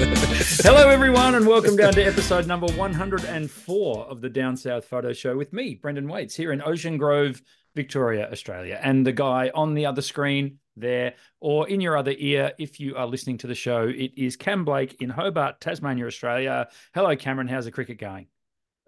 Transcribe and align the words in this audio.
Hello, 0.00 0.88
everyone, 0.90 1.34
and 1.36 1.46
welcome 1.46 1.74
down 1.74 1.94
to 1.94 2.02
episode 2.04 2.46
number 2.46 2.66
104 2.66 4.04
of 4.04 4.20
the 4.20 4.28
Down 4.28 4.54
South 4.54 4.84
Photo 4.84 5.14
Show 5.14 5.38
with 5.38 5.54
me, 5.54 5.74
Brendan 5.74 6.06
Waites, 6.06 6.34
here 6.36 6.52
in 6.52 6.60
Ocean 6.60 6.98
Grove, 6.98 7.40
Victoria, 7.74 8.28
Australia. 8.30 8.78
And 8.82 9.06
the 9.06 9.12
guy 9.12 9.50
on 9.54 9.72
the 9.72 9.86
other 9.86 10.02
screen 10.02 10.58
there, 10.76 11.14
or 11.40 11.66
in 11.66 11.80
your 11.80 11.96
other 11.96 12.12
ear, 12.18 12.52
if 12.58 12.78
you 12.78 12.94
are 12.96 13.06
listening 13.06 13.38
to 13.38 13.46
the 13.46 13.54
show, 13.54 13.88
it 13.88 14.12
is 14.18 14.36
Cam 14.36 14.66
Blake 14.66 15.00
in 15.00 15.08
Hobart, 15.08 15.62
Tasmania, 15.62 16.04
Australia. 16.06 16.68
Hello, 16.94 17.16
Cameron. 17.16 17.48
How's 17.48 17.64
the 17.64 17.70
cricket 17.72 17.96
going? 17.98 18.26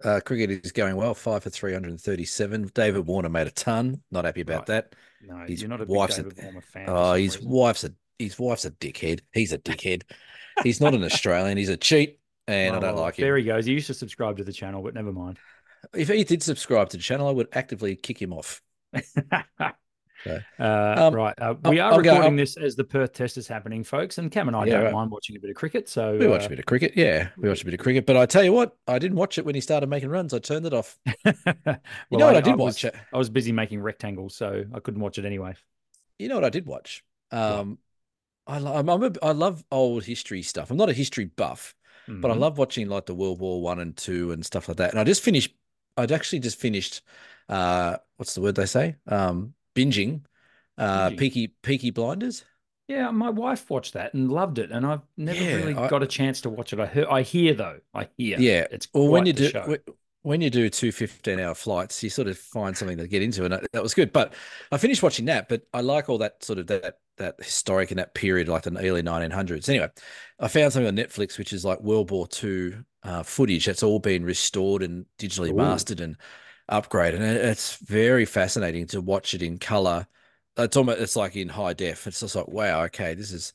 Uh, 0.03 0.19
cricket 0.23 0.63
is 0.63 0.71
going 0.71 0.95
well, 0.95 1.15
five 1.15 1.41
for 1.41 1.49
337. 1.49 2.69
David 2.75 3.07
Warner 3.07 3.29
made 3.29 3.47
a 3.47 3.51
ton. 3.51 4.03
Not 4.11 4.25
happy 4.25 4.41
about 4.41 4.59
Right. 4.59 4.67
that. 4.67 4.95
No, 5.23 5.43
His 5.47 5.59
you're 5.61 5.69
not 5.69 5.81
a 5.81 5.87
big 5.87 5.95
David 5.97 6.37
a- 6.39 6.43
Warner 6.43 6.61
fan. 6.61 6.85
Oh, 6.87 7.13
his 7.13 7.37
reason. 7.37 7.49
wife's 7.51 7.83
a 7.83 7.93
his 8.19 8.37
wife's 8.37 8.65
a 8.65 8.71
dickhead. 8.71 9.21
He's 9.33 9.53
a 9.53 9.57
dickhead. 9.57 10.03
He's 10.63 10.81
not 10.81 10.93
an 10.93 11.03
Australian. 11.03 11.57
He's 11.57 11.69
a 11.69 11.77
cheat, 11.77 12.19
and 12.47 12.75
I 12.75 12.79
don't 12.79 12.95
like 12.97 13.17
him. 13.17 13.23
There 13.23 13.37
he 13.37 13.43
goes. 13.43 13.65
He 13.65 13.73
used 13.73 13.87
to 13.87 13.93
subscribe 13.93 14.37
to 14.37 14.43
the 14.43 14.53
channel, 14.53 14.81
but 14.81 14.93
never 14.93 15.11
mind. 15.11 15.37
If 15.95 16.09
he 16.09 16.23
did 16.23 16.43
subscribe 16.43 16.89
to 16.89 16.97
the 16.97 17.03
channel, 17.03 17.27
I 17.27 17.31
would 17.31 17.47
actively 17.53 17.95
kick 17.95 18.21
him 18.21 18.33
off. 18.33 18.61
uh, 19.59 19.71
Um, 20.59 21.13
right. 21.15 21.33
Uh, 21.39 21.55
we 21.63 21.79
are 21.79 21.93
I'll 21.93 21.97
recording 21.99 22.23
I'll- 22.31 22.35
this 22.35 22.57
as 22.57 22.75
the 22.75 22.83
Perth 22.83 23.13
test 23.13 23.37
is 23.37 23.47
happening, 23.47 23.83
folks. 23.83 24.17
And 24.17 24.29
Cam 24.29 24.47
and 24.49 24.57
I 24.57 24.65
Yeah, 24.65 24.73
don't 24.73 24.83
right. 24.85 24.93
mind 24.93 25.11
watching 25.11 25.37
a 25.37 25.39
bit 25.39 25.49
of 25.49 25.55
cricket. 25.55 25.87
So 25.87 26.17
We 26.17 26.27
watch 26.27 26.43
uh, 26.43 26.47
a 26.47 26.49
bit 26.49 26.59
of 26.59 26.65
cricket. 26.65 26.93
Yeah, 26.95 27.29
we 27.37 27.47
watch 27.47 27.61
a 27.61 27.65
bit 27.65 27.73
of 27.73 27.79
cricket. 27.79 28.05
But 28.05 28.17
I 28.17 28.25
tell 28.25 28.43
you 28.43 28.51
what, 28.51 28.75
I 28.87 28.99
didn't 28.99 29.17
watch 29.17 29.37
it 29.37 29.45
when 29.45 29.55
he 29.55 29.61
started 29.61 29.87
making 29.89 30.09
runs. 30.09 30.33
I 30.33 30.39
turned 30.39 30.65
it 30.65 30.73
off. 30.73 30.97
well, 31.25 31.79
You 32.11 32.17
know 32.17 32.25
what 32.27 32.35
I, 32.35 32.41
did 32.41 32.57
was, 32.57 32.75
watch? 32.75 32.85
it. 32.85 32.95
I 33.13 33.17
was 33.17 33.29
busy 33.29 33.51
making 33.53 33.81
rectangles, 33.81 34.35
so 34.35 34.65
I 34.73 34.79
couldn't 34.81 34.99
watch 35.01 35.17
it 35.17 35.25
anyway. 35.25 35.55
You 36.17 36.27
know 36.27 36.35
what 36.35 36.43
I 36.45 36.49
did 36.49 36.65
watch? 36.65 37.03
Um, 37.31 37.77
I 38.49 38.57
lo- 38.57 38.75
I'm, 38.75 38.89
I'm 38.89 39.03
a, 39.03 39.11
I 39.21 39.31
love 39.31 39.63
old 39.71 40.03
history 40.03 40.41
stuff. 40.41 40.71
I'm 40.71 40.77
not 40.77 40.89
a 40.89 40.93
history 40.93 41.25
buff, 41.25 41.75
but 42.07 42.31
I 42.31 42.33
Mhm. 42.35 42.39
love 42.39 42.57
watching 42.57 42.89
like 42.89 43.05
the 43.05 43.13
World 43.15 43.39
War 43.39 43.61
One 43.61 43.79
and 43.79 43.95
Two 43.95 44.31
and 44.31 44.45
stuff 44.45 44.67
like 44.67 44.77
that. 44.77 44.91
And 44.91 44.99
I 44.99 45.03
just 45.03 45.21
finished. 45.21 45.53
I'd 45.97 46.11
actually 46.11 46.39
just 46.39 46.59
finished. 46.59 47.01
Uh, 47.47 47.97
what's 48.17 48.33
the 48.33 48.41
word 48.41 48.55
they 48.55 48.65
say? 48.65 48.95
Um, 49.07 49.53
binging. 49.75 50.21
Uh, 50.77 51.09
Binging. 51.09 51.17
Peaky 51.17 51.47
Peaky 51.61 51.91
Blinders. 51.91 52.43
Yeah, 52.87 53.11
my 53.11 53.29
wife 53.29 53.69
watched 53.69 53.93
that 53.93 54.15
and 54.15 54.31
loved 54.31 54.57
it, 54.57 54.71
and 54.71 54.83
I've 54.85 55.01
never 55.15 55.43
Yeah, 55.43 55.55
really 55.57 55.75
I- 55.75 55.87
got 55.87 56.01
a 56.01 56.07
chance 56.07 56.41
to 56.41 56.49
watch 56.49 56.73
it. 56.73 56.79
I 56.79 56.87
hear, 56.87 57.05
I 57.07 57.21
hear 57.21 57.53
though, 57.53 57.79
I 57.93 58.07
hear. 58.17 58.39
Yeah, 58.39 58.65
it's 58.71 58.87
Well, 58.93 59.09
when 59.09 59.27
you 59.27 59.33
do. 59.33 59.51
When, 60.21 60.41
you 60.41 60.49
do 60.49 60.69
two 60.69 60.91
15 60.91 61.39
hour 61.39 61.55
flights, 61.55 62.03
you 62.03 62.09
sort 62.09 62.27
of 62.27 62.37
find 62.37 62.75
something 62.75 62.97
to 62.97 63.07
get 63.07 63.21
into, 63.21 63.43
and 63.43 63.53
that, 63.53 63.71
that 63.71 63.83
was 63.83 63.93
good. 63.93 64.11
But 64.11 64.33
I 64.71 64.77
finished 64.77 65.03
watching 65.03 65.25
that. 65.25 65.49
But 65.49 65.63
I 65.73 65.81
like 65.81 66.09
all 66.09 66.17
that 66.19 66.43
sort 66.43 66.59
of 66.59 66.67
that 66.67 66.99
that 67.17 67.35
historic 67.39 67.91
and 67.91 67.99
that 67.99 68.13
period, 68.13 68.47
like 68.47 68.63
the 68.63 68.77
early 68.77 69.03
1900s. 69.03 69.69
Anyway, 69.69 69.89
I 70.39 70.47
found 70.47 70.73
something 70.73 70.87
on 70.87 70.95
Netflix 70.95 71.37
which 71.37 71.53
is 71.53 71.65
like 71.65 71.81
World 71.81 72.11
War 72.11 72.27
II 72.41 72.73
uh, 73.03 73.23
footage 73.23 73.65
that's 73.65 73.83
all 73.83 73.99
been 73.99 74.25
restored 74.25 74.83
and 74.83 75.05
digitally 75.17 75.51
Ooh. 75.51 75.55
mastered 75.55 75.99
and 75.99 76.17
upgraded, 76.71 77.15
and 77.15 77.23
it's 77.23 77.77
very 77.77 78.25
fascinating 78.25 78.87
to 78.87 79.01
watch 79.01 79.33
it 79.33 79.41
in 79.41 79.57
color. 79.57 80.07
It's 80.57 80.75
almost 80.75 80.99
it's 80.99 81.15
like 81.15 81.35
in 81.35 81.49
high 81.49 81.73
def. 81.73 82.07
It's 82.07 82.19
just 82.19 82.35
like 82.35 82.47
wow, 82.47 82.83
okay, 82.85 83.13
this 83.13 83.31
is 83.31 83.53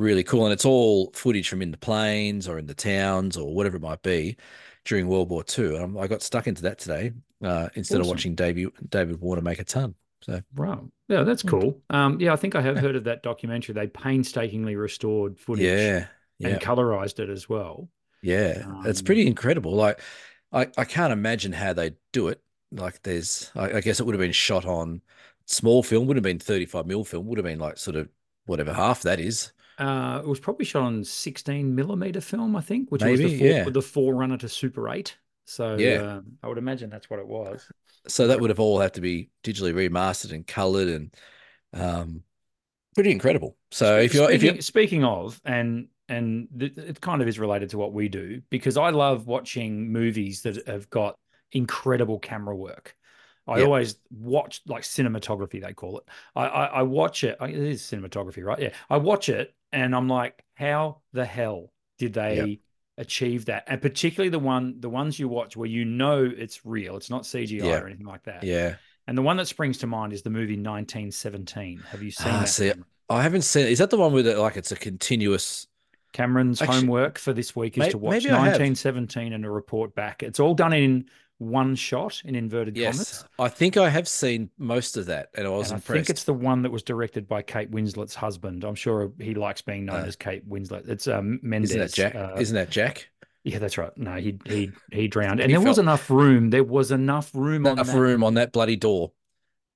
really 0.00 0.24
cool, 0.24 0.44
and 0.44 0.52
it's 0.52 0.64
all 0.64 1.10
footage 1.12 1.48
from 1.48 1.62
in 1.62 1.70
the 1.70 1.76
plains 1.78 2.48
or 2.48 2.58
in 2.58 2.66
the 2.66 2.74
towns 2.74 3.36
or 3.36 3.54
whatever 3.54 3.76
it 3.76 3.82
might 3.82 4.02
be 4.02 4.36
during 4.84 5.08
World 5.08 5.30
War 5.30 5.44
II. 5.44 5.76
And 5.76 5.98
I 5.98 6.06
got 6.06 6.22
stuck 6.22 6.46
into 6.46 6.62
that 6.62 6.78
today 6.78 7.12
uh, 7.42 7.68
instead 7.74 8.00
of 8.00 8.06
watching 8.06 8.34
David 8.34 8.70
David 8.88 9.20
Warner 9.20 9.42
make 9.42 9.58
a 9.60 9.64
ton. 9.64 9.94
So 10.22 10.42
Right. 10.54 10.78
Yeah, 11.08 11.22
that's 11.22 11.42
Mm. 11.44 11.48
cool. 11.48 11.80
Um, 11.90 12.20
yeah, 12.20 12.32
I 12.32 12.36
think 12.36 12.54
I 12.54 12.60
have 12.62 12.78
heard 12.78 12.96
of 12.96 13.04
that 13.04 13.22
documentary. 13.22 13.74
They 13.74 13.86
painstakingly 13.86 14.76
restored 14.76 15.38
footage 15.38 15.94
yeah, 15.94 16.08
yeah, 16.38 16.58
and 16.58 16.60
colorized 16.60 17.20
it 17.20 17.30
as 17.30 17.48
well. 17.48 17.88
yeah, 18.22 18.66
it's 18.84 19.00
Um, 19.00 19.02
pretty 19.02 19.26
incredible. 19.26 19.72
Like 19.74 20.00
I 20.52 20.68
I 20.76 20.84
can't 20.84 21.12
imagine 21.12 21.52
how 21.52 21.72
they 21.72 21.92
do 22.12 22.28
it. 22.28 22.42
Like 22.72 23.02
there's 23.02 23.50
I, 23.54 23.74
I 23.78 23.80
guess 23.80 24.00
it 24.00 24.04
would 24.06 24.14
have 24.14 24.20
been 24.20 24.32
shot 24.32 24.64
on 24.66 25.02
small 25.46 25.82
film, 25.82 26.06
would 26.06 26.16
have 26.16 26.22
been 26.24 26.38
35 26.38 26.86
mil 26.86 27.04
film, 27.04 27.26
would 27.26 27.38
have 27.38 27.44
been 27.44 27.58
like 27.58 27.78
sort 27.78 27.96
of 27.96 28.08
whatever 28.46 28.72
half 28.74 29.02
that 29.02 29.20
is. 29.20 29.52
Uh, 29.80 30.20
it 30.22 30.28
was 30.28 30.38
probably 30.38 30.64
shot 30.64 30.82
on 30.82 31.02
16 31.02 31.74
millimeter 31.74 32.20
film, 32.20 32.54
I 32.54 32.60
think, 32.60 32.90
which 32.90 33.02
was 33.02 33.18
the, 33.18 33.28
yeah. 33.30 33.64
the 33.68 33.82
forerunner 33.82 34.36
to 34.38 34.48
Super 34.48 34.88
8. 34.88 35.16
So 35.46 35.76
Yeah. 35.76 36.16
um, 36.16 36.38
I 36.42 36.48
would 36.48 36.58
imagine 36.58 36.90
that's 36.90 37.08
what 37.08 37.18
it 37.18 37.26
was. 37.26 37.66
So 38.06 38.28
that 38.28 38.40
would 38.40 38.50
have 38.50 38.60
all 38.60 38.78
had 38.78 38.94
to 38.94 39.00
be 39.00 39.30
digitally 39.42 39.72
remastered 39.72 40.32
and 40.32 40.46
colored 40.46 40.88
and 40.88 41.14
um 41.72 42.22
pretty 42.94 43.10
incredible. 43.10 43.56
So 43.70 43.98
if 43.98 44.14
you're 44.14 44.30
if 44.30 44.40
speaking, 44.40 44.56
you 44.56 44.62
speaking 44.62 45.04
of, 45.04 45.40
and 45.44 45.88
and 46.08 46.48
th- 46.58 46.76
it 46.76 47.00
kind 47.00 47.22
of 47.22 47.28
is 47.28 47.38
related 47.38 47.70
to 47.70 47.78
what 47.78 47.92
we 47.92 48.08
do 48.08 48.42
because 48.50 48.76
I 48.76 48.90
love 48.90 49.26
watching 49.26 49.92
movies 49.92 50.42
that 50.42 50.66
have 50.66 50.90
got 50.90 51.16
incredible 51.52 52.18
camera 52.18 52.56
work. 52.56 52.96
I 53.50 53.62
always 53.62 53.96
watch 54.10 54.62
like 54.66 54.82
cinematography, 54.82 55.60
they 55.62 55.72
call 55.72 55.98
it. 55.98 56.04
I, 56.36 56.44
I, 56.46 56.64
I 56.66 56.82
watch 56.82 57.24
it. 57.24 57.36
It 57.40 57.54
is 57.54 57.82
cinematography, 57.82 58.44
right? 58.44 58.58
Yeah. 58.58 58.70
I 58.88 58.96
watch 58.98 59.28
it 59.28 59.54
and 59.72 59.94
I'm 59.94 60.08
like, 60.08 60.42
how 60.54 60.98
the 61.12 61.24
hell 61.24 61.72
did 61.98 62.12
they 62.14 62.60
achieve 62.98 63.46
that? 63.46 63.64
And 63.66 63.82
particularly 63.82 64.30
the 64.30 64.38
one, 64.38 64.76
the 64.80 64.88
ones 64.90 65.18
you 65.18 65.28
watch 65.28 65.56
where 65.56 65.68
you 65.68 65.84
know 65.84 66.24
it's 66.36 66.64
real, 66.64 66.96
it's 66.96 67.10
not 67.10 67.22
CGI 67.22 67.62
Yeah. 67.64 67.80
or 67.80 67.86
anything 67.86 68.06
like 68.06 68.22
that. 68.24 68.44
yeah. 68.44 68.76
And 69.06 69.18
the 69.18 69.22
one 69.22 69.36
that 69.38 69.48
springs 69.48 69.78
to 69.78 69.88
mind 69.88 70.12
is 70.12 70.22
the 70.22 70.30
movie 70.30 70.56
1917. 70.56 71.78
Have 71.90 72.02
you 72.02 72.10
seen 72.12 72.28
Ah, 72.32 72.40
that? 72.40 72.48
see, 72.48 72.72
I 73.08 73.22
haven't 73.22 73.42
seen 73.42 73.66
is 73.66 73.78
that 73.78 73.90
the 73.90 73.96
one 73.96 74.12
with 74.12 74.26
it 74.26 74.38
like 74.38 74.56
it's 74.56 74.70
a 74.72 74.76
continuous 74.76 75.66
Cameron's 76.12 76.60
Actually, 76.60 76.76
homework 76.80 77.18
for 77.18 77.32
this 77.32 77.54
week 77.56 77.76
is 77.76 77.80
may- 77.80 77.90
to 77.90 77.98
watch 77.98 78.12
maybe 78.12 78.26
I 78.30 78.36
have. 78.36 78.58
1917 78.60 79.32
and 79.32 79.44
a 79.44 79.50
report 79.50 79.94
back. 79.94 80.22
It's 80.22 80.40
all 80.40 80.54
done 80.54 80.72
in 80.72 81.06
one 81.40 81.74
shot 81.74 82.20
in 82.24 82.34
inverted 82.36 82.76
Yes. 82.76 82.92
commas. 82.94 83.24
I 83.38 83.48
think 83.48 83.76
I 83.76 83.88
have 83.88 84.06
seen 84.06 84.50
most 84.58 84.96
of 84.96 85.06
that 85.06 85.30
and 85.34 85.46
I 85.46 85.50
was 85.50 85.70
And 85.70 85.78
I 85.78 85.80
think 85.80 86.10
it's 86.10 86.24
the 86.24 86.34
one 86.34 86.62
that 86.62 86.70
was 86.70 86.82
directed 86.82 87.26
by 87.26 87.40
Kate 87.42 87.70
Winslet's 87.70 88.14
husband. 88.14 88.62
I'm 88.62 88.74
sure 88.74 89.10
he 89.18 89.34
likes 89.34 89.62
being 89.62 89.86
known 89.86 90.02
Uh, 90.02 90.04
as 90.06 90.16
Kate 90.16 90.46
Winslet. 90.48 90.88
It's 90.88 91.08
um, 91.08 91.40
Mendes. 91.42 91.70
Isn't 91.70 91.80
that 91.80 91.92
Jack? 91.92 92.14
uh, 92.14 92.36
Isn't 92.38 92.54
that 92.56 92.68
Jack? 92.70 93.08
yeah, 93.42 93.58
that's 93.58 93.78
right. 93.78 93.96
No, 93.96 94.16
he 94.16 94.38
he 94.44 94.70
he 94.92 95.08
drowned, 95.08 95.40
and 95.40 95.50
He 95.50 95.56
there 95.56 95.66
was 95.66 95.78
enough 95.78 96.10
room. 96.10 96.50
There 96.50 96.62
was 96.62 96.90
enough 96.92 97.34
room 97.34 97.66
on 97.66 97.72
Enough 97.72 97.86
that. 97.86 97.98
room 97.98 98.22
on 98.22 98.34
that 98.34 98.52
bloody 98.52 98.76
door. 98.76 99.12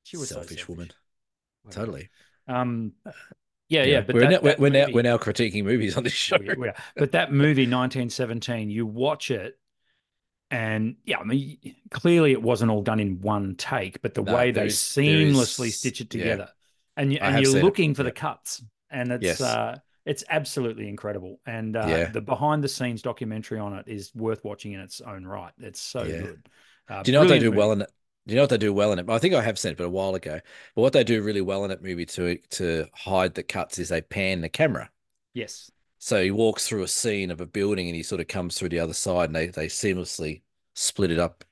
She 0.02 0.18
was 0.18 0.28
so 0.28 0.34
selfish 0.36 0.68
woman. 0.68 0.90
Totally. 1.70 2.10
Um, 2.46 2.92
yeah, 3.70 3.84
yeah. 3.84 4.02
But 4.02 4.16
we're, 4.16 4.20
that, 4.20 4.30
now, 4.30 4.38
we're, 4.42 4.50
that 4.50 4.60
we're 4.60 4.68
now 4.68 4.86
we're 4.92 5.02
now 5.02 5.16
critiquing 5.16 5.64
movies 5.64 5.96
on 5.96 6.04
this 6.04 6.12
show. 6.28 6.36
We-. 6.38 6.70
But 6.94 7.12
that 7.12 7.32
movie, 7.32 7.62
1917, 7.66 8.68
you 8.68 8.84
watch 8.86 9.30
it, 9.30 9.58
and 10.54 10.96
yeah, 11.04 11.18
I 11.18 11.24
mean, 11.24 11.58
clearly 11.90 12.32
it 12.32 12.40
wasn't 12.42 12.70
all 12.70 12.82
done 12.82 13.00
in 13.00 13.20
one 13.20 13.56
take, 13.56 14.00
but 14.02 14.14
the 14.14 14.22
No, 14.22 14.34
way 14.34 14.52
they 14.52 14.66
is- 14.66 14.76
seamlessly 14.76 15.66
is- 15.68 15.78
stitch 15.78 16.00
it 16.00 16.14
yeah. 16.14 16.22
together, 16.22 16.48
and 16.96 17.12
you, 17.12 17.18
and 17.20 17.36
you're 17.36 17.46
seen 17.52 17.58
it, 17.58 17.64
looking 17.64 17.94
for 17.94 18.04
the 18.04 18.12
cuts, 18.12 18.62
and 18.90 19.10
it's 19.10 19.24
Yes. 19.24 19.40
uh, 19.40 19.78
it's 20.06 20.22
absolutely 20.28 20.88
incredible. 20.88 21.40
And 21.46 21.76
uh, 21.76 21.86
Yeah. 21.88 22.04
the 22.10 22.20
behind 22.20 22.62
the 22.62 22.68
scenes 22.68 23.02
documentary 23.02 23.58
on 23.58 23.72
it 23.74 23.88
is 23.88 24.14
worth 24.14 24.44
watching 24.44 24.72
in 24.72 24.80
its 24.80 25.00
own 25.00 25.26
right. 25.26 25.52
It's 25.58 25.80
so 25.80 26.02
Yeah. 26.04 26.20
good. 26.20 26.48
Uh, 26.88 27.02
Do 27.02 27.10
you 27.10 27.14
know 27.14 27.20
what 27.22 27.28
they 27.30 27.38
do 27.38 27.50
brilliant 27.50 27.56
well 27.58 27.72
in 27.72 27.80
it? 27.82 27.90
Do 28.26 28.32
you 28.32 28.36
know 28.36 28.42
what 28.42 28.50
they 28.50 28.58
do 28.58 28.72
well 28.72 28.92
in 28.92 28.98
it? 28.98 29.08
I 29.10 29.18
think 29.18 29.34
I 29.34 29.42
have 29.42 29.58
seen 29.58 29.72
it, 29.72 29.78
but 29.78 29.84
a 29.84 29.90
while 29.90 30.14
ago. 30.14 30.40
But 30.74 30.82
what 30.82 30.92
they 30.92 31.04
do 31.04 31.22
really 31.22 31.40
well 31.40 31.64
in 31.64 31.70
that 31.70 31.82
movie 31.82 32.06
to 32.06 32.36
to 32.36 32.86
hide 32.94 33.34
the 33.34 33.42
cuts 33.42 33.78
is 33.78 33.88
they 33.88 34.02
pan 34.02 34.40
the 34.42 34.48
camera. 34.48 34.90
Yes. 35.32 35.70
So 35.98 36.22
he 36.22 36.30
walks 36.30 36.68
through 36.68 36.82
a 36.82 36.88
scene 36.88 37.30
of 37.30 37.40
a 37.40 37.46
building 37.46 37.86
and 37.88 37.96
he 37.96 38.02
sort 38.02 38.20
of 38.20 38.28
comes 38.28 38.58
through 38.58 38.68
the 38.68 38.78
other 38.80 38.92
side 38.92 39.30
and 39.30 39.34
they, 39.36 39.46
they 39.46 39.66
seamlessly 39.68 40.42
split 40.74 41.10
it 41.10 41.18
up 41.18 41.44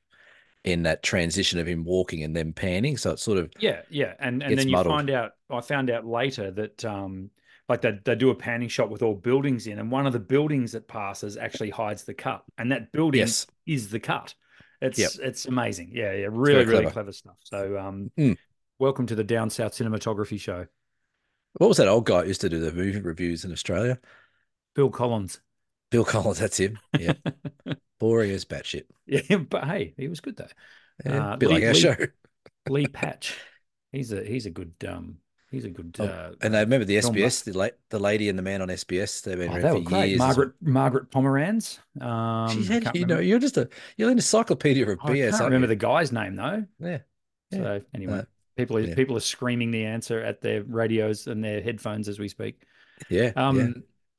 in 0.65 0.85
that 0.85 1.03
transition 1.03 1.59
of 1.59 1.67
him 1.67 1.85
walking 1.85 2.23
and 2.23 2.37
then 2.37 2.53
panning. 2.53 2.97
So 2.97 3.13
it's 3.13 3.23
sort 3.23 3.39
of 3.39 3.51
Yeah, 3.59 3.83
yeah, 3.91 4.15
and 4.21 4.43
and 4.43 4.57
then 4.57 4.69
you 4.69 4.73
muddled. 4.77 4.95
find 4.95 5.11
out. 5.11 5.33
I 5.51 5.61
found 5.61 5.91
out 5.91 6.07
later 6.07 6.51
that 6.53 6.85
um, 6.85 7.31
like 7.69 7.81
they 7.83 7.99
they 8.05 8.15
do 8.15 8.31
a 8.31 8.35
panning 8.35 8.69
shot 8.69 8.91
with 8.91 9.03
all 9.03 9.15
buildings 9.15 9.67
in, 9.67 9.79
and 9.79 9.91
one 9.91 10.07
of 10.07 10.13
the 10.13 10.21
buildings 10.21 10.73
that 10.73 10.87
passes 10.89 11.37
actually 11.37 11.71
hides 11.71 12.05
the 12.05 12.15
cut, 12.15 12.43
and 12.59 12.71
that 12.73 12.93
building 12.93 13.21
yes. 13.21 13.47
is 13.67 13.89
the 13.91 14.01
cut. 14.01 14.35
It's 14.81 14.99
Yep. 14.99 15.11
it's 15.23 15.47
amazing. 15.47 15.91
Yeah, 15.95 16.13
yeah, 16.13 16.29
really, 16.31 16.65
really 16.65 16.83
clever. 16.83 16.91
clever 16.91 17.13
stuff. 17.13 17.37
So 17.45 17.79
um, 17.79 18.11
Mm. 18.19 18.37
welcome 18.79 19.07
to 19.07 19.15
the 19.15 19.25
Down 19.25 19.51
South 19.51 19.73
Cinematography 19.73 20.41
Show, 20.41 20.67
What 21.55 21.69
was 21.69 21.77
that 21.79 21.89
old 21.89 22.07
guy 22.07 22.25
used 22.25 22.41
to 22.43 22.49
do 22.49 22.59
the 22.61 22.73
movie 22.73 23.01
reviews 23.01 23.45
in 23.45 23.53
Australia? 23.53 23.99
Bill 24.75 24.91
Collins. 24.91 25.41
Bill 25.91 26.05
Collins, 26.05 26.39
that's 26.39 26.57
him. 26.59 26.79
Yeah. 26.99 27.13
Boring 28.03 28.33
as 28.33 28.45
batshit. 28.45 28.85
yeah, 29.07 29.37
but 29.37 29.65
hey, 29.65 29.95
he 29.97 30.09
was 30.09 30.21
good 30.21 30.37
though. 30.37 30.49
Yeah, 31.07 31.33
Uh, 31.33 31.37
bit 31.37 31.49
Lee- 31.49 31.55
like 31.55 31.65
our 31.65 31.73
Lee- 31.73 31.81
show. 31.81 31.97
Lee 32.69 32.87
Patch, 33.01 33.37
he's 33.93 34.13
a 34.13 34.25
he's 34.25 34.47
a 34.47 34.51
good 34.51 34.73
um 34.89 35.19
he's 35.53 35.65
a 35.65 35.71
good 35.71 35.95
Oh, 36.01 36.05
uh, 36.07 36.33
And 36.41 36.57
I 36.57 36.61
remember 36.61 36.85
the 36.85 36.97
SBS, 36.97 37.45
the, 37.45 37.53
la- 37.53 37.69
the 37.91 37.99
lady 38.01 38.29
and 38.29 38.37
the 38.39 38.43
man 38.43 38.61
on 38.61 38.69
SBS. 38.69 39.23
They've 39.23 39.39
been 39.39 39.51
oh, 39.53 39.57
around 39.57 39.85
they 39.85 39.91
for 39.91 40.05
years. 40.05 40.19
Margaret 40.19 40.53
Margaret 40.61 41.11
Pomeranz. 41.13 41.79
Um, 42.01 42.09
well. 42.09 42.49
She 42.49 42.69
I 42.69 42.73
had, 42.73 42.91
you 42.97 43.07
know, 43.07 43.21
you're 43.21 43.39
just 43.39 43.57
a 43.57 43.69
you're 43.97 44.11
an 44.11 44.19
encyclopedia 44.19 44.85
of 44.89 44.99
I 45.03 45.11
BS. 45.11 45.29
I 45.29 45.31
can't 45.31 45.45
remember 45.45 45.65
you? 45.67 45.69
the 45.69 45.77
guy's 45.77 46.11
name 46.13 46.35
though. 46.37 46.65
Yeah. 46.81 46.99
Yeah. 47.51 47.59
So 47.59 47.83
anyway, 47.95 48.19
Uh, 48.19 48.23
people 48.57 48.79
are 48.79 48.81
yeah. 48.81 48.95
people 48.95 49.17
are 49.17 49.21
screaming 49.21 49.71
the 49.71 49.85
answer 49.85 50.21
at 50.21 50.41
their 50.41 50.65
radios 50.65 51.27
and 51.29 51.45
their 51.45 51.61
headphones 51.63 52.09
as 52.09 52.19
we 52.19 52.29
speak. 52.29 52.63
Yeah. 53.09 53.33
Um, 53.37 53.59
yeah. 53.59 53.69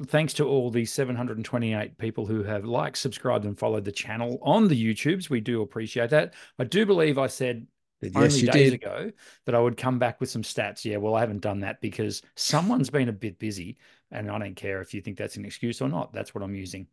Thanks 0.08 0.34
to 0.34 0.46
all 0.48 0.70
the 0.72 0.86
728 0.86 1.98
people 1.98 2.26
who 2.26 2.44
have 2.44 2.66
liked, 2.66 2.98
subscribed, 2.98 3.46
and 3.46 3.58
followed 3.58 3.86
the 3.86 3.92
channel 3.92 4.40
on 4.42 4.68
the 4.68 4.82
YouTubes. 4.94 5.30
We 5.30 5.40
do 5.42 5.62
appreciate 5.62 6.10
that. 6.10 6.34
I 6.60 6.64
do 6.66 6.86
believe 6.86 7.18
I 7.18 7.28
said 7.28 7.68
Yes, 8.02 8.12
only 8.16 8.40
you 8.40 8.48
days 8.48 8.72
did. 8.72 8.84
ago 8.84 9.12
that 9.46 9.56
I 9.56 9.60
would 9.60 9.78
come 9.78 9.98
back 10.00 10.20
with 10.20 10.30
some 10.30 10.42
stats. 10.42 10.84
Yeah, 10.84 10.98
well, 10.98 11.16
I 11.16 11.22
haven't 11.22 11.40
done 11.42 11.62
that 11.62 11.80
because 11.80 12.22
someone's 12.36 12.90
been 12.90 13.08
a 13.08 13.14
bit 13.14 13.40
busy, 13.40 13.78
and 14.12 14.30
I 14.30 14.38
don't 14.40 14.56
care 14.56 14.82
if 14.82 14.94
you 14.94 15.02
think 15.02 15.18
that's 15.18 15.38
an 15.38 15.46
excuse 15.46 15.82
or 15.82 15.88
not. 15.88 16.12
That's 16.12 16.36
what 16.36 16.44
I'm 16.44 16.54
using. 16.56 16.88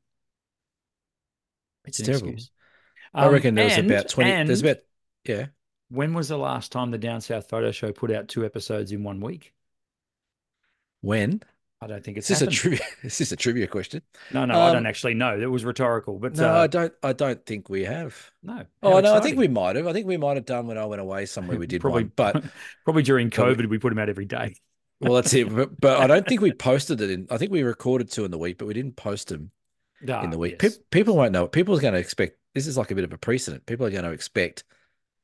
It's 1.84 1.98
an 1.98 2.04
terrible. 2.06 2.28
excuse. 2.28 2.50
I 3.12 3.26
Um, 3.26 3.32
reckon 3.32 3.54
there's 3.56 3.76
and- 3.76 3.90
about 3.90 4.08
20. 4.08 4.44
there's 4.44 4.60
about, 4.60 4.76
yeah. 5.24 5.46
When 5.88 6.14
was 6.14 6.28
the 6.28 6.38
last 6.38 6.70
time 6.70 6.92
the 6.92 6.98
Down 6.98 7.20
South 7.20 7.48
Photo 7.48 7.72
Show 7.72 7.92
put 7.92 8.12
out 8.12 8.28
two 8.28 8.44
episodes 8.44 8.92
in 8.92 9.02
one 9.02 9.20
week? 9.20 9.52
When? 11.00 11.42
I 11.82 11.86
don't 11.86 12.04
think 12.04 12.18
Is 12.18 12.30
it's 12.30 12.40
this 12.40 12.48
a 12.48 12.50
trivia? 12.50 12.84
Is 13.02 13.16
this 13.18 13.32
a 13.32 13.36
trivia 13.36 13.66
question? 13.66 14.02
no, 14.32 14.44
no, 14.44 14.60
I 14.60 14.68
don't 14.68 14.78
Um, 14.78 14.86
actually 14.86 15.14
know. 15.14 15.38
It 15.40 15.46
was 15.46 15.64
rhetorical, 15.64 16.18
but 16.18 16.36
No, 16.36 16.50
uh, 16.50 16.58
I 16.62 16.66
don't. 16.66 16.92
I 17.02 17.12
don't 17.14 17.44
think 17.46 17.70
we 17.70 17.84
have. 17.84 18.30
no. 18.42 18.64
Oh 18.82 18.94
How 18.96 19.00
no, 19.00 19.14
I 19.14 19.20
think 19.20 19.38
we 19.38 19.48
might 19.48 19.76
have. 19.76 19.86
I 19.86 19.92
think 19.94 20.06
we 20.06 20.18
might 20.18 20.36
have 20.36 20.44
done 20.44 20.66
when 20.66 20.76
I 20.76 20.84
went 20.84 21.00
away 21.00 21.24
somewhere. 21.24 21.58
We 21.58 21.66
did 21.66 21.80
probably, 21.80 22.04
one, 22.04 22.12
but 22.16 22.44
probably 22.84 23.02
during 23.02 23.30
COVID, 23.30 23.66
we 23.68 23.78
put 23.78 23.88
them 23.90 23.98
out 23.98 24.10
every 24.10 24.26
day. 24.26 24.56
well, 25.00 25.14
that's 25.14 25.32
it. 25.32 25.54
But, 25.54 25.80
but 25.80 26.00
I 26.00 26.06
don't 26.06 26.26
think 26.26 26.42
we 26.42 26.52
posted 26.52 27.00
it 27.00 27.10
in. 27.10 27.26
I 27.30 27.38
think 27.38 27.50
we 27.50 27.62
recorded 27.62 28.10
two 28.10 28.26
in 28.26 28.30
the 28.30 28.38
week, 28.38 28.58
but 28.58 28.66
we 28.66 28.74
didn't 28.74 28.96
post 28.96 29.28
them 29.28 29.50
in 30.02 30.10
Ah, 30.10 30.26
the 30.26 30.38
week. 30.38 30.62
yes. 30.62 30.76
Pe- 30.76 30.82
people 30.90 31.16
won't 31.16 31.32
know. 31.32 31.48
People 31.48 31.74
are 31.76 31.80
going 31.80 31.94
to 31.94 32.00
expect. 32.00 32.36
This 32.54 32.66
is 32.66 32.76
like 32.76 32.90
a 32.90 32.94
bit 32.94 33.04
of 33.04 33.12
a 33.14 33.18
precedent. 33.18 33.64
People 33.64 33.86
are 33.86 33.90
going 33.90 34.04
to 34.04 34.10
expect 34.10 34.64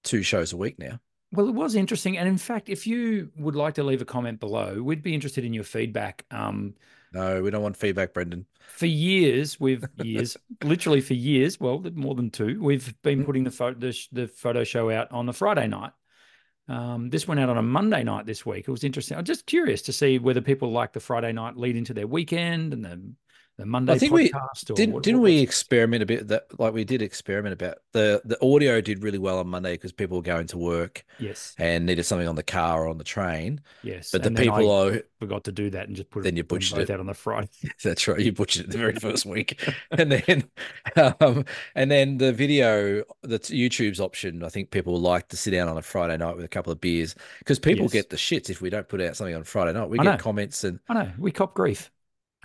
two 0.04 0.22
shows 0.22 0.54
a 0.54 0.56
week 0.56 0.78
now. 0.78 1.00
Well, 1.32 1.48
it 1.48 1.54
was 1.54 1.74
interesting, 1.74 2.16
and 2.16 2.28
in 2.28 2.38
fact, 2.38 2.68
if 2.68 2.86
you 2.86 3.30
would 3.36 3.56
like 3.56 3.74
to 3.74 3.82
leave 3.82 4.00
a 4.00 4.04
comment 4.06 4.40
below, 4.40 4.82
we'd 4.82 5.02
be 5.02 5.14
interested 5.14 5.44
in 5.44 5.52
your 5.52 5.64
feedback. 5.64 6.24
Um, 6.30 6.74
No, 7.12 7.42
we 7.42 7.50
don't 7.50 7.62
want 7.62 7.76
feedback, 7.76 8.14
Brendan. 8.14 8.46
for 8.60 8.86
years, 8.86 9.58
we've 9.58 9.84
years, 10.02 10.36
literally 10.62 11.00
for 11.00 11.14
years, 11.14 11.58
well, 11.60 11.84
more 11.94 12.14
than 12.14 12.30
two, 12.30 12.62
we've 12.62 12.94
been 13.02 13.22
Mm. 13.22 13.26
putting 13.26 13.44
the 13.44 13.50
photo 13.50 13.78
the, 13.78 14.06
the 14.12 14.28
photo 14.28 14.64
show 14.64 14.90
out 14.90 15.10
on 15.10 15.26
the 15.26 15.32
Friday 15.32 15.66
night. 15.66 15.92
Um, 16.68 17.10
this 17.10 17.28
went 17.28 17.38
out 17.40 17.48
on 17.48 17.58
a 17.58 17.62
Monday 17.62 18.02
night 18.02 18.26
this 18.26 18.44
week. 18.44 18.66
It 18.66 18.70
was 18.72 18.82
interesting. 18.82 19.16
I'm 19.16 19.24
just 19.24 19.46
curious 19.46 19.82
to 19.82 19.92
see 19.92 20.18
whether 20.18 20.40
people 20.40 20.72
like 20.72 20.92
the 20.92 21.00
Friday 21.00 21.32
night 21.32 21.56
lead 21.56 21.76
into 21.76 21.94
their 21.94 22.08
weekend 22.08 22.72
and 22.72 22.84
the 22.84 23.00
the 23.58 23.64
Monday 23.66 23.98
think 23.98 24.12
we 24.12 24.30
Didn't 24.74 24.92
what- 24.94 25.02
didn't 25.02 25.20
what- 25.20 25.24
we 25.24 25.38
experiment 25.40 26.02
a 26.02 26.06
bit? 26.06 26.28
That 26.28 26.46
like 26.58 26.74
we 26.74 26.84
did 26.84 27.00
experiment 27.02 27.54
about 27.54 27.78
the 27.92 28.20
the 28.24 28.38
audio 28.44 28.80
did 28.80 29.02
really 29.02 29.18
well 29.18 29.38
on 29.38 29.48
Monday 29.48 29.72
because 29.74 29.92
people 29.92 30.18
were 30.18 30.22
going 30.22 30.46
to 30.48 30.58
work 30.58 31.04
Yes, 31.18 31.54
and 31.58 31.86
needed 31.86 32.04
something 32.04 32.28
on 32.28 32.34
the 32.36 32.42
car 32.42 32.84
or 32.84 32.88
on 32.88 32.98
the 32.98 33.04
train. 33.04 33.60
yes. 33.82 34.10
But 34.10 34.22
the 34.22 34.28
and 34.28 34.36
then 34.36 34.44
people 34.44 34.70
I 34.72 34.88
are 34.96 35.02
forgot 35.18 35.44
to 35.44 35.52
do 35.52 35.70
that 35.70 35.86
and 35.88 35.96
just 35.96 36.10
put 36.10 36.24
Then 36.24 36.36
you 36.36 36.44
put 36.44 36.60
them 36.60 36.70
butchered 36.76 36.90
it. 36.90 36.92
out 36.92 37.00
on 37.00 37.06
the 37.06 37.14
Friday. 37.14 37.48
That's 37.82 38.06
right. 38.06 38.20
You 38.20 38.32
butchered 38.32 38.64
it 38.66 38.70
the 38.72 38.78
very 38.78 38.94
first 38.94 39.24
week, 39.34 39.62
and 39.90 40.12
then, 40.12 40.44
um, 41.20 41.44
and 41.74 41.90
then 41.90 42.18
the 42.18 42.32
video, 42.32 43.04
the 43.22 43.38
YouTube's 43.38 44.00
option. 44.00 44.42
I 44.44 44.48
think 44.50 44.70
people 44.70 45.00
like 45.00 45.28
to 45.28 45.36
sit 45.36 45.52
down 45.52 45.68
on 45.68 45.78
a 45.78 45.82
Friday 45.82 46.16
night 46.18 46.36
with 46.36 46.44
a 46.44 46.48
couple 46.48 46.72
of 46.72 46.80
beers 46.80 47.14
because 47.38 47.58
people 47.58 47.84
Yes. 47.84 47.92
get 47.92 48.10
the 48.10 48.16
shits 48.16 48.50
if 48.50 48.60
we 48.60 48.68
don't 48.70 48.86
put 48.88 49.00
out 49.00 49.16
something 49.16 49.34
on 49.34 49.44
Friday 49.44 49.72
night. 49.72 49.88
We 49.88 49.98
I 49.98 50.04
get 50.04 50.10
know. 50.12 50.16
comments 50.18 50.62
and 50.64 50.78
I 50.88 50.94
know 50.94 51.12
we 51.18 51.32
cop 51.32 51.54
grief. 51.54 51.90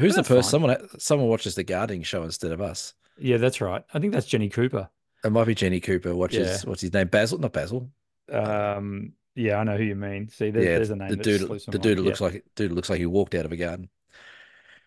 Who's 0.01 0.15
the 0.15 0.23
first? 0.23 0.47
fine. 0.47 0.61
Someone, 0.61 0.87
someone 0.99 1.29
watches 1.29 1.55
the 1.55 1.63
gardening 1.63 2.03
show 2.03 2.23
instead 2.23 2.51
of 2.51 2.61
us. 2.61 2.93
Yeah, 3.17 3.37
that's 3.37 3.61
right. 3.61 3.83
I 3.93 3.99
think 3.99 4.13
that's 4.13 4.25
Jenny 4.25 4.49
Cooper. 4.49 4.89
It 5.23 5.31
might 5.31 5.45
be 5.45 5.55
Jenny 5.55 5.79
Cooper 5.79 6.15
watches. 6.15 6.63
Yeah. 6.63 6.69
What's 6.69 6.81
his 6.81 6.93
name? 6.93 7.07
Basil, 7.07 7.37
not 7.37 7.53
Basil. 7.53 7.89
Um, 8.31 9.13
yeah, 9.35 9.57
I 9.57 9.63
know 9.63 9.77
who 9.77 9.83
you 9.83 9.95
mean. 9.95 10.29
See, 10.29 10.49
there's, 10.51 10.65
yeah, 10.65 10.75
there's 10.75 10.89
a 10.89 10.95
name. 10.95 11.09
the 11.09 11.15
dude. 11.17 11.41
The 11.41 11.47
mind. 11.47 11.81
dude 11.81 11.97
Yeah, 11.99 12.03
looks 12.03 12.21
like 12.21 12.43
dude 12.55 12.71
looks 12.71 12.89
like 12.89 12.99
he 12.99 13.05
walked 13.05 13.35
out 13.35 13.45
of 13.45 13.51
a 13.51 13.57
garden. 13.57 13.89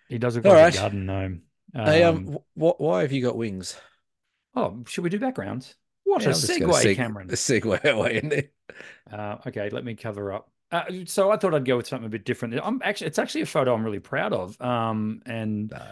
he 0.09 0.19
does 0.19 0.37
look 0.37 0.47
All 0.47 0.53
like 0.53 0.63
right. 0.63 0.75
a 0.75 0.79
garden 0.79 1.07
gnome. 1.07 1.43
hey, 1.75 2.03
um, 2.03 2.17
Um, 2.29 2.39
wh- 2.55 2.81
why 2.81 3.03
have 3.03 3.13
you 3.13 3.23
got 3.23 3.37
wings? 3.37 3.79
oh, 4.57 4.83
should 4.87 5.05
we 5.05 5.11
do 5.11 5.19
backgrounds? 5.19 5.75
What 6.05 6.23
Yeah, 6.23 6.29
a 6.29 6.31
I'm 6.33 6.35
just 6.41 6.49
gonna 6.61 6.73
segue, 6.73 6.85
seg- 6.85 6.97
Cameron. 6.97 7.29
Segue 7.31 7.85
away 7.85 8.21
in 8.23 8.29
there. 8.29 8.45
Uh, 9.11 9.39
okay, 9.47 9.71
let 9.71 9.85
me 9.85 9.95
cover 9.95 10.33
up. 10.33 10.51
Uh, 10.75 10.85
so 11.07 11.31
I 11.31 11.37
thought 11.37 11.55
I'd 11.55 11.65
go 11.65 11.77
with 11.77 11.87
something 11.87 12.07
a 12.07 12.11
bit 12.11 12.25
different. 12.25 12.59
I'm 12.63 12.81
actually, 12.85 13.07
it's 13.07 13.19
actually 13.19 13.43
a 13.43 13.47
photo 13.47 13.73
I'm 13.75 13.85
really 13.85 14.01
proud 14.01 14.33
of. 14.33 14.61
Um, 14.61 15.23
and 15.25 15.71
No. 15.71 15.87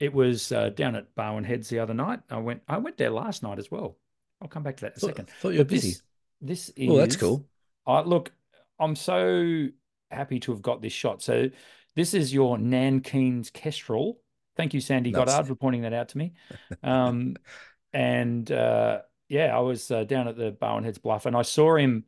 it 0.00 0.12
was 0.12 0.50
uh, 0.50 0.70
down 0.70 0.96
at 0.96 1.14
Barwon 1.14 1.44
Heads 1.44 1.68
the 1.68 1.78
other 1.78 1.94
night. 1.94 2.20
I 2.28 2.38
went, 2.38 2.62
I 2.68 2.78
went 2.78 2.96
there 2.96 3.10
last 3.10 3.42
night 3.42 3.58
as 3.58 3.70
well. 3.70 3.96
I'll 4.42 4.48
come 4.48 4.62
back 4.64 4.76
to 4.78 4.80
that 4.82 4.92
in 4.92 4.96
a 4.96 5.00
Thought, 5.00 5.06
second. 5.06 5.28
thought 5.40 5.50
you 5.50 5.58
were 5.58 5.64
busy. 5.64 5.90
this, 6.40 6.66
this 6.66 6.68
is. 6.76 6.90
Oh, 6.90 6.96
that's 6.96 7.16
cool. 7.16 7.46
I 7.86 8.00
look, 8.02 8.32
I'm 8.80 8.96
so 8.96 9.68
happy 10.10 10.40
to 10.40 10.52
have 10.52 10.60
got 10.60 10.82
this 10.82 10.92
shot. 10.92 11.22
So 11.22 11.48
this 11.94 12.12
is 12.12 12.34
your 12.34 12.58
Nankeen's 12.58 13.50
Kestrel. 13.50 14.18
Thank 14.56 14.74
you, 14.74 14.80
Sandy 14.80 15.12
Nice. 15.12 15.26
Goddard, 15.26 15.46
for 15.46 15.54
pointing 15.54 15.82
that 15.82 15.92
out 15.92 16.08
to 16.10 16.18
me. 16.18 16.32
Um, 16.82 17.36
and 17.92 18.50
uh, 18.50 19.02
yeah, 19.28 19.56
I 19.56 19.60
was 19.60 19.90
uh, 19.90 20.04
down 20.04 20.28
at 20.28 20.36
the 20.36 20.50
Barwon 20.50 20.84
Heads 20.84 20.98
Bluff, 20.98 21.26
and 21.26 21.36
I 21.36 21.42
saw 21.42 21.76
him, 21.76 22.04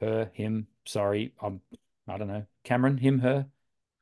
her, 0.00 0.30
him. 0.34 0.66
Sorry, 0.84 1.32
I'm, 1.40 1.60
I 2.08 2.18
don't 2.18 2.28
know, 2.28 2.46
Cameron, 2.64 2.98
him, 2.98 3.20
her. 3.20 3.46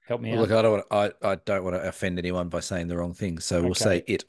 Help 0.07 0.21
me 0.21 0.31
Well, 0.33 0.41
out. 0.41 0.49
look, 0.49 0.59
I 0.59 0.63
don't 0.63 0.73
want 0.73 1.15
I, 1.23 1.31
I 1.31 1.35
don't 1.37 1.65
want 1.65 1.77
to 1.77 1.89
offend 1.89 2.19
anyone 2.19 2.49
by 2.49 2.61
saying 2.61 2.89
the 2.89 2.97
wrong 2.97 3.15
thing, 3.15 3.39
so 3.39 3.63
we'll 3.63 3.75
say 3.75 4.03
it. 4.07 4.25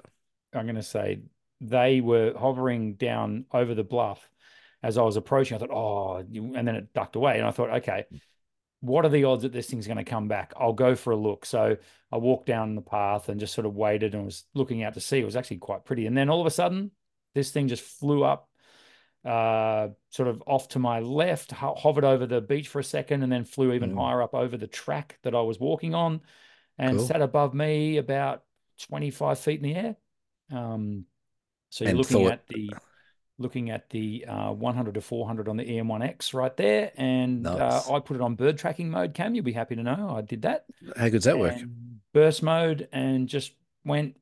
I'm 0.54 0.66
going 0.66 0.76
to 0.76 0.84
say 0.84 1.22
they 1.62 2.02
were 2.02 2.34
hovering 2.38 2.96
down 2.96 3.46
over 3.52 3.74
the 3.74 3.84
bluff 3.84 4.30
as 4.84 4.98
I 4.98 5.04
was 5.04 5.16
approaching. 5.16 5.56
I 5.56 5.60
thought, 5.60 5.72
oh, 5.72 6.18
and 6.18 6.68
then 6.68 6.76
it 6.76 6.94
ducked 6.94 7.16
away. 7.16 7.38
And 7.38 7.48
I 7.48 7.52
thought, 7.52 7.70
okay, 7.78 8.06
what 8.82 9.06
are 9.06 9.10
the 9.10 9.24
odds 9.24 9.44
that 9.44 9.54
this 9.54 9.68
thing's 9.68 9.88
going 9.88 9.98
to 9.98 10.04
come 10.04 10.28
back? 10.28 10.54
I'll 10.58 10.74
go 10.74 10.96
for 10.96 11.12
a 11.12 11.16
look. 11.16 11.46
So 11.46 11.78
I 12.12 12.18
walked 12.18 12.48
down 12.48 12.76
the 12.76 12.82
path 12.82 13.30
and 13.30 13.40
just 13.40 13.54
sort 13.54 13.66
of 13.68 13.76
waited 13.76 14.16
and 14.16 14.26
was 14.26 14.44
looking 14.54 14.84
out 14.84 14.96
to 14.96 15.00
see. 15.00 15.20
It 15.20 15.26
was 15.26 15.36
actually 15.36 15.58
quite 15.58 15.86
pretty. 15.86 16.08
And 16.08 16.18
then 16.18 16.30
all 16.30 16.42
of 16.42 16.48
a 16.48 16.52
sudden, 16.52 16.92
this 17.34 17.52
thing 17.52 17.68
just 17.68 17.84
flew 17.84 18.24
up, 18.24 18.50
uh, 19.26 19.90
sort 20.10 20.28
of 20.28 20.42
off 20.48 20.70
to 20.70 20.80
my 20.80 21.00
left, 21.00 21.52
ho- 21.52 21.76
hovered 21.78 22.04
over 22.04 22.26
the 22.26 22.42
beach 22.42 22.68
for 22.68 22.80
a 22.80 22.84
second, 22.84 23.24
and 23.24 23.32
then 23.32 23.44
flew 23.46 23.74
even 23.74 23.94
Mm. 23.94 23.98
higher 24.00 24.22
up 24.22 24.34
over 24.34 24.58
the 24.58 24.68
track 24.68 25.20
that 25.24 25.36
I 25.36 25.42
was 25.42 25.60
walking 25.60 25.94
on 25.94 26.22
and 26.78 26.98
Cool. 26.98 27.06
sat 27.08 27.22
above 27.22 27.54
me 27.54 27.98
about 27.98 28.44
25 28.80 29.38
feet 29.40 29.62
in 29.62 29.64
the 29.64 29.76
air. 29.76 29.96
Um, 30.52 31.06
so 31.70 31.84
you're 31.84 31.90
And 31.90 31.98
looking 32.00 32.24
thought- 32.26 32.32
at 32.34 32.48
the 32.48 32.72
looking 33.38 33.72
at 33.72 33.90
the 33.90 34.24
uh, 34.28 34.52
100 34.54 34.94
to 34.94 35.02
400 35.02 35.48
on 35.48 35.58
the 35.58 35.64
EM1X 35.66 36.32
right 36.36 36.56
there, 36.58 36.92
and 36.96 37.42
Nice. 37.44 37.90
uh, 37.90 37.94
I 37.96 38.00
put 38.00 38.16
it 38.16 38.22
on 38.22 38.36
bird 38.36 38.60
tracking 38.60 38.92
mode. 38.92 39.16
Cam, 39.16 39.34
you'll 39.34 39.44
be 39.44 39.52
happy 39.52 39.76
to 39.76 39.82
know 39.82 40.14
I 40.16 40.22
did 40.22 40.44
that. 40.44 40.66
How 40.96 41.10
good's 41.10 41.26
that 41.26 41.40
work? 41.40 41.58
Burst 42.14 42.44
mode, 42.44 42.88
and 42.92 43.28
just 43.28 43.54
went 43.84 44.18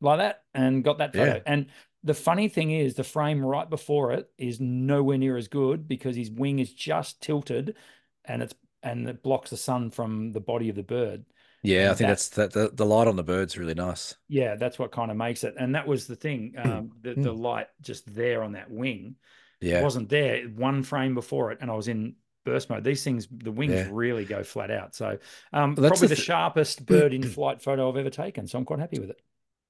like 0.00 0.18
that, 0.18 0.44
and 0.54 0.84
got 0.84 0.98
that 0.98 1.14
photo. 1.14 1.34
Yeah. 1.36 1.40
And 1.46 1.66
the 2.04 2.14
funny 2.14 2.48
thing 2.48 2.70
is, 2.70 2.94
the 2.94 3.02
frame 3.04 3.44
right 3.44 3.68
before 3.68 4.12
it 4.12 4.30
is 4.38 4.60
nowhere 4.60 5.18
near 5.18 5.36
as 5.36 5.48
good 5.48 5.88
because 5.88 6.14
his 6.14 6.30
wing 6.30 6.58
is 6.60 6.72
just 6.72 7.20
tilted, 7.22 7.76
and 8.24 8.42
it's 8.42 8.54
and 8.82 9.08
it 9.08 9.22
blocks 9.22 9.50
the 9.50 9.56
sun 9.56 9.90
from 9.90 10.32
the 10.32 10.40
body 10.40 10.68
of 10.68 10.76
the 10.76 10.82
bird. 10.82 11.24
Yeah, 11.62 11.84
I 11.90 11.94
think 11.94 11.98
that- 11.98 12.06
that's 12.08 12.28
that 12.30 12.52
the, 12.52 12.70
the 12.74 12.84
light 12.84 13.08
on 13.08 13.16
the 13.16 13.22
bird's 13.22 13.56
really 13.56 13.72
nice. 13.74 14.14
Yeah, 14.28 14.56
that's 14.56 14.78
what 14.78 14.92
kind 14.92 15.10
of 15.10 15.16
makes 15.16 15.42
it. 15.44 15.54
And 15.58 15.74
that 15.74 15.86
was 15.88 16.06
the 16.06 16.16
thing. 16.16 16.54
Um, 16.62 16.92
the, 17.00 17.14
the 17.14 17.32
Mm. 17.34 17.38
light 17.38 17.68
just 17.80 18.14
there 18.14 18.42
on 18.42 18.52
that 18.52 18.70
wing 18.70 19.16
Yeah. 19.62 19.82
wasn't 19.82 20.10
there 20.10 20.42
one 20.42 20.82
frame 20.82 21.14
before 21.14 21.52
it, 21.52 21.58
and 21.62 21.70
I 21.70 21.74
was 21.74 21.88
in 21.88 22.16
burst 22.44 22.68
mode. 22.68 22.84
These 22.84 23.02
things, 23.02 23.26
the 23.32 23.50
wings 23.50 23.72
Yeah. 23.72 23.88
really 23.90 24.26
go 24.26 24.42
flat 24.44 24.70
out. 24.70 24.94
So, 24.94 25.16
um, 25.54 25.74
that's 25.74 25.88
probably 25.98 26.08
the 26.08 26.14
the 26.16 26.20
sharpest 26.20 26.84
bird 26.92 27.14
in 27.14 27.22
flight 27.22 27.62
photo 27.62 27.88
I've 27.88 27.96
ever 27.96 28.10
taken. 28.10 28.46
So 28.46 28.58
I'm 28.58 28.66
quite 28.66 28.80
happy 28.80 28.98
with 28.98 29.08
it. 29.08 29.20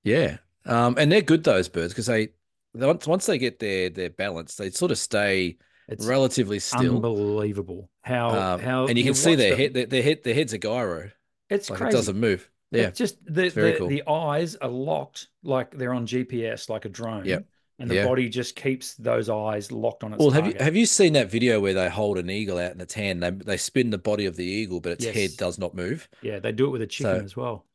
Yeah. 0.03 0.39
Um, 0.67 0.97
and 0.99 1.11
they're 1.13 1.21
good 1.23 1.45
those 1.45 1.69
birds 1.69 1.93
because 1.93 2.07
they 2.07 2.29
they- 2.75 2.87
once 2.87 3.07
once 3.07 3.27
they 3.27 3.39
get 3.39 3.59
their 3.59 3.91
their 3.91 4.11
balance, 4.11 4.57
they 4.57 4.71
sort 4.71 4.91
of 4.91 4.99
stay 4.99 5.59
It's 5.89 6.05
relatively 6.07 6.59
still. 6.59 6.97
unbelievable 6.97 7.91
how 8.03 8.31
Um, 8.31 8.61
how 8.61 8.87
and 8.87 8.97
you 8.99 9.05
can 9.05 9.15
see 9.15 9.35
their 9.35 9.51
them. 9.51 9.59
head 9.59 9.75
their, 9.75 9.87
their 9.87 10.03
head 10.03 10.23
their 10.25 10.35
head's 10.35 10.53
a 10.53 10.59
gyro. 10.59 11.11
It's 11.51 11.69
Like 11.71 11.79
crazy. 11.81 11.91
it 11.95 11.99
doesn't 11.99 12.19
move. 12.19 12.51
Yeah. 12.71 12.89
It's 12.89 12.99
just 12.99 13.19
the 13.25 13.49
very 13.51 13.73
the, 13.73 13.79
cool. 13.79 13.89
the 13.89 14.03
eyes 14.09 14.57
are 14.57 14.69
locked 14.71 15.29
like 15.43 15.77
they're 15.77 15.93
on 15.95 16.07
GPS, 16.07 16.69
like 16.69 16.85
a 16.87 16.89
drone. 16.89 17.25
Yep. 17.25 17.47
And 17.79 17.91
the 17.91 17.97
Yeah. 17.97 18.07
body 18.07 18.29
just 18.29 18.57
keeps 18.57 18.95
those 18.95 19.29
eyes 19.29 19.71
locked 19.71 20.03
on 20.05 20.13
its 20.15 20.21
Well, 20.21 20.31
have 20.31 20.47
you 20.47 20.55
have 20.59 20.75
you 20.75 20.87
seen 20.87 21.13
that 21.15 21.31
video 21.31 21.61
where 21.61 21.75
they 21.75 21.89
hold 21.89 22.19
an 22.19 22.31
eagle 22.31 22.59
out 22.59 22.73
in 22.73 22.81
its 22.81 22.95
hand? 22.95 23.23
They 23.23 23.31
they 23.31 23.57
spin 23.57 23.91
the 23.91 23.99
body 23.99 24.27
of 24.27 24.37
the 24.37 24.45
eagle, 24.45 24.81
but 24.81 24.93
its 24.93 25.05
head 25.05 25.31
does 25.37 25.59
not 25.59 25.75
move. 25.75 26.09
Yeah, 26.23 26.39
they 26.39 26.51
do 26.53 26.67
it 26.67 26.71
with 26.71 26.83
a 26.83 26.87
chicken 26.87 27.19
So- 27.21 27.25
as 27.25 27.37
well. 27.37 27.67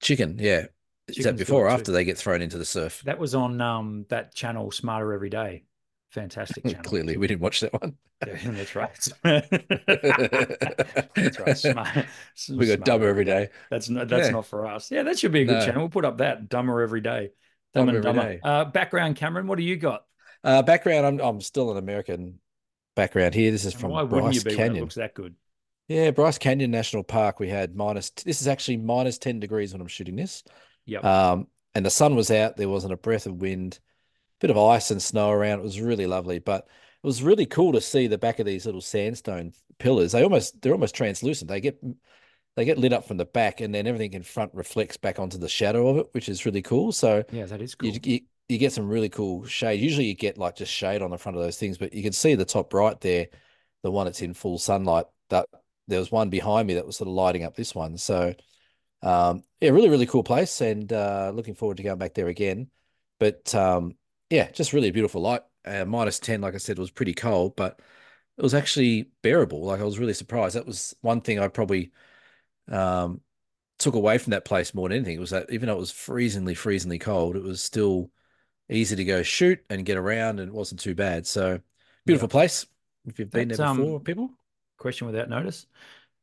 Chicken, 0.00 0.36
yeah. 0.38 0.66
Is 1.08 1.24
that 1.24 1.36
before 1.36 1.64
or 1.64 1.68
it 1.68 1.70
too. 1.70 1.74
after 1.74 1.92
they 1.92 2.04
get 2.04 2.16
thrown 2.18 2.40
into 2.42 2.58
the 2.58 2.64
surf? 2.64 3.02
That 3.04 3.18
was 3.18 3.34
on 3.34 3.60
um 3.60 4.06
that 4.08 4.34
channel, 4.34 4.70
Smarter 4.70 5.12
Every 5.12 5.30
Day. 5.30 5.64
Fantastic 6.10 6.64
channel. 6.68 6.82
Clearly, 6.82 7.16
we 7.16 7.26
didn't 7.26 7.42
watch 7.42 7.60
that 7.60 7.72
one. 7.72 7.96
Yeah, 8.26 8.36
that's 8.52 8.74
right. 8.76 9.08
that's 11.14 11.38
right. 11.40 11.58
Smart, 11.58 11.88
We 12.48 12.66
got 12.66 12.76
Smarter 12.76 12.76
dumber 12.78 13.08
every 13.08 13.24
day. 13.24 13.48
That's 13.70 13.88
not 13.88 14.08
that's 14.08 14.26
Yeah. 14.26 14.32
not 14.32 14.46
for 14.46 14.66
us. 14.66 14.90
Yeah, 14.90 15.02
that 15.04 15.18
should 15.18 15.32
be 15.32 15.42
a 15.42 15.44
good 15.44 15.58
No. 15.58 15.64
channel. 15.66 15.80
We'll 15.82 15.88
put 15.90 16.04
up 16.04 16.18
that 16.18 16.48
Dumber 16.48 16.80
Every 16.82 17.00
Day. 17.00 17.30
Dumb 17.74 17.86
Dumber 17.86 17.96
and 17.96 18.04
Dumber. 18.04 18.40
Uh, 18.42 18.64
background, 18.66 19.16
Cameron. 19.16 19.46
What 19.46 19.58
do 19.58 19.64
you 19.64 19.76
got? 19.76 20.04
Uh, 20.42 20.62
background, 20.62 21.06
I'm 21.06 21.20
I'm 21.20 21.40
still 21.40 21.70
an 21.72 21.76
American 21.76 22.38
background 22.94 23.34
here. 23.34 23.50
This 23.50 23.64
is 23.64 23.74
from 23.74 23.90
why 23.90 24.02
wouldn't 24.02 24.34
you 24.34 24.40
Bryce 24.40 24.44
be 24.44 24.50
when 24.50 24.54
it 24.54 24.68
Canyon. 24.68 24.80
looks 24.84 24.94
that 24.94 25.14
good? 25.14 25.34
Yeah, 25.88 26.10
Bryce 26.12 26.38
Canyon 26.38 26.70
National 26.70 27.02
Park, 27.02 27.40
we 27.40 27.48
had 27.48 27.74
minus, 27.76 28.08
this 28.10 28.40
is 28.40 28.48
actually 28.48 28.78
minus 28.78 29.18
10 29.18 29.38
degrees 29.38 29.72
when 29.72 29.82
I'm 29.82 29.86
shooting 29.86 30.16
this. 30.16 30.42
Yep. 30.86 31.04
Um, 31.04 31.48
and 31.74 31.84
the 31.84 31.90
sun 31.90 32.14
was 32.14 32.30
out. 32.30 32.56
There 32.56 32.68
wasn't 32.68 32.92
a 32.92 32.98
breath 32.98 33.26
of 33.26 33.40
wind, 33.40 33.78
bit 34.40 34.50
of 34.50 34.58
ice 34.58 34.90
and 34.90 35.02
snow 35.02 35.30
around. 35.30 35.60
It 35.60 35.64
was 35.64 35.80
really 35.80 36.06
lovely, 36.06 36.38
but 36.38 36.66
it 37.02 37.06
was 37.06 37.22
really 37.22 37.46
cool 37.46 37.72
to 37.72 37.80
see 37.80 38.06
the 38.06 38.18
back 38.18 38.38
of 38.38 38.46
these 38.46 38.66
little 38.66 38.80
sandstone 38.80 39.52
pillars. 39.78 40.12
They 40.12 40.22
almost, 40.22 40.60
they're 40.62 40.72
almost 40.72 40.94
translucent. 40.94 41.48
They 41.48 41.60
get, 41.60 41.82
they 42.56 42.64
get 42.64 42.78
lit 42.78 42.92
up 42.92 43.06
from 43.06 43.16
the 43.16 43.24
back 43.24 43.60
and 43.60 43.74
then 43.74 43.86
everything 43.86 44.14
in 44.14 44.22
front 44.22 44.54
reflects 44.54 44.96
back 44.96 45.18
onto 45.18 45.38
the 45.38 45.48
shadow 45.48 45.88
of 45.88 45.96
it, 45.98 46.06
which 46.12 46.28
is 46.28 46.46
really 46.46 46.62
cool. 46.62 46.92
So 46.92 47.24
yeah, 47.32 47.46
that 47.46 47.60
is 47.60 47.74
cool. 47.74 47.90
you, 47.90 48.00
you, 48.04 48.20
you 48.48 48.58
get 48.58 48.72
some 48.72 48.88
really 48.88 49.08
cool 49.08 49.44
shade. 49.44 49.80
Usually 49.80 50.06
you 50.06 50.14
get 50.14 50.38
like 50.38 50.56
just 50.56 50.72
shade 50.72 51.02
on 51.02 51.10
the 51.10 51.18
front 51.18 51.36
of 51.36 51.42
those 51.42 51.58
things, 51.58 51.78
but 51.78 51.92
you 51.92 52.02
can 52.02 52.12
see 52.12 52.34
the 52.34 52.44
top 52.44 52.72
right 52.72 53.00
there, 53.00 53.28
the 53.82 53.90
one 53.90 54.06
that's 54.06 54.22
in 54.22 54.34
full 54.34 54.58
sunlight 54.58 55.06
that 55.30 55.46
there 55.88 55.98
was 55.98 56.12
one 56.12 56.30
behind 56.30 56.68
me 56.68 56.74
that 56.74 56.86
was 56.86 56.96
sort 56.96 57.08
of 57.08 57.14
lighting 57.14 57.44
up 57.44 57.56
this 57.56 57.74
one. 57.74 57.96
So, 57.96 58.34
um, 59.04 59.44
yeah, 59.60 59.70
really, 59.70 59.90
really 59.90 60.06
cool 60.06 60.24
place, 60.24 60.60
and 60.60 60.92
uh, 60.92 61.30
looking 61.34 61.54
forward 61.54 61.76
to 61.76 61.82
going 61.82 61.98
back 61.98 62.14
there 62.14 62.28
again. 62.28 62.70
But 63.20 63.54
um, 63.54 63.96
yeah, 64.30 64.50
just 64.50 64.72
really 64.72 64.88
a 64.88 64.92
beautiful 64.92 65.20
light. 65.20 65.42
Uh, 65.64 65.84
minus 65.84 66.18
ten, 66.18 66.40
like 66.40 66.54
I 66.54 66.58
said, 66.58 66.78
was 66.78 66.90
pretty 66.90 67.14
cold, 67.14 67.54
but 67.54 67.80
it 68.36 68.42
was 68.42 68.54
actually 68.54 69.10
bearable. 69.22 69.64
Like 69.64 69.80
I 69.80 69.84
was 69.84 69.98
really 69.98 70.14
surprised. 70.14 70.56
That 70.56 70.66
was 70.66 70.96
one 71.02 71.20
thing 71.20 71.38
I 71.38 71.48
probably 71.48 71.92
um, 72.70 73.20
took 73.78 73.94
away 73.94 74.18
from 74.18 74.32
that 74.32 74.44
place 74.44 74.74
more 74.74 74.88
than 74.88 74.98
anything. 74.98 75.20
Was 75.20 75.30
that 75.30 75.50
even 75.50 75.68
though 75.68 75.76
it 75.76 75.80
was 75.80 75.92
freezingly, 75.92 76.54
freezingly 76.54 77.00
cold, 77.00 77.36
it 77.36 77.42
was 77.42 77.62
still 77.62 78.10
easy 78.70 78.96
to 78.96 79.04
go 79.04 79.22
shoot 79.22 79.60
and 79.68 79.84
get 79.84 79.98
around, 79.98 80.40
and 80.40 80.48
it 80.48 80.54
wasn't 80.54 80.80
too 80.80 80.94
bad. 80.94 81.26
So 81.26 81.60
beautiful 82.06 82.28
place. 82.28 82.66
If 83.06 83.18
you've 83.18 83.30
been 83.30 83.48
That's, 83.48 83.58
there 83.58 83.68
um, 83.68 83.76
before, 83.76 84.00
people. 84.00 84.30
Question 84.78 85.06
without 85.06 85.28
notice. 85.28 85.66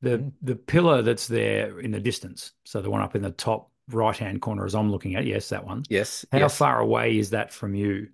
The 0.01 0.17
Mm. 0.17 0.31
the 0.41 0.55
pillar 0.55 1.01
that's 1.01 1.27
there 1.27 1.79
in 1.79 1.91
the 1.91 1.99
distance, 1.99 2.53
so 2.65 2.81
the 2.81 2.89
one 2.89 3.01
up 3.01 3.15
in 3.15 3.21
the 3.21 3.31
top 3.31 3.71
right 3.89 4.15
hand 4.17 4.41
corner 4.41 4.65
as 4.65 4.73
I'm 4.75 4.91
looking 4.91 5.15
at, 5.15 5.25
yes, 5.25 5.49
that 5.49 5.65
one. 5.65 5.83
Yes. 5.89 6.25
How 6.31 6.39
yes. 6.39 6.57
far 6.57 6.79
away 6.79 7.17
is 7.17 7.31
that 7.31 7.51
from 7.53 7.75
you? 7.75 8.09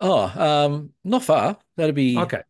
Oh, 0.00 0.24
um, 0.24 0.90
not 1.04 1.22
far. 1.22 1.58
That'd 1.76 1.94
be 1.94 2.18
Okay. 2.18 2.42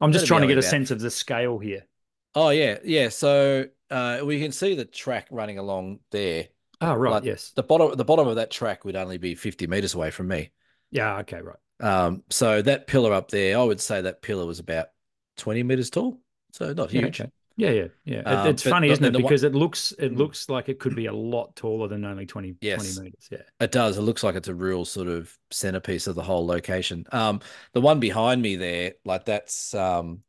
I'm 0.00 0.12
just 0.12 0.26
trying 0.26 0.42
to 0.42 0.46
get 0.46 0.56
a 0.56 0.60
about- 0.60 0.70
sense 0.70 0.90
of 0.90 1.00
the 1.00 1.10
scale 1.10 1.58
here. 1.58 1.86
Oh 2.34 2.50
yeah, 2.50 2.78
yeah. 2.84 3.08
So 3.08 3.66
uh, 3.90 4.20
we 4.24 4.38
can 4.40 4.52
see 4.52 4.74
the 4.74 4.84
track 4.84 5.26
running 5.30 5.58
along 5.58 6.00
there. 6.10 6.48
Oh, 6.80 6.94
right. 6.94 7.10
Like, 7.10 7.24
yes. 7.24 7.50
The 7.56 7.62
bottom, 7.64 7.96
the 7.96 8.04
bottom 8.04 8.28
of 8.28 8.36
that 8.36 8.50
track 8.52 8.84
would 8.84 8.94
only 8.94 9.18
be 9.18 9.34
fifty 9.34 9.66
meters 9.66 9.94
away 9.94 10.10
from 10.12 10.28
me. 10.28 10.50
Yeah. 10.92 11.18
Okay. 11.20 11.40
Right. 11.40 11.56
Um, 11.80 12.22
so 12.30 12.62
that 12.62 12.86
pillar 12.86 13.12
up 13.12 13.30
there, 13.30 13.58
I 13.58 13.64
would 13.64 13.80
say 13.80 14.02
that 14.02 14.22
pillar 14.22 14.46
was 14.46 14.58
about 14.60 14.88
twenty 15.36 15.62
meters 15.64 15.90
tall. 15.90 16.20
So 16.52 16.72
not 16.72 16.92
Yeah, 16.92 17.00
huge. 17.02 17.20
okay. 17.20 17.30
Yeah. 17.58 17.70
Yeah. 17.70 17.86
Yeah. 18.04 18.20
Um, 18.20 18.46
it's 18.48 18.62
but 18.62 18.70
funny, 18.70 18.88
isn't 18.88 19.04
it? 19.04 19.12
one- 19.12 19.22
Because 19.22 19.42
it 19.42 19.52
looks 19.54 19.92
it 19.98 20.12
Mm. 20.14 20.16
looks 20.16 20.48
like 20.48 20.68
it 20.68 20.78
could 20.78 20.94
be 20.94 21.06
a 21.06 21.12
lot 21.12 21.54
taller 21.56 21.88
than 21.88 22.04
only 22.04 22.24
20, 22.24 22.54
20 22.54 23.00
meters. 23.02 23.28
Yeah. 23.30 23.42
It 23.60 23.72
does. 23.72 23.98
It 23.98 24.02
looks 24.02 24.22
like 24.22 24.36
it's 24.36 24.48
a 24.48 24.54
real 24.54 24.84
sort 24.84 25.08
of 25.08 25.36
centerpiece 25.50 26.06
of 26.06 26.14
the 26.14 26.22
whole 26.22 26.46
location. 26.46 27.04
Um, 27.12 27.40
the 27.72 27.80
one 27.80 27.98
behind 28.00 28.40
me 28.40 28.56
there, 28.56 28.94
like 29.04 29.24
that's 29.24 29.74
um, 29.74 30.22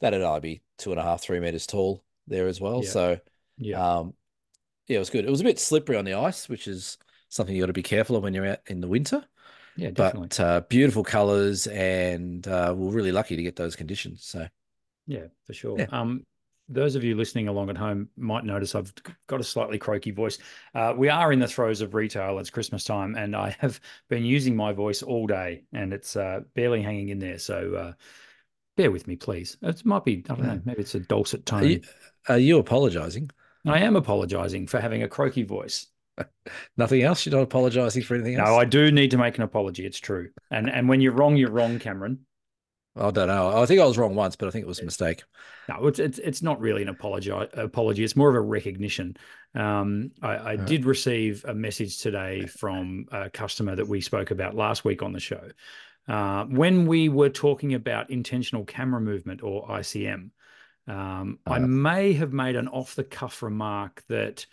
that'd 0.00 0.22
only 0.22 0.40
be 0.40 0.62
two 0.78 0.92
and 0.92 1.00
a 1.00 1.02
half, 1.02 1.20
three 1.20 1.40
meters 1.40 1.66
tall 1.66 2.04
there 2.28 2.46
as 2.46 2.60
well. 2.60 2.82
Yeah. 2.84 2.90
So 2.90 3.20
Yeah. 3.58 3.98
Um, 3.98 4.14
yeah, 4.86 4.96
it 4.96 5.00
was 5.00 5.10
good. 5.10 5.24
It 5.24 5.30
was 5.30 5.40
a 5.40 5.44
bit 5.44 5.58
slippery 5.58 5.96
on 5.96 6.04
the 6.04 6.14
ice, 6.14 6.48
which 6.48 6.68
is 6.68 6.96
something 7.28 7.54
you 7.54 7.60
got 7.62 7.66
to 7.66 7.72
be 7.74 7.82
careful 7.82 8.14
of 8.16 8.22
when 8.22 8.32
you're 8.34 8.46
out 8.46 8.60
in 8.68 8.80
the 8.80 8.88
winter. 8.88 9.24
yeah. 9.76 9.90
Definitely. 9.90 10.28
But 10.28 10.40
uh, 10.40 10.60
beautiful 10.68 11.02
colors, 11.04 11.66
and 11.66 12.46
uh, 12.48 12.72
we're 12.76 12.92
really 12.92 13.12
lucky 13.12 13.36
to 13.36 13.42
get 13.42 13.56
those 13.56 13.74
conditions. 13.76 14.24
So 14.24 14.46
Yeah, 15.06 15.26
for 15.44 15.52
sure. 15.54 15.78
Yeah. 15.78 15.86
Um, 15.90 16.24
those 16.68 16.94
of 16.94 17.04
you 17.04 17.14
listening 17.14 17.48
along 17.48 17.70
at 17.70 17.76
home 17.76 18.08
might 18.16 18.44
notice 18.44 18.74
I've 18.74 18.92
got 19.26 19.40
a 19.40 19.44
slightly 19.44 19.78
croaky 19.78 20.10
voice. 20.10 20.38
Uh, 20.74 20.94
we 20.96 21.08
are 21.08 21.32
in 21.32 21.38
the 21.38 21.48
throes 21.48 21.80
of 21.80 21.94
retail. 21.94 22.38
It's 22.38 22.50
Christmas 22.50 22.84
time, 22.84 23.14
and 23.14 23.34
I 23.34 23.56
have 23.58 23.80
been 24.08 24.24
using 24.24 24.54
my 24.54 24.72
voice 24.72 25.02
all 25.02 25.26
day, 25.26 25.64
and 25.72 25.92
it's 25.92 26.16
uh, 26.16 26.40
barely 26.54 26.82
hanging 26.82 27.08
in 27.08 27.18
there. 27.18 27.38
So 27.38 27.74
uh, 27.74 27.92
bear 28.76 28.90
with 28.90 29.06
me, 29.06 29.16
please. 29.16 29.56
It 29.62 29.84
might 29.84 30.04
be, 30.04 30.24
I 30.28 30.34
don't 30.34 30.46
know, 30.46 30.60
maybe 30.64 30.80
it's 30.80 30.94
a 30.94 31.00
dulcet 31.00 31.40
are 31.52 31.60
tone. 31.60 31.70
you, 31.70 31.80
are 32.28 32.38
you 32.38 32.58
apologizing? 32.58 33.30
I 33.66 33.80
am 33.80 33.96
apologizing 33.96 34.66
for 34.66 34.80
having 34.80 35.02
a 35.02 35.08
croaky 35.08 35.42
voice. 35.42 35.86
Nothing 36.76 37.02
else? 37.02 37.24
You're 37.24 37.36
not 37.36 37.42
apologizing 37.42 38.02
for 38.02 38.14
anything 38.14 38.36
else? 38.36 38.48
No, 38.48 38.56
I 38.56 38.64
do 38.64 38.90
need 38.90 39.10
to 39.12 39.18
make 39.18 39.36
an 39.36 39.44
apology. 39.44 39.86
It's 39.86 39.98
true. 39.98 40.30
And 40.50 40.70
and 40.70 40.88
when 40.88 41.00
you're 41.00 41.12
wrong, 41.12 41.36
you're 41.36 41.50
wrong, 41.50 41.78
Cameron. 41.78 42.20
I 42.98 43.10
don't 43.10 43.28
know. 43.28 43.62
I 43.62 43.66
think 43.66 43.80
I 43.80 43.84
was 43.84 43.96
wrong 43.96 44.14
once, 44.14 44.36
but 44.36 44.48
I 44.48 44.50
think 44.50 44.64
it 44.64 44.68
was 44.68 44.80
a 44.80 44.84
mistake. 44.84 45.22
No, 45.68 45.86
it's 45.86 45.98
it's, 45.98 46.18
it's 46.18 46.42
not 46.42 46.60
really 46.60 46.82
an 46.82 46.88
apology. 46.88 47.30
Apology. 47.30 48.04
It's 48.04 48.16
more 48.16 48.28
of 48.28 48.34
a 48.34 48.40
recognition. 48.40 49.16
Um, 49.54 50.10
I, 50.22 50.28
I 50.28 50.54
Right. 50.54 50.64
did 50.64 50.84
receive 50.84 51.44
a 51.46 51.54
message 51.54 51.98
today 51.98 52.46
from 52.46 53.06
a 53.12 53.30
customer 53.30 53.76
that 53.76 53.86
we 53.86 54.00
spoke 54.00 54.30
about 54.30 54.54
last 54.54 54.84
week 54.84 55.02
on 55.02 55.12
the 55.12 55.20
show. 55.20 55.48
Uh, 56.06 56.44
when 56.46 56.86
we 56.86 57.08
were 57.08 57.28
talking 57.28 57.74
about 57.74 58.10
intentional 58.10 58.64
camera 58.64 59.00
movement 59.00 59.42
or 59.42 59.68
ICM, 59.70 60.30
um, 60.86 61.38
I 61.46 61.56
Uh. 61.56 61.66
may 61.66 62.12
have 62.14 62.32
made 62.32 62.56
an 62.56 62.68
off 62.68 62.94
the 62.94 63.04
cuff 63.04 63.42
remark 63.42 64.02
that 64.08 64.46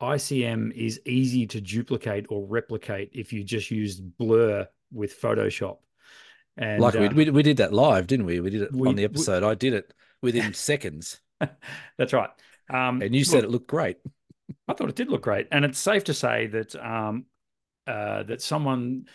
ICM 0.00 0.72
is 0.72 1.00
easy 1.06 1.46
to 1.46 1.60
duplicate 1.60 2.26
or 2.28 2.46
replicate 2.46 3.10
if 3.12 3.32
you 3.32 3.44
just 3.44 3.70
use 3.70 4.00
blur 4.00 4.66
with 4.92 5.18
Photoshop. 5.20 5.78
And 6.60 6.80
like 6.80 6.92
we, 6.94 7.06
uh, 7.06 7.12
we 7.12 7.30
we 7.30 7.42
did 7.42 7.56
that 7.56 7.72
live, 7.72 8.06
didn't 8.06 8.26
we? 8.26 8.38
We 8.38 8.50
did 8.50 8.62
it 8.62 8.72
we- 8.72 8.86
on 8.88 8.94
the 8.94 9.00
we- 9.00 9.06
episode. 9.06 9.42
I 9.42 9.54
did 9.54 9.72
it 9.72 9.94
within 10.20 10.52
seconds, 10.70 11.20
that's 11.98 12.12
right. 12.12 12.28
Um, 12.68 13.00
and 13.00 13.14
you 13.14 13.22
look, 13.22 13.28
said 13.28 13.44
it 13.44 13.50
looked 13.50 13.66
great. 13.66 13.96
I 14.68 14.74
thought 14.74 14.90
it 14.90 14.94
did 14.94 15.08
look 15.08 15.22
great, 15.22 15.48
and 15.50 15.64
it's 15.64 15.78
safe 15.78 16.04
to 16.04 16.14
say 16.14 16.46
that 16.48 16.76
um, 16.76 17.24
uh, 17.86 18.22
that 18.24 18.42
someone. 18.42 19.06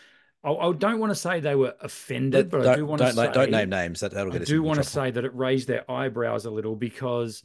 I, 0.43 0.51
I 0.51 0.73
don't 0.73 0.99
want 0.99 1.11
to 1.11 1.15
say 1.15 1.39
they 1.39 1.55
were 1.55 1.75
offended, 1.81 2.49
but 2.49 2.67
I 2.67 2.75
do 2.75 2.85
want 2.85 3.01
to 3.01 3.13
say 3.13 3.31
don't 3.31 3.51
name 3.51 3.69
names. 3.69 3.99
That 3.99 4.11
that'll 4.11 4.31
I 4.31 4.33
get 4.33 4.41
us. 4.43 4.47
do 4.47 4.61
want 4.63 4.77
to 4.77 4.83
say 4.83 5.11
that 5.11 5.23
it 5.23 5.35
raised 5.35 5.67
their 5.67 5.89
eyebrows 5.89 6.45
a 6.45 6.51
little 6.51 6.75
because 6.75 7.43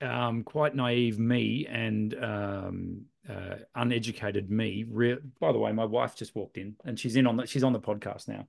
um, 0.00 0.44
quite 0.44 0.74
naive 0.74 1.18
me 1.18 1.66
and 1.68 2.14
um, 2.22 3.02
uh, 3.28 3.56
uneducated 3.74 4.50
me. 4.50 4.84
Re- 4.88 5.18
By 5.40 5.52
the 5.52 5.58
way, 5.58 5.72
my 5.72 5.84
wife 5.84 6.16
just 6.16 6.34
walked 6.34 6.56
in, 6.56 6.76
and 6.84 6.98
she's 6.98 7.16
in 7.16 7.26
on 7.26 7.36
the, 7.36 7.46
she's 7.46 7.64
on 7.64 7.72
the 7.72 7.80
podcast 7.80 8.28
now. 8.28 8.46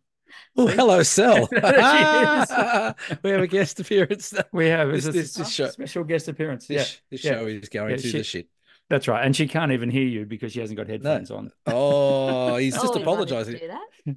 Oh, 0.57 0.67
hello, 0.67 1.03
Sel. 1.03 1.47
We 3.23 3.29
have 3.31 3.41
a 3.41 3.47
guest 3.47 3.79
appearance. 3.79 4.33
We 4.51 4.67
have 4.67 4.91
This- 4.91 5.05
it's 5.05 5.15
this- 5.15 5.33
this 5.35 5.47
s- 5.47 5.53
show- 5.53 5.67
special 5.69 6.03
guest 6.03 6.27
appearance. 6.27 6.67
This, 6.67 6.77
yeah, 6.93 6.97
this 7.09 7.23
yeah. 7.23 7.31
show 7.31 7.45
is 7.47 7.69
going 7.69 7.91
Yeah, 7.91 7.97
through 7.97 8.09
she- 8.11 8.17
the 8.17 8.23
shit. 8.23 8.47
that's 8.89 9.07
right, 9.07 9.25
and 9.25 9.35
she 9.35 9.47
can't 9.47 9.71
even 9.71 9.89
hear 9.89 10.03
you 10.07 10.25
because 10.25 10.51
she 10.53 10.59
hasn't 10.59 10.77
got 10.77 10.87
headphones 10.87 11.31
on. 11.31 11.51
Oh, 11.67 12.57
he's 12.57 12.73
just 12.81 12.85
Oh, 12.95 12.99
you 12.99 13.05
wanted 13.05 13.27
to 13.27 13.35
apologizing. 13.35 13.57
do 13.57 13.67
that? 13.67 14.15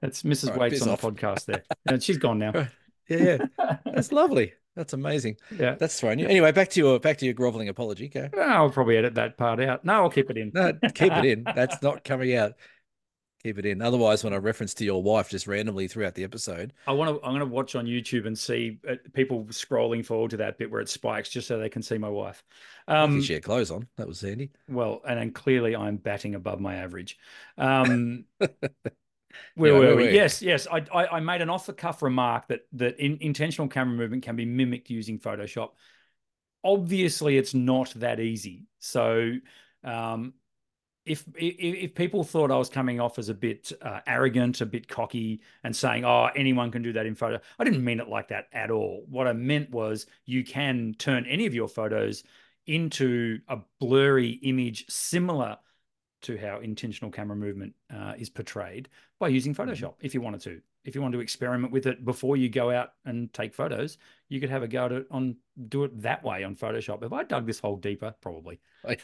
That's 0.00 0.22
Mrs. 0.22 0.50
All 0.50 0.56
right, 0.56 0.70
Waites 0.70 0.82
on 0.82 0.90
off. 0.90 1.00
the 1.00 1.10
podcast 1.10 1.46
there. 1.46 1.62
And 1.88 2.02
she's 2.02 2.18
gone 2.18 2.38
now. 2.38 2.52
Right. 2.52 2.68
Yeah, 3.08 3.38
yeah. 3.58 3.76
That's 3.84 4.12
lovely. 4.12 4.52
That's 4.74 4.92
amazing. 4.92 5.36
yeah. 5.58 5.74
That's 5.76 5.98
thrown 5.98 6.18
you. 6.18 6.26
Anyway, 6.26 6.52
back 6.52 6.68
to 6.70 6.80
your 6.80 7.00
back 7.00 7.16
to 7.18 7.24
your 7.24 7.32
groveling 7.34 7.68
apology. 7.68 8.08
Go. 8.08 8.28
I'll 8.38 8.68
probably 8.70 8.98
edit 8.98 9.14
that 9.14 9.38
part 9.38 9.58
out. 9.60 9.84
No, 9.86 9.94
I'll 9.94 10.10
keep 10.10 10.28
it 10.30 10.36
in. 10.36 10.50
No, 10.54 10.72
keep 10.94 11.12
it 11.12 11.24
in. 11.24 11.44
That's 11.44 11.80
not 11.82 12.04
coming 12.04 12.34
out. 12.36 12.52
Keep 13.42 13.58
it 13.58 13.66
in. 13.66 13.80
Otherwise, 13.80 14.24
when 14.24 14.32
I 14.32 14.38
reference 14.38 14.74
to 14.74 14.84
your 14.84 15.02
wife 15.02 15.28
just 15.30 15.46
randomly 15.46 15.86
throughout 15.88 16.14
the 16.14 16.24
episode, 16.24 16.72
I 16.86 16.92
want 16.92 17.10
to. 17.10 17.24
I'm 17.24 17.30
going 17.32 17.40
to 17.40 17.46
watch 17.46 17.76
on 17.76 17.86
YouTube 17.86 18.26
and 18.26 18.36
see 18.36 18.78
uh, 18.88 18.96
people 19.12 19.44
scrolling 19.46 20.04
forward 20.04 20.30
to 20.32 20.36
that 20.38 20.58
bit 20.58 20.70
where 20.70 20.80
it 20.80 20.88
spikes, 20.88 21.28
just 21.28 21.46
so 21.46 21.58
they 21.58 21.68
can 21.68 21.82
see 21.82 21.98
my 21.98 22.08
wife. 22.08 22.42
Um, 22.88 23.22
she 23.22 23.34
had 23.34 23.42
clothes 23.42 23.70
on. 23.70 23.86
That 23.96 24.08
was 24.08 24.20
handy. 24.20 24.50
well, 24.68 25.00
and 25.06 25.18
then 25.18 25.30
clearly 25.32 25.76
I'm 25.76 25.96
batting 25.96 26.34
above 26.34 26.60
my 26.60 26.76
average. 26.76 27.18
Um, 27.56 28.24
where 29.54 29.72
Yeah, 29.72 29.78
were 29.78 29.96
we? 29.96 30.10
Yes, 30.10 30.42
yes. 30.42 30.66
I, 30.70 30.84
I, 30.92 31.06
I 31.16 31.20
made 31.20 31.42
an 31.42 31.50
off 31.50 31.66
the 31.66 31.72
cuff 31.72 32.02
remark 32.02 32.48
that 32.48 32.66
that 32.72 32.98
in, 32.98 33.18
intentional 33.20 33.68
camera 33.68 33.96
movement 33.96 34.22
can 34.22 34.36
be 34.36 34.44
mimicked 34.44 34.90
using 34.90 35.18
Photoshop. 35.18 35.70
Obviously, 36.64 37.36
it's 37.36 37.54
not 37.54 37.92
that 37.96 38.18
easy. 38.18 38.64
So, 38.80 39.32
um, 39.84 40.34
if, 41.06 41.24
if 41.36 41.54
if 41.58 41.94
people 41.94 42.24
thought 42.24 42.50
I 42.50 42.56
was 42.56 42.68
coming 42.68 43.00
off 43.00 43.18
as 43.18 43.28
a 43.28 43.34
bit 43.34 43.72
uh, 43.80 44.00
arrogant, 44.06 44.60
a 44.60 44.66
bit 44.66 44.88
cocky, 44.88 45.40
and 45.64 45.74
saying, 45.74 46.04
"Oh, 46.04 46.28
anyone 46.34 46.70
can 46.70 46.82
do 46.82 46.92
that 46.92 47.06
in 47.06 47.14
photo," 47.14 47.40
I 47.58 47.64
didn't 47.64 47.84
mean 47.84 48.00
it 48.00 48.08
like 48.08 48.28
that 48.28 48.48
at 48.52 48.70
all. 48.70 49.04
What 49.08 49.26
I 49.26 49.32
meant 49.32 49.70
was 49.70 50.06
you 50.24 50.44
can 50.44 50.94
turn 50.98 51.24
any 51.26 51.46
of 51.46 51.54
your 51.54 51.68
photos 51.68 52.24
into 52.66 53.38
a 53.48 53.58
blurry 53.78 54.30
image 54.42 54.86
similar 54.88 55.56
to 56.22 56.36
how 56.36 56.58
intentional 56.58 57.10
camera 57.10 57.36
movement 57.36 57.74
uh, 57.94 58.14
is 58.18 58.28
portrayed 58.28 58.88
by 59.20 59.28
using 59.28 59.54
Photoshop. 59.54 59.94
If 60.00 60.12
you 60.12 60.20
wanted 60.20 60.40
to, 60.42 60.60
if 60.86 60.94
you 60.94 61.02
want 61.02 61.12
to 61.14 61.20
experiment 61.20 61.72
with 61.72 61.86
it 61.86 62.04
before 62.04 62.36
you 62.36 62.48
go 62.48 62.70
out 62.70 62.90
and 63.04 63.32
take 63.32 63.54
photos, 63.54 63.98
you 64.28 64.40
could 64.40 64.50
have 64.50 64.62
a 64.62 64.68
go 64.68 64.86
at 64.86 64.92
it 64.92 65.06
on 65.10 65.36
do 65.68 65.84
it 65.84 66.00
that 66.02 66.22
way 66.24 66.44
on 66.44 66.56
Photoshop. 66.56 67.02
If 67.04 67.12
I 67.12 67.24
dug 67.24 67.46
this 67.46 67.58
hole 67.60 67.76
deeper, 67.76 68.14
probably. 68.20 68.60
I'm 68.88 68.96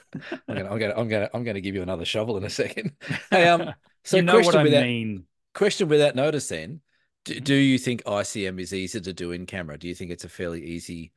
gonna, 0.49 0.71
I'm 0.71 0.79
gonna, 0.79 0.95
I'm 0.97 1.09
gonna, 1.09 1.31
I'm 1.35 1.45
gonna 1.45 1.61
give 1.61 1.75
you 1.75 1.83
another 1.83 2.05
shovel 2.05 2.37
in 2.37 2.45
a 2.45 2.51
second. 2.51 2.93
Hey, 3.31 3.49
um, 3.49 3.75
so 4.05 4.19
you 4.19 4.23
know 4.23 4.41
what 4.41 4.43
question 4.45 4.61
I 4.61 4.65
without 4.65 4.81
mean. 4.85 5.27
question 5.55 5.89
without 5.89 6.15
notice. 6.17 6.49
Then, 6.49 6.81
do, 7.25 7.41
Mhm. 7.41 7.45
do 7.45 7.55
you 7.55 7.79
think 7.79 8.03
ICM 8.07 8.61
is 8.61 8.73
easier 8.75 9.01
to 9.03 9.12
do 9.12 9.33
in 9.33 9.47
camera? 9.47 9.79
Do 9.79 9.89
you 9.89 9.95
think 9.95 10.11
it's 10.11 10.25
a 10.25 10.29
fairly 10.29 10.65
easy 10.65 11.12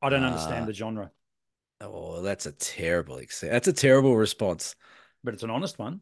I 0.00 0.08
don't 0.08 0.24
understand 0.24 0.64
Uh, 0.64 0.66
the 0.66 0.72
genre, 0.72 1.12
Oh, 1.80 2.22
that's 2.22 2.46
a 2.46 2.52
terrible 2.52 3.20
that's 3.42 3.68
a 3.68 3.72
terrible 3.72 4.16
response. 4.16 4.74
but 5.24 5.34
it's 5.34 5.42
an 5.42 5.50
honest 5.50 5.78
one. 5.78 6.00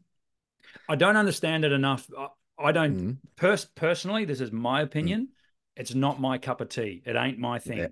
I 0.87 0.95
don't 0.95 1.17
understand 1.17 1.65
it 1.65 1.71
enough. 1.71 2.09
I, 2.57 2.71
don't 2.71 2.95
Mm, 2.95 3.17
pers- 3.35 3.65
personally. 3.65 4.25
This 4.25 4.41
is 4.41 4.51
my 4.51 4.81
opinion. 4.81 5.29
It's 5.75 5.93
not 5.93 6.21
my 6.21 6.37
cup 6.37 6.61
of 6.61 6.69
tea. 6.69 7.01
It 7.05 7.15
ain't 7.15 7.37
my 7.39 7.59
thing. 7.59 7.77
Yeah, 7.77 7.87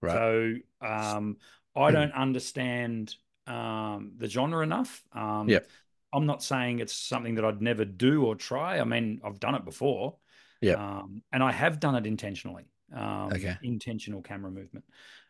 right. 0.00 0.12
So 0.14 0.54
um, 0.86 1.36
I 1.76 1.90
don't 1.92 2.12
understand 2.12 3.14
um, 3.46 4.12
the 4.18 4.28
genre 4.28 4.62
enough. 4.62 5.02
Um, 5.12 5.48
Yep. 5.48 5.66
I'm 6.12 6.26
not 6.26 6.42
saying 6.42 6.80
it's 6.80 6.92
something 6.92 7.36
that 7.36 7.44
I'd 7.44 7.62
never 7.62 7.84
do 7.84 8.24
or 8.24 8.34
try. 8.34 8.80
I 8.80 8.84
mean, 8.84 9.20
I've 9.24 9.38
done 9.38 9.54
it 9.54 9.64
before. 9.64 10.16
Yep. 10.60 10.78
Um, 10.78 11.22
and 11.32 11.42
I 11.42 11.52
have 11.52 11.78
done 11.78 11.94
it 11.94 12.04
intentionally. 12.06 12.64
Um, 12.92 13.32
Okay. 13.32 13.56
Intentional 13.62 14.20
camera 14.20 14.50
movement. 14.50 14.84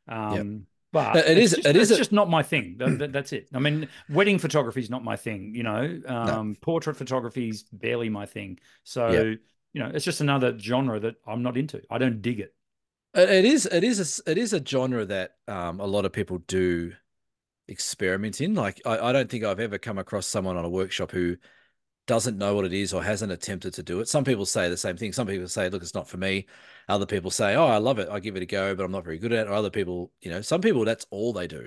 Um, 0.09 0.67
But 0.93 1.17
it 1.29 1.39
is. 1.39 1.53
Just, 1.55 1.67
it 1.67 1.77
is. 1.77 1.91
it's 1.91 1.97
a- 1.99 2.01
just 2.01 2.13
not 2.13 2.29
my 2.29 2.43
thing. 2.43 2.77
That- 2.79 2.99
that- 2.99 3.13
that's 3.13 3.33
it. 3.33 3.49
I 3.55 3.59
mean, 3.61 3.89
wedding 4.09 4.39
photography 4.39 4.81
is 4.81 4.91
not 4.91 5.05
my 5.05 5.17
thing. 5.17 5.55
You 5.55 5.63
know, 5.63 6.01
um, 6.07 6.57
portrait 6.61 6.97
photography 6.97 7.49
is 7.51 7.63
barely 7.73 8.09
my 8.09 8.27
thing. 8.27 8.59
So 8.85 9.11
you 9.73 9.81
know, 9.81 9.91
it's 9.95 10.05
just 10.05 10.21
another 10.21 10.59
genre 10.59 10.99
that 10.99 11.15
I'm 11.27 11.43
not 11.43 11.57
into. 11.57 11.81
I 11.91 11.99
don't 11.99 12.21
dig 12.21 12.41
it. 12.41 12.55
It 13.15 13.45
is 13.45 13.67
it 13.67 13.85
is 13.85 14.21
a 14.27 14.31
it 14.31 14.37
is 14.39 14.53
a 14.53 14.65
genre 14.65 15.05
that 15.05 15.37
um, 15.47 15.79
a 15.81 15.87
lot 15.87 16.05
of 16.05 16.13
people 16.13 16.39
do 16.47 16.93
experiment 17.69 18.41
in. 18.41 18.55
Like 18.55 18.81
I, 18.85 18.99
I 18.99 19.13
don't 19.13 19.31
think 19.31 19.45
I've 19.45 19.61
ever 19.61 19.79
come 19.79 19.99
across 19.99 20.27
someone 20.27 20.57
on 20.57 20.65
a 20.65 20.69
workshop 20.69 21.13
who 21.13 21.37
doesn't 22.07 22.39
know 22.39 22.55
what 22.55 22.65
it 22.65 22.73
is 22.73 22.93
or 22.93 23.03
hasn't 23.03 23.33
attempted 23.33 23.75
to 23.75 23.83
do 23.83 24.01
it. 24.01 24.09
Some 24.09 24.25
people 24.25 24.47
say 24.47 24.69
the 24.69 24.77
same 24.77 24.97
thing. 24.97 25.13
Some 25.13 25.27
people 25.27 25.49
say, 25.49 25.69
look, 25.69 25.83
it's 25.83 25.95
not 25.95 26.09
for 26.09 26.17
me. 26.17 26.47
Other 26.89 27.07
people 27.07 27.31
say, 27.31 27.55
oh, 27.55 27.67
I 27.67 27.79
love 27.79 27.99
it. 27.99 28.09
I 28.09 28.21
give 28.21 28.37
it 28.37 28.43
a 28.43 28.47
go, 28.47 28.75
but 28.75 28.85
I'm 28.85 28.93
not 28.93 29.05
very 29.05 29.19
good 29.19 29.33
at 29.33 29.47
it. 29.47 29.51
Or 29.51 29.55
other 29.55 29.71
people, 29.71 30.11
you 30.21 30.31
know, 30.31 30.41
some 30.41 30.61
people 30.61 30.85
that's 30.85 31.07
all 31.11 31.33
they 31.33 31.47
do. 31.47 31.67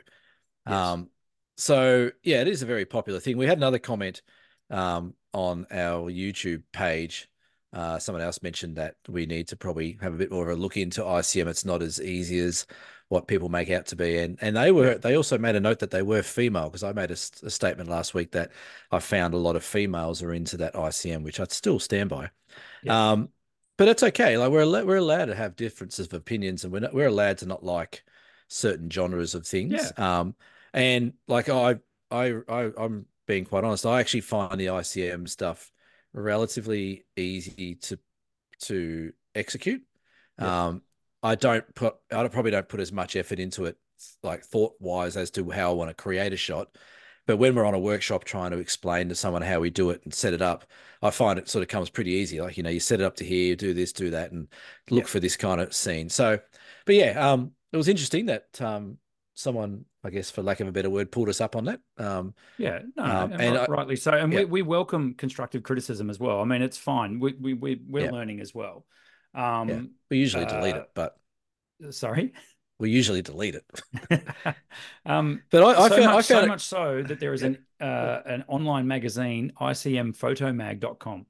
Yes. 0.68 0.76
Um, 0.76 1.10
so 1.56 2.12
yeah, 2.24 2.42
it 2.42 2.48
is 2.48 2.62
a 2.62 2.66
very 2.66 2.86
popular 2.86 3.20
thing. 3.20 3.38
We 3.38 3.46
had 3.46 3.58
another 3.58 3.80
comment 3.80 4.22
um, 4.70 5.14
on 5.34 5.68
our 5.72 6.12
YouTube 6.12 6.64
page. 6.74 7.30
Uh, 7.74 7.98
someone 7.98 8.22
else 8.22 8.42
mentioned 8.44 8.76
that 8.76 8.96
we 9.08 9.26
need 9.26 9.48
to 9.48 9.56
probably 9.56 9.98
have 10.02 10.14
a 10.14 10.18
bit 10.18 10.32
more 10.32 10.50
of 10.50 10.58
a 10.58 10.62
look 10.62 10.78
into 10.78 11.02
ICM. 11.02 11.48
It's 11.48 11.66
not 11.66 11.82
as 11.82 12.00
easy 12.00 12.40
as 12.40 12.68
what 13.10 13.28
people 13.28 13.50
make 13.50 13.70
out 13.70 13.86
to 13.88 13.96
be, 13.96 14.18
and 14.20 14.38
and 14.42 14.56
they 14.56 14.72
were 14.72 14.96
they 14.96 15.16
also 15.16 15.38
made 15.38 15.56
a 15.56 15.60
note 15.60 15.80
that 15.80 15.92
they 15.92 16.02
were 16.02 16.24
female 16.24 16.66
because 16.66 16.84
I 16.84 16.94
made 16.94 17.12
a 17.12 17.16
statement 17.16 17.90
last 17.90 18.14
week 18.14 18.32
that 18.32 18.52
I 18.92 19.00
found 19.00 19.34
a 19.34 19.38
lot 19.38 19.56
of 19.56 19.64
females 19.64 20.22
are 20.22 20.34
into 20.34 20.58
that 20.58 20.74
ICM, 20.74 21.24
which 21.24 21.40
I'd 21.40 21.52
still 21.52 21.80
stand 21.80 22.10
by. 22.10 22.30
Yeah. 22.84 23.12
Um, 23.12 23.30
but 23.78 23.88
it's 23.88 24.04
okay. 24.04 24.38
Like 24.38 24.52
we're 24.52 24.86
we're 24.86 24.98
allowed 24.98 25.26
to 25.26 25.36
have 25.36 25.56
differences 25.56 26.08
of 26.08 26.14
opinions, 26.14 26.64
and 26.64 26.72
we're 26.72 26.80
not, 26.80 26.94
we're 26.94 27.08
allowed 27.08 27.40
to 27.40 27.46
not 27.46 27.64
like 27.64 28.04
certain 28.48 28.90
genres 28.90 29.36
of 29.36 29.48
things. 29.48 29.92
Um, 29.98 30.36
and 30.74 31.14
like 31.28 31.50
I 31.50 31.80
I 32.12 32.36
I 32.48 32.72
I'm 32.78 33.08
being 33.26 33.46
quite 33.46 33.64
honest. 33.64 33.86
I 33.86 34.00
actually 34.00 34.22
find 34.22 34.60
the 34.60 34.68
ICM 34.68 35.28
stuff 35.28 35.72
relatively 36.14 37.06
easy 37.16 37.76
to 37.76 38.00
to 38.62 39.14
execute. 39.36 39.82
Yeah. 40.40 40.68
Um, 40.68 40.82
I 41.22 41.36
don't 41.36 41.64
put 41.76 41.96
I 42.12 42.28
probably 42.28 42.52
don't 42.52 42.68
put 42.68 42.80
as 42.80 42.92
much 42.92 43.16
effort 43.16 43.40
into 43.40 43.66
it, 43.66 43.78
like 44.22 44.44
thought 44.44 44.74
wise, 44.80 45.18
as 45.18 45.32
to 45.32 45.50
how 45.50 45.72
I 45.72 45.74
want 45.74 45.90
to 45.90 45.94
create 45.94 46.34
a 46.34 46.38
shot. 46.38 46.76
But 47.26 47.38
when 47.38 47.56
we're 47.56 47.66
on 47.66 47.74
a 47.74 47.80
workshop 47.80 48.26
trying 48.26 48.52
to 48.52 48.58
explain 48.58 49.08
to 49.08 49.16
someone 49.16 49.42
how 49.42 49.62
we 49.62 49.70
do 49.70 49.92
it 49.92 50.02
and 50.04 50.14
set 50.14 50.34
it 50.34 50.42
up, 50.42 50.66
I 51.02 51.10
find 51.10 51.40
it 51.40 51.48
sort 51.48 51.62
of 51.62 51.70
comes 51.70 51.90
pretty 51.90 52.12
easy. 52.12 52.42
Like, 52.42 52.58
you 52.58 52.64
know, 52.64 52.70
you 52.70 52.82
set 52.82 53.00
it 53.00 53.06
up 53.06 53.16
to 53.18 53.26
here, 53.26 53.48
you 53.48 53.56
do 53.56 53.74
this, 53.74 53.94
do 53.94 54.10
that, 54.10 54.34
and 54.34 54.50
look 54.90 55.06
Yeah. 55.06 55.08
for 55.08 55.22
this 55.22 55.38
kind 55.38 55.62
of 55.62 55.74
scene. 55.74 56.10
So, 56.10 56.40
but 56.86 56.96
yeah, 56.96 57.32
um, 57.32 57.54
it 57.72 57.78
was 57.78 57.88
interesting 57.88 58.26
that 58.26 58.62
um, 58.62 58.98
someone, 59.36 59.86
I 60.04 60.10
guess, 60.10 60.30
for 60.30 60.44
lack 60.44 60.60
of 60.60 60.68
a 60.68 60.72
better 60.72 60.90
word, 60.90 61.12
pulled 61.12 61.30
us 61.30 61.42
up 61.42 61.56
on 61.56 61.66
that. 61.66 61.80
Um, 61.98 62.34
Yeah, 62.58 62.80
no, 62.96 63.04
Um, 63.04 63.32
and 63.34 63.42
and 63.42 63.58
I- 63.58 63.66
rightly 63.66 63.96
so. 63.96 64.12
And 64.12 64.32
yeah. 64.32 64.40
we, 64.40 64.46
we 64.46 64.62
welcome 64.62 65.14
constructive 65.16 65.64
criticism 65.64 66.10
as 66.10 66.20
well. 66.20 66.40
I 66.42 66.46
mean, 66.46 66.62
it's 66.62 66.78
fine. 66.78 67.20
We 67.20 67.34
we, 67.40 67.54
we 67.54 67.82
we're 67.88 68.06
Yeah. 68.06 68.12
learning 68.12 68.40
as 68.42 68.54
well. 68.54 68.86
Um, 69.34 69.70
yeah, 69.70 69.82
we 70.12 70.18
usually 70.20 70.46
delete 70.46 70.76
uh, 70.76 70.82
it, 70.82 70.90
but 70.94 71.18
sorry. 71.90 72.34
we 72.80 72.92
usually 72.92 73.22
delete 73.24 73.56
it. 73.56 74.26
um, 75.06 75.42
But 75.50 75.64
I, 75.64 75.84
I 75.86 75.90
so 75.90 75.96
found, 75.98 76.06
much, 76.06 76.16
I 76.16 76.22
so 76.22 76.40
it, 76.42 76.48
much 76.48 76.62
so 76.62 77.04
that 77.08 77.20
there 77.20 77.34
is 77.34 77.42
an 77.44 77.58
uh, 77.82 78.22
an 78.26 78.44
online 78.48 78.88
magazine, 78.88 79.52
icmphotomag.com. 79.60 81.26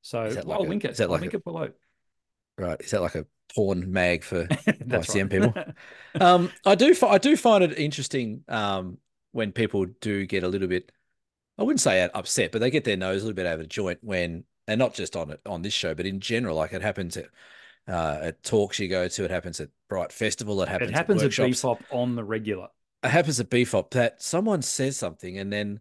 So 0.00 0.22
like 0.24 0.38
I'll 0.48 0.62
a- 0.62 0.68
link 0.68 0.84
it. 0.84 0.92
is 0.92 0.96
that 0.98 1.04
I'll 1.04 1.10
like 1.10 1.20
link 1.20 1.34
a- 1.34 1.36
it 1.36 1.44
below. 1.44 1.68
right. 2.58 2.80
Is 2.80 2.90
that 2.92 3.02
like 3.02 3.14
a 3.14 3.26
porn 3.54 3.92
mag 3.92 4.24
for 4.24 4.46
ICM 4.46 5.30
people? 5.30 5.54
um, 6.20 6.50
I 6.64 6.74
do, 6.74 6.94
I 7.06 7.18
do 7.18 7.36
find 7.36 7.64
it 7.64 7.78
interesting 7.78 8.44
um, 8.48 8.98
when 9.32 9.52
people 9.52 9.86
do 10.00 10.26
get 10.26 10.42
a 10.42 10.48
little 10.48 10.68
bit, 10.68 10.92
I 11.58 11.62
wouldn't 11.62 11.80
say 11.80 12.08
upset, 12.14 12.52
but 12.52 12.60
they 12.60 12.70
get 12.70 12.84
their 12.84 12.96
nose 12.96 13.22
a 13.22 13.26
little 13.26 13.36
bit 13.36 13.46
over 13.46 13.62
the 13.62 13.68
joint 13.68 13.98
when, 14.02 14.44
and 14.66 14.78
not 14.78 14.94
just 14.94 15.16
on 15.16 15.30
it 15.30 15.40
on 15.46 15.62
this 15.62 15.72
show, 15.74 15.94
but 15.94 16.06
in 16.06 16.20
general, 16.20 16.56
like 16.56 16.72
it 16.72 16.82
happens 16.82 17.16
at 17.16 17.26
uh, 17.88 18.18
at 18.22 18.42
talks 18.42 18.78
you 18.78 18.88
go 18.88 19.08
to, 19.08 19.24
it 19.24 19.30
happens 19.30 19.60
at 19.60 19.68
Bright 19.88 20.12
Festival, 20.12 20.62
it 20.62 20.68
happens, 20.68 20.90
it 20.90 20.94
happens 20.94 21.22
at 21.22 21.38
at 21.38 21.50
BFOP 21.50 21.80
on 21.90 22.14
the 22.14 22.24
regular. 22.24 22.68
it 23.02 23.10
happens 23.10 23.40
at 23.40 23.50
BFOP 23.50 23.90
that 23.90 24.22
someone 24.22 24.62
says 24.62 24.96
something, 24.96 25.36
and 25.36 25.52
then 25.52 25.80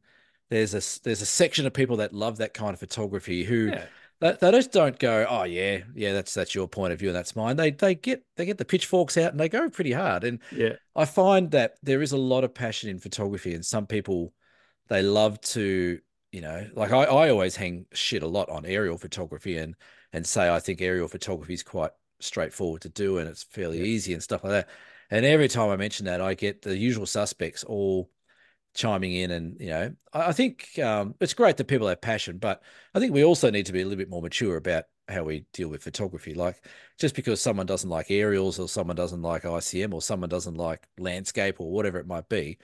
there's 0.50 0.74
a 0.74 1.04
there's 1.04 1.22
a 1.22 1.26
section 1.26 1.66
of 1.66 1.74
people 1.74 1.98
that 1.98 2.14
love 2.14 2.38
that 2.38 2.54
kind 2.54 2.74
of 2.74 2.80
photography 2.80 3.44
who 3.44 3.68
Yeah, 3.68 3.86
they, 4.22 4.38
they 4.42 4.52
just 4.52 4.72
don't 4.74 5.00
go, 5.00 5.28
oh 5.30 5.44
yeah, 5.44 5.82
yeah, 5.96 6.14
that's 6.14 6.34
that's 6.34 6.56
your 6.56 6.68
point 6.70 6.94
of 6.94 7.00
view 7.00 7.10
and 7.10 7.18
that's 7.18 7.36
mine. 7.36 7.58
They 7.58 7.72
they 7.72 7.96
get 7.96 8.24
they 8.38 8.46
get 8.46 8.60
the 8.60 8.66
pitchforks 8.66 9.18
out 9.18 9.32
and 9.32 9.40
they 9.40 9.50
go 9.50 9.70
pretty 9.70 9.94
hard. 9.94 10.24
And 10.24 10.40
yeah, 10.52 10.76
I 10.96 11.06
find 11.06 11.52
that 11.52 11.76
there 11.84 12.02
is 12.02 12.12
a 12.14 12.18
lot 12.18 12.44
of 12.44 12.54
passion 12.54 12.90
in 12.90 13.00
photography, 13.00 13.54
and 13.56 13.66
some 13.66 13.88
people 13.88 14.34
they 14.90 15.02
love 15.04 15.42
to, 15.42 16.00
you 16.32 16.42
know, 16.42 16.70
like 16.76 16.92
I, 16.92 17.04
I 17.06 17.30
always 17.30 17.56
hang 17.56 17.86
shit 17.94 18.24
a 18.24 18.28
lot 18.28 18.50
on 18.50 18.66
aerial 18.66 18.98
photography 18.98 19.58
and 19.58 19.76
and 20.14 20.26
say 20.28 20.50
I 20.54 20.60
think 20.60 20.82
aerial 20.82 21.08
photography 21.08 21.54
is 21.54 21.64
quite 21.64 21.92
straightforward 22.20 22.82
to 22.84 22.90
do 22.90 23.18
and 23.20 23.30
it's 23.30 23.44
fairly 23.44 23.80
Yeah. 23.80 23.86
easy 23.86 24.14
and 24.14 24.22
stuff 24.24 24.44
like 24.44 24.52
that. 24.52 24.70
And 25.10 25.26
every 25.26 25.48
time 25.48 25.70
I 25.70 25.76
mention 25.78 26.06
that, 26.06 26.22
I 26.22 26.34
get 26.36 26.62
the 26.62 26.78
usual 26.78 27.06
suspects 27.06 27.64
all 27.64 28.10
chiming 28.74 29.14
in, 29.14 29.32
and 29.32 29.60
you 29.60 29.70
know, 29.70 29.94
I, 30.14 30.28
I 30.28 30.32
think 30.32 30.78
um, 30.80 31.16
it's 31.20 31.34
great 31.34 31.58
that 31.58 31.68
people 31.68 31.88
have 31.88 32.02
passion, 32.02 32.38
but 32.38 32.62
I 32.94 33.00
think 33.00 33.14
we 33.14 33.24
also 33.24 33.50
need 33.50 33.66
to 33.68 33.74
be 33.74 33.82
a 33.82 33.86
little 33.86 33.98
bit 33.98 34.10
more 34.10 34.22
mature 34.22 34.58
about 34.58 34.86
how 35.08 35.24
we 35.24 35.46
deal 35.54 35.68
with 35.68 35.84
photography. 35.84 36.34
Like 36.34 36.64
just 37.00 37.16
because 37.16 37.42
someone 37.42 37.66
doesn't 37.66 37.90
like 37.90 38.10
aerials 38.10 38.60
or 38.60 38.68
someone 38.68 38.96
doesn't 38.96 39.22
like 39.22 39.44
ICM 39.44 39.94
or 39.94 40.02
someone 40.02 40.30
doesn't 40.30 40.56
like 40.56 40.88
landscape 40.98 41.60
or 41.60 41.72
whatever 41.72 42.00
it 42.00 42.08
might 42.08 42.30
be, 42.30 42.58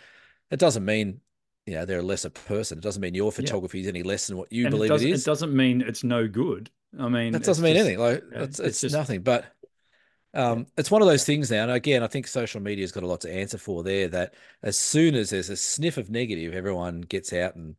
it 0.52 0.60
doesn't 0.60 0.86
mean 0.86 1.20
you 1.66 1.74
know 1.74 1.86
they're 1.86 2.00
a 2.00 2.04
lesser 2.04 2.30
person. 2.30 2.78
It 2.78 2.84
doesn't 2.84 3.02
mean 3.02 3.14
your 3.14 3.32
photography 3.32 3.82
is 3.82 3.88
any 3.88 4.04
less 4.04 4.28
than 4.28 4.38
what 4.38 4.52
you 4.52 4.66
and 4.66 4.72
believe 4.72 4.90
it, 4.92 4.94
does, 4.94 5.04
it 5.04 5.10
is. 5.10 5.22
it 5.24 5.26
doesn't 5.26 5.56
mean 5.56 5.82
it's 5.82 6.04
no 6.04 6.28
good. 6.28 6.70
I 6.98 7.10
mean, 7.10 7.34
that 7.34 7.44
doesn't 7.44 7.64
mean 7.64 7.76
just- 7.76 7.86
anything. 7.86 8.00
Like 8.00 8.24
yeah, 8.32 8.44
it's, 8.44 8.60
it's 8.60 8.70
it's 8.70 8.82
just- 8.82 8.96
nothing. 8.96 9.22
But 9.22 9.46
um, 10.38 10.68
it's 10.78 10.92
one 10.92 11.02
of 11.02 11.08
those 11.08 11.26
things 11.26 11.50
now. 11.50 11.64
And 11.64 11.72
again, 11.72 12.04
I 12.04 12.08
think 12.08 12.28
social 12.28 12.62
media's 12.62 12.92
got 12.92 13.04
a 13.04 13.08
lot 13.08 13.22
to 13.22 13.34
answer 13.34 13.58
for 13.58 13.84
there. 13.84 14.08
That 14.08 14.36
as 14.62 14.78
soon 14.78 15.16
as 15.16 15.32
there's 15.32 15.50
a 15.50 15.58
sniff 15.58 15.98
of 15.98 16.12
negative, 16.12 16.54
everyone 16.54 17.02
gets 17.02 17.34
out 17.34 17.56
and 17.56 17.76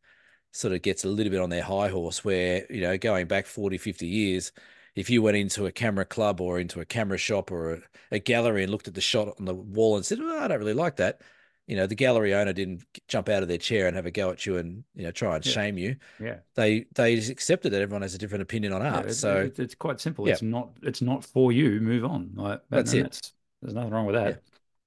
sort 0.52 0.74
of 0.74 0.82
gets 0.82 1.04
a 1.04 1.08
little 1.08 1.30
bit 1.30 1.40
on 1.40 1.50
their 1.50 1.62
high 1.62 1.88
horse. 1.88 2.24
Where 2.24 2.66
you 2.70 2.80
know, 2.80 2.98
going 2.98 3.28
back 3.28 3.46
40, 3.46 3.78
50 3.78 4.06
years, 4.08 4.52
if 4.96 5.08
you 5.08 5.22
went 5.22 5.36
into 5.36 5.66
a 5.66 5.72
camera 5.72 6.04
club 6.04 6.40
or 6.40 6.58
into 6.58 6.80
a 6.80 6.84
camera 6.84 7.18
shop 7.18 7.52
or 7.52 7.74
a, 7.74 7.80
a 8.12 8.18
gallery 8.18 8.64
and 8.64 8.72
looked 8.72 8.88
at 8.88 8.94
the 8.94 9.00
shot 9.00 9.34
on 9.38 9.44
the 9.44 9.54
wall 9.54 9.96
and 9.96 10.04
said, 10.04 10.18
well, 10.18 10.42
"I 10.42 10.48
don't 10.48 10.58
really 10.58 10.74
like 10.74 10.96
that," 10.96 11.22
you 11.68 11.76
know, 11.76 11.86
the 11.86 11.94
gallery 11.94 12.34
owner 12.34 12.52
didn't 12.52 12.82
jump 13.06 13.28
out 13.28 13.42
of 13.42 13.48
their 13.48 13.58
chair 13.58 13.86
and 13.86 13.94
have 13.94 14.06
a 14.06 14.10
go 14.10 14.30
at 14.30 14.44
you 14.46 14.56
and 14.56 14.82
you 14.96 15.04
know 15.04 15.10
try 15.12 15.36
and 15.36 15.46
Yeah. 15.46 15.52
shame 15.52 15.78
you. 15.78 15.96
Yeah, 16.18 16.38
They 16.54 16.86
they 16.94 17.14
just 17.14 17.30
accepted 17.30 17.72
that 17.72 17.82
everyone 17.82 18.02
has 18.02 18.14
a 18.14 18.18
different 18.18 18.42
opinion 18.42 18.72
on 18.72 18.80
yeah, 18.80 18.96
art. 18.96 19.06
it- 19.10 19.14
so 19.14 19.36
it- 19.42 19.58
it's 19.60 19.74
quite 19.76 20.00
simple. 20.00 20.26
Yeah. 20.26 20.32
It's 20.32 20.42
not. 20.42 20.70
It's 20.82 21.02
not 21.02 21.24
for 21.24 21.52
you. 21.52 21.80
Move 21.80 22.04
on. 22.04 22.30
Like 22.34 22.62
That's 22.70 22.92
it. 22.94 23.30
there's 23.62 23.74
nothing 23.74 23.90
wrong 23.90 24.06
with 24.06 24.16
that. 24.16 24.28
Yeah. 24.28 24.36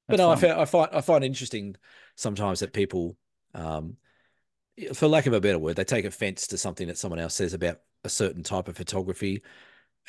But 0.09 0.17
no, 0.17 0.29
I, 0.31 0.35
found, 0.35 0.59
I 0.59 0.65
find 0.65 0.89
I 0.91 1.01
find 1.01 1.23
interesting 1.23 1.75
sometimes 2.15 2.59
that 2.59 2.73
people, 2.73 3.15
um, 3.53 3.95
for 4.93 5.07
lack 5.07 5.27
of 5.27 5.33
a 5.33 5.39
better 5.39 5.59
word, 5.59 5.75
they 5.75 5.83
take 5.85 6.03
offense 6.05 6.47
to 6.47 6.57
something 6.57 6.87
that 6.87 6.97
someone 6.97 7.19
else 7.19 7.35
says 7.35 7.53
about 7.53 7.79
a 8.03 8.09
certain 8.09 8.41
type 8.43 8.67
of 8.67 8.75
photography, 8.75 9.43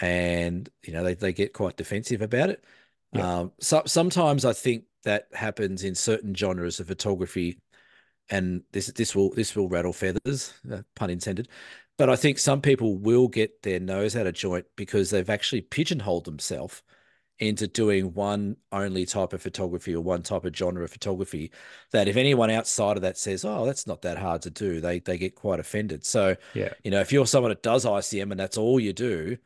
and 0.01 0.69
you 0.83 0.93
know 0.93 1.05
they, 1.05 1.15
they 1.15 1.33
get 1.33 1.53
quite 1.53 1.77
defensive 1.77 2.23
about 2.23 2.49
it. 2.51 2.65
Yeah. 3.13 3.41
Um, 3.41 3.53
so 3.61 3.83
sometimes 3.87 4.45
I 4.47 4.55
think 4.55 4.85
that 5.05 5.29
happens 5.33 5.85
in 5.85 5.95
certain 5.95 6.35
genres 6.35 6.81
of 6.81 6.87
photography, 6.89 7.59
and 8.31 8.63
this 8.73 8.87
this 8.89 9.15
will 9.15 9.31
this 9.31 9.55
will 9.57 9.69
rattle 9.69 9.93
feathers, 9.93 10.55
uh, 10.73 10.83
pun 10.97 11.11
intended. 11.11 11.49
But 11.99 12.09
I 12.11 12.17
think 12.17 12.39
some 12.39 12.61
people 12.63 12.97
will 12.97 13.29
get 13.29 13.63
their 13.63 13.79
nose 13.81 14.17
out 14.17 14.27
of 14.27 14.35
joint 14.35 14.67
because 14.77 15.11
they've 15.11 15.29
actually 15.31 15.61
pigeonholed 15.63 16.25
themselves 16.25 16.83
into 17.39 17.67
doing 17.67 18.15
one 18.15 18.57
only 18.71 19.05
type 19.05 19.33
of 19.33 19.43
photography 19.43 19.95
or 19.95 20.01
one 20.01 20.23
type 20.23 20.45
of 20.45 20.55
genre 20.55 20.85
of 20.85 20.91
photography 20.93 21.51
that 21.91 22.07
if 22.07 22.17
anyone 22.17 22.51
outside 22.51 22.97
of 22.97 23.03
that 23.03 23.19
says 23.19 23.45
oh 23.45 23.67
that's 23.67 23.87
not 23.87 24.03
that 24.03 24.19
hard 24.19 24.41
to 24.43 24.51
do 24.51 24.81
they 24.81 25.01
they 25.01 25.19
get 25.19 25.35
quite 25.35 25.59
offended 25.59 26.05
so 26.05 26.37
Yeah. 26.55 26.73
you 26.85 26.91
know 26.91 27.01
if 27.01 27.11
you're 27.13 27.27
someone 27.27 27.51
that 27.51 27.63
does 27.63 27.85
ICM 27.85 28.31
and 28.31 28.39
that's 28.39 28.59
all 28.59 28.79
you 28.79 28.93
do 28.93 29.37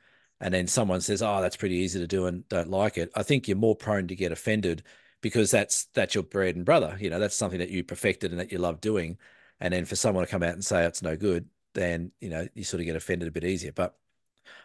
and 0.40 0.52
then 0.52 0.66
someone 0.66 1.00
says 1.00 1.22
oh 1.22 1.40
that's 1.40 1.56
pretty 1.56 1.76
easy 1.76 1.98
to 2.00 2.06
do 2.06 2.26
and 2.26 2.46
don't 2.48 2.68
like 2.70 2.98
it 2.98 3.10
I 3.14 3.22
think 3.22 3.48
you're 3.48 3.56
more 3.56 3.76
prone 3.76 4.08
to 4.08 4.16
get 4.16 4.32
offended 4.32 4.82
because 5.20 5.50
that's 5.50 5.86
that's 5.94 6.14
your 6.14 6.24
bread 6.24 6.56
and 6.56 6.64
brother. 6.64 6.96
You 7.00 7.10
know, 7.10 7.18
that's 7.18 7.36
something 7.36 7.58
that 7.58 7.70
you 7.70 7.84
perfected 7.84 8.30
and 8.30 8.40
that 8.40 8.52
you 8.52 8.58
love 8.58 8.80
doing. 8.80 9.18
And 9.60 9.72
then 9.72 9.84
for 9.84 9.96
someone 9.96 10.24
to 10.24 10.30
come 10.30 10.42
out 10.42 10.52
and 10.52 10.64
say 10.64 10.84
it's 10.84 11.02
no 11.02 11.16
good, 11.16 11.48
then 11.74 12.12
you 12.20 12.28
know 12.28 12.46
you 12.54 12.64
sort 12.64 12.80
of 12.80 12.86
get 12.86 12.96
offended 12.96 13.28
a 13.28 13.32
bit 13.32 13.44
easier. 13.44 13.72
But 13.72 13.96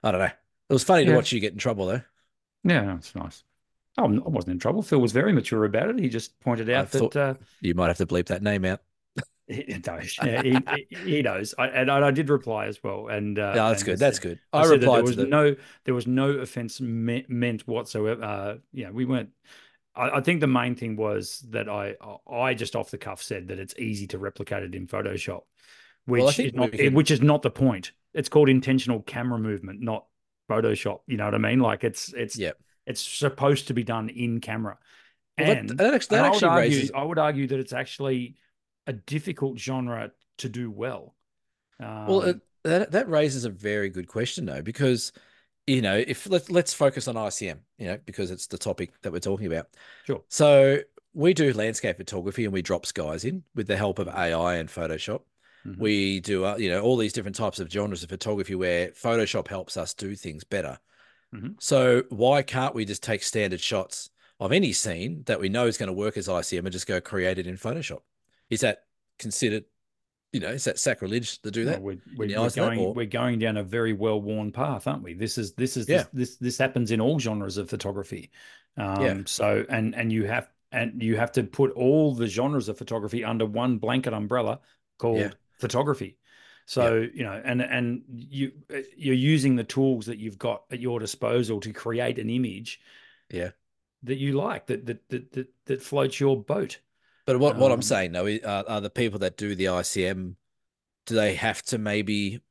I 0.04 0.12
don't 0.12 0.20
know. 0.22 0.26
It 0.26 0.74
was 0.74 0.84
funny 0.84 1.04
Yeah. 1.04 1.12
to 1.12 1.16
watch 1.16 1.32
you 1.32 1.40
get 1.40 1.54
in 1.54 1.60
trouble 1.60 1.86
though. 1.88 2.02
Yeah, 2.64 2.96
it's 2.96 3.16
nice. 3.16 3.44
Oh, 3.98 4.06
I 4.06 4.30
wasn't 4.30 4.54
in 4.54 4.60
trouble. 4.60 4.82
Phil 4.82 5.02
was 5.02 5.12
very 5.12 5.34
mature 5.34 5.66
about 5.66 5.90
it. 5.90 6.00
He 6.00 6.08
just 6.08 6.40
pointed 6.40 6.70
out 6.70 6.90
thought- 6.90 7.12
that 7.12 7.22
uh, 7.22 7.34
You 7.60 7.76
might 7.76 7.88
have 7.88 7.98
to 7.98 8.06
bleep 8.06 8.28
that 8.28 8.42
name 8.42 8.64
out. 8.64 8.82
he, 9.48 9.82
knows. 9.86 10.16
Yeah, 10.24 10.42
he, 10.42 10.58
he- 10.96 11.22
knows. 11.22 11.54
I, 11.58 11.68
and 11.68 11.92
I, 11.92 12.08
I 12.08 12.12
did 12.12 12.30
reply 12.30 12.68
as 12.68 12.82
well. 12.82 13.08
And 13.10 13.38
uh, 13.38 13.54
Yeah, 13.56 13.70
that's 13.70 13.82
and 13.82 13.86
good. 13.88 14.00
That's 14.00 14.20
good. 14.20 14.40
I, 14.54 14.60
I, 14.60 14.64
said 14.64 14.82
that 14.82 14.92
there 14.92 15.04
was 15.04 15.16
the 15.18 15.26
no 15.26 15.56
there 15.84 15.94
was 15.94 16.08
no 16.08 16.30
offense 16.30 16.80
me- 16.80 17.26
meant 17.28 17.68
whatsoever. 17.68 18.24
Uh, 18.24 18.56
yeah, 18.72 18.92
we 18.92 19.04
weren't. 19.04 19.32
I, 19.96 20.18
I 20.18 20.22
think 20.22 20.40
the 20.40 20.48
main 20.48 20.76
thing 20.76 20.96
was 20.96 21.44
that 21.50 21.70
I 21.70 21.96
I 22.30 22.54
just 22.54 22.76
off 22.76 22.92
the 22.92 22.98
cuff 22.98 23.22
said 23.22 23.50
that 23.50 23.60
it's 23.60 23.76
easy 23.78 24.08
to 24.08 24.18
replicate 24.18 24.64
it 24.64 24.76
in 24.76 24.88
Photoshop, 24.88 25.42
which 26.06 26.22
Well, 26.22 26.30
is 26.30 26.54
not 26.54 26.72
can- 26.72 26.94
which 26.94 27.12
is 27.12 27.22
not 27.22 27.42
the 27.42 27.52
point. 27.52 27.92
It's 28.14 28.30
called 28.30 28.50
intentional 28.50 29.02
camera 29.02 29.40
movement, 29.40 29.82
not 29.82 30.06
Photoshop. 30.50 31.02
You 31.08 31.18
know 31.18 31.26
what 31.26 31.36
I 31.36 31.40
mean? 31.40 31.60
Like 31.60 31.84
it's 31.84 32.14
it's 32.14 32.38
yeah. 32.38 32.52
it's 32.86 33.02
supposed 33.02 33.68
to 33.68 33.74
be 33.74 33.84
done 33.84 34.10
in 34.10 34.42
camera. 34.42 34.78
Well, 35.38 35.48
that, 35.48 35.58
and 35.58 35.70
that 35.70 35.94
actually, 35.94 36.18
and 36.18 36.26
that 36.26 36.30
I 36.30 36.32
would 36.36 36.44
argue, 36.44 36.78
raises. 36.78 36.92
I 36.94 37.04
would 37.04 37.20
argue 37.20 37.48
that 37.48 37.60
it's 37.60 37.74
actually 37.74 38.36
a 38.88 38.94
difficult 38.94 39.60
genre 39.60 40.12
to 40.40 40.50
do 40.50 40.70
well. 40.70 41.16
Um, 41.80 42.06
Well, 42.08 42.22
it, 42.24 42.40
that 42.64 42.92
that 42.92 43.10
raises 43.10 43.46
a 43.46 43.50
very 43.50 43.90
good 43.90 44.08
question 44.08 44.46
though, 44.46 44.62
because 44.62 45.14
you 45.72 45.82
know, 45.82 45.96
if 45.96 46.30
let's 46.30 46.50
let's 46.50 46.74
focus 46.74 47.08
on 47.08 47.16
ICM, 47.16 47.60
you 47.78 47.88
know, 47.88 48.00
because 48.06 48.32
it's 48.32 48.48
the 48.48 48.58
topic 48.58 48.92
that 49.02 49.12
we're 49.12 49.20
talking 49.20 49.48
about. 49.48 49.68
Sure. 50.06 50.22
So 50.28 50.80
we 51.14 51.34
do 51.34 51.54
landscape 51.54 51.98
photography 51.98 52.46
and 52.46 52.54
we 52.54 52.62
drop 52.62 52.86
skies 52.86 53.26
in 53.26 53.44
with 53.56 53.68
the 53.68 53.78
help 53.78 54.00
of 54.00 54.08
AI 54.08 54.56
and 54.56 54.70
Photoshop. 54.70 55.22
Mhm. 55.66 55.78
We 55.78 56.20
do, 56.20 56.46
uh, 56.46 56.58
you 56.58 56.70
know, 56.70 56.82
all 56.82 56.98
these 56.98 57.14
different 57.14 57.36
types 57.36 57.60
of 57.60 57.70
genres 57.70 58.04
of 58.04 58.10
photography 58.10 58.56
where 58.56 58.90
Photoshop 58.90 59.48
helps 59.48 59.78
us 59.78 59.94
do 59.94 60.16
things 60.16 60.44
better. 60.44 60.80
Mhm. 61.34 61.56
So 61.60 62.04
why 62.10 62.42
can't 62.42 62.76
we 62.76 62.86
just 62.86 63.04
take 63.04 63.24
standard 63.24 63.62
shots 63.62 64.10
of 64.40 64.52
any 64.52 64.74
scene 64.74 65.24
that 65.28 65.40
we 65.40 65.50
know 65.50 65.68
is 65.68 65.78
going 65.78 65.88
to 65.88 65.94
work 65.94 66.18
as 66.18 66.28
ICM 66.28 66.66
and 66.66 66.74
just 66.74 66.88
go 66.88 67.00
create 67.00 67.38
it 67.38 67.48
in 67.48 67.58
Photoshop? 67.58 68.02
Is 68.50 68.62
that 68.62 68.86
considered, 69.20 69.66
you 70.34 70.40
know, 70.40 70.50
is 70.50 70.64
that 70.64 70.80
sacrilege 70.80 71.42
to 71.42 71.52
do 71.52 71.66
that? 71.66 71.82
we're, 71.82 71.98
we're, 72.16 72.28
we're 72.28 72.50
that, 72.50 72.56
going 72.56 72.80
or- 72.80 72.94
we're 72.94 73.06
going 73.06 73.40
down 73.40 73.58
a 73.58 73.64
very 73.64 73.94
well 73.94 74.22
worn 74.22 74.52
path, 74.52 74.88
aren't 74.88 75.04
we? 75.04 75.14
This 75.14 75.38
is 75.38 75.54
this 75.54 75.76
is 75.78 75.88
Yeah. 75.90 75.98
this, 75.98 76.08
this 76.14 76.36
this 76.38 76.58
happens 76.58 76.92
in 76.92 77.02
all 77.02 77.20
genres 77.20 77.58
of 77.58 77.70
photography. 77.70 78.32
Um, 78.78 79.02
Yeah. 79.02 79.22
So 79.26 79.66
and 79.70 79.94
and 79.96 80.12
you 80.12 80.26
have 80.26 80.50
and 80.72 81.02
you 81.04 81.18
have 81.18 81.34
to 81.34 81.44
put 81.44 81.72
all 81.72 82.16
the 82.16 82.28
genres 82.28 82.70
of 82.70 82.78
photography 82.78 83.24
under 83.26 83.46
one 83.46 83.78
blanket 83.78 84.14
umbrella 84.14 84.62
called 84.98 85.20
Yeah. 85.20 85.32
photography. 85.60 86.18
So 86.66 87.06
you 87.14 87.24
know, 87.24 87.42
and 87.44 87.62
and 87.62 88.04
you 88.08 88.54
you're 88.96 89.16
using 89.16 89.58
the 89.58 89.66
tools 89.66 90.06
that 90.06 90.20
you've 90.20 90.38
got 90.38 90.64
at 90.72 90.80
your 90.80 91.00
disposal 91.00 91.60
to 91.60 91.74
create 91.74 92.18
an 92.20 92.30
image 92.30 92.80
Yeah. 93.30 93.50
that 94.04 94.16
you 94.16 94.34
like 94.34 94.68
that 94.68 94.86
that 94.86 95.10
that 95.10 95.32
that, 95.34 95.48
that 95.66 95.82
floats 95.82 96.20
your 96.22 96.42
boat. 96.42 96.80
But 97.26 97.40
what, 97.40 97.56
what 97.58 97.72
I'm 97.72 97.76
Um, 97.80 97.82
saying 97.82 98.12
though, 98.14 98.28
are, 98.28 98.66
are 98.68 98.82
the 98.82 98.90
people 98.90 99.20
that 99.20 99.38
do 99.38 99.56
the 99.56 99.66
ICM, 99.66 100.36
do 101.06 101.16
they 101.16 101.36
have 101.36 101.62
to 101.64 101.78
maybe 101.78 102.42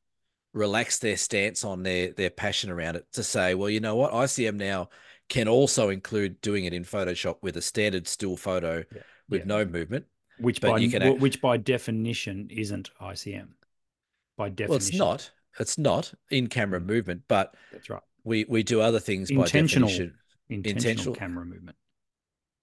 relax 0.52 0.98
their 0.98 1.16
stance 1.16 1.64
on 1.64 1.83
their 1.83 2.12
their 2.12 2.30
passion 2.30 2.70
around 2.70 2.96
it 2.96 3.06
to 3.12 3.22
say, 3.22 3.54
well, 3.54 3.70
you 3.70 3.80
know 3.80 3.96
what, 3.96 4.12
ICM 4.12 4.56
now 4.56 4.88
can 5.28 5.46
also 5.46 5.90
include 5.90 6.40
doing 6.40 6.64
it 6.64 6.72
in 6.72 6.85
Photoshop 6.85 7.37
with 7.42 7.56
a 7.56 7.62
standard 7.62 8.09
still 8.09 8.37
photo 8.37 8.85
Yeah. 8.94 9.02
with 9.28 9.40
Yeah. 9.42 9.46
no 9.46 9.64
movement. 9.64 10.06
which 10.38 10.61
But 10.62 10.70
by 10.72 10.78
you 10.78 10.90
can 10.90 11.02
act- 11.02 11.20
which 11.20 11.40
by 11.42 11.56
definition 11.59 12.48
isn't 12.50 12.90
ICM. 13.00 13.48
By 14.38 14.48
definition, 14.48 14.68
Well, 14.70 14.76
it's 14.78 14.94
not. 14.94 15.30
It's 15.59 15.76
not 15.78 16.14
in 16.30 16.46
camera 16.48 16.80
Mm. 16.80 16.87
movement, 16.87 17.22
but 17.28 17.54
That's 17.70 17.90
right. 17.90 18.02
we 18.24 18.44
we 18.44 18.62
do 18.62 18.80
other 18.80 19.00
things 19.00 19.30
by 19.30 19.44
definition. 19.44 20.16
Intentional, 20.48 20.78
Intentional- 20.78 21.14
camera 21.14 21.44
movement. 21.44 21.76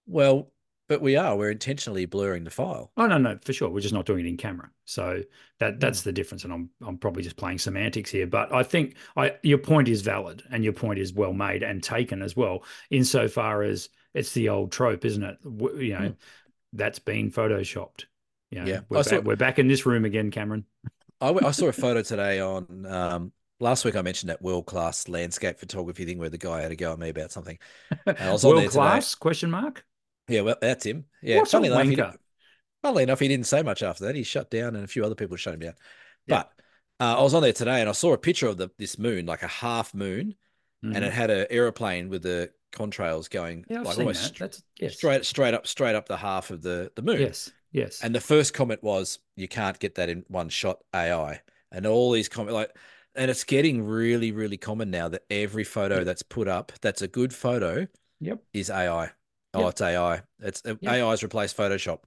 Well, 0.06 0.52
but 0.88 1.00
we 1.02 1.16
are. 1.16 1.36
We're 1.36 1.50
intentionally 1.50 2.06
blurring 2.06 2.44
the 2.44 2.50
file. 2.50 2.90
Oh 2.96 3.06
no, 3.06 3.18
no, 3.18 3.38
for 3.44 3.52
sure. 3.52 3.68
We're 3.68 3.80
just 3.80 3.94
not 3.94 4.06
doing 4.06 4.24
it 4.24 4.28
in 4.28 4.36
camera. 4.36 4.70
So 4.84 5.16
Hmm. 5.16 5.22
that 5.58 5.80
that's 5.80 6.02
the 6.02 6.12
difference. 6.12 6.44
And 6.44 6.52
I'm 6.52 6.70
I'm 6.84 6.98
probably 6.98 7.22
just 7.22 7.36
playing 7.36 7.58
semantics 7.58 8.10
here, 8.10 8.26
but 8.26 8.52
I 8.52 8.62
think 8.62 8.96
I 9.16 9.36
your 9.42 9.58
point 9.58 9.88
is 9.88 10.02
valid 10.02 10.42
and 10.50 10.64
your 10.64 10.72
point 10.72 10.98
is 10.98 11.12
well 11.12 11.32
made 11.32 11.62
and 11.62 11.82
taken 11.82 12.22
as 12.22 12.34
well. 12.36 12.64
Insofar 12.90 13.62
as 13.62 13.88
it's 14.14 14.32
the 14.32 14.48
old 14.48 14.72
trope, 14.72 15.04
isn't 15.04 15.22
it? 15.22 15.38
You 15.44 15.92
know, 15.92 16.08
Hmm. 16.08 16.12
that's 16.72 16.98
been 16.98 17.30
photoshopped. 17.30 18.04
You 18.50 18.60
know, 18.60 18.66
Yeah. 18.66 18.80
we're 18.88 18.98
I 18.98 19.02
back, 19.02 19.24
we're 19.24 19.36
back 19.36 19.58
in 19.58 19.68
this 19.68 19.84
room 19.86 20.04
again, 20.04 20.30
Cameron. 20.30 20.64
I 21.20 21.50
saw 21.50 21.66
a 21.66 21.72
photo 21.72 22.02
today 22.02 22.40
on 22.40 22.86
um, 22.86 23.32
last 23.60 23.84
week. 23.84 23.96
I 23.96 24.02
mentioned 24.02 24.30
that 24.30 24.40
world 24.40 24.66
class 24.66 25.08
landscape 25.08 25.58
photography 25.58 26.04
thing 26.04 26.18
where 26.18 26.30
the 26.30 26.38
guy 26.38 26.62
had 26.62 26.72
a 26.72 26.76
go 26.76 26.92
at 26.92 26.98
me 26.98 27.08
about 27.10 27.32
something. 27.32 27.58
I 28.06 28.32
was 28.32 28.44
on 28.44 28.54
there 28.54 28.60
World 28.62 28.70
class? 28.70 29.14
Question 29.14 29.50
mark. 29.50 29.84
Yeah, 30.28 30.42
well, 30.42 30.56
that's 30.60 30.84
him. 30.84 31.04
Yeah, 31.22 31.38
What's 31.38 31.52
a 31.54 31.56
funnily 31.60 31.92
enough, 31.94 32.12
he, 32.12 32.18
funnily 32.82 33.02
enough, 33.04 33.20
he 33.20 33.28
didn't 33.28 33.46
say 33.46 33.62
much 33.62 33.82
after 33.82 34.04
that. 34.04 34.14
He 34.14 34.22
shut 34.22 34.50
down, 34.50 34.76
and 34.76 34.84
a 34.84 34.88
few 34.88 35.04
other 35.04 35.14
people 35.14 35.36
shut 35.36 35.54
him 35.54 35.60
down. 35.60 35.74
Yeah. 36.26 36.44
But 36.44 36.52
uh, 37.04 37.18
I 37.18 37.22
was 37.22 37.34
on 37.34 37.42
there 37.42 37.52
today, 37.52 37.80
and 37.80 37.88
I 37.88 37.92
saw 37.92 38.12
a 38.12 38.18
picture 38.18 38.46
of 38.48 38.56
the 38.58 38.70
this 38.78 38.98
moon, 38.98 39.26
like 39.26 39.42
a 39.42 39.48
half 39.48 39.94
moon, 39.94 40.34
and 40.82 40.94
Mhm. 40.94 41.02
it 41.06 41.12
had 41.12 41.30
an 41.30 41.46
aeroplane 41.50 42.08
with 42.08 42.22
the 42.22 42.52
contrails 42.72 43.30
going 43.30 43.64
yeah, 43.68 43.80
like 43.80 43.98
almost 43.98 44.22
that. 44.34 44.38
That's 44.38 44.62
yes. 44.78 44.96
straight 44.96 45.24
straight 45.24 45.54
up 45.54 45.66
straight 45.66 45.94
up 45.94 46.06
the 46.06 46.16
half 46.16 46.50
of 46.50 46.62
the 46.62 46.92
the 46.94 47.02
moon. 47.02 47.20
Yes, 47.20 47.50
yes. 47.72 48.00
And 48.02 48.14
the 48.14 48.20
first 48.20 48.52
comment 48.54 48.82
was, 48.82 49.18
"You 49.36 49.48
can't 49.48 49.78
get 49.78 49.94
that 49.96 50.08
in 50.08 50.24
one 50.28 50.48
shot 50.50 50.80
AI." 50.94 51.40
And 51.72 51.86
all 51.86 52.12
these 52.12 52.28
comments, 52.28 52.54
like, 52.54 52.76
and 53.14 53.30
it's 53.30 53.44
getting 53.44 53.82
really, 53.84 54.32
really 54.32 54.56
common 54.56 54.90
now 54.90 55.08
that 55.08 55.24
every 55.30 55.64
photo 55.64 56.04
that's 56.04 56.22
put 56.22 56.46
up 56.48 56.72
that's 56.80 57.02
a 57.02 57.08
good 57.08 57.34
photo 57.34 57.86
Yep. 58.20 58.42
is 58.52 58.70
AI. 58.70 59.10
Oh, 59.58 59.64
Yep. 59.64 59.68
it's 59.70 59.80
AI. 59.80 60.22
It's 60.40 60.62
uh, 60.64 60.74
Yep. 60.80 60.92
AI's 60.92 61.22
replaced 61.22 61.56
Photoshop. 61.56 62.00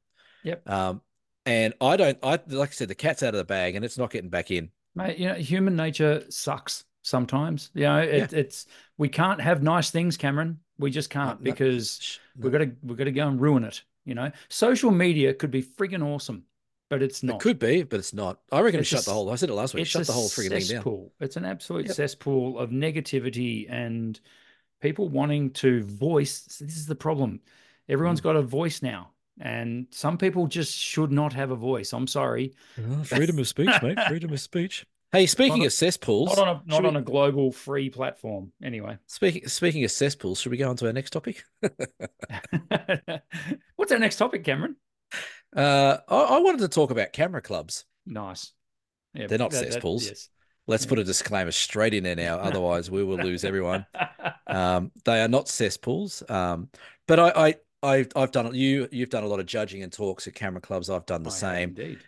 Yep. 0.43 0.69
Um, 0.69 1.01
and 1.45 1.73
I 1.81 1.97
don't. 1.97 2.17
I 2.23 2.39
like 2.47 2.69
I 2.69 2.73
said, 2.73 2.87
the 2.87 2.95
cat's 2.95 3.23
out 3.23 3.33
of 3.33 3.37
the 3.37 3.43
bag, 3.45 3.75
and 3.75 3.83
it's 3.83 3.97
not 3.97 4.11
getting 4.11 4.29
back 4.29 4.51
in. 4.51 4.69
Mate, 4.95 5.17
you 5.17 5.27
know, 5.27 5.35
human 5.35 5.75
nature 5.75 6.23
sucks 6.29 6.83
sometimes. 7.01 7.71
You 7.73 7.83
know, 7.83 7.99
it, 7.99 8.33
it's 8.33 8.67
we 8.97 9.09
can't 9.09 9.41
have 9.41 9.63
nice 9.63 9.89
things, 9.89 10.17
Cameron. 10.17 10.59
We 10.77 10.91
just 10.91 11.09
can't 11.09 11.41
no. 11.41 11.51
because 11.51 12.19
got 12.39 12.59
to 12.59 12.71
we've 12.83 12.97
got 12.97 13.05
to 13.05 13.11
go 13.11 13.27
and 13.27 13.39
ruin 13.41 13.63
it. 13.63 13.83
You 14.05 14.15
know, 14.15 14.31
social 14.49 14.91
media 14.91 15.33
could 15.33 15.51
be 15.51 15.63
friggin' 15.63 16.03
awesome, 16.03 16.45
but 16.89 17.01
it's 17.01 17.23
not. 17.23 17.35
It 17.37 17.43
could 17.43 17.59
be, 17.59 17.83
but 17.83 17.99
it's 17.99 18.13
not. 18.13 18.39
I 18.51 18.61
reckon 18.61 18.79
It's 18.81 18.89
shut 18.89 19.03
a 19.03 19.05
the 19.05 19.13
whole. 19.13 19.29
I 19.31 19.35
said 19.35 19.49
it 19.49 19.53
last 19.53 19.73
week. 19.73 19.81
it's 19.83 19.91
Shut 19.91 20.05
the 20.07 20.13
whole 20.13 20.27
frigging 20.27 20.49
thing 20.49 20.59
down. 20.59 20.67
cesspool. 20.67 21.11
It's 21.19 21.37
an 21.37 21.45
absolute 21.45 21.87
Yep. 21.87 21.95
cesspool 21.95 22.59
of 22.59 22.69
negativity 22.71 23.67
and 23.69 24.19
people 24.81 25.07
wanting 25.09 25.51
to 25.51 25.83
voice. 25.83 26.41
This 26.59 26.75
is 26.77 26.85
the 26.87 26.95
problem. 26.95 27.39
Everyone's 27.87 28.19
Mm. 28.21 28.23
got 28.23 28.35
a 28.35 28.41
voice 28.41 28.81
now, 28.81 29.11
and 29.39 29.87
some 29.91 30.17
people 30.17 30.47
just 30.47 30.77
should 30.77 31.11
not 31.11 31.33
have 31.33 31.51
a 31.51 31.55
voice. 31.55 31.93
I'm 31.93 32.07
sorry. 32.07 32.53
Oh, 32.77 33.03
freedom 33.03 33.39
of 33.39 33.47
speech, 33.47 33.69
mate. 33.81 33.97
Freedom 34.07 34.31
of 34.33 34.39
speech. 34.39 34.85
Hey, 35.11 35.25
speaking 35.25 35.59
Not 35.59 35.67
of 35.67 35.73
cesspools, 35.73 36.29
Not 36.37 36.47
on 36.47 36.55
a 36.55 36.59
should 36.59 36.67
not 36.69 36.81
we- 36.83 36.87
on 36.87 36.95
a 36.95 37.01
global 37.01 37.51
free 37.51 37.89
platform. 37.89 38.53
Anyway. 38.63 38.97
Speaking 39.07 39.45
speaking 39.47 39.83
of 39.83 39.91
cesspools, 39.91 40.39
should 40.39 40.51
we 40.51 40.57
go 40.57 40.69
on 40.69 40.77
to 40.77 40.87
our 40.87 40.93
next 40.93 41.09
topic? 41.11 41.43
What's 43.75 43.91
our 43.91 43.99
next 43.99 44.15
topic, 44.17 44.43
Cameron? 44.43 44.75
Uh, 45.55 45.97
I, 46.07 46.15
I 46.15 46.39
wanted 46.39 46.59
to 46.59 46.69
talk 46.69 46.91
about 46.91 47.11
camera 47.13 47.41
clubs. 47.41 47.85
Nice. 48.05 48.53
Yeah, 49.13 49.27
They're 49.27 49.37
not 49.37 49.51
that- 49.51 49.65
that- 49.65 49.73
cesspools. 49.73 50.05
yes. 50.07 50.29
Let's 50.67 50.85
put 50.85 50.99
a 50.99 51.03
disclaimer 51.03 51.51
straight 51.51 51.93
in 51.93 52.03
there 52.03 52.15
now, 52.15 52.37
otherwise 52.39 52.89
we 52.89 53.03
will 53.03 53.17
lose 53.17 53.43
everyone. 53.43 53.85
Um, 54.47 54.91
they 55.05 55.21
are 55.21 55.29
not 55.29 55.47
cesspools. 55.47 56.23
Um, 56.29 56.67
but 57.07 57.19
I, 57.21 57.29
I, 57.29 57.55
I, 57.83 58.05
I've 58.17 58.31
done 58.31 58.53
you. 58.53 58.85
You've 58.91 59.09
done 59.09 59.23
a 59.23 59.27
lot 59.27 59.39
of 59.39 59.45
judging 59.45 59.81
and 59.81 59.93
talks 59.93 60.27
at 60.27 60.35
camera 60.35 60.59
clubs. 60.59 60.89
I've 60.89 61.05
done 61.05 61.23
the 61.23 61.29
I 61.29 61.33
same. 61.33 61.69
Indeed. 61.69 61.99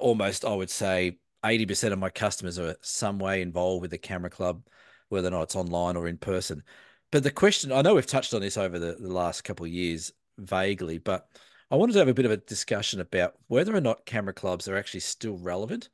Almost, 0.00 0.44
I 0.44 0.54
would 0.54 0.70
say, 0.70 1.18
eighty 1.44 1.66
percent 1.66 1.92
of 1.92 1.98
my 1.98 2.08
customers 2.08 2.56
are 2.56 2.76
some 2.82 3.18
way 3.18 3.42
involved 3.42 3.82
with 3.82 3.90
the 3.90 3.98
camera 3.98 4.30
club, 4.30 4.62
whether 5.08 5.26
or 5.26 5.32
not 5.32 5.42
it's 5.42 5.56
online 5.56 5.96
or 5.96 6.06
in 6.06 6.18
person. 6.18 6.62
But 7.10 7.24
the 7.24 7.32
question, 7.32 7.72
I 7.72 7.82
know 7.82 7.96
we've 7.96 8.06
touched 8.06 8.32
on 8.32 8.42
this 8.42 8.56
over 8.56 8.78
the, 8.78 8.96
the 9.00 9.12
last 9.12 9.42
couple 9.42 9.66
of 9.66 9.72
years 9.72 10.12
vaguely, 10.38 10.98
but 10.98 11.28
I 11.70 11.76
wanted 11.76 11.94
to 11.94 11.98
have 11.98 12.08
a 12.08 12.14
bit 12.14 12.26
of 12.26 12.30
a 12.30 12.36
discussion 12.36 13.00
about 13.00 13.34
whether 13.48 13.74
or 13.74 13.80
not 13.80 14.06
camera 14.06 14.32
clubs 14.32 14.68
are 14.68 14.76
actually 14.76 15.00
still 15.00 15.36
relevant 15.36 15.88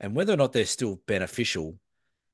and 0.00 0.14
whether 0.14 0.32
or 0.32 0.36
not 0.36 0.52
they're 0.52 0.64
still 0.64 1.00
beneficial 1.06 1.78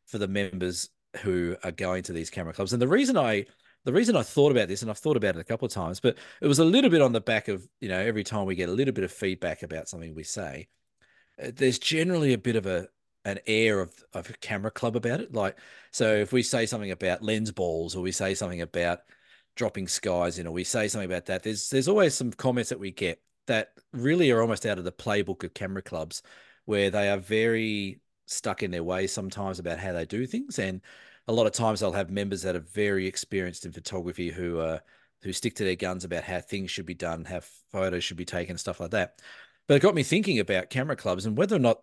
for 0.07 0.19
the 0.19 0.29
members 0.29 0.89
who 1.23 1.57
are 1.65 1.73
going 1.73 2.03
to 2.05 2.13
these 2.13 2.31
camera 2.31 2.53
clubs. 2.53 2.73
And 2.73 2.81
the 2.81 2.89
reason 2.89 3.17
I 3.17 3.47
the 3.85 3.93
reason 3.93 4.17
I 4.17 4.23
thought 4.23 4.51
about 4.51 4.67
this, 4.67 4.83
and 4.83 4.91
I've 4.91 4.99
thought 4.99 5.17
about 5.17 5.37
it 5.37 5.41
a 5.41 5.45
couple 5.45 5.67
of 5.67 5.73
times, 5.73 6.01
but 6.01 6.19
it 6.41 6.49
was 6.49 6.59
a 6.59 6.65
little 6.65 6.91
bit 6.91 7.03
on 7.03 7.13
the 7.13 7.21
back 7.21 7.47
of, 7.47 7.69
you 7.81 7.89
know, 7.89 8.01
every 8.01 8.25
time 8.25 8.45
we 8.45 8.57
get 8.57 8.69
a 8.69 8.73
little 8.73 8.93
bit 8.93 9.05
of 9.05 9.13
feedback 9.13 9.63
about 9.63 9.89
something 9.89 10.13
we 10.13 10.25
say, 10.25 10.67
uh, 11.41 11.53
there's 11.55 11.79
generally 11.79 12.33
a 12.33 12.39
bit 12.39 12.57
of 12.57 12.67
a 12.67 12.89
an 13.25 13.39
air 13.47 13.81
of, 13.81 13.93
of 14.13 14.31
a 14.31 14.35
camera 14.35 14.71
club 14.71 14.97
about 14.97 15.21
it. 15.21 15.35
Like, 15.35 15.59
so 15.91 16.15
if 16.15 16.33
we 16.33 16.43
say 16.43 16.67
something 16.67 16.93
about 16.93 17.23
lens 17.23 17.51
balls 17.51 17.97
or 17.97 18.03
we 18.03 18.13
say 18.13 18.35
something 18.35 18.61
about 18.61 19.01
dropping 19.57 19.89
skies 19.89 20.39
in, 20.39 20.47
or 20.47 20.53
we 20.53 20.65
say 20.65 20.87
something 20.87 21.11
about 21.11 21.27
that. 21.27 21.43
There's 21.43 21.69
there's 21.71 21.89
always 21.89 22.15
some 22.15 22.31
comments 22.31 22.71
that 22.71 22.79
we 22.79 22.93
get 22.93 23.21
that 23.47 23.71
really 23.93 24.31
are 24.31 24.41
almost 24.41 24.67
out 24.67 24.79
of 24.79 24.85
the 24.85 24.93
playbook 24.93 25.43
of 25.43 25.55
camera 25.55 25.83
clubs, 25.83 26.23
where 26.67 26.91
they 26.91 27.09
are 27.09 27.19
very 27.19 28.01
stuck 28.27 28.63
in 28.63 28.71
their 28.71 28.85
ways 28.85 29.13
sometimes 29.13 29.59
about 29.59 29.79
how 29.79 29.93
they 29.93 30.05
do 30.05 30.27
things, 30.27 30.59
and 30.59 30.81
a 31.29 31.33
lot 31.33 31.47
of 31.47 31.53
times 31.53 31.81
they'll 31.81 31.93
have 31.93 32.11
members 32.11 32.43
that 32.43 32.55
are 32.55 32.61
very 32.61 33.07
experienced 33.07 33.65
in 33.65 33.73
photography 33.73 34.31
who 34.31 34.61
are 34.61 34.81
who 35.23 35.33
stick 35.33 35.55
to 35.55 35.65
their 35.65 35.77
guns 35.77 36.05
about 36.05 36.25
how 36.25 36.41
things 36.41 36.71
should 36.71 36.87
be 36.87 36.95
done, 36.95 37.25
how 37.25 37.41
photos 37.73 38.05
should 38.05 38.17
be 38.17 38.25
taken, 38.25 38.57
stuff 38.57 38.81
like 38.81 38.91
that. 38.91 39.21
But 39.67 39.75
it 39.75 39.83
got 39.83 39.95
me 39.95 40.03
thinking 40.03 40.39
about 40.39 40.71
camera 40.71 40.95
clubs 40.95 41.27
and 41.27 41.37
whether 41.37 41.57
or 41.57 41.61
not, 41.61 41.79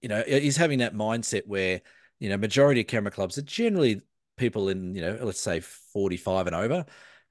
you 0.00 0.08
know, 0.08 0.22
is 0.26 0.56
having 0.56 0.78
that 0.78 0.94
mindset 0.94 1.46
where, 1.46 1.80
you 2.20 2.28
know, 2.28 2.36
majority 2.36 2.82
of 2.82 2.86
camera 2.86 3.10
clubs 3.10 3.38
are 3.38 3.42
generally 3.42 4.02
people 4.36 4.68
in, 4.68 4.94
you 4.94 5.00
know, 5.00 5.18
let's 5.22 5.40
say 5.40 5.60
45 5.60 6.46
and 6.46 6.56
over, 6.56 6.84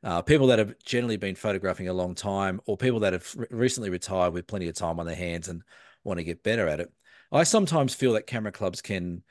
uh, 0.03 0.21
people 0.21 0.47
that 0.47 0.59
have 0.59 0.77
generally 0.83 1.17
been 1.17 1.35
photographing 1.35 1.87
a 1.87 1.93
long 1.93 2.15
time, 2.15 2.59
or 2.65 2.75
people 2.75 2.99
that 3.01 3.13
have 3.13 3.33
re- 3.37 3.47
recently 3.51 3.89
retired 3.89 4.33
with 4.33 4.47
plenty 4.47 4.67
of 4.67 4.75
time 4.75 4.99
on 4.99 5.05
their 5.05 5.15
hands 5.15 5.47
and 5.47 5.63
want 6.03 6.19
to 6.19 6.23
get 6.23 6.43
better 6.43 6.67
at 6.67 6.79
it. 6.79 6.91
I 7.31 7.43
sometimes 7.43 7.95
feel 7.95 8.13
that 8.13 8.27
camera 8.27 8.51
clubs 8.51 8.81
can 8.81 9.23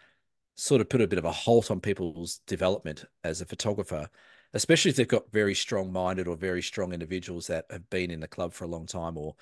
sort 0.54 0.80
of 0.80 0.88
put 0.88 1.00
a 1.00 1.08
bit 1.08 1.18
of 1.18 1.24
a 1.24 1.32
halt 1.32 1.70
on 1.70 1.80
people's 1.80 2.40
development 2.46 3.04
as 3.24 3.40
a 3.40 3.46
photographer, 3.46 4.08
especially 4.54 4.90
if 4.90 4.96
they've 4.96 5.08
got 5.08 5.32
very 5.32 5.54
strong 5.54 5.92
minded 5.92 6.26
or 6.26 6.36
very 6.36 6.62
strong 6.62 6.92
individuals 6.92 7.46
that 7.46 7.64
have 7.70 7.88
been 7.90 8.10
in 8.10 8.20
the 8.20 8.28
club 8.28 8.52
for 8.52 8.64
a 8.64 8.68
long 8.68 8.86
time 8.86 9.16
or 9.16 9.34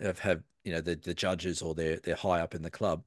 have, 0.00 0.18
have 0.20 0.42
you 0.64 0.72
know, 0.72 0.80
the, 0.80 0.94
the 0.96 1.14
judges 1.14 1.60
or 1.60 1.74
they're, 1.74 1.98
they're 2.02 2.14
high 2.14 2.40
up 2.40 2.54
in 2.54 2.62
the 2.62 2.70
club. 2.70 3.02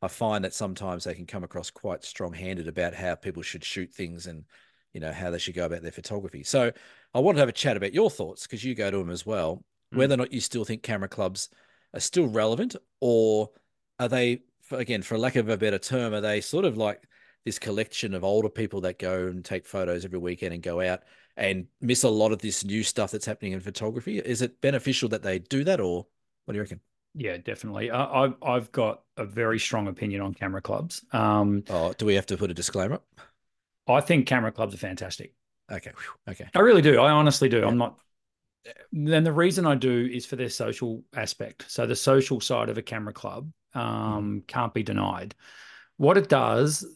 I 0.00 0.08
find 0.08 0.44
that 0.44 0.54
sometimes 0.54 1.04
they 1.04 1.14
can 1.14 1.26
come 1.26 1.44
across 1.44 1.70
quite 1.70 2.04
strong 2.04 2.32
handed 2.32 2.66
about 2.66 2.94
how 2.94 3.14
people 3.14 3.42
should 3.42 3.64
shoot 3.64 3.92
things 3.92 4.26
and, 4.26 4.44
you 4.92 5.00
know, 5.00 5.12
how 5.12 5.30
they 5.30 5.38
should 5.38 5.54
go 5.54 5.66
about 5.66 5.82
their 5.82 5.92
photography. 5.92 6.42
So 6.42 6.72
I 7.14 7.20
want 7.20 7.36
to 7.36 7.40
have 7.40 7.48
a 7.48 7.52
chat 7.52 7.76
about 7.76 7.94
your 7.94 8.10
thoughts 8.10 8.46
because 8.46 8.64
you 8.64 8.74
go 8.74 8.90
to 8.90 8.96
them 8.96 9.10
as 9.10 9.24
well, 9.24 9.64
mm. 9.94 9.98
whether 9.98 10.14
or 10.14 10.18
not 10.18 10.32
you 10.32 10.40
still 10.40 10.64
think 10.64 10.82
camera 10.82 11.08
clubs 11.08 11.50
are 11.94 12.00
still 12.00 12.26
relevant 12.26 12.76
or 13.00 13.50
are 13.98 14.08
they 14.08 14.42
again, 14.70 15.02
for 15.02 15.18
lack 15.18 15.36
of 15.36 15.48
a 15.48 15.56
better 15.56 15.78
term, 15.78 16.14
are 16.14 16.20
they 16.20 16.40
sort 16.40 16.64
of 16.64 16.76
like 16.76 17.02
this 17.44 17.58
collection 17.58 18.14
of 18.14 18.24
older 18.24 18.48
people 18.48 18.80
that 18.82 18.98
go 18.98 19.26
and 19.26 19.44
take 19.44 19.66
photos 19.66 20.04
every 20.04 20.18
weekend 20.18 20.54
and 20.54 20.62
go 20.62 20.80
out 20.80 21.02
and 21.36 21.66
miss 21.80 22.02
a 22.02 22.08
lot 22.08 22.32
of 22.32 22.38
this 22.38 22.64
new 22.64 22.82
stuff 22.82 23.10
that's 23.10 23.26
happening 23.26 23.52
in 23.52 23.60
photography? 23.60 24.18
Is 24.18 24.42
it 24.42 24.60
beneficial 24.60 25.08
that 25.10 25.22
they 25.22 25.38
do 25.38 25.64
that, 25.64 25.80
or 25.80 26.06
what 26.44 26.52
do 26.52 26.56
you 26.56 26.62
reckon? 26.62 26.80
Yeah, 27.14 27.36
definitely. 27.36 27.90
I, 27.90 28.24
I've 28.24 28.34
I've 28.42 28.72
got 28.72 29.02
a 29.16 29.24
very 29.24 29.58
strong 29.58 29.88
opinion 29.88 30.22
on 30.22 30.34
camera 30.34 30.62
clubs. 30.62 31.04
Um, 31.12 31.64
oh, 31.68 31.92
do 31.92 32.06
we 32.06 32.14
have 32.14 32.26
to 32.26 32.36
put 32.36 32.50
a 32.50 32.54
disclaimer? 32.54 33.00
I 33.88 34.00
think 34.00 34.26
camera 34.26 34.52
clubs 34.52 34.74
are 34.74 34.78
fantastic. 34.78 35.34
Okay. 35.70 35.92
Okay. 36.28 36.46
I 36.54 36.60
really 36.60 36.82
do. 36.82 37.00
I 37.00 37.10
honestly 37.10 37.48
do. 37.48 37.60
Yeah. 37.60 37.66
I'm 37.66 37.78
not. 37.78 37.98
Then 38.92 39.24
the 39.24 39.32
reason 39.32 39.66
I 39.66 39.74
do 39.74 40.08
is 40.12 40.26
for 40.26 40.36
their 40.36 40.48
social 40.48 41.02
aspect. 41.14 41.64
So 41.68 41.86
the 41.86 41.96
social 41.96 42.40
side 42.40 42.68
of 42.68 42.78
a 42.78 42.82
camera 42.82 43.12
club 43.12 43.50
um, 43.74 44.44
can't 44.46 44.74
be 44.74 44.82
denied. 44.82 45.34
What 45.96 46.16
it 46.16 46.28
does, 46.28 46.86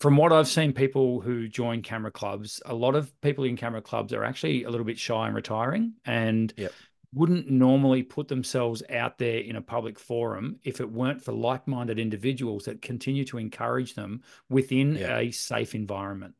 from 0.00 0.16
what 0.16 0.32
I've 0.32 0.48
seen, 0.48 0.72
people 0.72 1.20
who 1.20 1.48
join 1.48 1.82
camera 1.82 2.10
clubs, 2.10 2.60
a 2.66 2.74
lot 2.74 2.94
of 2.94 3.18
people 3.20 3.44
in 3.44 3.56
camera 3.56 3.82
clubs 3.82 4.12
are 4.12 4.24
actually 4.24 4.64
a 4.64 4.70
little 4.70 4.86
bit 4.86 4.98
shy 4.98 5.26
and 5.26 5.34
retiring, 5.34 5.94
and 6.04 6.52
yep. 6.56 6.72
wouldn't 7.14 7.50
normally 7.50 8.02
put 8.02 8.28
themselves 8.28 8.82
out 8.90 9.18
there 9.18 9.38
in 9.38 9.56
a 9.56 9.62
public 9.62 9.98
forum 9.98 10.58
if 10.64 10.80
it 10.80 10.90
weren't 10.90 11.22
for 11.22 11.32
like-minded 11.32 11.98
individuals 11.98 12.64
that 12.64 12.82
continue 12.82 13.24
to 13.26 13.38
encourage 13.38 13.94
them 13.94 14.22
within 14.48 14.96
yep. 14.96 15.10
a 15.18 15.30
safe 15.30 15.74
environment. 15.74 16.34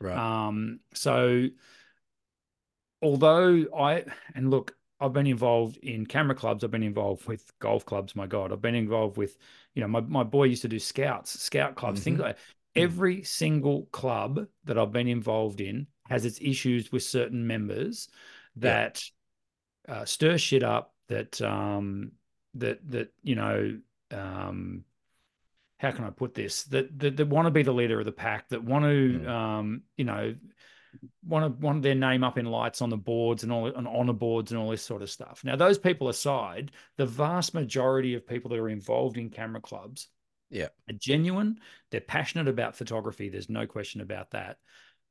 Right. 0.00 0.16
Um, 0.16 0.80
so 0.92 1.48
although 3.02 3.64
I 3.76 4.04
and 4.34 4.50
look, 4.50 4.74
I've 5.00 5.12
been 5.12 5.26
involved 5.26 5.76
in 5.78 6.06
camera 6.06 6.34
clubs. 6.34 6.64
I've 6.64 6.70
been 6.70 6.82
involved 6.82 7.26
with 7.26 7.52
golf 7.58 7.84
clubs. 7.84 8.16
My 8.16 8.26
God, 8.26 8.52
I've 8.52 8.62
been 8.62 8.74
involved 8.74 9.16
with, 9.16 9.36
you 9.74 9.82
know, 9.82 9.88
my, 9.88 10.00
my 10.00 10.22
boy 10.24 10.44
used 10.44 10.62
to 10.62 10.68
do 10.68 10.78
scouts, 10.78 11.38
scout 11.38 11.74
clubs, 11.74 12.00
mm-hmm. 12.00 12.04
things 12.04 12.20
like 12.20 12.36
that. 12.36 12.42
Mm. 12.42 12.82
Every 12.82 13.22
single 13.22 13.86
club 13.92 14.46
that 14.64 14.78
I've 14.78 14.92
been 14.92 15.08
involved 15.08 15.60
in 15.60 15.86
has 16.08 16.24
its 16.24 16.38
issues 16.40 16.92
with 16.92 17.02
certain 17.02 17.46
members 17.46 18.08
that 18.56 19.02
yeah. 19.88 19.94
uh, 19.94 20.04
stir 20.04 20.38
shit 20.38 20.62
up. 20.62 20.92
That 21.08 21.40
um, 21.40 22.12
that 22.54 22.80
that 22.90 23.12
you 23.22 23.36
know, 23.36 23.78
um, 24.10 24.84
how 25.78 25.92
can 25.92 26.04
I 26.04 26.10
put 26.10 26.34
this? 26.34 26.64
That 26.64 26.98
that, 26.98 27.16
that 27.16 27.28
want 27.28 27.46
to 27.46 27.52
be 27.52 27.62
the 27.62 27.72
leader 27.72 28.00
of 28.00 28.06
the 28.06 28.12
pack. 28.12 28.48
That 28.48 28.64
want 28.64 28.84
to, 28.84 29.20
mm. 29.20 29.28
um, 29.28 29.82
you 29.96 30.04
know, 30.04 30.34
want 31.26 31.44
to 31.44 31.66
want 31.66 31.82
their 31.82 31.94
name 31.94 32.24
up 32.24 32.38
in 32.38 32.46
lights 32.46 32.82
on 32.82 32.90
the 32.90 32.96
boards 32.96 33.42
and 33.42 33.52
all 33.52 33.72
on 33.74 33.86
honor 33.86 34.12
boards 34.12 34.52
and 34.52 34.60
all 34.60 34.70
this 34.70 34.82
sort 34.82 35.02
of 35.02 35.10
stuff. 35.10 35.42
Now, 35.44 35.56
those 35.56 35.78
people 35.78 36.08
aside, 36.08 36.72
the 36.96 37.06
vast 37.06 37.54
majority 37.54 38.14
of 38.14 38.26
people 38.26 38.50
that 38.50 38.58
are 38.58 38.68
involved 38.68 39.18
in 39.18 39.30
camera 39.30 39.60
clubs, 39.60 40.08
yeah, 40.50 40.68
are 40.88 40.94
genuine. 40.98 41.58
They're 41.90 42.00
passionate 42.00 42.48
about 42.48 42.76
photography. 42.76 43.28
There's 43.28 43.50
no 43.50 43.66
question 43.66 44.00
about 44.00 44.30
that. 44.30 44.58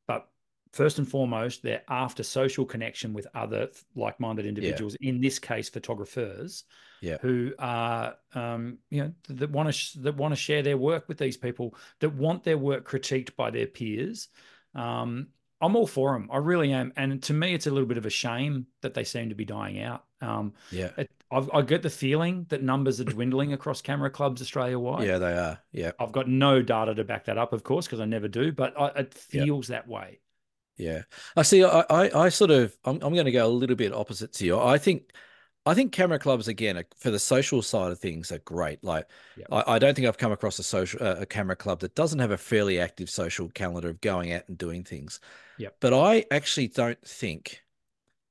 But 0.08 0.28
first 0.74 0.98
and 0.98 1.08
foremost, 1.08 1.64
they're 1.64 1.84
after 1.88 2.24
social 2.24 2.66
connection 2.66 3.14
with 3.14 3.28
other 3.34 3.70
like-minded 3.96 4.46
individuals. 4.46 4.96
Yeah. 5.00 5.10
In 5.10 5.22
this 5.22 5.40
case, 5.40 5.70
photographers. 5.70 6.64
Yeah. 7.02 7.18
Who 7.22 7.54
are, 7.60 8.16
um, 8.34 8.80
you 8.90 9.04
know, 9.04 9.12
that 9.28 9.52
want 9.52 9.68
to 9.68 9.74
sh- 9.74 9.92
that 10.00 10.16
want 10.16 10.32
to 10.32 10.40
share 10.40 10.64
their 10.64 10.78
work 10.78 11.08
with 11.08 11.20
these 11.20 11.38
people, 11.38 11.76
that 12.00 12.16
want 12.16 12.44
their 12.44 12.58
work 12.58 12.90
critiqued 12.90 13.36
by 13.36 13.52
their 13.52 13.68
peers, 13.68 14.30
um, 14.74 15.28
I'm 15.62 15.76
all 15.76 15.88
for 15.88 16.14
them. 16.14 16.30
I 16.32 16.38
really 16.38 16.72
am. 16.74 16.92
And 16.98 17.22
to 17.24 17.34
me, 17.34 17.54
it's 17.54 17.68
a 17.68 17.72
little 17.72 17.88
bit 17.88 17.98
of 17.98 18.06
a 18.06 18.10
shame 18.10 18.68
that 18.82 18.94
they 18.94 19.04
seem 19.04 19.30
to 19.30 19.36
be 19.36 19.46
dying 19.46 19.82
out. 19.82 20.04
Um, 20.22 20.54
yeah. 20.72 20.92
It, 20.98 21.12
i 21.32 21.62
get 21.62 21.82
the 21.82 21.90
feeling 21.90 22.46
that 22.50 22.64
numbers 22.64 23.02
are 23.02 23.06
dwindling 23.06 23.52
across 23.52 23.82
camera 23.82 24.10
clubs 24.10 24.42
Australia 24.42 24.80
wide. 24.80 25.08
Yeah, 25.08 25.18
they 25.18 25.34
are. 25.34 25.60
Yeah. 25.72 25.92
I've 26.00 26.12
got 26.12 26.30
no 26.30 26.62
data 26.62 26.94
to 26.96 27.04
back 27.04 27.26
that 27.26 27.38
up, 27.38 27.52
of 27.52 27.64
course, 27.64 27.88
because 27.88 28.00
I 28.00 28.06
never 28.06 28.28
do, 28.28 28.52
but 28.52 28.80
I, 28.80 28.88
it 29.00 29.14
feels 29.14 29.68
that 29.68 29.88
way. 29.88 30.20
Yeah. 30.78 31.04
I 31.36 31.42
see. 31.42 31.64
I, 31.64 31.84
I, 31.90 32.26
I 32.26 32.30
sort 32.30 32.52
of, 32.52 32.78
I'm, 32.86 32.96
I'm 33.02 33.14
going 33.14 33.26
to 33.26 33.32
go 33.32 33.46
a 33.46 33.50
little 33.50 33.76
bit 33.76 33.94
opposite 33.94 34.34
to 34.34 34.46
you. 34.46 34.60
I 34.60 34.78
think 34.78 35.12
I 35.66 35.74
think 35.74 35.92
camera 35.92 36.20
clubs 36.20 36.48
again 36.48 36.84
for 36.96 37.10
the 37.10 37.20
social 37.20 37.62
side 37.62 37.92
of 37.92 38.00
things 38.00 38.32
are 38.32 38.40
great. 38.40 38.84
Like, 38.84 39.08
yep. 39.36 39.48
I, 39.52 39.64
I, 39.76 39.80
don't 39.80 39.96
think 39.96 40.08
I've 40.08 40.18
come 40.18 40.32
across 40.32 40.60
a 40.60 40.64
social 40.64 41.02
uh, 41.02 41.16
a 41.20 41.26
camera 41.26 41.56
club 41.56 41.80
that 41.80 41.96
doesn't 41.96 42.20
have 42.20 42.32
a 42.32 42.38
fairly 42.38 42.80
active 42.80 43.10
social 43.10 43.50
calendar 43.50 43.90
of 43.90 44.02
going 44.02 44.32
out 44.32 44.44
and 44.48 44.58
doing 44.58 44.84
things. 44.84 45.20
Yep. 45.58 45.78
But 45.80 45.94
I 45.94 46.26
actually 46.30 46.68
don't 46.68 47.02
think 47.02 47.64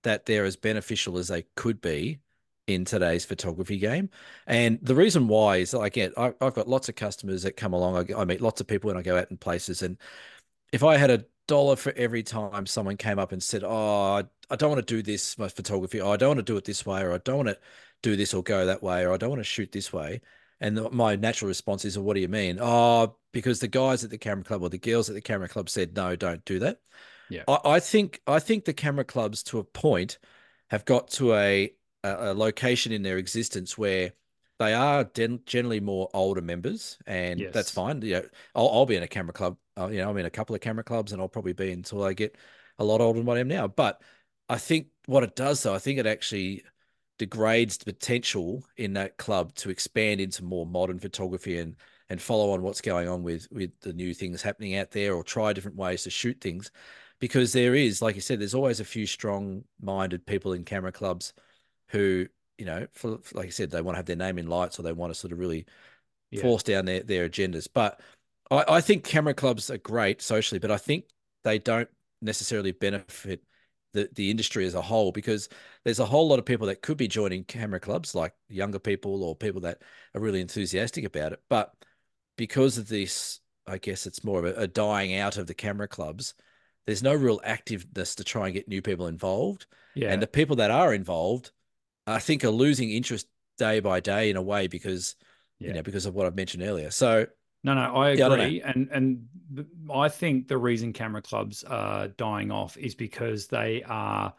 that 0.04 0.26
they're 0.26 0.44
as 0.44 0.56
beneficial 0.56 1.18
as 1.18 1.28
they 1.28 1.44
could 1.56 1.80
be 1.80 2.20
in 2.66 2.84
today's 2.84 3.24
photography 3.24 3.78
game. 3.78 4.10
And 4.46 4.78
the 4.80 4.94
reason 4.94 5.28
why 5.28 5.56
is 5.56 5.74
I 5.74 5.88
get 5.88 6.16
I, 6.16 6.32
have 6.40 6.54
got 6.54 6.68
lots 6.68 6.88
of 6.88 6.94
customers 6.94 7.42
that 7.42 7.56
come 7.56 7.72
along. 7.72 8.12
I, 8.12 8.20
I 8.20 8.24
meet 8.24 8.40
lots 8.40 8.60
of 8.60 8.66
people 8.66 8.88
when 8.88 8.96
I 8.96 9.02
go 9.02 9.18
out 9.18 9.30
in 9.30 9.36
places, 9.38 9.82
and 9.82 9.98
if 10.72 10.84
I 10.84 10.96
had 10.96 11.10
a 11.10 11.24
dollar 11.46 11.76
for 11.76 11.92
every 11.92 12.22
time 12.22 12.66
someone 12.66 12.96
came 12.96 13.18
up 13.18 13.32
and 13.32 13.42
said, 13.42 13.62
"Oh, 13.64 14.22
I 14.50 14.56
don't 14.56 14.70
want 14.70 14.86
to 14.86 14.94
do 14.94 15.02
this 15.02 15.38
my 15.38 15.48
photography. 15.48 16.00
Oh, 16.00 16.10
I 16.10 16.16
don't 16.16 16.30
want 16.30 16.38
to 16.38 16.52
do 16.52 16.56
it 16.56 16.64
this 16.64 16.84
way, 16.86 17.02
or 17.02 17.12
I 17.12 17.18
don't 17.18 17.36
want 17.36 17.48
to 17.48 17.58
do 18.02 18.16
this 18.16 18.34
or 18.34 18.42
go 18.42 18.66
that 18.66 18.82
way, 18.82 19.04
or 19.04 19.12
I 19.12 19.16
don't 19.16 19.30
want 19.30 19.40
to 19.40 19.44
shoot 19.44 19.72
this 19.72 19.92
way." 19.92 20.20
And 20.60 20.76
the, 20.76 20.90
my 20.90 21.16
natural 21.16 21.48
response 21.48 21.84
is, 21.84 21.98
well, 21.98 22.04
"What 22.04 22.14
do 22.14 22.20
you 22.20 22.28
mean?" 22.28 22.58
Oh, 22.60 23.16
because 23.32 23.60
the 23.60 23.68
guys 23.68 24.04
at 24.04 24.10
the 24.10 24.18
camera 24.18 24.44
club 24.44 24.62
or 24.62 24.70
the 24.70 24.78
girls 24.78 25.08
at 25.08 25.14
the 25.14 25.20
camera 25.20 25.48
club 25.48 25.68
said, 25.68 25.94
"No, 25.96 26.16
don't 26.16 26.44
do 26.44 26.58
that." 26.60 26.80
Yeah, 27.30 27.44
I, 27.48 27.58
I 27.64 27.80
think 27.80 28.20
I 28.26 28.38
think 28.38 28.64
the 28.64 28.72
camera 28.72 29.04
clubs, 29.04 29.42
to 29.44 29.58
a 29.58 29.64
point, 29.64 30.18
have 30.70 30.84
got 30.84 31.08
to 31.12 31.34
a 31.34 31.74
a, 32.02 32.32
a 32.32 32.34
location 32.34 32.92
in 32.92 33.02
their 33.02 33.18
existence 33.18 33.76
where 33.76 34.12
they 34.58 34.72
are 34.72 35.04
generally 35.46 35.80
more 35.80 36.08
older 36.14 36.40
members, 36.40 36.98
and 37.06 37.40
yes. 37.40 37.52
that's 37.52 37.70
fine. 37.70 38.00
You 38.02 38.14
know, 38.14 38.26
I'll, 38.54 38.68
I'll, 38.68 38.86
be 38.86 38.94
in 38.96 39.02
a 39.02 39.08
camera 39.08 39.32
club. 39.32 39.56
Uh, 39.78 39.88
you 39.88 39.98
know, 39.98 40.10
I'm 40.10 40.16
in 40.18 40.26
a 40.26 40.30
couple 40.30 40.54
of 40.54 40.60
camera 40.60 40.84
clubs, 40.84 41.12
and 41.12 41.20
I'll 41.20 41.28
probably 41.28 41.52
be 41.52 41.72
until 41.72 42.04
I 42.04 42.12
get 42.12 42.36
a 42.78 42.84
lot 42.84 43.00
older 43.00 43.18
than 43.18 43.26
what 43.26 43.36
I 43.36 43.40
am 43.40 43.48
now. 43.48 43.66
But 43.66 44.02
I 44.48 44.58
think 44.58 44.88
what 45.06 45.22
it 45.22 45.36
does, 45.36 45.62
though, 45.62 45.74
I 45.74 45.78
think 45.78 45.98
it 45.98 46.06
actually 46.06 46.62
degrades 47.18 47.76
the 47.76 47.84
potential 47.84 48.64
in 48.76 48.92
that 48.94 49.16
club 49.16 49.54
to 49.54 49.70
expand 49.70 50.20
into 50.20 50.44
more 50.44 50.66
modern 50.66 50.98
photography 50.98 51.58
and 51.58 51.76
and 52.10 52.20
follow 52.20 52.50
on 52.50 52.62
what's 52.62 52.80
going 52.80 53.08
on 53.08 53.22
with 53.22 53.48
with 53.50 53.70
the 53.80 53.92
new 53.92 54.12
things 54.14 54.42
happening 54.42 54.76
out 54.76 54.90
there, 54.90 55.14
or 55.14 55.24
try 55.24 55.52
different 55.52 55.76
ways 55.76 56.02
to 56.02 56.10
shoot 56.10 56.40
things, 56.40 56.70
because 57.20 57.52
there 57.52 57.74
is, 57.74 58.02
like 58.02 58.14
you 58.14 58.20
said, 58.20 58.40
there's 58.40 58.54
always 58.54 58.80
a 58.80 58.84
few 58.84 59.06
strong-minded 59.06 60.26
people 60.26 60.52
in 60.52 60.64
camera 60.64 60.92
clubs 60.92 61.32
who 61.88 62.26
you 62.58 62.66
know, 62.66 62.86
for, 62.92 63.18
for, 63.18 63.38
like 63.38 63.46
I 63.46 63.50
said, 63.50 63.70
they 63.70 63.82
want 63.82 63.94
to 63.94 63.98
have 63.98 64.06
their 64.06 64.16
name 64.16 64.38
in 64.38 64.46
lights 64.46 64.78
or 64.78 64.82
they 64.82 64.92
want 64.92 65.12
to 65.12 65.18
sort 65.18 65.32
of 65.32 65.38
really 65.38 65.66
yeah. 66.30 66.42
force 66.42 66.62
down 66.62 66.84
their, 66.84 67.02
their 67.02 67.28
agendas. 67.28 67.66
But 67.72 68.00
I, 68.50 68.64
I 68.68 68.80
think 68.80 69.04
camera 69.04 69.34
clubs 69.34 69.70
are 69.70 69.78
great 69.78 70.22
socially, 70.22 70.58
but 70.58 70.70
I 70.70 70.76
think 70.78 71.04
they 71.44 71.58
don't 71.58 71.88
necessarily 72.22 72.72
benefit 72.72 73.42
the, 73.92 74.08
the 74.14 74.30
industry 74.30 74.66
as 74.66 74.74
a 74.74 74.82
whole 74.82 75.12
because 75.12 75.48
there's 75.84 76.00
a 76.00 76.06
whole 76.06 76.26
lot 76.28 76.38
of 76.38 76.44
people 76.44 76.66
that 76.66 76.82
could 76.82 76.96
be 76.96 77.08
joining 77.08 77.44
camera 77.44 77.80
clubs, 77.80 78.14
like 78.14 78.34
younger 78.48 78.78
people 78.78 79.22
or 79.22 79.36
people 79.36 79.60
that 79.62 79.82
are 80.14 80.20
really 80.20 80.40
enthusiastic 80.40 81.04
about 81.04 81.32
it. 81.32 81.40
But 81.48 81.72
because 82.36 82.78
of 82.78 82.88
this, 82.88 83.40
I 83.66 83.78
guess 83.78 84.06
it's 84.06 84.24
more 84.24 84.40
of 84.40 84.44
a, 84.56 84.62
a 84.62 84.66
dying 84.66 85.14
out 85.16 85.36
of 85.38 85.46
the 85.46 85.54
camera 85.54 85.88
clubs. 85.88 86.34
there's 86.86 87.02
no 87.02 87.14
real 87.14 87.40
activeness 87.40 88.16
to 88.16 88.24
try 88.24 88.46
and 88.46 88.54
get 88.54 88.68
new 88.68 88.82
people 88.82 89.06
involved. 89.06 89.66
Yeah. 89.94 90.12
And 90.12 90.20
the 90.20 90.26
people 90.26 90.56
that 90.56 90.70
are 90.70 90.92
involved, 90.92 91.50
I 92.06 92.18
think, 92.18 92.44
are 92.44 92.50
losing 92.50 92.90
interest 92.90 93.26
day 93.58 93.80
by 93.80 94.00
day 94.00 94.28
in 94.30 94.36
a 94.36 94.42
way 94.42 94.66
because 94.66 95.14
Yeah. 95.60 95.68
you 95.68 95.74
know 95.74 95.82
because 95.82 96.04
of 96.06 96.14
what 96.14 96.26
I've 96.26 96.34
mentioned 96.36 96.62
earlier. 96.64 96.90
So 96.90 97.26
No, 97.64 97.74
no, 97.74 97.80
I 97.80 98.12
Yeah, 98.12 98.28
I 98.28 98.34
agree, 98.34 98.62
and 98.62 98.88
and 98.92 99.28
I 99.92 100.08
think 100.08 100.48
the 100.48 100.58
reason 100.58 100.92
camera 100.92 101.22
clubs 101.22 101.64
are 101.64 102.08
dying 102.08 102.50
off 102.50 102.76
is 102.76 102.94
because 102.94 103.46
they 103.46 103.82
are 103.84 104.34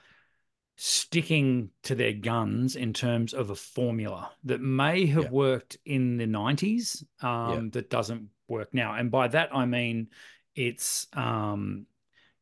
sticking 0.78 1.70
to 1.84 1.96
their 1.96 2.14
guns 2.14 2.76
in 2.76 2.94
terms 2.94 3.34
of 3.34 3.50
a 3.50 3.56
formula 3.56 4.32
that 4.44 4.62
may 4.62 5.06
have 5.08 5.24
Yeah. 5.24 5.30
worked 5.30 5.78
in 5.86 6.18
the 6.18 6.28
nineties, 6.28 7.04
um, 7.22 7.70
that 7.72 7.90
doesn't 7.90 8.30
work 8.48 8.74
now. 8.74 8.94
And 8.94 9.10
by 9.10 9.28
that 9.30 9.56
I 9.56 9.66
mean 9.66 10.10
it's 10.54 11.08
um, 11.14 11.86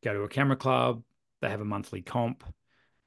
go 0.02 0.12
to 0.12 0.22
a 0.22 0.28
camera 0.28 0.56
club, 0.56 1.02
they 1.40 1.48
have 1.48 1.60
a 1.60 1.64
monthly 1.64 2.02
comp. 2.02 2.44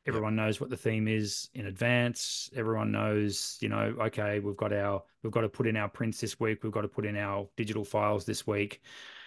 Everyone 0.08 0.36
knows 0.36 0.62
what 0.62 0.70
the 0.70 0.78
theme 0.78 1.08
is 1.08 1.50
in 1.54 1.66
advance. 1.66 2.50
Everyone 2.56 2.92
knows, 2.92 3.58
you 3.62 3.70
know, 3.70 3.94
okay, 4.02 4.40
we've 4.40 4.56
got 4.58 4.72
our, 4.72 5.04
we've 5.24 5.34
got 5.34 5.42
to 5.42 5.50
put 5.50 5.68
in 5.68 5.76
our 5.76 5.90
prints 5.90 6.22
this 6.22 6.40
week. 6.40 6.64
We've 6.64 6.72
got 6.72 6.82
to 6.82 6.88
put 6.88 7.06
in 7.06 7.18
our 7.18 7.48
digital 7.58 7.84
files 7.84 8.26
this 8.26 8.48
week. 8.48 8.82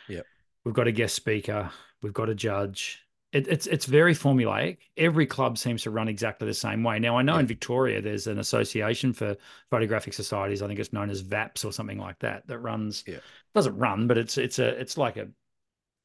Yep. 0.08 0.26
We've 0.64 0.74
got 0.74 0.86
a 0.88 0.92
guest 0.92 1.14
speaker. 1.14 1.70
We've 2.02 2.12
got 2.14 2.28
a 2.30 2.34
judge. 2.34 3.04
It, 3.32 3.46
it's 3.46 3.68
it's 3.68 3.84
very 3.86 4.12
formulaic. 4.12 4.78
Every 4.96 5.24
club 5.24 5.56
seems 5.56 5.84
to 5.84 5.90
run 5.90 6.08
exactly 6.08 6.48
the 6.48 6.54
same 6.54 6.82
way. 6.82 6.98
Now 6.98 7.16
I 7.16 7.22
know 7.22 7.34
Yeah. 7.34 7.40
in 7.40 7.46
Victoria 7.46 8.00
there's 8.02 8.26
an 8.26 8.40
association 8.40 9.12
for 9.12 9.36
photographic 9.70 10.14
societies. 10.14 10.62
I 10.62 10.66
think 10.66 10.80
it's 10.80 10.92
known 10.92 11.10
as 11.10 11.20
VAPS 11.22 11.64
or 11.64 11.72
something 11.72 11.98
like 11.98 12.18
that. 12.20 12.46
That 12.48 12.58
runs 12.58 13.04
Yeah. 13.06 13.18
doesn't 13.54 13.76
run, 13.76 14.08
but 14.08 14.18
it's 14.18 14.36
it's 14.36 14.58
a 14.58 14.68
it's 14.80 14.98
like 14.98 15.16
a 15.16 15.28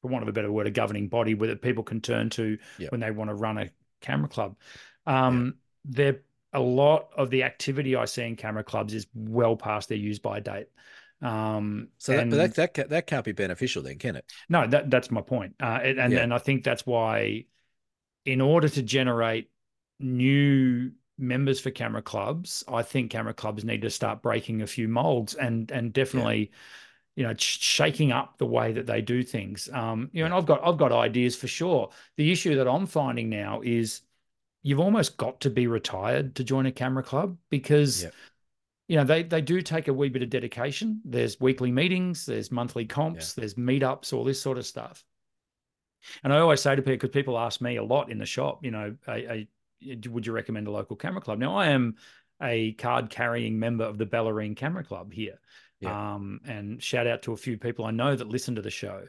for 0.02 0.08
want 0.08 0.22
of 0.22 0.28
a 0.28 0.32
better 0.32 0.52
word, 0.52 0.68
a 0.68 0.70
governing 0.70 1.08
body 1.08 1.34
where 1.34 1.48
that 1.48 1.62
people 1.62 1.82
can 1.82 2.00
turn 2.00 2.30
to 2.30 2.58
Yeah. 2.78 2.90
when 2.90 3.00
they 3.00 3.10
want 3.10 3.30
to 3.30 3.34
run 3.34 3.58
a 3.58 3.70
camera 4.06 4.28
club. 4.28 4.56
Um, 5.06 5.56
There, 5.84 6.22
a 6.52 6.60
lot 6.60 7.10
of 7.16 7.30
the 7.30 7.42
activity 7.44 7.96
I 7.96 8.06
see 8.06 8.22
in 8.22 8.36
camera 8.36 8.64
clubs 8.64 8.94
is 8.94 9.06
well 9.14 9.56
past 9.56 9.88
their 9.88 9.98
use 9.98 10.18
by 10.18 10.40
date. 10.40 10.68
Um, 11.22 11.88
so 11.98 12.12
that, 12.12 12.28
but 12.30 12.36
that 12.36 12.74
that 12.74 12.88
that 12.90 13.06
can't 13.06 13.24
be 13.24 13.32
beneficial 13.32 13.82
then, 13.82 13.98
can 13.98 14.16
it? 14.16 14.24
no, 14.48 14.66
that 14.66 14.90
that's 14.90 15.10
my 15.10 15.20
point. 15.20 15.54
Uh, 15.60 15.80
and 15.82 15.98
and, 15.98 16.12
Yeah. 16.12 16.18
and 16.18 16.34
I 16.34 16.38
think 16.38 16.64
that's 16.64 16.86
why, 16.86 17.46
in 18.24 18.40
order 18.40 18.68
to 18.68 18.82
generate 18.82 19.50
new 20.00 20.92
members 21.18 21.60
for 21.60 21.70
camera 21.70 22.02
clubs, 22.02 22.64
I 22.68 22.82
think 22.82 23.10
camera 23.10 23.34
clubs 23.34 23.64
need 23.64 23.82
to 23.82 23.90
start 23.90 24.22
breaking 24.22 24.62
a 24.62 24.66
few 24.66 24.88
molds 24.88 25.34
and 25.34 25.70
and 25.70 25.92
definitely, 25.92 26.52
you 27.16 27.24
know, 27.24 27.34
shaking 27.38 28.12
up 28.12 28.38
the 28.38 28.46
way 28.46 28.72
that 28.72 28.86
they 28.86 29.00
do 29.00 29.22
things. 29.24 29.68
Um, 29.72 30.10
you 30.12 30.20
know, 30.20 30.26
and 30.26 30.34
I've 30.34 30.46
got 30.46 30.60
I've 30.64 30.76
got 30.78 30.92
ideas 30.92 31.34
for 31.36 31.48
sure. 31.48 31.90
The 32.16 32.30
issue 32.30 32.56
that 32.56 32.68
I'm 32.68 32.86
finding 32.86 33.28
now 33.30 33.62
is 33.62 34.02
you've 34.62 34.80
almost 34.80 35.16
got 35.16 35.40
to 35.40 35.50
be 35.50 35.66
retired 35.66 36.34
to 36.36 36.44
join 36.44 36.66
a 36.66 36.72
camera 36.72 37.02
club 37.02 37.38
because 37.50 38.04
Yeah. 38.04 38.10
you 38.88 38.96
know 38.96 39.04
they 39.04 39.22
they 39.22 39.40
do 39.40 39.62
take 39.62 39.88
a 39.88 39.92
wee 39.94 40.08
bit 40.08 40.22
of 40.22 40.30
dedication 40.30 41.00
there's 41.04 41.40
weekly 41.40 41.72
meetings 41.72 42.26
there's 42.26 42.50
monthly 42.52 42.84
comps 42.86 43.34
there's 43.34 43.54
meetups 43.54 44.12
all 44.12 44.24
this 44.24 44.40
sort 44.40 44.58
of 44.58 44.66
stuff 44.66 45.04
and 46.22 46.32
i 46.32 46.38
always 46.38 46.60
say 46.60 46.74
to 46.74 46.82
people 46.82 46.94
because 46.94 47.10
people 47.10 47.38
ask 47.38 47.60
me 47.60 47.76
a 47.76 47.82
lot 47.84 48.10
in 48.10 48.18
the 48.18 48.26
shop 48.26 48.64
you 48.64 48.70
know 48.70 48.94
a, 49.08 49.46
a, 49.82 50.08
would 50.08 50.26
you 50.26 50.32
recommend 50.32 50.66
a 50.66 50.70
local 50.70 50.96
camera 50.96 51.20
club 51.20 51.38
now 51.38 51.56
i 51.56 51.68
am 51.68 51.96
a 52.42 52.72
card 52.72 53.08
carrying 53.10 53.58
member 53.58 53.84
of 53.84 53.98
the 53.98 54.06
bellarine 54.06 54.56
camera 54.56 54.84
club 54.84 55.12
here 55.12 55.38
Yeah. 55.80 56.14
um, 56.14 56.40
and 56.46 56.82
shout 56.82 57.06
out 57.06 57.22
to 57.22 57.32
a 57.32 57.36
few 57.36 57.58
people 57.58 57.84
i 57.84 57.90
know 57.90 58.16
that 58.16 58.26
listen 58.28 58.54
to 58.54 58.62
the 58.62 58.70
show 58.70 59.04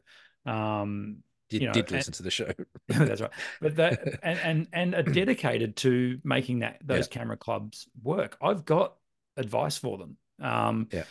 um, 0.46 1.20
Did, 1.50 1.62
You 1.62 1.68
know, 1.68 1.74
did 1.74 1.86
and- 1.86 1.92
listen 1.94 2.14
to 2.14 2.24
the 2.24 2.32
show. 2.32 2.52
that's 2.88 3.22
right. 3.22 3.32
But 3.62 3.76
that 3.78 4.20
and 4.24 4.40
and 4.40 4.68
and 4.74 4.96
are 4.96 5.04
dedicated 5.22 5.76
to 5.78 6.20
making 6.24 6.60
that 6.60 6.80
those 6.84 7.08
camera 7.08 7.38
clubs 7.38 7.88
work. 8.04 8.38
I've 8.42 8.66
got 8.66 8.96
advice 9.38 9.78
for 9.78 9.98
them. 9.98 10.18
Um, 10.42 10.88
Yeah. 10.92 11.04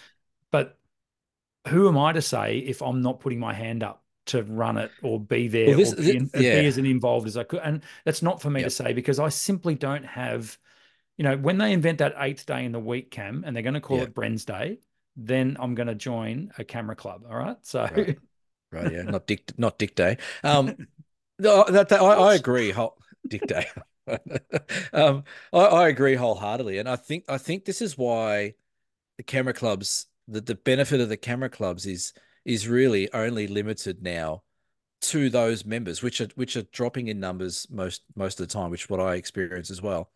But 0.50 0.78
who 1.68 1.88
am 1.88 1.96
I 1.98 2.12
to 2.12 2.22
say 2.22 2.58
if 2.58 2.82
I'm 2.82 3.00
not 3.02 3.20
putting 3.20 3.40
my 3.40 3.52
hand 3.54 3.82
up 3.82 4.02
to 4.26 4.42
run 4.42 4.76
it 4.76 4.90
or 5.02 5.18
be 5.20 5.48
there 5.48 5.68
Well, 5.68 5.76
this- 5.78 5.92
or 5.92 5.96
be, 5.96 6.02
thi- 6.02 6.16
in- 6.16 6.30
yeah. 6.34 6.60
be 6.60 6.66
as 6.66 6.78
involved 6.78 7.26
as 7.26 7.36
I 7.36 7.44
could? 7.44 7.60
And 7.62 7.82
that's 8.04 8.22
not 8.22 8.40
for 8.42 8.50
me 8.50 8.60
Yep. 8.60 8.66
to 8.68 8.74
say 8.74 8.92
because 8.92 9.18
I 9.18 9.28
simply 9.30 9.74
don't 9.74 10.04
have. 10.04 10.58
You 11.18 11.24
know, 11.24 11.36
when 11.38 11.56
they 11.56 11.72
invent 11.72 11.98
that 11.98 12.14
eighth 12.18 12.44
day 12.44 12.64
in 12.66 12.72
the 12.72 12.78
week, 12.78 13.10
Cam, 13.10 13.42
and 13.46 13.56
they're 13.56 13.62
going 13.62 13.72
to 13.74 13.80
call 13.80 13.96
Yeah. 13.98 14.02
it 14.04 14.14
Bren's 14.14 14.44
Day, 14.44 14.80
then 15.16 15.56
I'm 15.58 15.74
going 15.74 15.88
to 15.88 15.94
join 15.94 16.52
a 16.58 16.64
camera 16.64 16.96
club. 16.96 17.24
All 17.28 17.36
right. 17.36 17.56
So, 17.62 17.88
Right. 17.94 18.18
right? 18.72 18.92
Yeah, 18.92 19.02
not 19.02 19.26
Dick, 19.26 19.58
not 19.58 19.78
Dick 19.78 19.94
Day. 19.94 20.18
Um, 20.44 20.76
no, 21.38 21.64
that, 21.64 21.88
that 21.88 22.00
I, 22.00 22.14
I 22.14 22.34
agree. 22.34 22.70
Whole, 22.70 22.96
Dick 23.28 23.46
Day. 23.46 23.66
um, 24.92 25.24
I, 25.52 25.58
I 25.58 25.88
agree 25.88 26.14
wholeheartedly, 26.14 26.78
and 26.78 26.88
I 26.88 26.96
think 26.96 27.24
I 27.28 27.38
think 27.38 27.64
this 27.64 27.82
is 27.82 27.98
why 27.98 28.54
the 29.16 29.22
camera 29.22 29.52
clubs, 29.52 30.06
the 30.28 30.40
the 30.40 30.54
benefit 30.54 31.00
of 31.00 31.08
the 31.08 31.16
camera 31.16 31.48
clubs 31.48 31.86
is 31.86 32.12
is 32.44 32.68
really 32.68 33.12
only 33.12 33.46
limited 33.48 34.02
now 34.02 34.42
to 35.00 35.30
those 35.30 35.64
members, 35.64 36.02
which 36.02 36.20
are 36.20 36.28
which 36.36 36.56
are 36.56 36.62
dropping 36.72 37.08
in 37.08 37.20
numbers 37.20 37.66
most 37.70 38.02
most 38.14 38.40
of 38.40 38.48
the 38.48 38.52
time, 38.52 38.70
which 38.70 38.84
is 38.84 38.90
what 38.90 39.00
I 39.00 39.14
experience 39.14 39.70
as 39.70 39.82
well. 39.82 40.10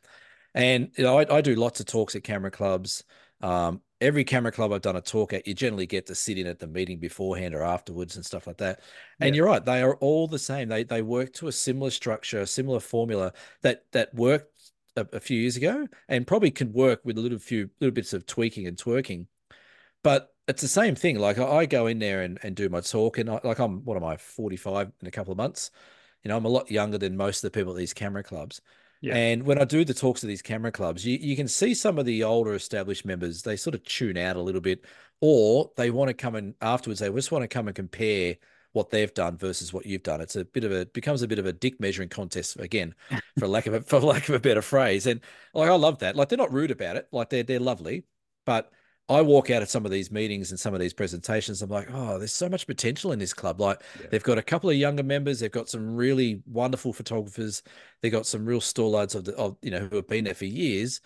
And 0.55 0.91
you 0.97 1.05
know, 1.05 1.19
I, 1.19 1.37
I 1.37 1.41
do 1.41 1.55
lots 1.55 1.81
of 1.81 1.87
talks 1.87 2.15
at 2.17 2.25
camera 2.25 2.51
clubs. 2.51 3.05
Um, 3.41 3.81
every 4.01 4.25
camera 4.25 4.53
club 4.53 4.73
I've 4.73 4.83
done 4.83 4.97
a 4.97 5.01
talk 5.01 5.33
at, 5.33 5.47
you 5.47 5.55
generally 5.55 5.87
get 5.87 6.07
to 6.07 6.15
sit 6.15 6.39
in 6.39 6.47
at 6.47 6.59
the 6.59 6.67
meeting 6.67 6.99
beforehand 6.99 7.55
or 7.55 7.63
afterwards 7.63 8.17
and 8.17 8.25
stuff 8.25 8.47
like 8.47 8.59
that. 8.59 8.81
And 9.21 9.35
Yeah. 9.35 9.37
you're 9.37 9.47
right, 9.47 9.65
they 9.65 9.83
are 9.83 9.97
all 9.97 10.27
the 10.29 10.39
same. 10.39 10.69
They 10.69 10.85
they 10.85 11.03
work 11.03 11.33
to 11.35 11.49
a 11.49 11.53
similar 11.53 11.91
structure, 11.91 12.41
a 12.41 12.47
similar 12.47 12.81
formula 12.81 13.33
that 13.63 13.85
that 13.93 14.15
worked 14.15 14.73
a, 14.97 15.07
a 15.13 15.21
few 15.21 15.39
years 15.39 15.57
ago, 15.57 15.87
and 16.09 16.27
probably 16.27 16.51
can 16.51 16.73
work 16.73 17.01
with 17.05 17.19
a 17.19 17.21
little 17.21 17.39
few 17.39 17.71
little 17.81 17.95
bits 17.95 18.13
of 18.13 18.27
tweaking 18.27 18.67
and 18.67 18.77
twerking. 18.77 19.27
But 20.03 20.35
it's 20.49 20.63
the 20.63 20.69
same 20.69 20.95
thing. 20.95 21.19
Like 21.19 21.39
I, 21.39 21.45
I 21.59 21.67
go 21.67 21.87
in 21.87 21.99
there 21.99 22.23
and, 22.23 22.39
and 22.43 22.57
do 22.57 22.69
my 22.69 22.81
talk, 22.81 23.19
and 23.19 23.31
I, 23.31 23.41
like 23.45 23.59
I'm 23.59 23.85
what 23.85 23.97
am 23.97 24.05
I, 24.05 24.17
45 24.17 24.91
in 25.01 25.09
a 25.09 25.11
couple 25.11 25.33
of 25.33 25.39
months? 25.39 25.71
You 26.25 26.29
know, 26.29 26.37
I'm 26.37 26.45
a 26.45 26.49
lot 26.49 26.71
younger 26.71 26.99
than 26.99 27.17
most 27.17 27.45
of 27.45 27.53
the 27.53 27.59
people 27.59 27.73
at 27.73 27.79
these 27.79 27.95
camera 27.95 28.23
clubs. 28.23 28.61
Yeah. 29.01 29.17
And 29.17 29.45
when 29.45 29.59
I 29.59 29.65
do 29.65 29.85
the 29.85 29.95
talks 29.95 30.21
to 30.21 30.27
these 30.27 30.43
camera 30.43 30.71
clubs, 30.73 31.07
you, 31.07 31.17
you 31.19 31.37
can 31.37 31.49
see 31.49 31.75
some 31.75 31.99
of 31.99 32.05
the 32.05 32.23
older 32.25 32.55
established 32.55 33.05
members, 33.05 33.43
they 33.43 33.57
sort 33.57 33.75
of 33.75 33.83
tune 33.85 34.19
out 34.19 34.37
a 34.37 34.43
little 34.43 34.61
bit, 34.61 34.85
or 35.21 35.71
they 35.77 35.91
want 35.91 36.09
to 36.09 36.15
come 36.15 36.35
and 36.35 36.55
afterwards, 36.61 37.01
they 37.01 37.11
just 37.11 37.33
want 37.33 37.43
to 37.43 37.49
come 37.49 37.67
and 37.67 37.75
compare 37.75 38.37
what 38.73 38.91
they've 38.91 39.13
done 39.15 39.37
versus 39.37 39.73
what 39.73 39.87
you've 39.87 40.03
done. 40.03 40.21
It's 40.21 40.37
a 40.37 40.45
bit 40.45 40.65
of 40.65 40.73
a 40.73 40.87
becomes 40.87 41.23
a 41.23 41.29
bit 41.29 41.39
of 41.39 41.47
a 41.47 41.53
dick 41.53 41.81
measuring 41.81 42.09
contest 42.09 42.59
again, 42.61 42.95
for 43.39 43.49
lack 43.49 43.67
of 43.67 43.75
a 43.75 43.81
for 43.81 44.01
lack 44.01 44.29
of 44.29 44.35
a 44.35 44.41
better 44.41 44.63
phrase. 44.63 45.07
And 45.07 45.21
like 45.55 45.71
I 45.71 45.75
love 45.75 45.99
that. 46.01 46.17
Like 46.17 46.29
they're 46.29 46.39
not 46.39 46.53
rude 46.53 46.71
about 46.71 46.97
it. 46.97 47.09
Like 47.11 47.31
they're 47.31 47.43
they're 47.43 47.61
lovely. 47.61 48.05
But 48.47 48.71
I 49.11 49.21
walk 49.23 49.51
out 49.51 49.61
of 49.61 49.69
some 49.69 49.85
of 49.85 49.91
these 49.91 50.11
meetings 50.11 50.51
and 50.51 50.61
some 50.61 50.73
of 50.73 50.81
these 50.81 50.95
presentations. 50.95 51.63
I'm 51.63 51.69
like, 51.71 51.89
oh, 51.93 52.17
there's 52.19 52.33
so 52.33 52.49
much 52.49 52.67
potential 52.67 53.13
in 53.13 53.19
this 53.19 53.35
club. 53.35 53.61
Like 53.61 53.83
Yeah. 54.01 54.07
they've 54.11 54.23
got 54.23 54.39
a 54.39 54.43
couple 54.43 54.71
of 54.71 54.77
younger 54.77 55.03
members. 55.03 55.41
They've 55.41 55.51
got 55.51 55.69
some 55.69 55.97
really 55.97 56.43
wonderful 56.47 56.93
photographers. 56.93 57.63
They've 58.01 58.13
got 58.13 58.27
some 58.27 58.47
real 58.47 58.61
stalwarts 58.61 59.15
of 59.17 59.25
the 59.25 59.37
of 59.37 59.57
you 59.63 59.73
know 59.73 59.81
who 59.81 59.97
have 59.97 60.09
been 60.09 60.25
there 60.25 60.35
for 60.35 60.45
years. 60.47 61.01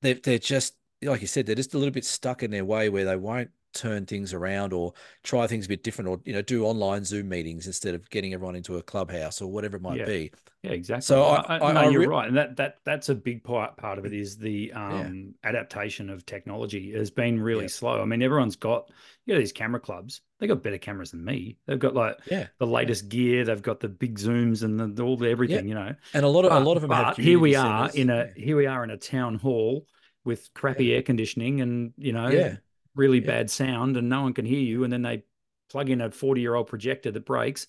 They're 0.00 0.14
they're 0.14 0.38
just 0.38 0.74
like 1.02 1.20
you 1.22 1.26
said, 1.26 1.46
they're 1.46 1.54
just 1.56 1.74
a 1.74 1.78
little 1.78 1.92
bit 1.92 2.04
stuck 2.04 2.42
in 2.42 2.50
their 2.50 2.64
way 2.64 2.88
where 2.88 3.04
they 3.04 3.16
won't 3.16 3.50
turn 3.72 4.06
things 4.06 4.32
around 4.34 4.72
or 4.72 4.92
try 5.22 5.46
things 5.46 5.66
a 5.66 5.68
bit 5.68 5.82
different 5.82 6.08
or 6.08 6.20
you 6.24 6.32
know 6.32 6.42
do 6.42 6.64
online 6.64 7.04
Zoom 7.04 7.28
meetings 7.28 7.66
instead 7.66 7.94
of 7.94 8.08
getting 8.10 8.34
everyone 8.34 8.56
into 8.56 8.76
a 8.76 8.82
clubhouse 8.82 9.40
or 9.40 9.50
whatever 9.50 9.76
it 9.76 9.82
might 9.82 9.98
Yeah. 9.98 10.04
be. 10.06 10.32
Yeah, 10.62 10.72
exactly. 10.72 11.02
So 11.02 11.22
I- 11.22 11.56
I, 11.58 11.68
I- 11.68 11.72
no, 11.72 11.80
I 11.80 11.88
you're 11.90 12.00
re- 12.00 12.06
right, 12.06 12.28
and 12.28 12.36
that 12.36 12.56
that 12.56 12.78
that's 12.84 13.08
a 13.08 13.14
big 13.14 13.42
part 13.44 13.76
part 13.76 13.98
of 13.98 14.04
it 14.04 14.12
is 14.12 14.36
the 14.36 14.72
um, 14.72 15.34
adaptation 15.44 16.10
of 16.10 16.26
technology 16.26 16.92
has 16.92 17.10
been 17.10 17.40
really 17.40 17.64
Yeah. 17.64 17.68
slow. 17.68 18.02
I 18.02 18.04
mean, 18.04 18.22
everyone's 18.22 18.56
got 18.56 18.90
you 19.26 19.34
know 19.34 19.40
these 19.40 19.52
camera 19.52 19.80
clubs. 19.80 20.20
They 20.38 20.46
got 20.46 20.62
better 20.62 20.78
cameras 20.78 21.12
than 21.12 21.24
me. 21.24 21.56
They've 21.66 21.78
got 21.78 21.94
like 21.94 22.18
Yeah. 22.30 22.48
the 22.58 22.66
latest 22.66 23.08
gear. 23.08 23.44
They've 23.44 23.62
got 23.62 23.80
the 23.80 23.88
big 23.88 24.18
zooms 24.18 24.62
and 24.62 24.96
the, 24.96 25.02
all 25.02 25.16
the 25.16 25.28
everything. 25.30 25.68
You 25.68 25.74
know, 25.74 25.94
And 26.14 26.24
a 26.24 26.28
lot 26.28 26.44
of 26.44 26.52
a 26.52 26.60
lot 26.60 26.76
of 26.76 26.82
them 26.82 26.90
have 26.90 27.16
but 27.16 27.24
here 27.24 27.38
we 27.38 27.54
are 27.54 27.88
centers. 27.88 27.94
in 28.02 28.10
a 28.10 28.30
here 28.36 28.56
we 28.56 28.66
are 28.66 28.84
in 28.84 28.90
a 28.90 28.96
town 28.98 29.36
hall 29.36 29.86
with 30.24 30.52
crappy 30.52 30.92
air 30.94 31.00
conditioning 31.02 31.62
and 31.62 31.94
you 31.96 32.12
know 32.12 32.28
Yeah. 32.28 32.56
Really 32.94 33.20
Yeah. 33.20 33.20
bad 33.20 33.50
sound, 33.50 33.96
and 33.96 34.08
no 34.08 34.22
one 34.22 34.34
can 34.34 34.44
hear 34.46 34.60
you. 34.60 34.84
And 34.84 34.92
then 34.92 35.02
they 35.02 35.24
plug 35.70 35.90
in 35.90 36.00
a 36.00 36.10
forty 36.10 36.40
year 36.40 36.54
old 36.54 36.68
projector 36.68 37.10
that 37.10 37.24
breaks. 37.24 37.66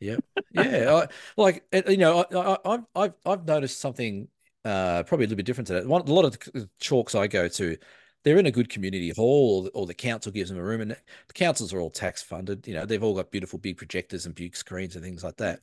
Yeah, 0.00 0.16
yeah. 0.50 0.94
I, 0.94 1.08
like 1.40 1.64
you 1.88 1.96
know, 1.96 2.24
I, 2.30 2.36
I, 2.36 2.58
I've 2.64 2.84
I've 2.94 3.14
I've 3.24 3.44
noticed 3.46 3.80
something 3.80 4.28
uh, 4.64 5.02
probably 5.04 5.24
a 5.24 5.28
little 5.28 5.36
bit 5.36 5.46
different 5.46 5.68
to 5.68 5.74
that. 5.74 5.86
One, 5.86 6.02
a 6.02 6.12
lot 6.12 6.24
of 6.24 6.38
the 6.52 6.68
chalks 6.80 7.14
I 7.14 7.26
go 7.26 7.48
to, 7.48 7.76
they're 8.24 8.38
in 8.38 8.46
a 8.46 8.50
good 8.50 8.68
community 8.68 9.10
hall, 9.10 9.70
or 9.74 9.86
the, 9.86 9.94
council 9.94 10.32
gives 10.32 10.50
them 10.50 10.58
a 10.58 10.62
room, 10.62 10.80
and 10.80 10.90
the 10.90 11.32
councils 11.34 11.72
are 11.72 11.80
all 11.80 11.90
tax 11.90 12.22
funded. 12.22 12.66
You 12.66 12.74
know, 12.74 12.84
they've 12.84 13.02
all 13.02 13.14
got 13.14 13.30
beautiful 13.30 13.58
big 13.58 13.76
projectors 13.78 14.26
and 14.26 14.34
big 14.34 14.56
screens 14.56 14.96
and 14.96 15.04
things 15.04 15.24
like 15.24 15.36
that. 15.36 15.60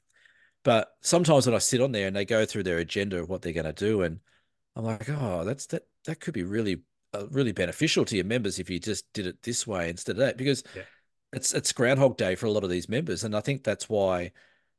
But 0.63 0.89
sometimes 1.01 1.45
when 1.45 1.55
I 1.55 1.59
sit 1.59 1.81
on 1.81 1.91
there 1.91 2.07
and 2.07 2.15
they 2.15 2.25
go 2.25 2.45
through 2.45 2.63
their 2.63 2.79
agenda 2.79 3.19
of 3.19 3.29
what 3.29 3.41
they're 3.41 3.53
going 3.53 3.65
to 3.65 3.73
do, 3.73 4.01
and 4.03 4.19
I'm 4.75 4.85
like, 4.85 5.09
oh, 5.09 5.43
that's 5.45 5.67
that 5.67 5.83
that 6.05 6.19
could 6.19 6.33
be 6.33 6.43
really 6.43 6.83
really 7.31 7.51
beneficial 7.51 8.05
to 8.05 8.15
your 8.15 8.25
members 8.25 8.59
if 8.59 8.69
you 8.69 8.79
just 8.79 9.11
did 9.13 9.27
it 9.27 9.41
this 9.43 9.67
way 9.67 9.89
instead 9.89 10.13
of 10.13 10.19
that, 10.19 10.37
because 10.37 10.63
Yeah. 10.75 10.83
it's 11.31 11.53
it's 11.53 11.71
Groundhog 11.71 12.17
Day 12.17 12.35
for 12.35 12.45
a 12.45 12.51
lot 12.51 12.63
of 12.63 12.69
these 12.69 12.89
members, 12.89 13.23
and 13.23 13.35
I 13.35 13.41
think 13.41 13.63
that's 13.63 13.89
why 13.89 14.31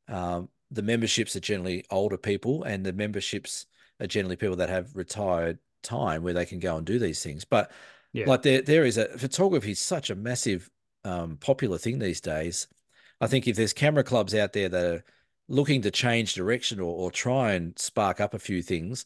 um, 0.09 0.49
the 0.71 0.83
memberships 0.83 1.37
are 1.37 1.41
generally 1.41 1.85
older 1.91 2.19
people, 2.19 2.63
and 2.65 2.85
the 2.85 2.93
memberships 2.93 3.67
are 4.01 4.07
generally 4.07 4.37
people 4.37 4.57
that 4.57 4.69
have 4.69 4.95
retired 4.95 5.59
time 5.83 6.23
where 6.23 6.35
they 6.35 6.47
can 6.47 6.59
go 6.61 6.77
and 6.77 6.87
do 6.87 6.99
these 6.99 7.23
things. 7.23 7.45
But 7.45 7.71
Yeah. 8.13 8.27
like 8.27 8.43
there, 8.43 8.63
there 8.63 8.85
is 8.85 8.99
a 8.99 9.19
photography 9.19 9.73
is 9.73 9.81
such 9.81 10.11
a 10.11 10.15
massive, 10.15 10.71
um, 11.05 11.37
popular 11.37 11.79
thing 11.79 11.99
these 11.99 12.21
days. 12.21 12.67
I 13.21 13.27
think 13.27 13.47
if 13.47 13.57
there's 13.57 13.73
camera 13.73 14.03
clubs 14.05 14.35
out 14.35 14.53
there 14.53 14.69
that 14.69 14.85
are 14.85 15.05
looking 15.49 15.83
to 15.83 15.91
change 15.91 16.35
direction 16.35 16.81
or, 16.81 16.95
or 16.95 17.11
try 17.11 17.53
and 17.53 17.79
spark 17.79 18.21
up 18.21 18.35
a 18.35 18.39
few 18.39 18.63
things, 18.63 19.05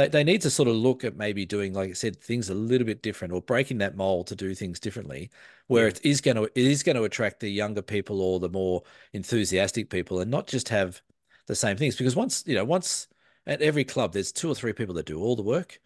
they, 0.00 0.08
they 0.08 0.24
need 0.24 0.40
to 0.42 0.50
sort 0.50 0.68
of 0.68 0.74
look 0.76 1.04
at 1.04 1.16
maybe 1.16 1.44
doing, 1.46 1.72
like 1.74 1.90
I 1.90 1.92
said, 1.92 2.20
things 2.20 2.48
a 2.50 2.54
little 2.54 2.86
bit 2.86 3.02
different 3.02 3.34
or 3.34 3.42
breaking 3.42 3.78
that 3.78 3.96
mold 3.96 4.26
to 4.28 4.36
do 4.36 4.54
things 4.54 4.80
differently, 4.80 5.30
where 5.68 5.84
Yeah. 5.84 5.90
it 5.90 6.00
is 6.04 6.20
going 6.20 6.36
to 6.36 6.44
it 6.44 6.52
is 6.56 6.82
going 6.82 6.96
to 6.96 7.04
attract 7.04 7.40
the 7.40 7.50
younger 7.50 7.82
people 7.82 8.20
or 8.22 8.40
the 8.40 8.48
more 8.48 8.82
enthusiastic 9.12 9.90
people, 9.90 10.20
and 10.20 10.30
not 10.30 10.46
just 10.46 10.68
have 10.70 11.00
the 11.46 11.54
same 11.54 11.76
things. 11.76 11.96
Because 11.96 12.16
once 12.16 12.44
you 12.46 12.54
know, 12.54 12.64
once 12.64 13.08
at 13.46 13.62
every 13.62 13.84
club, 13.84 14.12
there's 14.12 14.32
two 14.32 14.50
or 14.50 14.54
three 14.54 14.72
people 14.72 14.94
that 14.94 15.06
do 15.06 15.20
all 15.20 15.36
the 15.36 15.42
work, 15.42 15.78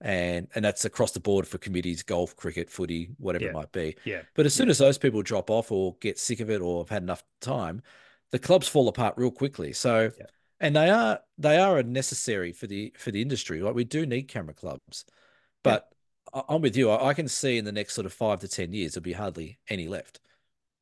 and 0.00 0.48
and 0.54 0.64
that's 0.64 0.84
across 0.84 1.12
the 1.12 1.20
board 1.20 1.46
for 1.46 1.58
committees, 1.58 2.02
golf, 2.02 2.36
cricket, 2.36 2.70
footy, 2.70 3.10
whatever 3.18 3.44
Yeah. 3.44 3.50
it 3.50 3.54
might 3.54 3.72
be. 3.72 3.96
Yeah. 4.04 4.22
But 4.34 4.46
as 4.46 4.54
soon 4.54 4.68
as 4.70 4.78
those 4.78 4.98
people 4.98 5.22
drop 5.22 5.50
off 5.50 5.70
or 5.72 5.96
get 6.00 6.18
sick 6.18 6.40
of 6.40 6.50
it 6.50 6.60
or 6.60 6.82
have 6.82 6.90
had 6.90 7.02
enough 7.02 7.24
time, 7.40 7.82
the 8.30 8.38
clubs 8.38 8.68
fall 8.68 8.88
apart 8.88 9.14
real 9.16 9.30
quickly. 9.30 9.72
So, 9.72 10.10
Yeah. 10.18 10.26
And 10.64 10.74
they 10.74 10.88
are 10.88 11.20
they 11.36 11.58
are 11.58 11.78
a 11.78 11.82
necessary 11.82 12.50
for 12.50 12.66
the 12.66 12.94
for 12.96 13.10
the 13.10 13.20
industry. 13.20 13.60
Like 13.60 13.74
we 13.74 13.84
do 13.84 14.06
need 14.06 14.28
camera 14.28 14.54
clubs, 14.54 15.04
but 15.62 15.90
I 16.32 16.42
I'm 16.48 16.62
with 16.62 16.74
you. 16.74 16.90
I, 16.90 17.08
I 17.08 17.14
can 17.14 17.28
see 17.28 17.58
in 17.58 17.66
the 17.66 17.72
next 17.72 17.92
sort 17.92 18.06
of 18.06 18.14
five 18.14 18.40
to 18.40 18.48
ten 18.48 18.72
years 18.72 18.94
there'll 18.94 19.04
be 19.04 19.12
hardly 19.12 19.58
any 19.68 19.88
left. 19.88 20.20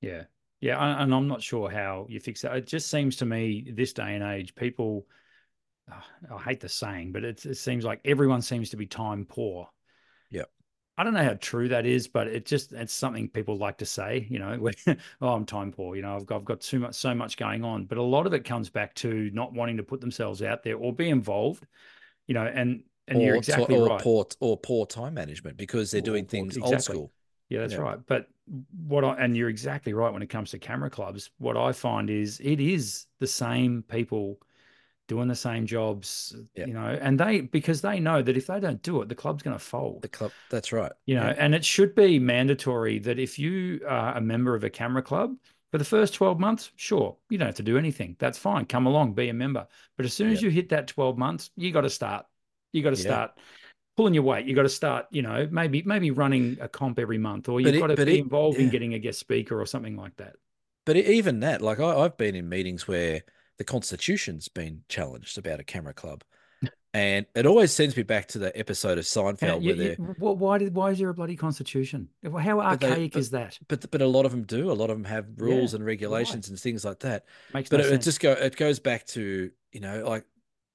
Yeah. 0.00 0.24
Yeah. 0.60 1.02
And 1.02 1.12
I'm 1.12 1.26
not 1.26 1.42
sure 1.42 1.68
how 1.68 2.06
you 2.08 2.20
fix 2.20 2.42
that. 2.42 2.56
It 2.56 2.66
just 2.68 2.88
seems 2.88 3.16
to 3.16 3.26
me 3.26 3.72
this 3.74 3.92
day 3.92 4.14
and 4.14 4.22
age, 4.22 4.54
people, 4.54 5.08
ah, 5.90 6.06
I 6.32 6.40
hate 6.40 6.60
the 6.60 6.68
saying, 6.68 7.10
but 7.10 7.24
it, 7.24 7.44
it 7.44 7.56
seems 7.56 7.84
like 7.84 8.00
everyone 8.04 8.40
seems 8.40 8.70
to 8.70 8.76
be 8.76 8.86
time 8.86 9.26
poor. 9.28 9.68
Yep. 10.30 10.48
I 10.98 11.04
don't 11.04 11.14
know 11.14 11.24
how 11.24 11.34
true 11.34 11.68
that 11.68 11.86
is, 11.86 12.06
but 12.06 12.26
it 12.28 12.44
just, 12.44 12.72
it's 12.72 12.92
something 12.92 13.28
people 13.28 13.56
like 13.56 13.78
to 13.78 13.86
say, 13.86 14.26
you 14.30 14.38
know, 14.38 14.68
oh, 15.22 15.28
I'm 15.28 15.46
time 15.46 15.72
poor, 15.72 15.96
you 15.96 16.02
know, 16.02 16.14
I've 16.16 16.26
got, 16.26 16.36
I've 16.36 16.44
got 16.44 16.60
too 16.60 16.78
much, 16.80 16.94
so 16.94 17.14
much 17.14 17.36
going 17.36 17.64
on. 17.64 17.86
But 17.86 17.98
a 17.98 18.02
lot 18.02 18.26
of 18.26 18.34
it 18.34 18.44
comes 18.44 18.68
back 18.68 18.94
to 18.96 19.30
not 19.32 19.54
wanting 19.54 19.78
to 19.78 19.82
put 19.82 20.00
themselves 20.00 20.42
out 20.42 20.62
there 20.62 20.76
or 20.76 20.92
be 20.92 21.08
involved, 21.08 21.66
you 22.26 22.34
know, 22.34 22.46
and, 22.46 22.84
and 23.08 23.22
you're 23.22 23.36
exactly 23.36 23.74
or 23.74 23.90
right. 23.90 24.04
poor 24.04 24.26
or 24.40 24.56
poor 24.58 24.86
time 24.86 25.14
management 25.14 25.56
because 25.56 25.90
they're 25.90 26.00
Or 26.00 26.02
doing 26.02 26.26
things 26.26 26.58
old 26.60 26.82
school. 26.82 27.12
Yeah, 27.48 27.60
that's 27.60 27.72
Yeah. 27.72 27.78
right. 27.78 27.98
But 28.06 28.28
what 28.86 29.04
I 29.04 29.14
and 29.16 29.36
you're 29.36 29.48
exactly 29.48 29.92
right 29.92 30.12
when 30.12 30.22
it 30.22 30.28
comes 30.28 30.50
to 30.50 30.58
camera 30.58 30.90
clubs. 30.90 31.30
What 31.38 31.56
I 31.56 31.72
find 31.72 32.10
is 32.10 32.40
it 32.40 32.60
is 32.60 33.06
the 33.20 33.26
same 33.26 33.82
people 33.84 34.40
doing 35.08 35.28
the 35.28 35.34
same 35.34 35.66
jobs, 35.66 36.34
Yeah. 36.54 36.66
you 36.66 36.74
know, 36.74 36.86
and 37.00 37.18
they 37.18 37.40
because 37.40 37.80
they 37.82 38.00
know 38.00 38.22
that 38.22 38.36
if 38.36 38.46
they 38.46 38.60
don't 38.60 38.82
do 38.82 39.02
it, 39.02 39.08
the 39.08 39.14
club's 39.14 39.42
going 39.42 39.56
to 39.56 39.62
fold. 39.62 40.02
The 40.02 40.08
club. 40.08 40.32
That's 40.50 40.72
right. 40.72 40.92
You 41.06 41.16
know, 41.16 41.26
Yeah. 41.26 41.34
and 41.38 41.54
it 41.54 41.64
should 41.64 41.94
be 41.94 42.18
mandatory 42.18 42.98
that 43.00 43.18
if 43.18 43.38
you 43.38 43.80
are 43.86 44.16
a 44.16 44.20
member 44.20 44.54
of 44.54 44.64
a 44.64 44.70
camera 44.70 45.02
club 45.02 45.36
for 45.70 45.78
the 45.78 45.84
first 45.84 46.14
12 46.14 46.38
months, 46.38 46.70
sure, 46.76 47.16
you 47.30 47.38
don't 47.38 47.46
have 47.46 47.56
to 47.56 47.62
do 47.62 47.76
anything. 47.78 48.16
That's 48.18 48.38
fine. 48.38 48.64
Come 48.66 48.86
along, 48.86 49.14
be 49.14 49.28
a 49.28 49.34
member. 49.34 49.66
But 49.96 50.06
as 50.06 50.12
soon 50.14 50.30
as 50.30 50.40
you 50.42 50.50
hit 50.50 50.68
that 50.70 50.86
12 50.86 51.18
months, 51.18 51.50
you 51.56 51.72
got 51.72 51.80
to 51.82 51.90
start. 51.90 52.26
You 52.72 52.82
got 52.82 52.94
to 52.94 53.02
Yeah. 53.02 53.10
start 53.10 53.30
pulling 53.96 54.14
your 54.14 54.22
weight. 54.22 54.46
You 54.46 54.54
got 54.54 54.62
to 54.62 54.68
start, 54.70 55.06
you 55.10 55.20
know, 55.22 55.46
maybe 55.50 55.82
maybe 55.82 56.10
running 56.10 56.56
a 56.60 56.68
comp 56.68 56.98
every 56.98 57.18
month, 57.18 57.48
or 57.48 57.60
you've 57.60 57.78
got 57.78 57.88
to 57.88 57.96
be 57.96 58.18
it- 58.18 58.20
involved 58.20 58.58
in 58.58 58.70
getting 58.70 58.94
a 58.94 58.98
guest 58.98 59.18
speaker 59.18 59.60
or 59.60 59.66
something 59.66 59.96
like 59.96 60.16
that. 60.16 60.36
But 60.86 60.96
even 60.96 61.40
that, 61.40 61.60
like 61.60 61.80
I, 61.80 61.98
I've 61.98 62.16
been 62.16 62.34
in 62.34 62.48
meetings 62.48 62.88
where 62.88 63.22
the 63.58 63.64
Constitution's 63.64 64.48
been 64.48 64.82
challenged 64.88 65.38
about 65.38 65.60
a 65.60 65.64
camera 65.64 65.94
club, 65.94 66.24
and 66.94 67.26
it 67.34 67.46
always 67.46 67.72
sends 67.72 67.96
me 67.96 68.02
back 68.02 68.28
to 68.28 68.38
the 68.38 68.56
episode 68.58 68.98
of 68.98 69.04
Seinfeld 69.04 69.62
you- 69.62 69.68
where 69.68 69.76
they're 69.76 69.96
why 70.18 70.58
did 70.58 70.74
why 70.74 70.90
is 70.90 70.98
there 70.98 71.08
a 71.08 71.14
bloody 71.14 71.36
constitution? 71.36 72.08
How 72.24 72.30
But 72.60 72.80
they- 72.80 72.86
archaic 72.88 73.12
but- 73.12 73.18
is 73.18 73.30
that? 73.30 73.58
But 73.68 73.90
but 73.90 74.02
a 74.02 74.06
lot 74.06 74.24
of 74.26 74.32
them 74.32 74.42
do. 74.44 74.70
A 74.70 74.72
lot 74.74 74.90
of 74.90 74.96
them 74.96 75.04
have 75.04 75.26
rules 75.36 75.72
Yeah, 75.72 75.76
and 75.78 75.86
regulations 75.86 76.48
and 76.48 76.58
things 76.58 76.84
like 76.84 77.00
that. 77.00 77.24
Makes 77.54 77.70
But 77.70 77.80
no 77.80 77.86
it, 77.86 77.92
it 77.94 78.02
just 78.02 78.20
go 78.20 78.32
it 78.32 78.56
goes 78.56 78.78
back 78.78 79.06
to 79.08 79.50
you 79.72 79.80
know 79.80 80.04
like 80.06 80.24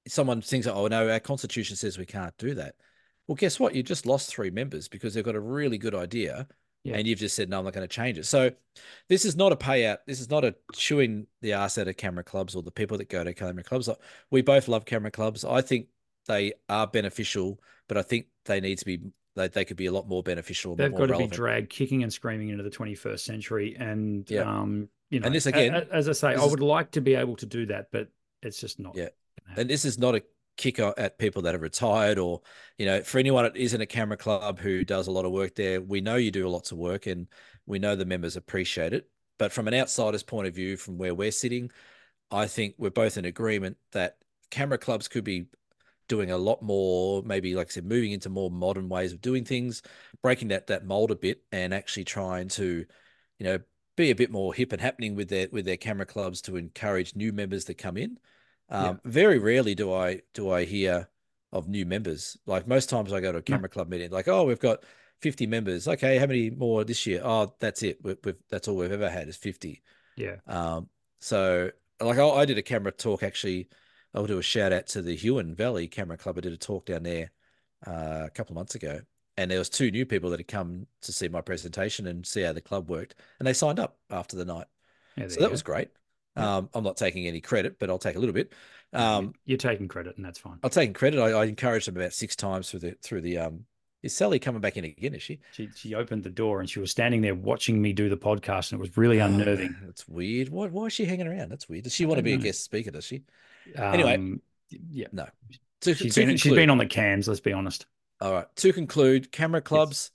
someone 0.08 0.42
thinks 0.42 0.68
oh 0.68 0.88
no 0.88 1.10
our 1.10 1.20
constitution 1.20 1.76
says 1.76 1.98
we 1.98 2.06
can't 2.06 2.38
do 2.38 2.54
that. 2.56 2.76
Well, 3.28 3.36
guess 3.36 3.60
what? 3.60 3.76
You 3.76 3.84
just 3.84 4.06
lost 4.06 4.30
three 4.30 4.50
members 4.52 4.88
because 4.88 5.14
they've 5.14 5.24
got 5.24 5.36
a 5.36 5.40
really 5.42 5.78
good 5.78 5.94
idea, 5.94 6.48
Yeah. 6.84 6.96
and 6.98 7.06
you've 7.08 7.20
just 7.20 7.36
said 7.36 7.50
no, 7.50 7.60
I'm 7.60 7.66
not 7.66 7.74
going 7.74 7.88
to 7.88 7.94
change 7.94 8.18
it. 8.18 8.26
So 8.26 8.52
this 9.10 9.26
is 9.26 9.36
not 9.36 9.52
a 9.52 9.56
payout. 9.58 9.98
This 10.08 10.22
is 10.22 10.30
not 10.30 10.46
a 10.46 10.56
chewing 10.74 11.28
the 11.42 11.54
ass 11.54 11.78
out 11.78 11.88
of 11.90 11.98
camera 11.98 12.24
clubs 12.24 12.56
or 12.56 12.64
the 12.64 12.72
people 12.72 12.98
that 13.00 13.10
go 13.10 13.24
to 13.24 13.34
camera 13.34 13.64
clubs. 13.64 13.90
We 14.32 14.42
both 14.42 14.68
love 14.68 14.86
camera 14.86 15.12
clubs. 15.12 15.44
I 15.44 15.62
think 15.62 15.88
they 16.28 16.54
are 16.70 16.88
beneficial, 16.88 17.60
but 17.90 17.98
I 17.98 18.04
think 18.04 18.28
they 18.46 18.60
need 18.62 18.78
to 18.78 18.86
be 18.86 19.00
they, 19.36 19.48
they 19.50 19.66
could 19.66 19.78
be 19.78 19.86
a 19.86 19.92
lot 19.92 20.08
more 20.08 20.24
beneficial. 20.24 20.76
They've 20.76 20.90
more 20.90 21.02
got 21.02 21.06
to 21.08 21.12
relevant. 21.12 21.32
be 21.32 21.36
dragged 21.36 21.70
kicking 21.70 22.02
and 22.04 22.12
screaming 22.12 22.50
into 22.50 22.64
the 22.64 22.72
21st 22.72 23.20
century. 23.20 23.76
And 23.78 24.30
Yeah. 24.32 24.42
um, 24.50 24.90
you 25.12 25.20
know, 25.20 25.28
And 25.28 25.36
this 25.36 25.46
again, 25.46 25.76
a- 25.76 25.88
as 25.94 26.10
I 26.10 26.14
say, 26.14 26.28
I 26.30 26.44
is- 26.44 26.50
would 26.50 26.60
like 26.60 26.92
to 26.92 27.02
be 27.02 27.14
able 27.16 27.36
to 27.38 27.46
do 27.46 27.66
that, 27.68 27.90
but 27.92 28.08
it's 28.42 28.60
just 28.60 28.80
not. 28.80 28.96
Yeah. 28.96 29.10
And 29.56 29.70
this 29.70 29.86
is 29.86 29.98
not 30.00 30.16
a 30.16 30.24
kick 30.58 30.80
at 30.80 31.18
people 31.20 31.43
that 31.43 31.53
have 31.53 31.62
retired 31.62 32.20
or, 32.20 32.41
you 32.78 32.86
know, 32.86 33.01
for 33.01 33.20
anyone 33.20 33.43
that 33.43 33.55
isn't 33.55 33.82
a 33.82 33.86
camera 33.86 34.18
club 34.18 34.60
who 34.60 34.84
does 34.84 35.08
a 35.08 35.12
lot 35.12 35.26
of 35.26 35.32
work 35.32 35.55
there, 35.55 35.82
we 35.82 36.01
know 36.01 36.16
you 36.16 36.32
do 36.32 36.47
lots 36.49 36.72
of 36.72 36.78
work 36.78 37.08
and 37.08 37.28
we 37.66 37.80
know 37.80 37.95
the 37.95 38.05
members 38.05 38.36
appreciate 38.36 38.93
it. 38.93 39.10
But 39.38 39.51
from 39.51 39.68
an 39.68 39.74
outsider's 39.74 40.24
point 40.24 40.47
of 40.47 40.55
view, 40.55 40.78
from 40.78 40.97
where 40.97 41.14
we're 41.14 41.32
sitting, 41.32 41.72
I 42.32 42.47
think 42.47 42.76
we're 42.78 42.89
both 42.89 43.18
in 43.18 43.26
agreement 43.26 43.78
that 43.91 44.18
camera 44.49 44.78
clubs 44.78 45.08
could 45.08 45.24
be 45.24 45.47
doing 46.08 46.32
a 46.32 46.38
lot 46.38 46.62
more, 46.62 47.22
maybe 47.24 47.55
like 47.55 47.68
I 47.68 47.72
said, 47.72 47.86
moving 47.86 48.12
into 48.12 48.30
more 48.30 48.49
modern 48.49 48.89
ways 48.89 49.14
of 49.14 49.22
doing 49.22 49.45
things, 49.45 49.82
breaking 50.22 50.49
that 50.49 50.68
that 50.68 50.86
mold 50.86 51.12
a 51.12 51.16
bit 51.16 51.43
and 51.51 51.74
actually 51.74 52.05
trying 52.05 52.47
to, 52.49 52.86
you 53.39 53.43
know, 53.43 53.60
be 53.95 54.12
a 54.12 54.16
bit 54.16 54.32
more 54.32 54.53
hip 54.53 54.72
and 54.72 54.82
happening 54.82 55.16
with 55.16 55.30
their 55.30 55.47
with 55.51 55.66
their 55.66 55.78
camera 55.78 56.05
clubs 56.05 56.41
to 56.43 56.55
encourage 56.55 57.16
new 57.16 57.32
members 57.34 57.66
to 57.66 57.74
come 57.74 57.97
in. 57.97 58.18
Um, 58.70 58.99
Very 59.05 59.39
rarely 59.39 59.76
do 59.76 59.93
I 59.93 60.22
do 60.34 60.51
I 60.51 60.65
hear 60.65 61.09
of 61.51 61.68
new 61.68 61.86
members. 61.86 62.38
Like 62.45 62.68
most 62.68 62.89
times 62.89 63.13
I 63.13 63.22
go 63.22 63.32
to 63.32 63.38
a 63.39 63.41
camera 63.41 63.70
club 63.70 63.89
meeting, 63.89 64.11
like, 64.11 64.28
oh, 64.28 64.43
we've 64.43 64.59
got 64.59 64.84
50 65.22 65.47
members. 65.47 65.88
Okay, 65.88 66.18
how 66.18 66.26
many 66.26 66.49
more 66.49 66.84
this 66.84 67.05
year? 67.05 67.22
Oh, 67.24 67.53
that's 67.59 67.84
it. 67.84 67.99
We've, 68.03 68.18
we've 68.24 68.36
that's 68.49 68.68
all 68.68 68.76
we've 68.76 68.91
ever 68.91 69.09
had 69.09 69.28
is 69.28 69.38
50. 69.38 69.82
Yeah. 70.15 70.38
Um, 70.47 70.89
so 71.20 71.72
like 71.99 72.18
I, 72.18 72.28
I 72.28 72.45
did 72.45 72.57
a 72.57 72.63
camera 72.63 72.91
talk 72.91 73.24
actually. 73.24 73.70
I'll 74.13 74.26
do 74.26 74.39
a 74.39 74.43
shout 74.43 74.74
out 74.74 74.88
to 74.88 75.01
the 75.01 75.15
Huon 75.15 75.53
Valley 75.53 75.88
Camera 75.88 76.18
Club. 76.18 76.38
I 76.38 76.41
did 76.41 76.53
a 76.53 76.57
talk 76.57 76.86
down 76.86 77.03
there 77.03 77.32
uh, 77.86 78.24
a 78.26 78.32
couple 78.34 78.53
of 78.53 78.55
months 78.55 78.74
ago, 78.74 79.01
and 79.36 79.51
there 79.51 79.59
was 79.59 79.70
two 79.70 79.91
new 79.91 80.05
people 80.05 80.30
that 80.32 80.39
had 80.39 80.47
come 80.47 80.88
to 81.01 81.11
see 81.11 81.28
my 81.28 81.41
presentation 81.41 82.07
and 82.07 82.26
see 82.26 82.41
how 82.41 82.53
the 82.53 82.61
club 82.61 82.89
worked, 82.89 83.15
and 83.38 83.47
they 83.47 83.53
signed 83.53 83.80
up 83.80 83.97
after 84.09 84.36
the 84.36 84.45
night. 84.45 84.65
Yeah, 85.18 85.28
so 85.28 85.41
that 85.41 85.47
go. 85.47 85.51
was 85.51 85.61
great. 85.61 85.89
Um, 86.38 86.70
I'm 86.74 86.84
not 86.84 86.98
taking 86.98 87.28
any 87.28 87.42
credit, 87.42 87.80
but 87.80 87.90
I'll 87.90 87.98
take 88.00 88.16
a 88.16 88.20
little 88.20 88.34
bit. 88.34 88.54
Um, 88.94 89.34
You're 89.46 89.58
taking 89.58 89.88
credit, 89.88 90.16
and 90.18 90.26
that's 90.26 90.40
fine. 90.40 90.60
I'll 90.64 90.70
take 90.70 90.94
credit. 90.96 91.20
I, 91.20 91.32
I 91.32 91.46
encouraged 91.46 91.88
them 91.88 91.98
about 91.98 92.14
six 92.14 92.36
times 92.36 92.70
through 92.72 92.80
the 92.82 92.92
through 93.02 93.22
the 93.22 93.38
um. 93.40 93.66
Is 94.04 94.16
Sally 94.16 94.38
coming 94.38 94.62
back 94.62 94.78
in 94.78 94.86
again? 94.86 95.16
Is 95.16 95.24
she? 95.24 95.40
She 95.52 95.70
she 95.76 95.96
opened 95.96 96.24
the 96.24 96.30
door 96.30 96.60
and 96.60 96.70
she 96.70 96.80
was 96.80 96.92
standing 96.92 97.22
there 97.22 97.34
watching 97.36 97.82
me 97.82 97.94
do 97.94 98.08
the 98.10 98.16
podcast, 98.18 98.72
and 98.72 98.80
it 98.80 98.82
was 98.82 98.96
really 98.96 99.20
unnerving. 99.20 99.76
Oh, 99.82 99.86
that's 99.88 100.08
weird. 100.08 100.50
Why 100.50 100.68
why 100.68 100.86
is 100.86 100.94
she 100.94 101.06
hanging 101.06 101.28
around? 101.28 101.50
That's 101.50 101.68
weird. 101.68 101.84
Does 101.84 101.94
she 101.94 102.06
want 102.06 102.18
to 102.18 102.24
be 102.24 102.34
a 102.34 102.38
guest 102.38 102.64
speaker? 102.64 102.92
Does 102.92 103.06
she? 103.06 103.24
Anyway. 103.76 104.16
Um, 104.16 104.42
yeah, 104.70 105.08
No. 105.12 105.28
To, 105.82 105.94
she's 105.94 106.14
to 106.16 106.22
been 106.22 106.30
she's 106.32 106.44
conclude- 106.44 106.58
been 106.58 106.70
on 106.70 106.78
the 106.78 106.86
cams. 106.86 107.28
Let's 107.28 107.40
be 107.40 107.54
honest. 107.54 107.86
All 108.22 108.32
right. 108.34 108.48
To 108.58 108.74
conclude, 108.74 109.32
camera 109.32 109.62
clubs, 109.62 110.12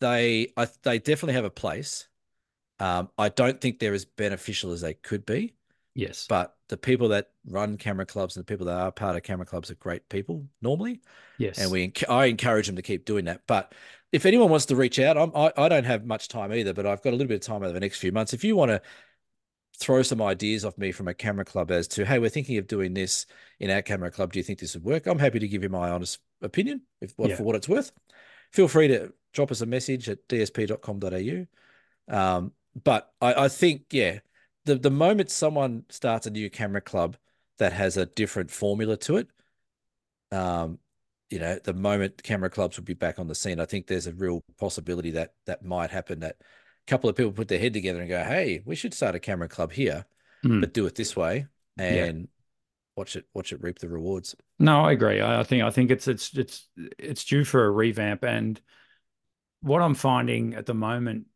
they 0.00 0.52
I, 0.56 0.68
they 0.82 0.98
definitely 0.98 1.34
have 1.34 1.44
a 1.44 1.50
place. 1.50 2.08
Um, 2.84 3.08
I 3.16 3.28
don't 3.28 3.60
think 3.60 3.78
they're 3.78 3.94
as 3.94 4.04
beneficial 4.04 4.72
as 4.72 4.80
they 4.80 4.94
could 4.94 5.24
be, 5.24 5.54
Yes, 5.94 6.26
but 6.28 6.56
the 6.68 6.76
people 6.76 7.08
that 7.10 7.30
run 7.46 7.76
camera 7.76 8.04
clubs 8.04 8.36
and 8.36 8.44
the 8.44 8.50
people 8.52 8.66
that 8.66 8.76
are 8.76 8.90
part 8.90 9.16
of 9.16 9.22
camera 9.22 9.46
clubs 9.46 9.70
are 9.70 9.76
great 9.76 10.08
people 10.08 10.44
normally, 10.60 11.00
yes, 11.38 11.58
and 11.58 11.70
we 11.70 11.92
I 12.08 12.26
encourage 12.26 12.66
them 12.66 12.76
to 12.76 12.82
keep 12.82 13.04
doing 13.04 13.26
that. 13.26 13.42
But 13.46 13.74
if 14.10 14.26
anyone 14.26 14.50
wants 14.50 14.66
to 14.66 14.76
reach 14.76 14.98
out, 14.98 15.16
I'm, 15.16 15.30
I 15.36 15.52
I 15.56 15.68
don't 15.68 15.84
have 15.84 16.04
much 16.04 16.28
time 16.28 16.52
either, 16.52 16.74
but 16.74 16.84
I've 16.84 17.02
got 17.02 17.10
a 17.10 17.16
little 17.16 17.28
bit 17.28 17.36
of 17.36 17.40
time 17.42 17.62
over 17.62 17.72
the 17.72 17.80
next 17.80 17.98
few 18.00 18.12
months. 18.12 18.32
If 18.32 18.42
you 18.42 18.56
want 18.56 18.70
to 18.70 18.82
throw 19.78 20.02
some 20.02 20.22
ideas 20.22 20.64
off 20.64 20.78
me 20.78 20.92
from 20.92 21.08
a 21.08 21.14
camera 21.14 21.44
club 21.44 21.70
as 21.70 21.88
to 21.88 22.04
hey, 22.04 22.18
we're 22.18 22.28
thinking 22.28 22.58
of 22.58 22.66
doing 22.66 22.92
this 22.94 23.26
in 23.60 23.70
our 23.70 23.82
camera 23.82 24.10
club. 24.10 24.32
Do 24.32 24.38
you 24.38 24.44
think 24.44 24.58
this 24.58 24.74
would 24.74 24.84
work? 24.84 25.06
I'm 25.06 25.18
happy 25.18 25.38
to 25.38 25.48
give 25.48 25.62
you 25.62 25.68
my 25.68 25.90
honest 25.90 26.18
opinion, 26.42 26.82
if 27.00 27.12
what 27.16 27.30
Yeah. 27.30 27.36
for 27.36 27.44
what 27.44 27.56
it's 27.56 27.68
worth. 27.68 27.92
Feel 28.52 28.68
free 28.68 28.88
to 28.88 29.12
drop 29.32 29.50
us 29.50 29.60
a 29.60 29.66
message 29.66 30.08
at 30.08 30.26
dsp.com.au. 30.28 31.46
Um, 32.16 32.52
but 32.82 33.12
I, 33.20 33.44
I 33.44 33.48
think, 33.48 33.84
yeah, 33.92 34.20
the 34.64 34.76
the 34.76 34.90
moment 34.90 35.30
someone 35.30 35.84
starts 35.90 36.26
a 36.26 36.30
new 36.30 36.50
camera 36.50 36.80
club 36.80 37.16
that 37.58 37.72
has 37.72 37.96
a 37.96 38.06
different 38.06 38.50
formula 38.50 38.96
to 38.96 39.18
it, 39.18 39.28
um, 40.32 40.78
you 41.30 41.38
know, 41.38 41.58
the 41.62 41.74
moment 41.74 42.22
camera 42.22 42.50
clubs 42.50 42.76
will 42.76 42.84
be 42.84 42.94
back 42.94 43.18
on 43.18 43.26
the 43.28 43.34
scene, 43.34 43.60
I 43.60 43.64
think 43.64 43.86
there's 43.86 44.06
a 44.06 44.12
real 44.12 44.42
possibility 44.58 45.12
that 45.12 45.34
that 45.46 45.64
might 45.64 45.90
happen. 45.90 46.20
That 46.20 46.36
a 46.40 46.90
couple 46.90 47.08
of 47.08 47.16
people 47.16 47.32
put 47.32 47.48
their 47.48 47.58
head 47.58 47.72
together 47.72 48.00
and 48.00 48.08
go, 48.08 48.22
"Hey, 48.22 48.62
we 48.64 48.74
should 48.74 48.94
start 48.94 49.14
a 49.14 49.20
camera 49.20 49.48
club 49.48 49.72
here, 49.72 50.04
Mm. 50.44 50.60
but 50.60 50.74
do 50.74 50.86
it 50.86 50.94
this 50.94 51.16
way." 51.16 51.46
and 51.76 52.28
watch 52.96 53.16
it 53.16 53.26
watch 53.34 53.52
it 53.52 53.60
reap 53.60 53.80
the 53.80 53.88
rewards. 53.88 54.36
No, 54.60 54.82
I 54.82 54.92
agree. 54.92 55.20
I, 55.20 55.40
I 55.40 55.42
think 55.44 55.64
I 55.64 55.70
think 55.70 55.90
it's 55.90 56.06
it's 56.06 56.32
it's 56.36 56.68
it's 56.98 57.24
due 57.24 57.44
for 57.44 57.64
a 57.64 57.70
revamp. 57.70 58.24
And 58.24 58.60
what 59.60 59.82
I'm 59.82 59.94
finding 59.94 60.54
at 60.54 60.66
the 60.66 60.74
moment, 60.74 61.26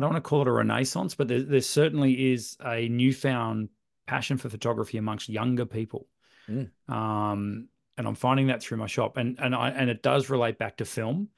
I 0.00 0.06
don't 0.06 0.14
want 0.14 0.24
to 0.24 0.28
call 0.28 0.40
it 0.40 0.48
a 0.48 0.52
renaissance, 0.52 1.14
but 1.14 1.28
there, 1.28 1.42
there 1.42 1.60
certainly 1.60 2.32
is 2.32 2.56
a 2.64 2.88
newfound 2.88 3.68
passion 4.06 4.38
for 4.38 4.48
photography 4.48 4.96
amongst 4.96 5.28
younger 5.28 5.66
people. 5.66 6.06
Mm. 6.48 6.70
Um, 6.88 7.68
and 7.98 8.08
I'm 8.08 8.14
finding 8.14 8.46
that 8.46 8.62
through 8.62 8.78
my 8.78 8.86
shop, 8.86 9.18
and 9.18 9.38
and 9.38 9.54
I 9.54 9.68
and 9.68 9.90
it 9.90 10.02
does 10.02 10.30
relate 10.30 10.58
back 10.58 10.78
to 10.78 10.86
film. 10.86 11.28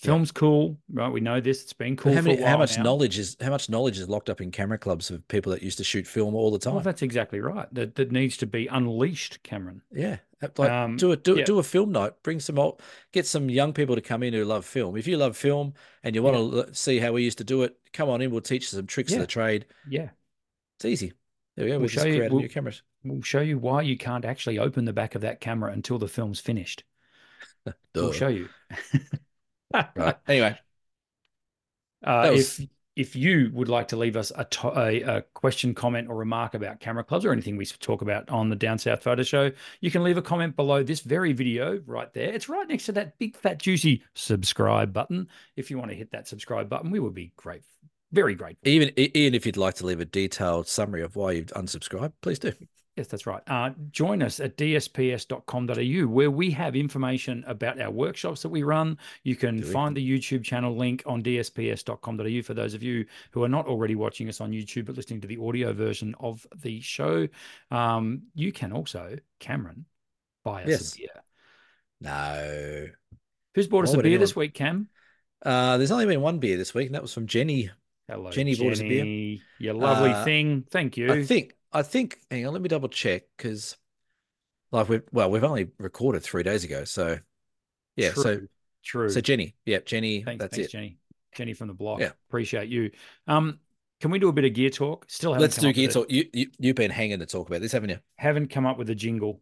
Film's 0.00 0.32
cool, 0.32 0.78
right? 0.92 1.10
We 1.12 1.20
know 1.20 1.40
this. 1.40 1.62
It's 1.62 1.72
been 1.72 1.94
cool. 1.96 2.14
How, 2.14 2.22
many, 2.22 2.40
how 2.40 2.56
much 2.56 2.76
now. 2.78 2.84
knowledge 2.84 3.18
is 3.18 3.36
how 3.40 3.50
much 3.50 3.68
knowledge 3.68 3.98
is 3.98 4.08
locked 4.08 4.30
up 4.30 4.40
in 4.40 4.50
camera 4.50 4.78
clubs 4.78 5.10
of 5.10 5.26
people 5.28 5.52
that 5.52 5.62
used 5.62 5.76
to 5.78 5.84
shoot 5.84 6.06
film 6.06 6.34
all 6.34 6.50
the 6.50 6.58
time? 6.58 6.74
Well, 6.74 6.82
that's 6.82 7.02
exactly 7.02 7.40
right. 7.40 7.66
That 7.74 7.96
that 7.96 8.10
needs 8.10 8.36
to 8.38 8.46
be 8.46 8.66
unleashed, 8.66 9.42
Cameron. 9.42 9.82
Yeah, 9.92 10.16
like 10.56 10.70
Um, 10.70 10.96
do 10.96 11.12
a 11.12 11.16
do 11.16 11.36
yeah. 11.38 11.44
do 11.44 11.58
a 11.58 11.62
film 11.62 11.92
night. 11.92 12.14
Bring 12.22 12.40
some 12.40 12.58
old, 12.58 12.80
get 13.12 13.26
some 13.26 13.50
young 13.50 13.72
people 13.74 13.94
to 13.94 14.00
come 14.00 14.22
in 14.22 14.32
who 14.32 14.44
love 14.44 14.64
film. 14.64 14.96
If 14.96 15.06
you 15.06 15.16
love 15.18 15.36
film 15.36 15.74
and 16.02 16.14
you 16.14 16.22
want 16.22 16.68
to 16.68 16.74
see 16.74 16.98
how 16.98 17.12
we 17.12 17.22
used 17.22 17.38
to 17.38 17.44
do 17.44 17.62
it, 17.62 17.76
come 17.92 18.08
on 18.08 18.22
in. 18.22 18.30
We'll 18.30 18.40
teach 18.40 18.62
you 18.72 18.78
some 18.78 18.86
tricks 18.86 19.10
Yeah. 19.12 19.18
of 19.18 19.22
the 19.22 19.26
trade. 19.26 19.66
Yeah, 19.88 20.10
It's 20.76 20.86
easy. 20.86 21.12
There 21.56 21.66
we 21.66 21.72
go. 21.72 21.76
We'll 21.76 21.82
We 21.82 21.88
just 21.88 22.04
show 22.04 22.08
you- 22.10 22.20
we'll- 22.30 22.40
new 22.40 22.48
cameras. 22.48 22.82
we'll 23.04 23.20
show 23.22 23.40
you 23.40 23.58
why 23.58 23.82
you 23.82 23.98
can't 23.98 24.24
actually 24.24 24.58
open 24.58 24.86
the 24.86 24.92
back 24.94 25.14
of 25.14 25.20
that 25.20 25.40
camera 25.40 25.72
until 25.72 25.98
the 25.98 26.08
film's 26.08 26.40
finished. 26.40 26.84
We'll 27.94 28.12
show 28.12 28.28
you. 28.28 28.48
Right. 29.72 30.16
Anyway, 30.28 30.56
Uh, 32.04 32.22
That 32.22 32.34
if 32.34 32.60
if 32.96 33.16
you 33.16 33.50
would 33.54 33.68
like 33.68 33.88
to 33.88 33.96
leave 33.96 34.16
us 34.16 34.32
a, 34.36 34.44
to- 34.44 34.78
a, 34.78 35.00
a 35.02 35.22
question, 35.32 35.74
comment, 35.74 36.08
or 36.10 36.16
remark 36.16 36.54
about 36.54 36.80
camera 36.80 37.04
clubs 37.04 37.24
or 37.24 37.32
anything 37.32 37.56
we 37.56 37.64
talk 37.64 38.02
about 38.02 38.28
on 38.28 38.50
the 38.50 38.56
Down 38.56 38.78
South 38.78 39.02
Photo 39.02 39.22
Show, 39.22 39.52
you 39.80 39.90
can 39.90 40.02
leave 40.02 40.18
a 40.18 40.22
comment 40.22 40.56
below 40.56 40.82
this 40.82 41.00
very 41.00 41.32
video 41.32 41.80
right 41.86 42.12
there. 42.12 42.30
It's 42.32 42.48
right 42.48 42.68
next 42.68 42.86
to 42.86 42.92
that 42.92 43.18
big 43.18 43.36
fat 43.36 43.58
juicy 43.58 44.02
subscribe 44.14 44.92
button. 44.92 45.28
If 45.56 45.70
you 45.70 45.78
want 45.78 45.92
to 45.92 45.96
hit 45.96 46.10
that 46.10 46.28
subscribe 46.28 46.68
button, 46.68 46.90
we 46.90 47.00
would 47.00 47.14
be 47.14 47.32
great, 47.36 47.62
very 48.12 48.34
grateful. 48.34 48.68
even 48.68 48.92
even 48.98 49.34
if 49.34 49.46
you'd 49.46 49.56
like 49.56 49.74
to 49.76 49.86
leave 49.86 50.00
a 50.00 50.04
detailed 50.04 50.66
summary 50.66 51.02
of 51.02 51.16
why 51.16 51.32
you've 51.32 51.46
unsubscribed, 51.46 52.12
please 52.20 52.38
do. 52.38 52.52
Yes, 53.00 53.06
that's 53.06 53.26
right. 53.26 53.40
Uh, 53.46 53.70
join 53.90 54.22
us 54.22 54.40
at 54.40 54.58
dsps.com.au 54.58 56.06
where 56.06 56.30
we 56.30 56.50
have 56.50 56.76
information 56.76 57.42
about 57.46 57.80
our 57.80 57.90
workshops 57.90 58.42
that 58.42 58.50
we 58.50 58.62
run. 58.62 58.98
You 59.24 59.36
can 59.36 59.62
find 59.62 59.96
the 59.96 60.06
YouTube 60.06 60.44
channel 60.44 60.76
link 60.76 61.02
on 61.06 61.22
dsps.com.au 61.22 62.42
for 62.42 62.52
those 62.52 62.74
of 62.74 62.82
you 62.82 63.06
who 63.30 63.42
are 63.42 63.48
not 63.48 63.66
already 63.66 63.94
watching 63.94 64.28
us 64.28 64.38
on 64.42 64.52
YouTube 64.52 64.84
but 64.84 64.96
listening 64.98 65.22
to 65.22 65.26
the 65.26 65.38
audio 65.42 65.72
version 65.72 66.14
of 66.20 66.46
the 66.54 66.82
show. 66.82 67.26
Um, 67.70 68.24
you 68.34 68.52
can 68.52 68.70
also, 68.70 69.16
Cameron, 69.38 69.86
buy 70.44 70.64
us 70.64 70.68
Yes. 70.68 70.94
a 70.94 70.98
beer. 70.98 71.08
No. 72.02 72.86
Who's 73.54 73.66
bought 73.66 73.84
us 73.84 73.94
a 73.94 73.96
beer 73.96 74.04
anyone- 74.08 74.20
this 74.20 74.36
week, 74.36 74.52
Cam? 74.52 74.90
Uh, 75.42 75.78
there's 75.78 75.90
only 75.90 76.04
been 76.04 76.20
one 76.20 76.38
beer 76.38 76.58
this 76.58 76.74
week, 76.74 76.84
and 76.88 76.94
that 76.94 77.00
was 77.00 77.14
from 77.14 77.26
Jenny. 77.26 77.70
Hello, 78.08 78.30
Jenny 78.30 78.54
bought 78.56 78.72
us 78.72 78.80
a 78.80 78.82
beer. 78.82 78.98
Jenny, 79.04 79.42
You 79.58 79.72
lovely 79.72 80.10
Uh, 80.10 80.22
thing. 80.22 80.66
Thank 80.70 80.98
you. 80.98 81.10
I 81.10 81.24
think 81.24 81.54
I 81.72 81.82
think 81.82 82.18
hang 82.30 82.46
on, 82.46 82.52
let 82.52 82.62
me 82.62 82.68
double 82.68 82.88
check 82.88 83.22
because 83.36 83.76
like 84.72 84.88
we've 84.88 85.02
well, 85.12 85.30
we've 85.30 85.44
only 85.44 85.68
recorded 85.78 86.22
three 86.22 86.42
days 86.42 86.64
ago. 86.64 86.84
So 86.84 87.18
yeah, 87.96 88.12
so 88.14 88.36
True, 88.36 88.48
true. 88.84 89.10
so 89.10 89.20
Jenny. 89.20 89.54
yeah, 89.66 89.78
Jenny, 89.84 90.22
Thanks, 90.22 90.42
that's 90.42 90.56
thanks, 90.56 90.68
it. 90.68 90.72
Jenny. 90.72 90.96
Jenny 91.34 91.52
from 91.54 91.68
the 91.68 91.74
block. 91.74 92.00
Yeah. 92.00 92.10
Appreciate 92.28 92.68
you. 92.68 92.90
Um, 93.28 93.60
can 94.00 94.10
we 94.10 94.18
do 94.18 94.28
a 94.28 94.32
bit 94.32 94.44
of 94.44 94.52
gear 94.52 94.70
talk? 94.70 95.04
Still 95.08 95.32
haven't 95.32 95.42
Let's 95.42 95.56
do 95.58 95.72
gear 95.72 95.88
talk. 95.88 96.10
You, 96.10 96.24
you 96.32 96.46
you've 96.58 96.74
been 96.76 96.90
hanging 96.90 97.18
to 97.20 97.26
talk 97.26 97.48
about 97.48 97.60
this, 97.60 97.72
haven't 97.72 97.90
you? 97.90 97.98
haven't 98.16 98.48
come 98.48 98.66
up 98.66 98.78
with 98.78 98.90
a 98.90 98.94
jingle 98.94 99.40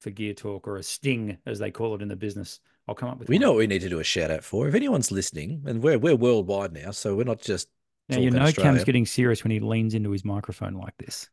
for 0.00 0.10
gear 0.10 0.34
talk 0.34 0.66
or 0.66 0.76
a 0.76 0.82
sting 0.82 1.38
as 1.46 1.58
they 1.58 1.70
call 1.70 1.94
it 1.94 2.02
in 2.02 2.08
the 2.08 2.16
business. 2.16 2.60
I'll 2.88 2.94
come 2.94 3.08
up 3.10 3.18
with 3.18 3.28
We 3.28 3.36
one. 3.36 3.42
know 3.42 3.50
what 3.52 3.58
we 3.58 3.66
need 3.66 3.82
to 3.82 3.88
do 3.88 4.00
a 4.00 4.04
shout 4.04 4.30
out 4.30 4.42
for. 4.44 4.66
If 4.68 4.74
anyone's 4.74 5.10
listening, 5.12 5.62
and 5.66 5.82
we're 5.82 5.98
we're 5.98 6.16
worldwide 6.16 6.72
now, 6.72 6.90
so 6.90 7.14
we're 7.14 7.24
not 7.24 7.40
just 7.40 7.68
Now 8.10 8.18
you 8.18 8.30
know 8.30 8.42
Australia. 8.42 8.72
Cam's 8.72 8.84
getting 8.84 9.06
serious 9.06 9.44
when 9.44 9.50
he 9.50 9.60
leans 9.60 9.94
into 9.94 10.10
his 10.10 10.24
microphone 10.24 10.74
like 10.74 10.96
this. 10.98 11.28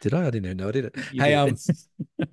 Did 0.00 0.14
I? 0.14 0.22
I 0.22 0.30
didn't 0.30 0.46
even 0.46 0.56
know 0.56 0.68
I 0.68 0.72
did 0.72 0.84
it. 0.86 0.96
You 1.12 1.22
hey, 1.22 1.30
did. 1.30 1.58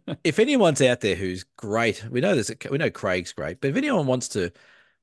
um, 0.08 0.18
if 0.24 0.39
anyone's 0.39 0.82
out 0.82 1.02
there 1.02 1.16
who's 1.16 1.43
great, 1.58 2.04
we 2.10 2.20
know 2.22 2.34
there's 2.34 2.50
a, 2.50 2.56
we 2.72 2.78
know 2.80 2.89
Craig's 2.89 3.32
great, 3.34 3.62
but 3.62 3.70
if 3.70 3.76
anyone 3.76 4.08
wants 4.08 4.28
to 4.30 4.52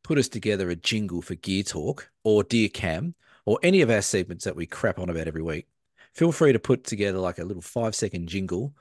put 0.03 0.19
us 0.19 0.29
together 0.29 0.69
a 0.71 0.77
jingle 0.77 1.23
for 1.23 1.35
Gear 1.37 1.63
Talk 1.63 2.11
or 2.25 2.43
Dear 2.43 2.69
Cam 2.69 3.15
or 3.45 3.59
any 3.63 3.83
of 3.83 3.91
our 3.91 4.03
segments 4.03 4.45
that 4.45 4.57
we 4.57 4.67
crap 4.67 4.99
on 4.99 5.11
about 5.11 5.29
every 5.29 5.43
week, 5.43 5.67
feel 6.13 6.33
free 6.33 6.53
to 6.53 6.59
put 6.59 6.85
together 6.85 7.19
like 7.19 7.39
a 7.39 7.45
little 7.45 7.63
five 7.63 7.95
second 7.95 8.29
jingle 8.29 8.75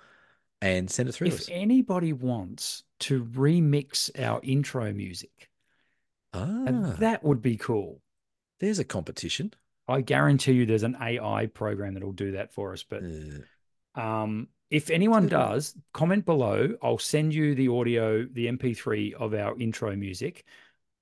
and 0.61 0.89
send 0.89 1.09
it 1.09 1.11
through 1.11 1.27
if 1.27 1.41
us. 1.41 1.49
anybody 1.51 2.11
wants 2.13 2.83
to 3.01 3.23
remix 3.25 4.09
our 4.19 4.39
intro 4.41 4.91
music, 4.93 5.49
Ah, 6.33 6.95
that 6.99 7.23
would 7.23 7.41
be 7.41 7.55
cool. 7.57 8.01
there's 8.59 8.79
a 8.79 8.83
competition. 8.83 9.53
I 9.87 10.01
guarantee 10.01 10.53
you 10.53 10.65
there's 10.65 10.83
an 10.83 10.97
AI 10.99 11.47
program 11.47 11.93
that'll 11.93 12.11
do 12.11 12.31
that 12.33 12.53
for 12.53 12.73
us. 12.73 12.83
But 12.83 13.03
Uh, 13.03 13.99
Um, 13.99 14.49
if 14.69 14.89
anyone 14.89 15.27
does, 15.27 15.75
comment 15.93 16.25
below. 16.25 16.75
I'll 16.81 16.97
send 16.97 17.33
you 17.33 17.55
the 17.55 17.67
audio, 17.69 18.25
the 18.25 18.47
MP3 18.47 19.13
of 19.13 19.33
our 19.33 19.57
intro 19.59 19.95
music. 19.95 20.43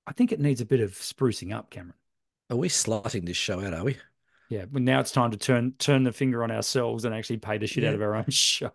I 0.06 0.12
think 0.12 0.32
it 0.32 0.38
needs 0.40 0.60
a 0.60 0.66
bit 0.66 0.80
of 0.80 0.92
sprucing 0.92 1.52
up, 1.52 1.70
Cameron. 1.70 1.94
are 2.50 2.56
we 2.56 2.68
slutting 2.68 3.26
this 3.26 3.36
show 3.38 3.60
out? 3.64 3.72
Are 3.74 3.84
we? 3.84 3.96
Yeah, 4.50 4.66
but 4.70 4.82
now 4.82 5.00
it's 5.00 5.10
time 5.10 5.30
to 5.30 5.38
turn 5.38 5.72
turn 5.78 6.04
the 6.04 6.12
finger 6.12 6.44
on 6.44 6.50
ourselves 6.50 7.06
and 7.06 7.14
actually 7.14 7.38
pay 7.38 7.56
the 7.56 7.66
shit 7.66 7.82
out 7.82 7.94
of 7.94 8.02
our 8.02 8.14
own 8.14 8.26
show. 8.28 8.70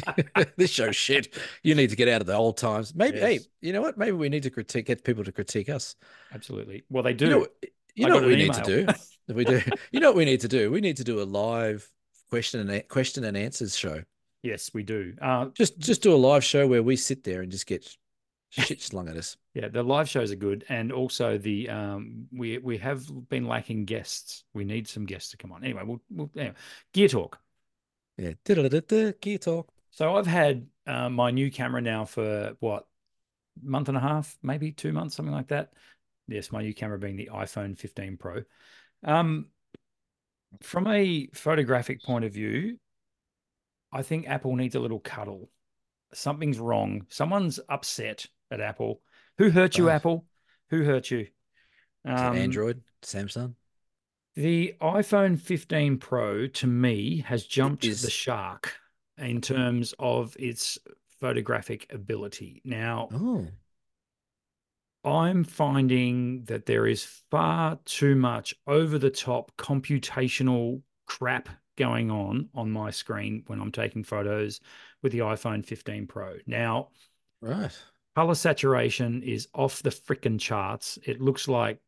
this 0.56 0.70
show's 0.70 0.96
shit. 0.96 1.38
You 1.62 1.74
need 1.74 1.90
to 1.90 1.96
get 1.96 2.08
out 2.08 2.22
of 2.22 2.26
the 2.26 2.34
old 2.34 2.56
times. 2.56 2.94
Maybe. 2.94 3.20
Hey, 3.20 3.40
you 3.60 3.74
know 3.74 3.82
what? 3.82 3.98
Maybe 3.98 4.12
we 4.12 4.30
need 4.30 4.44
to 4.44 4.50
critique, 4.50 4.86
get 4.86 5.04
people 5.04 5.22
to 5.24 5.30
critique 5.32 5.68
us. 5.68 5.94
Absolutely. 6.32 6.84
Well, 6.88 7.02
they 7.02 7.12
do. 7.14 7.24
You 7.26 7.30
know, 7.30 7.46
you 8.00 8.08
know 8.08 8.14
what 8.16 8.24
we 8.26 8.36
need 8.36 8.52
to 8.54 8.62
do. 8.62 8.86
We 9.34 9.44
do. 9.44 9.60
You 9.92 10.00
know 10.00 10.08
what 10.08 10.16
we 10.16 10.24
need 10.24 10.40
to 10.40 10.48
do? 10.48 10.70
We 10.70 10.80
need 10.80 10.96
to 10.96 11.04
do 11.04 11.20
a 11.20 11.24
live 11.24 11.88
question 12.30 12.68
and 12.68 12.88
question 12.88 13.24
and 13.24 13.36
answers 13.36 13.76
show. 13.76 14.02
yes, 14.42 14.70
we 14.74 14.82
do. 14.82 15.14
Uh, 15.20 15.46
Just 15.54 15.78
just 15.78 16.02
do 16.02 16.12
a 16.12 16.16
live 16.16 16.44
show 16.44 16.66
where 16.66 16.82
we 16.82 16.96
sit 16.96 17.22
there 17.24 17.42
and 17.42 17.50
just 17.50 17.66
get 17.66 17.88
shit 18.50 18.80
slung 18.82 19.08
at 19.08 19.16
us. 19.16 19.36
yeah, 19.54 19.68
the 19.68 19.82
live 19.82 20.08
shows 20.08 20.32
are 20.32 20.36
good, 20.36 20.64
and 20.68 20.90
also 20.92 21.38
the 21.38 21.68
um, 21.68 22.26
we 22.32 22.58
we 22.58 22.78
have 22.78 23.06
been 23.28 23.46
lacking 23.46 23.84
guests. 23.84 24.44
We 24.54 24.64
need 24.64 24.88
some 24.88 25.06
guests 25.06 25.30
to 25.30 25.36
come 25.36 25.52
on. 25.52 25.62
Anyway, 25.64 25.82
we'll, 25.84 26.00
we'll 26.10 26.30
anyway. 26.36 26.54
gear 26.92 27.08
talk. 27.08 27.38
Yeah. 28.16 28.32
Gear 28.44 29.38
talk. 29.38 29.68
So 29.92 30.16
I've 30.16 30.26
had 30.26 30.66
uh, 30.86 31.08
my 31.08 31.30
new 31.30 31.50
camera 31.50 31.80
now 31.80 32.04
for 32.04 32.54
what 32.60 32.86
month 33.62 33.88
and 33.88 33.96
a 33.96 34.00
half, 34.00 34.36
maybe 34.42 34.72
two 34.72 34.92
months, 34.92 35.16
something 35.16 35.34
like 35.34 35.48
that. 35.48 35.72
Yes, 36.30 36.52
my 36.52 36.62
new 36.62 36.72
camera 36.72 36.98
being 36.98 37.16
the 37.16 37.30
iPhone 37.32 37.76
15 37.76 38.16
Pro. 38.16 38.42
Um, 39.04 39.46
from 40.62 40.86
a 40.86 41.28
photographic 41.34 42.02
point 42.02 42.24
of 42.24 42.32
view, 42.32 42.78
I 43.92 44.02
think 44.02 44.28
Apple 44.28 44.54
needs 44.56 44.76
a 44.76 44.80
little 44.80 45.00
cuddle. 45.00 45.50
Something's 46.14 46.58
wrong. 46.58 47.06
Someone's 47.08 47.58
upset 47.68 48.26
at 48.50 48.60
Apple. 48.60 49.00
Who 49.38 49.50
hurt 49.50 49.76
you, 49.76 49.88
Right. 49.88 49.94
Apple? 49.96 50.24
Who 50.70 50.84
hurt 50.84 51.10
you? 51.10 51.26
Um, 52.04 52.36
Android, 52.36 52.82
Samsung. 53.02 53.54
the 54.36 54.74
iPhone 54.80 55.38
15 55.38 55.98
Pro 55.98 56.46
to 56.46 56.66
me 56.66 57.18
has 57.26 57.44
jumped 57.44 57.84
is- 57.84 58.02
the 58.02 58.10
shark 58.10 58.76
in 59.18 59.40
terms 59.40 59.94
of 59.98 60.36
its 60.38 60.78
photographic 61.20 61.92
ability. 61.92 62.62
Now, 62.64 63.08
Oh, 63.12 63.48
I'm 65.04 65.44
finding 65.44 66.44
that 66.44 66.66
there 66.66 66.86
is 66.86 67.04
far 67.30 67.78
too 67.84 68.14
much 68.14 68.54
over 68.66 68.98
the 68.98 69.10
top 69.10 69.52
computational 69.56 70.82
crap 71.06 71.48
going 71.76 72.10
on 72.10 72.48
on 72.54 72.70
my 72.70 72.90
screen 72.90 73.42
when 73.46 73.60
I'm 73.60 73.72
taking 73.72 74.04
photos 74.04 74.60
with 75.02 75.12
the 75.12 75.20
iPhone 75.20 75.64
15 75.64 76.06
Pro. 76.06 76.36
Now, 76.46 76.88
right. 77.40 77.76
color 78.14 78.34
saturation 78.34 79.22
is 79.22 79.48
off 79.54 79.82
the 79.82 79.90
frickin' 79.90 80.38
charts. 80.38 80.98
It 81.04 81.20
looks 81.20 81.48
like 81.48 81.78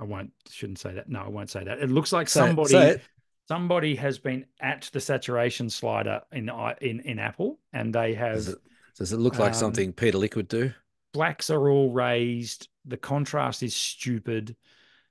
I 0.00 0.04
won't 0.04 0.32
shouldn't 0.50 0.80
say 0.80 0.94
that. 0.94 1.08
No, 1.08 1.20
I 1.20 1.28
won't 1.28 1.50
say 1.50 1.62
that. 1.62 1.78
It 1.78 1.90
looks 1.90 2.12
like 2.12 2.28
Say 2.28 2.40
somebody 2.40 2.70
say 2.72 2.90
it. 2.90 3.02
somebody 3.46 3.94
has 3.94 4.18
been 4.18 4.46
at 4.60 4.90
the 4.92 5.00
saturation 5.00 5.70
slider 5.70 6.22
in 6.32 6.50
i- 6.50 6.76
in 6.80 6.98
in 7.00 7.20
Apple 7.20 7.60
and 7.72 7.94
they 7.94 8.14
have 8.14 8.34
Does 8.34 8.48
it, 8.48 8.58
does 8.98 9.12
it 9.12 9.18
look 9.18 9.38
like 9.38 9.52
um, 9.52 9.54
something 9.54 9.92
Peter 9.92 10.18
Lik 10.18 10.34
would 10.34 10.48
do? 10.48 10.72
Blacks 11.12 11.50
are 11.50 11.68
all 11.68 11.90
raised. 11.92 12.68
The 12.84 12.96
contrast 12.96 13.62
is 13.62 13.74
stupid. 13.76 14.56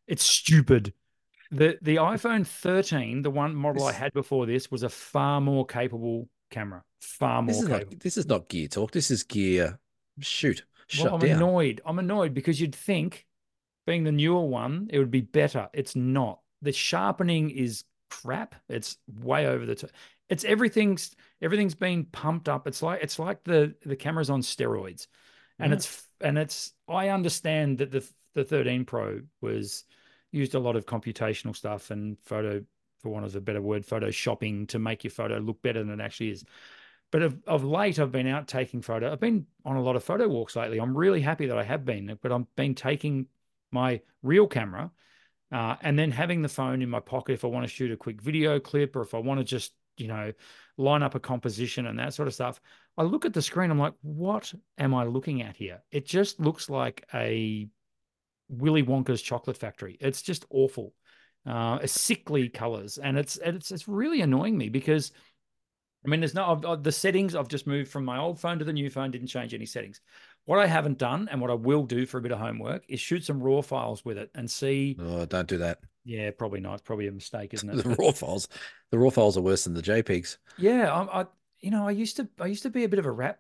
It's 0.08 0.24
stupid. 0.24 0.94
The 1.52 1.78
the 1.82 1.98
iPhone 1.98 2.46
13, 2.46 3.22
the 3.22 3.30
one 3.32 3.56
model 3.56 3.86
I 3.86 3.92
had 3.92 4.14
before 4.14 4.46
this, 4.46 4.72
was 4.72 4.84
a 4.84 4.90
far 4.90 5.42
more 5.42 5.66
capable 5.66 6.30
camera. 6.50 6.84
Far 7.02 7.42
more 7.42 7.48
This 7.48 7.62
is 7.62 7.68
capable. 7.68 7.92
not 7.94 8.00
this 8.00 8.18
is 8.18 8.26
not 8.28 8.50
gear 8.50 8.68
talk. 8.68 8.92
This 8.92 9.12
is 9.12 9.24
gear 9.24 9.80
shoot. 10.20 10.64
Shut 10.88 11.06
well, 11.06 11.16
I'm 11.16 11.22
down. 11.22 11.38
annoyed. 11.38 11.82
I'm 11.86 12.00
annoyed 12.00 12.34
because 12.34 12.60
you'd 12.60 12.76
think, 12.76 13.26
being 13.86 14.04
the 14.04 14.12
newer 14.12 14.46
one, 14.46 14.88
it 14.92 15.00
would 15.00 15.12
be 15.12 15.22
better. 15.22 15.70
It's 15.74 15.96
not. 15.96 16.40
The 16.62 16.74
sharpening 16.74 17.50
is 17.50 17.84
crap. 18.10 18.56
It's 18.70 18.98
way 19.22 19.48
over 19.48 19.66
the 19.66 19.76
top. 19.76 19.92
It's 20.30 20.44
everything's. 20.46 21.16
everything's 21.42 21.76
been 21.76 22.06
pumped 22.06 22.48
up. 22.50 22.68
It's 22.68 22.82
like 22.82 23.02
it's 23.04 23.20
like 23.20 23.44
the 23.44 23.74
the 23.86 23.96
camera's 23.96 24.30
on 24.30 24.42
steroids, 24.42 25.08
and 25.62 25.72
Yeah. 25.72 25.76
it's 25.78 26.08
and 26.22 26.38
it's. 26.38 26.74
I 26.88 27.10
understand 27.10 27.80
that 27.80 27.92
the 27.92 28.08
the 28.34 28.44
13 28.44 28.86
Pro 28.86 29.22
was 29.42 29.86
used 30.32 30.56
a 30.56 30.60
lot 30.60 30.76
of 30.76 30.86
computational 30.86 31.56
stuff 31.56 31.92
and 31.92 32.18
photo, 32.24 32.64
for 33.00 33.10
want 33.10 33.26
of 33.26 33.36
a 33.36 33.42
better 33.42 33.62
word, 33.62 33.86
photoshopping 33.86 34.68
to 34.70 34.80
make 34.80 35.04
your 35.04 35.12
photo 35.12 35.38
look 35.40 35.62
better 35.62 35.84
than 35.84 36.00
it 36.00 36.04
actually 36.04 36.32
is. 36.32 36.46
But 37.12 37.24
of, 37.24 37.42
of 37.46 37.64
late, 37.66 38.00
I've 38.00 38.12
been 38.12 38.28
out 38.28 38.48
taking 38.48 38.82
photo. 38.82 39.12
I've 39.12 39.20
been 39.20 39.46
on 39.66 39.76
a 39.76 39.82
lot 39.82 39.98
of 39.98 40.04
photo 40.04 40.28
walks 40.30 40.56
lately. 40.56 40.80
I'm 40.80 40.98
really 40.98 41.22
happy 41.22 41.48
that 41.48 41.58
I 41.58 41.64
have 41.64 41.84
been, 41.84 42.18
but 42.22 42.32
I've 42.32 42.56
been 42.56 42.74
taking 42.76 43.28
my 43.72 44.02
real 44.24 44.48
camera 44.48 44.92
uh, 45.52 45.76
and 45.82 46.00
then 46.00 46.12
having 46.12 46.42
the 46.42 46.50
phone 46.50 46.82
in 46.82 46.90
my 46.90 47.02
pocket 47.02 47.34
if 47.34 47.44
I 47.44 47.48
want 47.48 47.66
to 47.66 47.74
shoot 47.74 47.92
a 47.92 47.98
quick 47.98 48.22
video 48.22 48.60
clip 48.60 48.96
or 48.96 49.02
if 49.02 49.14
I 49.14 49.18
want 49.18 49.40
to 49.40 49.44
just, 49.44 49.74
you 49.98 50.08
know, 50.08 50.32
line 50.78 51.04
up 51.04 51.16
a 51.16 51.20
composition 51.20 51.86
and 51.86 52.00
that 52.00 52.14
sort 52.14 52.30
of 52.30 52.34
stuff. 52.34 52.62
I 52.98 53.04
look 53.04 53.26
at 53.26 53.34
the 53.34 53.42
screen, 53.42 53.72
I'm 53.72 53.80
like, 53.80 53.94
what 54.02 54.54
am 54.78 54.94
I 54.94 55.06
looking 55.06 55.42
at 55.42 55.56
here? 55.56 55.82
It 55.92 56.06
just 56.06 56.40
looks 56.40 56.70
like 56.70 57.06
a 57.14 57.68
Willy 58.50 58.84
Wonka's 58.84 59.22
chocolate 59.22 59.58
factory. 59.58 59.98
It's 60.02 60.22
just 60.22 60.46
awful. 60.50 60.94
Uh, 61.46 61.80
sickly 61.88 62.50
colors, 62.50 63.00
and 63.00 63.18
it's 63.18 63.38
it's 63.38 63.72
it's 63.72 63.88
really 63.88 64.22
annoying 64.22 64.56
me 64.58 64.70
because 64.70 65.12
I 66.06 66.10
mean, 66.10 66.20
there's 66.20 66.36
no 66.36 66.46
I've, 66.46 66.66
I've- 66.66 66.84
the 66.84 66.92
settings. 66.92 67.34
I've 67.36 67.48
just 67.48 67.66
moved 67.66 67.90
from 67.92 68.06
my 68.06 68.20
old 68.20 68.40
phone 68.40 68.60
to 68.60 68.66
the 68.66 68.74
new 68.74 68.90
phone. 68.92 69.10
Didn't 69.10 69.28
change 69.28 69.54
any 69.56 69.66
settings. 69.66 70.02
What 70.46 70.60
I 70.60 70.68
haven't 70.68 71.00
done, 71.00 71.30
and 71.32 71.42
what 71.42 71.50
I 71.50 71.56
will 71.56 71.84
do 71.86 72.06
for 72.06 72.18
a 72.20 72.22
bit 72.22 72.32
of 72.32 72.38
homework, 72.40 72.84
is 72.88 73.00
shoot 73.00 73.24
some 73.24 73.42
raw 73.42 73.62
files 73.62 74.06
with 74.06 74.18
it 74.20 74.30
and 74.36 74.50
see. 74.50 74.98
Oh, 75.00 75.26
don't 75.26 75.48
do 75.48 75.58
that. 75.60 75.80
Yeah, 76.04 76.30
probably 76.38 76.60
not. 76.60 76.74
It's 76.74 76.82
probably 76.84 77.08
a 77.08 77.12
mistake, 77.12 77.54
isn't 77.56 77.70
it? 77.70 77.76
The 77.86 77.96
raw 77.96 78.12
files, 78.12 78.48
the 78.92 79.00
raw 79.00 79.10
files 79.10 79.36
are 79.38 79.42
worse 79.42 79.64
than 79.64 79.74
the 79.74 79.82
JPEGs. 79.82 80.38
yeah, 80.60 80.92
I, 80.94 81.22
I 81.22 81.26
you 81.62 81.72
know 81.72 81.88
I 81.88 81.92
used 81.92 82.18
to 82.18 82.28
I 82.40 82.48
used 82.48 82.64
to 82.64 82.70
be 82.70 82.84
a 82.84 82.90
bit 82.90 83.00
of 83.00 83.06
a 83.06 83.12
rap 83.12 83.40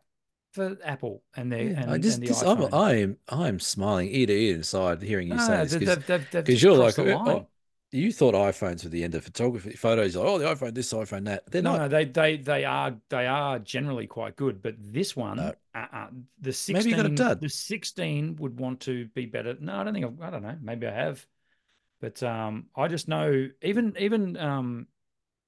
for 0.54 0.78
Apple 0.84 1.24
and 1.36 1.52
their 1.52 1.70
Yeah, 1.70 1.82
and, 1.82 1.92
I 1.92 1.98
just, 1.98 2.16
and 2.16 2.24
the 2.24 2.28
just 2.28 2.44
I'm, 2.44 2.58
iPhone. 2.58 2.74
I 2.74 2.96
am, 2.96 3.18
I 3.30 3.48
am 3.48 3.60
smiling 3.60 4.10
ear 4.10 4.28
to 4.28 4.34
ear 4.34 4.56
inside 4.56 5.02
hearing 5.02 5.28
you 5.28 5.38
No, 5.38 5.46
say 5.48 5.66
this 5.66 5.98
because 6.34 6.64
you're 6.64 6.76
like, 6.78 6.98
oh, 7.00 7.48
you 7.92 8.12
thought 8.12 8.34
iPhones 8.34 8.84
were 8.84 8.90
the 8.90 9.04
end 9.04 9.16
of 9.16 9.24
photography 9.24 9.74
photos. 9.74 10.16
Like, 10.16 10.26
oh, 10.26 10.38
the 10.40 10.46
iPhone 10.46 10.74
this, 10.74 10.92
iPhone 10.94 11.26
that. 11.26 11.50
They're 11.52 11.62
no, 11.62 11.72
not. 11.74 11.82
no, 11.82 11.88
they 11.88 12.06
they 12.06 12.38
they 12.38 12.66
are 12.66 12.96
they 13.10 13.28
are 13.28 13.60
generally 13.60 14.08
quite 14.08 14.36
good, 14.36 14.62
but 14.62 14.76
this 14.80 15.16
one, 15.16 15.38
No. 15.38 15.54
uh-uh. 15.76 16.08
the 16.40 16.52
Maybe 16.52 16.54
sixteen, 16.54 16.98
you 16.98 17.04
got 17.04 17.06
a 17.06 17.16
dud. 17.16 17.42
the 17.42 17.50
sixteen 17.50 18.36
would 18.38 18.60
want 18.60 18.80
to 18.82 19.06
be 19.08 19.26
better. 19.26 19.56
No, 19.60 19.76
I 19.76 19.84
don't 19.84 19.94
think 19.94 20.06
I've, 20.06 20.22
I 20.22 20.30
don't 20.30 20.44
know. 20.44 20.58
Maybe 20.62 20.88
I 20.88 20.94
have, 20.94 21.26
but 22.00 22.22
um, 22.24 22.68
I 22.76 22.88
just 22.88 23.08
know 23.08 23.50
even 23.62 23.96
even 24.00 24.38
um, 24.38 24.88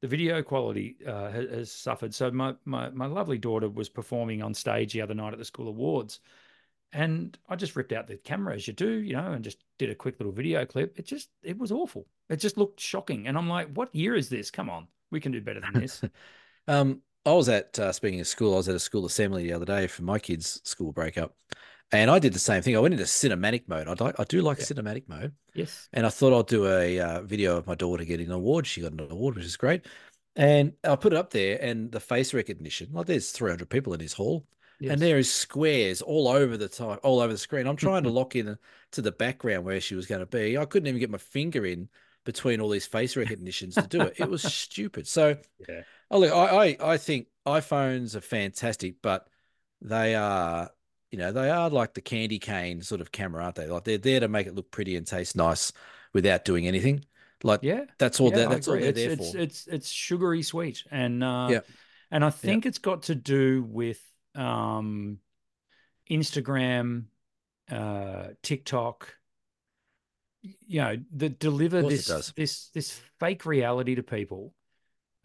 the 0.04 0.10
video 0.10 0.44
quality 0.44 0.98
uh, 1.08 1.32
has, 1.32 1.72
suffered. 1.72 2.14
So 2.14 2.30
my 2.30 2.54
my 2.66 2.90
my 2.90 3.06
lovely 3.06 3.38
daughter 3.38 3.70
was 3.70 3.88
performing 3.88 4.44
on 4.44 4.54
stage 4.54 4.92
the 4.92 5.00
other 5.00 5.14
night 5.14 5.32
at 5.32 5.40
the 5.40 5.46
school 5.46 5.70
awards, 5.70 6.20
and 6.92 7.38
I 7.48 7.56
just 7.56 7.78
ripped 7.78 7.94
out 7.94 8.08
the 8.08 8.18
camera 8.18 8.54
as 8.54 8.68
you 8.68 8.74
do, 8.74 8.90
you 8.90 9.14
know, 9.14 9.32
and 9.32 9.46
just 9.46 9.64
did 9.80 9.90
a 9.90 9.96
quick 9.96 10.20
little 10.20 10.34
video 10.34 10.66
clip. 10.66 11.00
It 11.00 11.06
just 11.06 11.30
it 11.42 11.58
was 11.58 11.72
awful. 11.72 12.06
It 12.30 12.36
just 12.36 12.58
looked 12.58 12.82
shocking, 12.82 13.28
and 13.28 13.38
I'm 13.38 13.48
like, 13.48 13.70
what 13.76 13.96
year 13.96 14.14
is 14.14 14.28
this? 14.28 14.52
Come 14.52 14.70
on, 14.70 14.88
we 15.10 15.22
can 15.22 15.32
do 15.32 15.40
better 15.40 15.62
than 15.62 15.82
this. 15.82 16.04
Um, 16.66 17.02
I 17.26 17.34
was 17.34 17.50
at 17.50 17.78
uh, 17.78 17.92
speaking 17.92 18.22
of 18.22 18.28
school, 18.28 18.54
I 18.54 18.56
was 18.56 18.70
at 18.70 18.76
a 18.76 18.80
school 18.80 19.06
assembly 19.06 19.44
the 19.44 19.52
other 19.52 19.66
day 19.66 19.86
for 19.88 20.04
my 20.04 20.18
kids' 20.18 20.62
school 20.64 20.94
breakup, 20.94 21.36
and 21.94 22.12
I 22.12 22.20
did 22.20 22.34
the 22.34 22.40
same 22.40 22.62
thing. 22.62 22.76
I 22.76 22.80
went 22.80 22.94
into 22.94 23.06
cinematic 23.06 23.68
mode. 23.68 23.88
I 23.88 23.94
like, 24.04 24.20
I 24.20 24.24
do 24.26 24.42
like 24.42 24.58
Yeah. 24.60 24.66
cinematic 24.66 25.08
mode, 25.08 25.34
yes. 25.54 25.88
and 25.94 26.06
I 26.06 26.10
thought 26.10 26.38
I'd 26.38 26.48
do 26.48 26.68
a 26.68 27.00
uh, 27.00 27.22
video 27.22 27.58
of 27.58 27.68
my 27.68 27.76
daughter 27.76 28.04
getting 28.04 28.28
an 28.28 28.34
award. 28.34 28.68
She 28.68 28.82
got 28.82 28.92
an 28.92 29.00
award, 29.10 29.36
which 29.36 29.46
is 29.46 29.56
great. 29.58 29.86
And 30.36 30.74
I 30.84 30.96
put 30.96 31.14
it 31.14 31.18
up 31.18 31.30
there, 31.30 31.60
and 31.62 31.92
the 31.92 32.00
face 32.00 32.34
recognition. 32.34 32.90
Like, 32.92 33.06
there's 33.06 33.32
300 33.32 33.70
people 33.70 33.94
in 33.94 34.00
this 34.00 34.14
hall, 34.14 34.46
Yes. 34.80 34.94
and 34.94 35.02
there 35.02 35.18
is 35.20 35.32
squares 35.32 36.02
all 36.02 36.28
over 36.28 36.58
the 36.58 36.68
time, 36.68 36.98
all 37.04 37.20
over 37.20 37.32
the 37.32 37.38
screen. 37.40 37.68
I'm 37.68 37.76
trying 37.78 38.04
to 38.04 38.10
lock 38.20 38.36
in 38.36 38.58
to 38.94 39.02
the 39.02 39.12
background 39.12 39.64
where 39.64 39.80
she 39.80 39.96
was 39.96 40.08
going 40.08 40.20
to 40.22 40.26
be. 40.26 40.58
I 40.58 40.66
couldn't 40.66 40.88
even 40.88 41.00
get 41.00 41.12
my 41.12 41.20
finger 41.20 41.66
in 41.66 41.88
between 42.26 42.60
all 42.62 42.70
these 42.70 42.88
face 42.88 43.16
recognitions 43.16 43.76
to 43.76 43.84
do 43.88 44.02
it. 44.02 44.16
It 44.18 44.30
was 44.30 44.42
stupid. 44.52 45.08
So, 45.08 45.38
Yeah. 45.70 45.84
oh 46.10 46.20
look, 46.20 46.32
I, 46.34 46.78
I 46.80 46.94
I 46.94 46.98
think 46.98 47.28
iPhones 47.46 48.16
are 48.16 48.22
fantastic, 48.22 48.96
but 49.02 49.28
they 49.82 50.16
are, 50.16 50.72
you 51.14 51.20
know, 51.20 51.32
they 51.32 51.48
are 51.52 51.70
like 51.70 51.94
the 51.94 52.02
candy 52.02 52.40
cane 52.40 52.82
sort 52.82 53.00
of 53.00 53.12
camera, 53.12 53.44
aren't 53.44 53.54
they? 53.54 53.68
Like 53.68 53.84
they're 53.84 54.00
there 54.00 54.20
to 54.22 54.28
make 54.28 54.48
it 54.48 54.56
look 54.56 54.72
pretty 54.72 54.96
and 54.96 55.06
taste 55.06 55.36
nice 55.36 55.72
without 56.12 56.44
doing 56.44 56.66
anything. 56.68 57.06
Like 57.44 57.60
Yeah. 57.62 57.86
that's 58.00 58.20
all 58.20 58.32
yeah, 58.32 58.38
that, 58.38 58.50
that's 58.50 58.68
all 58.68 58.74
they're 58.74 58.86
it's, 58.86 59.00
there 59.00 59.12
it's, 59.12 59.32
for. 59.32 59.38
it's 59.38 59.68
it's 59.68 59.90
sugary 59.90 60.42
sweet, 60.42 60.84
and 60.90 61.24
uh, 61.24 61.50
Yeah. 61.52 61.60
and 62.10 62.26
I 62.26 62.32
think 62.32 62.66
it's 62.66 62.80
got 62.80 63.04
to 63.04 63.16
do 63.16 63.62
with 63.62 64.02
um, 64.34 65.20
Instagram, 66.10 67.04
uh, 67.70 68.30
TikTok. 68.42 69.16
You 70.42 70.82
know, 70.82 70.98
that 71.18 71.38
deliver 71.38 71.84
this 71.84 72.32
this 72.36 72.70
this 72.70 73.00
fake 73.20 73.46
reality 73.46 73.94
to 73.96 74.04
people, 74.04 74.56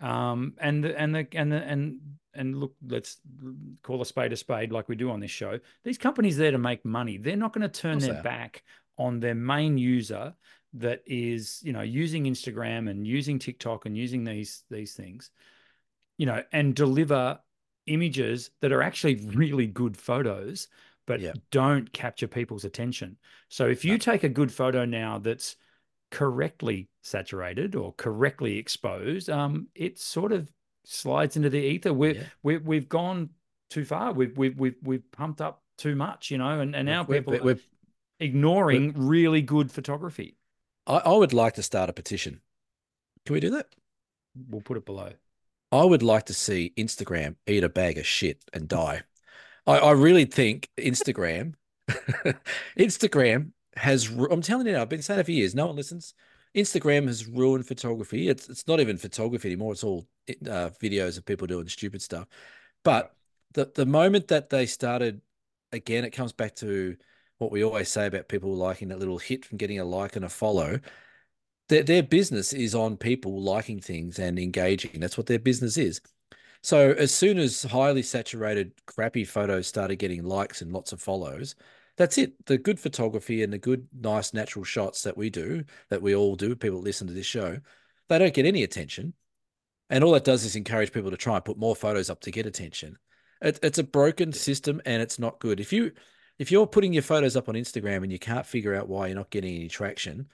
um, 0.03 0.53
and 0.59 0.84
the 0.84 1.01
and 1.01 1.14
the 1.14 1.26
and 1.32 1.51
the 1.51 1.62
and 1.62 1.99
and 2.39 2.57
look, 2.57 2.74
let's 2.86 3.18
call 3.82 4.01
a 4.01 4.07
spade 4.07 4.32
a 4.32 4.36
spade, 4.36 4.72
like 4.72 4.89
we 4.89 4.97
do 4.97 5.11
on 5.11 5.20
this 5.20 5.30
show. 5.30 5.59
These 5.84 5.99
companies 5.99 6.36
there 6.36 6.51
to 6.53 6.59
make 6.59 6.84
money. 6.84 7.18
They're 7.18 7.36
not 7.36 7.53
going 7.53 7.68
to 7.68 7.80
turn 7.80 7.99
their 7.99 8.14
back 8.22 8.62
on 8.97 9.20
their 9.20 9.34
main 9.34 9.76
user 9.76 10.34
that 10.74 11.03
is, 11.07 11.61
you 11.62 11.72
know, 11.72 11.82
using 11.82 12.24
Instagram 12.24 12.89
and 12.91 13.07
using 13.07 13.39
TikTok 13.39 13.86
and 13.86 13.97
using 13.97 14.24
these 14.24 14.64
these 14.70 14.95
things, 14.95 15.30
you 16.16 16.26
know, 16.26 16.43
and 16.53 16.74
deliver 16.74 17.39
images 17.86 18.51
that 18.61 18.72
are 18.72 18.82
actually 18.82 19.16
really 19.34 19.66
good 19.66 19.97
photos, 19.97 20.68
but 21.07 21.20
Yeah. 21.20 21.32
don't 21.51 21.93
capture 21.93 22.28
people's 22.28 22.64
attention. 22.64 23.16
So 23.49 23.66
if 23.66 23.84
you 23.84 23.99
take 23.99 24.24
a 24.24 24.28
good 24.28 24.53
photo 24.53 24.84
now 24.84 25.18
that's 25.18 25.57
correctly 26.11 26.89
saturated 27.03 27.74
or 27.74 27.93
correctly 27.95 28.59
exposed, 28.59 29.28
um, 29.30 29.68
it 29.74 29.99
sort 29.99 30.32
of 30.32 30.51
slides 30.91 31.36
into 31.36 31.51
the 31.51 31.59
ether. 31.59 31.93
We're, 31.93 32.14
Yeah. 32.14 32.22
we 32.43 32.57
we've 32.59 32.89
gone 32.89 33.30
too 33.70 33.84
far. 33.84 34.12
We've 34.12 34.36
we've 34.36 34.59
we've 34.59 34.76
we've 34.82 35.12
pumped 35.12 35.41
up 35.41 35.62
too 35.76 35.95
much, 35.95 36.30
you 36.30 36.39
know, 36.39 36.61
and, 36.61 36.74
and 36.74 36.86
now 36.86 37.05
We're- 37.05 37.20
people 37.20 37.32
we're- 37.32 37.43
are 37.43 37.45
we're- 37.45 37.61
ignoring 38.20 38.93
really 38.97 39.43
good 39.43 39.70
photography. 39.70 40.36
I, 40.86 40.97
I 40.97 41.12
would 41.14 41.32
like 41.32 41.55
to 41.55 41.62
start 41.62 41.89
a 41.89 41.93
petition. 41.93 42.41
Can 43.24 43.34
we 43.34 43.41
do 43.41 43.51
that? 43.51 43.68
We'll 44.49 44.61
put 44.62 44.76
it 44.76 44.84
below. 44.86 45.12
I 45.70 45.84
would 45.84 46.03
like 46.03 46.24
to 46.26 46.34
see 46.34 46.72
Instagram 46.76 47.36
eat 47.47 47.62
a 47.62 47.68
bag 47.68 47.99
of 47.99 48.07
shit 48.07 48.43
and 48.53 48.66
die. 48.66 49.03
I, 49.66 49.78
I 49.78 49.91
really 49.93 50.24
think 50.24 50.68
Instagram, 50.78 51.55
Instagram 52.78 53.53
has. 53.76 54.09
I'm 54.09 54.43
telling 54.43 54.66
you 54.66 54.72
now. 54.72 54.82
I've 54.82 54.89
been 54.89 55.03
saying 55.03 55.20
it 55.20 55.26
for 55.26 55.32
years. 55.32 55.55
No 55.55 55.66
one 55.66 55.76
listens. 55.76 56.14
Instagram 56.59 57.07
has 57.07 57.27
ruined 57.27 57.67
photography. 57.67 58.29
It's 58.29 58.49
it's 58.49 58.67
not 58.67 58.81
even 58.81 58.99
photography 58.99 59.49
anymore. 59.49 59.73
It's 59.73 59.85
all 59.85 60.07
uh, 60.29 60.71
videos 60.81 61.19
of 61.19 61.25
people 61.25 61.47
doing 61.47 61.69
stupid 61.69 62.03
stuff. 62.03 62.27
But 62.85 63.15
the 63.53 63.71
the 63.75 63.87
moment 63.87 64.29
that 64.29 64.51
they 64.51 64.67
started, 64.67 65.21
again, 65.73 66.05
it 66.05 66.11
comes 66.11 66.33
back 66.33 66.55
to 66.57 66.97
what 67.39 67.53
we 67.53 67.65
always 67.65 67.89
say 67.89 68.07
about 68.07 68.29
people 68.29 68.55
liking 68.55 68.89
that 68.89 68.99
little 68.99 69.19
hit 69.19 69.45
from 69.45 69.59
getting 69.59 69.79
a 69.79 69.85
like 69.85 70.17
and 70.17 70.25
a 70.25 70.29
follow 70.29 70.81
their, 71.69 71.83
their 71.83 72.03
business 72.03 72.53
is 72.53 72.75
on 72.75 72.97
people 72.97 73.41
liking 73.41 73.81
things 73.81 74.19
and 74.19 74.39
engaging. 74.39 75.01
That's 75.01 75.17
what 75.17 75.27
their 75.27 75.39
business 75.39 75.77
is. 75.77 76.01
So 76.63 76.93
as 76.93 77.15
soon 77.15 77.39
as 77.39 77.63
highly 77.63 78.03
saturated, 78.03 78.73
crappy 78.87 79.25
photos 79.25 79.67
started 79.67 79.97
getting 79.97 80.25
likes 80.25 80.61
and 80.61 80.73
lots 80.73 80.93
of 80.93 81.01
follows, 81.01 81.55
that's 81.99 82.17
it. 82.17 82.47
The 82.47 82.57
good 82.57 82.81
photography 82.81 83.43
and 83.43 83.53
the 83.53 83.59
good, 83.59 83.87
nice, 83.93 84.33
natural 84.33 84.65
shots 84.65 85.03
that 85.03 85.17
we 85.19 85.29
do, 85.29 85.65
that 85.91 86.01
we 86.01 86.15
all 86.15 86.35
do, 86.37 86.57
people 86.57 86.81
listen 86.81 87.07
to 87.09 87.13
this 87.13 87.27
show, 87.27 87.59
they 88.09 88.19
don't 88.19 88.33
get 88.33 88.47
any 88.47 88.63
attention. 88.63 89.13
And 89.91 90.03
all 90.03 90.13
that 90.13 90.25
does 90.25 90.45
is 90.45 90.57
encourage 90.57 90.93
people 90.93 91.11
to 91.11 91.17
try 91.17 91.37
and 91.37 91.45
put 91.45 91.59
more 91.59 91.77
photos 91.77 92.09
up 92.09 92.21
to 92.21 92.31
get 92.31 92.47
attention. 92.47 92.97
It, 93.43 93.59
it's 93.63 93.79
a 93.79 93.85
broken 93.85 94.33
system 94.33 94.81
and 94.87 95.03
it's 95.03 95.19
not 95.19 95.39
good. 95.39 95.61
If 95.61 95.73
you 95.73 95.93
if 96.39 96.53
you're 96.53 96.67
putting 96.67 96.93
your 96.93 97.03
photos 97.03 97.37
up 97.37 97.49
on 97.49 97.55
Instagram 97.57 98.03
and 98.05 98.13
you 98.13 98.19
can't 98.19 98.47
figure 98.47 98.75
out 98.75 98.89
why 98.89 99.07
you're 99.09 99.17
not 99.17 99.31
getting 99.31 99.55
any 99.57 99.69
traction, 99.69 100.29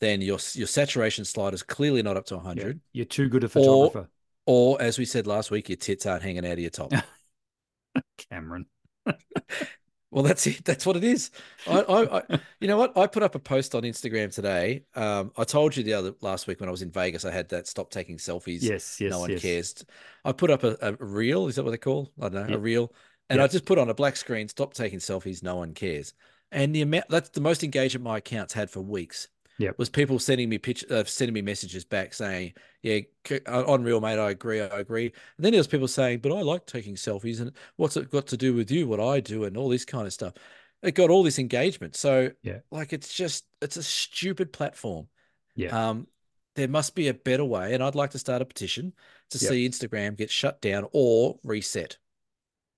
then 0.00 0.20
your 0.20 0.38
your 0.54 0.66
saturation 0.66 1.24
slide 1.24 1.54
is 1.54 1.62
clearly 1.62 2.02
not 2.02 2.16
up 2.16 2.26
to 2.26 2.34
Yeah. 2.34 2.42
100. 2.42 2.80
You're 2.92 3.04
too 3.06 3.28
good 3.28 3.42
a 3.44 3.46
Or- 3.46 3.50
photographer, 3.50 4.08
Or, 4.46 4.80
as 4.80 4.98
we 4.98 5.04
said 5.04 5.26
last 5.26 5.50
week, 5.50 5.68
your 5.68 5.76
tits 5.76 6.06
aren't 6.06 6.22
hanging 6.22 6.46
out 6.46 6.52
of 6.52 6.58
your 6.60 6.70
top. 6.70 6.92
Cameron. 8.30 8.66
well, 10.10 10.22
that's 10.22 10.46
it. 10.46 10.64
That's 10.64 10.86
what 10.86 10.96
it 10.96 11.04
is. 11.04 11.30
I, 11.66 11.80
I, 11.80 12.18
I, 12.18 12.40
you 12.60 12.68
know 12.68 12.78
what? 12.78 12.96
I 12.96 13.06
put 13.06 13.22
up 13.22 13.34
a 13.34 13.38
post 13.38 13.74
on 13.74 13.82
Instagram 13.82 14.34
today. 14.34 14.84
Um, 14.94 15.32
I 15.36 15.44
told 15.44 15.76
you 15.76 15.82
the 15.82 15.94
other 15.94 16.14
last 16.20 16.46
week 16.46 16.60
when 16.60 16.68
I 16.68 16.72
was 16.72 16.82
in 16.82 16.90
Vegas, 16.90 17.24
I 17.24 17.30
had 17.30 17.48
that 17.50 17.66
stop 17.66 17.90
taking 17.90 18.16
selfies. 18.16 18.62
Yes, 18.62 19.00
yes, 19.00 19.10
no 19.10 19.20
one 19.20 19.30
yes. 19.30 19.42
cares. 19.42 19.84
I 20.24 20.32
put 20.32 20.50
up 20.50 20.64
a, 20.64 20.76
a 20.80 20.92
reel. 20.94 21.46
Is 21.48 21.56
that 21.56 21.64
what 21.64 21.72
they 21.72 21.78
call? 21.78 22.10
I 22.20 22.28
don't 22.28 22.34
know, 22.34 22.46
Yeah. 22.48 22.54
a 22.56 22.58
reel. 22.58 22.92
And 23.28 23.38
Yeah. 23.38 23.44
I 23.44 23.48
just 23.48 23.66
put 23.66 23.78
on 23.78 23.90
a 23.90 23.94
black 23.94 24.16
screen, 24.16 24.48
stop 24.48 24.72
taking 24.72 24.98
selfies. 24.98 25.42
No 25.42 25.56
one 25.56 25.74
cares. 25.74 26.14
And 26.50 26.74
the 26.74 26.80
amount 26.82 27.04
that's 27.10 27.28
the 27.28 27.42
most 27.42 27.62
engagement 27.62 28.04
my 28.04 28.18
accounts 28.18 28.54
had 28.54 28.70
for 28.70 28.80
weeks. 28.80 29.28
Yep. 29.58 29.78
was 29.78 29.88
people 29.90 30.18
sending 30.18 30.48
me 30.48 30.58
pitch, 30.58 30.84
uh, 30.90 31.04
sending 31.04 31.34
me 31.34 31.42
messages 31.42 31.84
back 31.84 32.14
saying, 32.14 32.54
"Yeah, 32.82 33.00
uh, 33.46 33.64
unreal, 33.66 34.00
mate. 34.00 34.18
I 34.18 34.30
agree. 34.30 34.60
I 34.60 34.78
agree." 34.80 35.06
And 35.06 35.44
then 35.44 35.52
there 35.52 35.58
was 35.58 35.66
people 35.66 35.88
saying, 35.88 36.20
"But 36.20 36.32
I 36.32 36.42
like 36.42 36.66
taking 36.66 36.94
selfies, 36.94 37.40
and 37.40 37.52
what's 37.76 37.96
it 37.96 38.10
got 38.10 38.26
to 38.28 38.36
do 38.36 38.54
with 38.54 38.70
you? 38.70 38.86
What 38.86 39.00
I 39.00 39.20
do, 39.20 39.44
and 39.44 39.56
all 39.56 39.68
this 39.68 39.84
kind 39.84 40.06
of 40.06 40.12
stuff." 40.12 40.34
It 40.82 40.94
got 40.94 41.10
all 41.10 41.24
this 41.24 41.40
engagement. 41.40 41.96
So, 41.96 42.30
Yeah. 42.42 42.60
like, 42.70 42.92
it's 42.92 43.12
just 43.12 43.44
it's 43.60 43.76
a 43.76 43.82
stupid 43.82 44.52
platform. 44.52 45.08
Yeah. 45.56 45.88
Um, 45.90 46.06
there 46.54 46.68
must 46.68 46.94
be 46.94 47.08
a 47.08 47.14
better 47.14 47.44
way, 47.44 47.74
and 47.74 47.82
I'd 47.82 47.96
like 47.96 48.10
to 48.10 48.18
start 48.18 48.42
a 48.42 48.44
petition 48.44 48.92
to 49.30 49.38
Yep. 49.38 49.48
see 49.48 49.68
Instagram 49.68 50.16
get 50.16 50.30
shut 50.30 50.60
down 50.60 50.86
or 50.92 51.40
reset. 51.42 51.98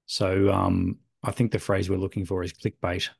So 0.06 0.50
um, 0.50 0.98
I 1.22 1.30
think 1.30 1.52
the 1.52 1.58
phrase 1.58 1.90
we're 1.90 1.96
looking 1.98 2.24
for 2.24 2.42
is 2.42 2.52
clickbait. 2.52 3.10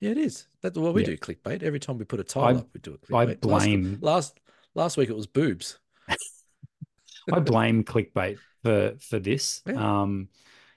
Yeah, 0.00 0.10
it 0.10 0.18
is. 0.18 0.46
That's 0.62 0.78
what 0.78 0.94
we 0.94 1.02
Yeah. 1.02 1.08
do. 1.08 1.16
Clickbait. 1.18 1.62
Every 1.62 1.78
time 1.80 1.98
we 1.98 2.04
put 2.04 2.20
a 2.20 2.24
title 2.24 2.56
I- 2.56 2.60
up, 2.60 2.68
we 2.72 2.80
do 2.80 2.92
a 3.10 3.16
I 3.16 3.26
clickbait. 3.26 3.44
Last- 3.44 3.64
blame- 3.66 3.98
last 4.00 4.40
last 4.74 4.96
week 4.96 5.10
it 5.10 5.16
was 5.16 5.26
boobs. 5.26 5.78
I 7.32 7.40
blame 7.40 7.84
clickbait 7.84 8.38
for 8.62 8.96
for 9.00 9.18
this. 9.18 9.62
Yeah. 9.66 10.00
Um, 10.02 10.28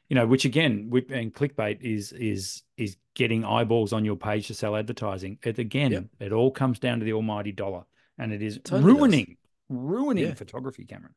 you 0.09 0.15
know, 0.15 0.27
which 0.27 0.45
again, 0.45 0.89
we, 0.91 1.05
and 1.09 1.33
clickbait 1.33 1.81
is 1.81 2.11
is 2.11 2.63
is 2.77 2.97
getting 3.15 3.45
eyeballs 3.45 3.93
on 3.93 4.03
your 4.05 4.15
page 4.17 4.47
to 4.47 4.53
sell 4.53 4.75
advertising. 4.75 5.39
It 5.43 5.57
again, 5.59 5.91
Yep. 5.91 6.05
it 6.19 6.31
all 6.33 6.51
comes 6.51 6.79
down 6.79 6.99
to 6.99 7.05
the 7.05 7.13
almighty 7.13 7.51
dollar, 7.51 7.85
and 8.17 8.33
it 8.33 8.41
is 8.41 8.59
Totally 8.63 8.81
does. 8.93 8.99
ruining 8.99 9.37
ruining 9.69 10.25
Yeah. 10.25 10.33
photography, 10.33 10.85
Cameron. 10.85 11.15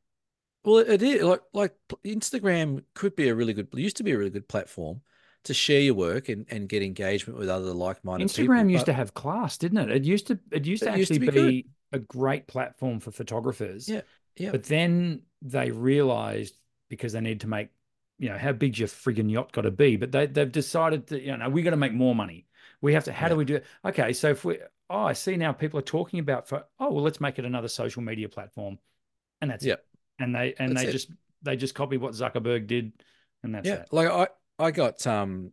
Well, 0.65 0.79
it 0.79 1.03
is 1.03 1.23
like 1.23 1.43
like 1.53 1.75
Instagram 2.05 2.85
could 2.95 3.17
be 3.17 3.29
a 3.29 3.35
really 3.35 3.53
good 3.53 3.69
used 3.75 3.97
to 3.97 4.05
be 4.05 4.13
a 4.13 4.19
really 4.19 4.31
good 4.31 4.49
platform 4.49 5.03
to 5.47 5.55
share 5.55 5.81
your 5.81 5.95
work 5.95 6.29
and, 6.29 6.47
and 6.51 6.69
get 6.69 6.83
engagement 6.83 7.39
with 7.39 7.49
other 7.49 7.73
like-minded 7.73 8.29
people. 8.33 8.55
Instagram 8.55 8.71
used 8.71 8.87
to 8.87 8.93
have 8.93 9.15
class, 9.15 9.59
didn't 9.59 9.79
it? 9.79 9.91
It 9.91 10.05
used 10.05 10.27
to 10.29 10.39
it 10.51 10.65
used 10.67 10.83
to 10.83 10.93
It 10.93 10.99
used 10.99 11.09
to 11.09 11.15
actually 11.15 11.31
be 11.31 11.51
be, 11.51 11.67
a 11.93 11.99
great 11.99 12.47
platform 12.47 13.01
for 13.01 13.11
photographers. 13.11 13.89
Yeah, 13.89 14.03
yeah. 14.37 14.53
But 14.53 14.65
then 14.65 15.23
they 15.43 15.71
realized 15.71 16.57
because 16.89 17.13
they 17.13 17.21
need 17.21 17.41
to 17.41 17.49
make, 17.49 17.69
you 18.19 18.29
know, 18.29 18.39
how 18.39 18.53
big's 18.53 18.79
your 18.79 18.89
friggin' 18.89 19.31
yacht 19.31 19.53
got 19.53 19.63
to 19.63 19.71
be? 19.71 19.97
But 19.97 20.13
they 20.13 20.27
they've 20.27 20.51
decided 20.51 21.07
that, 21.09 21.23
you 21.23 21.37
know, 21.37 21.49
we 21.49 21.63
got 21.63 21.71
to 21.71 21.77
make 21.77 21.93
more 21.95 22.15
money. 22.15 22.47
We 22.81 22.93
have 22.95 23.05
to, 23.05 23.13
how 23.13 23.29
do 23.29 23.37
we 23.37 23.45
do 23.45 23.57
it? 23.57 23.65
Okay, 23.85 24.13
so 24.13 24.31
if 24.31 24.45
we 24.45 24.59
oh, 24.91 25.05
I 25.05 25.13
see 25.15 25.37
now 25.37 25.53
people 25.53 25.79
are 25.79 25.83
talking 25.83 26.21
about 26.21 26.49
for 26.49 26.65
oh 26.79 26.93
well, 26.93 27.03
let's 27.03 27.21
make 27.21 27.39
it 27.39 27.45
another 27.45 27.69
social 27.69 28.03
media 28.03 28.29
platform. 28.29 28.79
And 29.41 29.51
that's 29.51 29.65
Yep. 29.65 29.79
it. 29.79 29.85
And 30.23 30.35
they 30.35 30.55
and 30.59 30.71
That's 30.71 30.83
they 30.83 30.89
it. 30.89 30.93
just 30.93 31.11
they 31.43 31.57
just 31.57 31.75
copy 31.75 31.99
what 31.99 32.13
Zuckerberg 32.13 32.67
did, 32.67 32.93
and 33.43 33.55
that's 33.55 33.67
yeah, 33.67 33.77
that. 33.77 33.93
like 33.93 34.09
I 34.09 34.29
I 34.59 34.71
got 34.71 35.07
um 35.07 35.53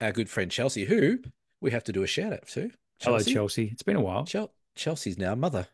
our 0.00 0.12
good 0.12 0.28
friend 0.28 0.50
Chelsea, 0.50 0.84
who 0.84 1.18
we 1.60 1.70
have 1.70 1.84
to 1.84 1.92
do 1.92 2.02
a 2.02 2.06
shout 2.06 2.32
out 2.32 2.46
to. 2.48 2.70
Hello, 3.00 3.18
Chelsea. 3.18 3.68
It's 3.72 3.82
been 3.82 3.96
a 3.96 4.00
while. 4.00 4.24
Chel- 4.24 4.52
Chelsea's 4.74 5.18
now 5.18 5.34
mother. 5.34 5.66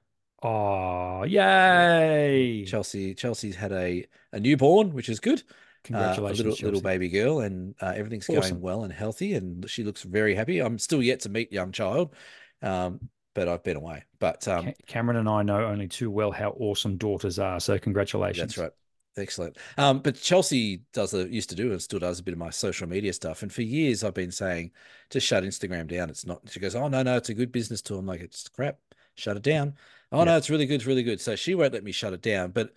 Oh, 0.42 1.22
yay. 1.24 2.64
Chelsea 2.66 3.14
Chelsea's 3.14 3.56
had 3.56 3.72
a 3.72 4.06
a 4.32 4.40
newborn, 4.40 4.92
which 4.92 5.08
is 5.08 5.20
good. 5.20 5.40
Uh, 5.40 5.84
Congratulations, 5.84 6.40
a 6.40 6.44
little 6.50 6.64
little 6.66 6.80
baby 6.80 7.08
girl, 7.08 7.40
and 7.40 7.74
uh, 7.80 7.92
everything's 7.96 8.28
Awesome. 8.28 8.40
going 8.40 8.60
well 8.60 8.84
and 8.84 8.92
healthy, 8.92 9.34
and 9.34 9.68
she 9.68 9.82
looks 9.82 10.02
very 10.02 10.34
happy. 10.34 10.60
I'm 10.60 10.78
still 10.78 11.02
yet 11.02 11.20
to 11.20 11.28
meet 11.28 11.52
young 11.52 11.72
child, 11.72 12.14
um, 12.62 13.08
but 13.34 13.48
I've 13.48 13.64
been 13.64 13.76
away. 13.76 14.04
But 14.20 14.46
um, 14.46 14.66
Ca- 14.66 14.74
Cameron 14.86 15.16
and 15.16 15.28
I 15.28 15.42
know 15.42 15.66
only 15.66 15.88
too 15.88 16.08
well 16.08 16.30
how 16.30 16.50
awesome 16.58 16.98
daughters 16.98 17.40
are. 17.40 17.58
So 17.58 17.78
congratulations. 17.78 18.54
That's 18.54 18.58
right. 18.58 18.70
Excellent. 19.16 19.58
Um, 19.76 19.98
but 20.00 20.16
Chelsea 20.16 20.82
does 20.94 21.12
a, 21.12 21.28
used 21.28 21.50
to 21.50 21.54
do 21.56 21.70
and 21.72 21.82
still 21.82 21.98
does 21.98 22.18
a 22.18 22.22
bit 22.22 22.32
of 22.32 22.38
my 22.38 22.48
social 22.50 22.88
media 22.88 23.12
stuff. 23.12 23.42
And 23.42 23.52
for 23.52 23.60
years 23.62 24.02
I've 24.02 24.14
been 24.14 24.30
saying 24.32 24.70
to 25.10 25.20
shut 25.20 25.44
Instagram 25.44 25.86
down. 25.86 26.08
It's 26.08 26.24
not. 26.24 26.40
She 26.50 26.60
goes, 26.60 26.74
"Oh 26.74 26.88
no, 26.88 27.02
no, 27.02 27.16
it's 27.18 27.28
a 27.28 27.34
good 27.34 27.52
business 27.52 27.82
tool." 27.82 27.98
I'm 27.98 28.06
like, 28.06 28.20
"It's 28.22 28.48
crap. 28.48 28.78
Shut 29.14 29.36
it 29.36 29.42
down." 29.42 29.76
Oh 30.10 30.22
Yeah. 30.22 30.24
no, 30.24 30.36
it's 30.38 30.48
really 30.48 30.64
good. 30.66 30.76
It's 30.76 30.86
really 30.86 31.02
good. 31.02 31.20
So 31.20 31.36
she 31.36 31.54
won't 31.54 31.74
let 31.74 31.84
me 31.84 31.92
shut 31.92 32.14
it 32.14 32.22
down, 32.22 32.52
but 32.52 32.72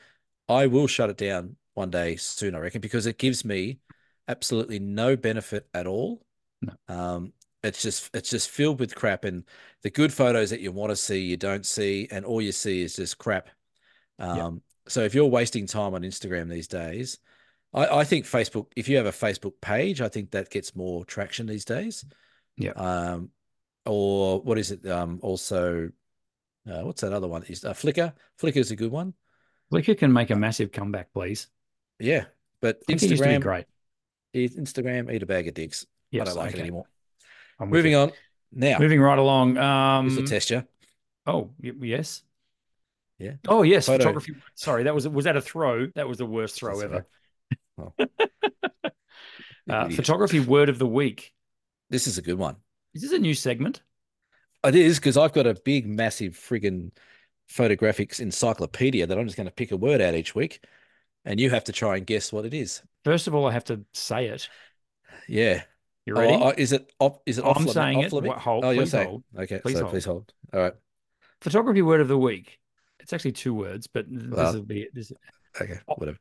I 0.49 0.67
will 0.67 0.87
shut 0.87 1.09
it 1.09 1.17
down 1.17 1.55
one 1.73 1.89
day 1.89 2.15
soon, 2.17 2.53
I 2.55 2.59
reckon, 2.59 2.81
because 2.81 3.05
it 3.05 3.17
gives 3.17 3.45
me 3.45 3.79
absolutely 4.27 4.79
no 4.79 5.15
benefit 5.15 5.67
at 5.73 5.87
all. 5.87 6.25
No. 6.61 6.73
Um, 6.87 7.33
it's 7.63 7.81
just 7.81 8.13
it's 8.15 8.29
just 8.29 8.49
filled 8.49 8.79
with 8.79 8.93
crap, 8.95 9.23
and 9.25 9.43
the 9.83 9.89
good 9.89 10.13
photos 10.13 10.49
that 10.51 10.59
you 10.61 10.71
want 10.71 10.91
to 10.91 10.95
see, 10.97 11.19
you 11.21 11.37
don't 11.37 11.65
see, 11.65 12.07
and 12.11 12.25
all 12.25 12.41
you 12.41 12.51
see 12.51 12.81
is 12.83 12.95
just 12.97 13.17
crap. 13.17 13.49
Um, 14.19 14.61
so 14.87 15.01
if 15.01 15.15
you're 15.15 15.25
wasting 15.25 15.65
time 15.65 15.93
on 15.93 16.01
Instagram 16.01 16.49
these 16.49 16.67
days, 16.67 17.19
I, 17.73 17.99
I 17.99 18.03
think 18.03 18.25
Facebook, 18.25 18.67
if 18.75 18.87
you 18.87 18.97
have 18.97 19.05
a 19.05 19.11
Facebook 19.11 19.53
page, 19.61 20.01
I 20.01 20.07
think 20.07 20.31
that 20.31 20.49
gets 20.49 20.75
more 20.75 21.05
traction 21.05 21.47
these 21.47 21.65
days. 21.65 22.05
Yeah. 22.57 22.71
Um, 22.71 23.29
or 23.85 24.41
what 24.41 24.57
is 24.57 24.71
it? 24.71 24.87
Um, 24.87 25.19
also, 25.21 25.89
uh, 26.69 26.81
what's 26.81 27.01
that 27.01 27.13
other 27.13 27.27
one? 27.27 27.43
Is 27.43 27.65
uh, 27.65 27.73
Flickr? 27.73 28.13
Flickr 28.41 28.57
is 28.57 28.71
a 28.71 28.75
good 28.75 28.91
one. 28.91 29.13
Flickr 29.71 29.97
can 29.97 30.11
make 30.11 30.29
a 30.29 30.35
massive 30.35 30.71
comeback, 30.71 31.11
please. 31.13 31.47
Yeah, 31.99 32.25
but 32.61 32.85
Flickr 32.85 32.89
used 32.89 33.03
to 33.03 33.09
be 33.09 33.15
Instagram, 33.15 33.41
great. 33.41 33.65
Instagram, 34.35 35.13
eat 35.13 35.23
a 35.23 35.25
bag 35.25 35.47
of 35.47 35.53
dicks. 35.53 35.85
I 36.13 36.23
don't 36.23 36.35
like 36.35 36.49
okay. 36.49 36.59
it 36.59 36.61
anymore. 36.61 36.85
I'm 37.59 37.69
Moving 37.69 37.95
on 37.95 38.11
now. 38.51 38.79
Moving 38.79 39.01
right 39.01 39.17
along. 39.17 39.57
Um, 39.57 40.17
a 40.17 40.23
test 40.23 40.49
you. 40.49 40.63
oh, 41.25 41.51
yes. 41.59 42.23
Yeah. 43.17 43.33
Oh, 43.47 43.61
yes. 43.63 43.85
Photo. 43.85 43.99
Photography. 43.99 44.33
Sorry, 44.55 44.83
that 44.83 44.93
was 44.95 45.07
was 45.07 45.25
that 45.25 45.37
a 45.37 45.41
throw? 45.41 45.87
That 45.95 46.07
was 46.07 46.17
the 46.17 46.25
worst 46.25 46.55
throw 46.55 46.79
That's 46.79 46.83
ever. 46.83 47.05
right. 47.77 48.09
Oh. 49.67 49.73
Uh, 49.73 49.89
photography 49.89 50.39
word 50.39 50.69
of 50.69 50.77
the 50.79 50.85
week. 50.87 51.33
This 51.89 52.07
is 52.07 52.17
a 52.17 52.21
good 52.21 52.37
one. 52.37 52.55
Is 52.93 53.01
this 53.01 53.11
a 53.11 53.17
new 53.19 53.33
segment? 53.33 53.81
It 54.63 54.75
is 54.75 54.99
because 54.99 55.17
I've 55.17 55.33
got 55.33 55.47
a 55.47 55.55
big, 55.55 55.87
massive 55.87 56.33
friggin' 56.33 56.91
photographics 57.51 58.19
encyclopedia 58.19 59.07
that 59.07 59.17
I'm 59.17 59.25
just 59.25 59.35
going 59.37 59.47
to 59.47 59.53
pick 59.53 59.71
a 59.71 59.77
word 59.77 60.01
out 60.01 60.13
each 60.15 60.35
week, 60.35 60.63
and 61.25 61.39
you 61.39 61.49
have 61.49 61.63
to 61.65 61.71
try 61.71 61.97
and 61.97 62.05
guess 62.05 62.31
what 62.31 62.45
it 62.45 62.53
is. 62.53 62.81
First 63.03 63.27
of 63.27 63.35
all, 63.35 63.45
I 63.47 63.51
have 63.51 63.65
to 63.65 63.83
say 63.93 64.27
it. 64.27 64.47
Yeah. 65.27 65.63
You 66.05 66.15
Oh, 66.15 66.19
ready? 66.21 66.33
oh, 66.35 66.53
is 66.55 66.71
it 66.71 66.91
off? 66.99 67.17
Is 67.25 67.39
it 67.39 67.43
off? 67.45 67.57
I'm 67.57 67.63
limit- 67.63 67.73
saying 67.73 67.97
off 67.97 68.05
it. 68.05 68.13
limit? 68.13 68.37
Hold, 68.37 68.65
oh, 68.65 68.69
you're 68.69 68.85
saying. 68.85 69.07
hold. 69.09 69.23
Okay, 69.37 69.59
Please 69.59 69.73
so 69.77 69.79
hold. 69.81 69.91
please 69.91 70.05
hold. 70.05 70.33
All 70.53 70.59
right. 70.61 70.73
Photography 71.41 71.81
word 71.81 72.01
of 72.01 72.07
the 72.07 72.17
week. 72.17 72.59
It's 73.05 73.13
actually 73.13 73.33
two 73.33 73.53
words, 73.53 73.85
but 73.85 74.07
this 74.09 74.31
Well, 74.31 74.53
will 74.55 74.63
be 74.63 74.87
this 74.91 75.11
Okay. 75.61 75.79
Whatever. 75.85 76.17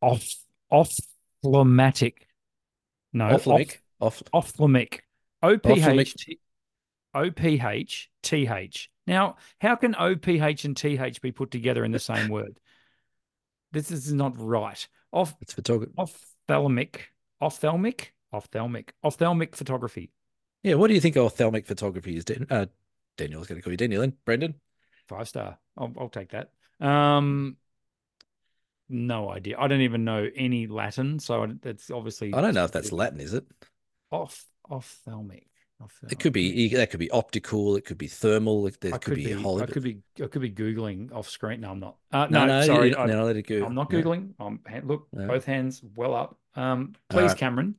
off 0.00 0.26
ophthalmatic. 0.72 2.26
No, 3.12 3.26
Off 3.30 3.46
limit. 3.46 3.78
Off. 4.00 4.20
ophthalmic. 4.32 5.04
O 5.44 5.56
P 5.56 5.70
Ophthalmic. 5.70 6.08
H 6.08 6.14
T 6.14 6.40
O 7.14 7.30
P 7.30 7.60
H 7.64 8.10
T 8.24 8.48
H. 8.48 8.90
Now, 9.06 9.36
how 9.60 9.76
can 9.76 9.94
O 9.96 10.16
P 10.16 10.40
H 10.40 10.64
and 10.64 10.76
T 10.76 10.98
H 10.98 11.22
be 11.22 11.30
put 11.30 11.52
together 11.52 11.84
in 11.84 11.92
the 11.92 12.00
same 12.00 12.28
word? 12.28 12.58
This 13.70 13.92
is 13.92 14.12
not 14.12 14.34
right. 14.36 14.88
Off 15.12 15.36
It's 15.40 15.52
photography. 15.52 15.92
ophthalmic, 15.96 17.10
ophthalmic, 17.40 18.12
ophthalmic, 18.32 18.92
ophthalmic 19.04 19.54
photography. 19.54 20.10
Yeah. 20.64 20.74
What 20.74 20.88
do 20.88 20.94
you 20.94 21.00
think 21.00 21.16
ophthalmic 21.16 21.64
photography 21.64 22.16
is? 22.16 22.24
Dan- 22.24 22.48
uh, 22.50 22.66
Daniel, 23.16 23.40
I 23.40 23.44
going 23.46 23.60
to 23.60 23.62
call 23.62 23.72
you 23.72 23.76
Daniel. 23.76 24.00
Then 24.00 24.14
Brendan. 24.24 24.54
Five 25.06 25.28
star. 25.28 25.58
I'll, 25.76 25.92
I'll 25.98 26.08
take 26.08 26.30
that. 26.32 26.50
Um, 26.84 27.56
no 28.88 29.30
idea. 29.30 29.56
I 29.58 29.66
don't 29.68 29.80
even 29.80 30.04
know 30.04 30.28
any 30.34 30.66
Latin, 30.66 31.18
so 31.18 31.46
it's 31.64 31.90
obviously 31.90 32.32
I 32.34 32.40
don't 32.40 32.54
know 32.54 32.64
if 32.64 32.72
that's 32.72 32.92
Latin, 32.92 33.20
is 33.20 33.34
it? 33.34 33.44
off 34.10 34.44
ophthalmic. 34.70 35.48
It 36.08 36.18
could 36.20 36.32
be. 36.32 36.74
That 36.74 36.90
could 36.90 37.00
be 37.00 37.10
optical. 37.10 37.76
It 37.76 37.84
could 37.84 37.98
be 37.98 38.06
thermal. 38.06 38.66
It, 38.66 38.80
there 38.80 38.96
could, 38.98 39.16
be, 39.16 39.32
a 39.32 39.38
whole. 39.38 39.60
I 39.60 39.66
could 39.66 39.82
be. 39.82 39.98
I 40.22 40.26
could 40.28 40.40
be 40.40 40.50
googling 40.50 41.12
off 41.12 41.28
screen. 41.28 41.60
No, 41.60 41.72
I'm 41.72 41.80
not. 41.80 41.96
Uh, 42.12 42.26
no, 42.30 42.46
no, 42.46 42.60
no, 42.60 42.66
sorry. 42.66 42.90
you- 42.90 42.96
I, 42.96 43.06
no, 43.06 43.24
let 43.24 43.36
it 43.36 43.46
go. 43.46 43.66
I'm 43.66 43.74
not 43.74 43.90
No. 43.90 44.00
googling. 44.00 44.32
I'm 44.38 44.60
look, 44.84 45.08
No. 45.12 45.26
both 45.26 45.44
hands 45.44 45.82
well 45.96 46.14
up. 46.14 46.38
Um, 46.54 46.94
please, 47.10 47.28
right. 47.30 47.36
Cameron. 47.36 47.74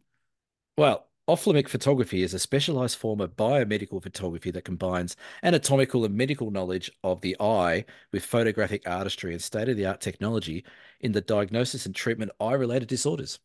Well, 0.78 1.08
ophthalmic 1.28 1.68
photography 1.68 2.22
is 2.22 2.34
a 2.34 2.40
specialized 2.40 2.98
form 2.98 3.20
of 3.20 3.36
biomedical 3.36 4.02
photography 4.02 4.52
that 4.52 4.66
combines 4.66 5.16
anatomical 5.42 6.06
and 6.06 6.16
medical 6.16 6.52
knowledge 6.52 6.92
of 7.04 7.22
the 7.22 7.36
eye 7.40 7.86
with 8.12 8.24
photographic 8.24 8.88
artistry 8.88 9.32
and 9.32 9.42
state 9.42 9.70
of 9.70 9.78
the 9.78 9.86
art 9.86 10.02
technology 10.02 10.64
in 11.00 11.12
the 11.12 11.22
diagnosis 11.22 11.86
and 11.86 11.96
treatment 11.96 12.32
of 12.40 12.48
eye 12.48 12.54
related 12.54 12.88
disorders. 12.88 13.40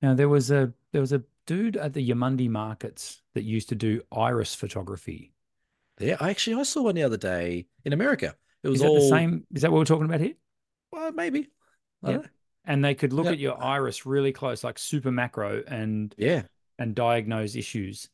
Now 0.00 0.14
there 0.14 0.28
was 0.28 0.50
a 0.50 0.72
there 0.92 1.00
was 1.00 1.12
a 1.12 1.22
dude 1.46 1.76
at 1.76 1.92
the 1.92 2.10
Eumundi 2.10 2.48
markets 2.48 3.22
that 3.34 3.44
used 3.44 3.68
to 3.68 3.74
do 3.74 4.02
iris 4.10 4.54
photography. 4.54 5.32
Yeah, 5.98 6.16
I 6.20 6.30
actually 6.30 6.60
I 6.60 6.62
saw 6.64 6.82
one 6.82 6.94
the 6.94 7.02
other 7.02 7.16
day 7.16 7.66
in 7.84 7.92
America. 7.92 8.34
It 8.62 8.68
was 8.68 8.76
Is 8.76 8.82
that 8.82 8.88
all 8.88 8.96
the 8.96 9.08
same? 9.08 9.46
Is 9.54 9.62
that 9.62 9.70
what 9.70 9.78
we're 9.78 9.84
talking 9.84 10.06
about 10.06 10.20
here? 10.20 10.34
Well, 10.90 11.12
maybe. 11.12 11.48
Yeah. 12.02 12.22
And 12.66 12.84
they 12.84 12.94
could 12.94 13.12
look 13.12 13.26
Yeah. 13.26 13.32
at 13.32 13.38
your 13.38 13.62
iris 13.62 14.06
really 14.06 14.32
close, 14.32 14.64
like 14.64 14.78
super 14.78 15.10
macro, 15.12 15.62
and 15.66 16.14
Yeah, 16.16 16.42
and 16.78 16.94
diagnose 16.94 17.56
issues. 17.56 18.08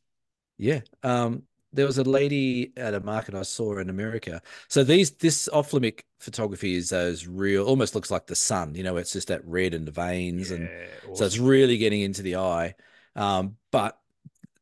yeah. 0.57 0.81
Um, 1.03 1.43
there 1.71 1.87
was 1.87 1.97
a 1.97 2.03
lady 2.03 2.71
at 2.77 2.93
a 2.93 2.99
market 2.99 3.33
I 3.33 3.41
saw 3.41 3.79
in 3.79 3.89
America. 3.89 4.41
So 4.67 4.83
these 4.83 5.11
this 5.11 5.49
ophthalmic 5.51 6.05
photography 6.19 6.75
is 6.75 6.89
those 6.89 7.25
real, 7.25 7.65
almost 7.65 7.95
looks 7.95 8.11
like 8.11 8.27
the 8.27 8.35
sun. 8.35 8.75
You 8.75 8.83
know, 8.83 8.97
it's 8.97 9.13
just 9.13 9.29
that 9.29 9.45
red 9.45 9.73
in 9.73 9.85
the 9.85 9.91
veins 9.91 10.51
and 10.51 10.69
So 11.13 11.25
it's 11.25 11.39
really 11.39 11.77
getting 11.77 12.01
into 12.01 12.21
the 12.21 12.35
eye. 12.35 12.75
Um, 13.15 13.57
but 13.71 13.99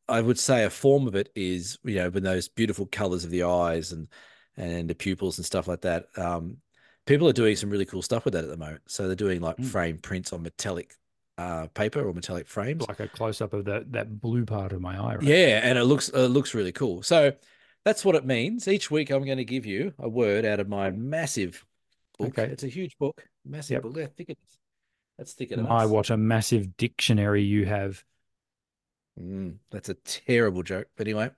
I 0.09 0.21
would 0.21 0.39
say 0.39 0.65
a 0.65 0.69
form 0.69 1.07
of 1.07 1.15
it 1.15 1.31
is, 1.35 1.79
you 1.83 1.95
know, 1.95 2.09
when 2.09 2.23
those 2.23 2.49
beautiful 2.49 2.85
colors 2.87 3.23
of 3.25 3.31
the 3.31 3.43
eyes 3.43 3.91
and 3.91 4.07
and 4.57 4.89
the 4.89 4.95
pupils 4.95 5.37
and 5.37 5.45
stuff 5.45 5.67
like 5.67 5.81
that. 5.81 6.07
Um, 6.17 6.57
people 7.05 7.27
are 7.27 7.33
doing 7.33 7.55
some 7.55 7.69
really 7.69 7.85
cool 7.85 8.01
stuff 8.01 8.25
with 8.25 8.33
that 8.33 8.43
at 8.43 8.49
the 8.49 8.57
moment. 8.57 8.81
So 8.87 9.07
they're 9.07 9.15
doing 9.15 9.41
like 9.41 9.57
Mm. 9.57 9.65
frame 9.65 9.97
prints 9.97 10.31
on 10.33 10.43
metallic 10.43 10.95
uh, 11.37 11.67
paper 11.73 12.01
or 12.07 12.13
metallic 12.13 12.47
frames. 12.47 12.85
like 12.87 12.99
a 12.99 13.07
close 13.07 13.41
up 13.41 13.53
of 13.53 13.65
that 13.65 13.91
that 13.93 14.21
blue 14.21 14.45
part 14.45 14.73
of 14.73 14.81
my 14.81 14.95
eye. 14.97 15.15
Right? 15.15 15.23
Yeah, 15.23 15.61
and 15.63 15.77
it 15.77 15.85
looks 15.85 16.09
it 16.09 16.27
looks 16.27 16.53
really 16.53 16.71
cool. 16.71 17.01
So 17.03 17.33
that's 17.83 18.05
what 18.05 18.15
it 18.15 18.25
means. 18.25 18.67
Each 18.67 18.91
week, 18.91 19.09
I'm 19.09 19.25
going 19.25 19.39
to 19.39 19.45
give 19.45 19.65
you 19.65 19.93
a 19.97 20.07
word 20.07 20.45
out 20.45 20.59
of 20.59 20.69
my 20.69 20.91
massive 20.91 21.65
book. 22.19 22.37
Okay. 22.37 22.51
It's 22.51 22.63
a 22.63 22.67
huge 22.67 22.97
book, 22.99 23.25
massive 23.43 23.75
Yep. 23.75 23.81
book. 23.83 23.99
How 23.99 24.07
thick 24.15 24.29
it 24.29 24.37
is. 24.45 24.57
That's 25.17 25.33
thicker 25.33 25.55
than 25.55 25.65
My 25.65 25.85
us. 25.85 25.89
what 25.89 26.09
a 26.11 26.17
massive 26.17 26.77
dictionary 26.77 27.41
you 27.43 27.65
have. 27.65 28.03
Mm, 29.19 29.57
that's 29.71 29.89
a 29.89 29.95
terrible 29.95 30.63
joke. 30.63 30.87
But 30.95 31.07
anyway, 31.07 31.31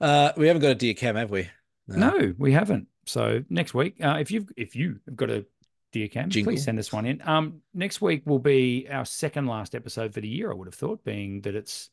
uh, 0.00 0.32
we 0.36 0.46
haven't 0.46 0.62
got 0.62 0.72
a 0.72 0.74
dear 0.74 0.94
cam, 0.94 1.16
have 1.16 1.30
we? 1.30 1.48
No, 1.88 2.34
we 2.38 2.52
haven't. 2.52 2.88
So 3.06 3.44
next 3.48 3.74
week, 3.74 3.96
uh, 4.02 4.18
if 4.20 4.30
you've 4.30 4.48
if 4.56 4.76
you 4.76 5.00
have 5.06 5.16
got 5.16 5.30
a 5.30 5.44
dear 5.92 6.08
cam, 6.08 6.30
Jingle. 6.30 6.52
please 6.52 6.64
send 6.64 6.78
us 6.78 6.92
one 6.92 7.06
in. 7.06 7.20
Um, 7.24 7.62
next 7.74 8.00
week 8.00 8.22
will 8.24 8.38
be 8.38 8.86
our 8.90 9.04
second 9.04 9.46
last 9.46 9.74
episode 9.74 10.14
for 10.14 10.20
the 10.20 10.28
year. 10.28 10.50
I 10.50 10.54
would 10.54 10.68
have 10.68 10.74
thought, 10.74 11.04
being 11.04 11.40
that 11.42 11.54
it's 11.54 11.90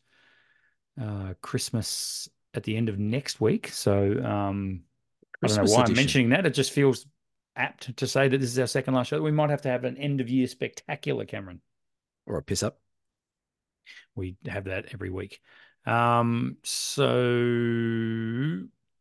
uh, 1.01 1.33
Christmas 1.41 2.29
at 2.53 2.63
the 2.63 2.77
end 2.77 2.89
of 2.89 2.99
next 2.99 3.41
week. 3.41 3.69
So 3.69 3.93
um, 4.23 4.81
I 5.43 5.47
don't 5.47 5.65
know 5.65 5.71
why 5.71 5.83
I'm 5.83 5.93
mentioning 5.93 6.29
that. 6.29 6.45
It 6.45 6.53
just 6.53 6.71
feels 6.71 7.05
apt 7.55 7.95
to 7.97 8.07
say 8.07 8.27
that 8.27 8.37
this 8.37 8.51
is 8.51 8.59
our 8.59 8.67
second 8.67 8.93
last 8.93 9.07
show. 9.07 9.21
We 9.21 9.31
might 9.31 9.49
have 9.49 9.61
to 9.63 9.69
have 9.69 9.83
an 9.83 9.97
end 9.97 10.21
of 10.21 10.29
year 10.29 10.47
spectacular, 10.47 11.25
Cameron. 11.25 11.61
or 12.25 12.37
a 12.37 12.43
piss 12.43 12.63
up. 12.63 12.79
We 14.15 14.35
have 14.47 14.65
that 14.65 14.85
every 14.93 15.09
week. 15.09 15.41
Um, 15.85 16.57
so 16.63 17.07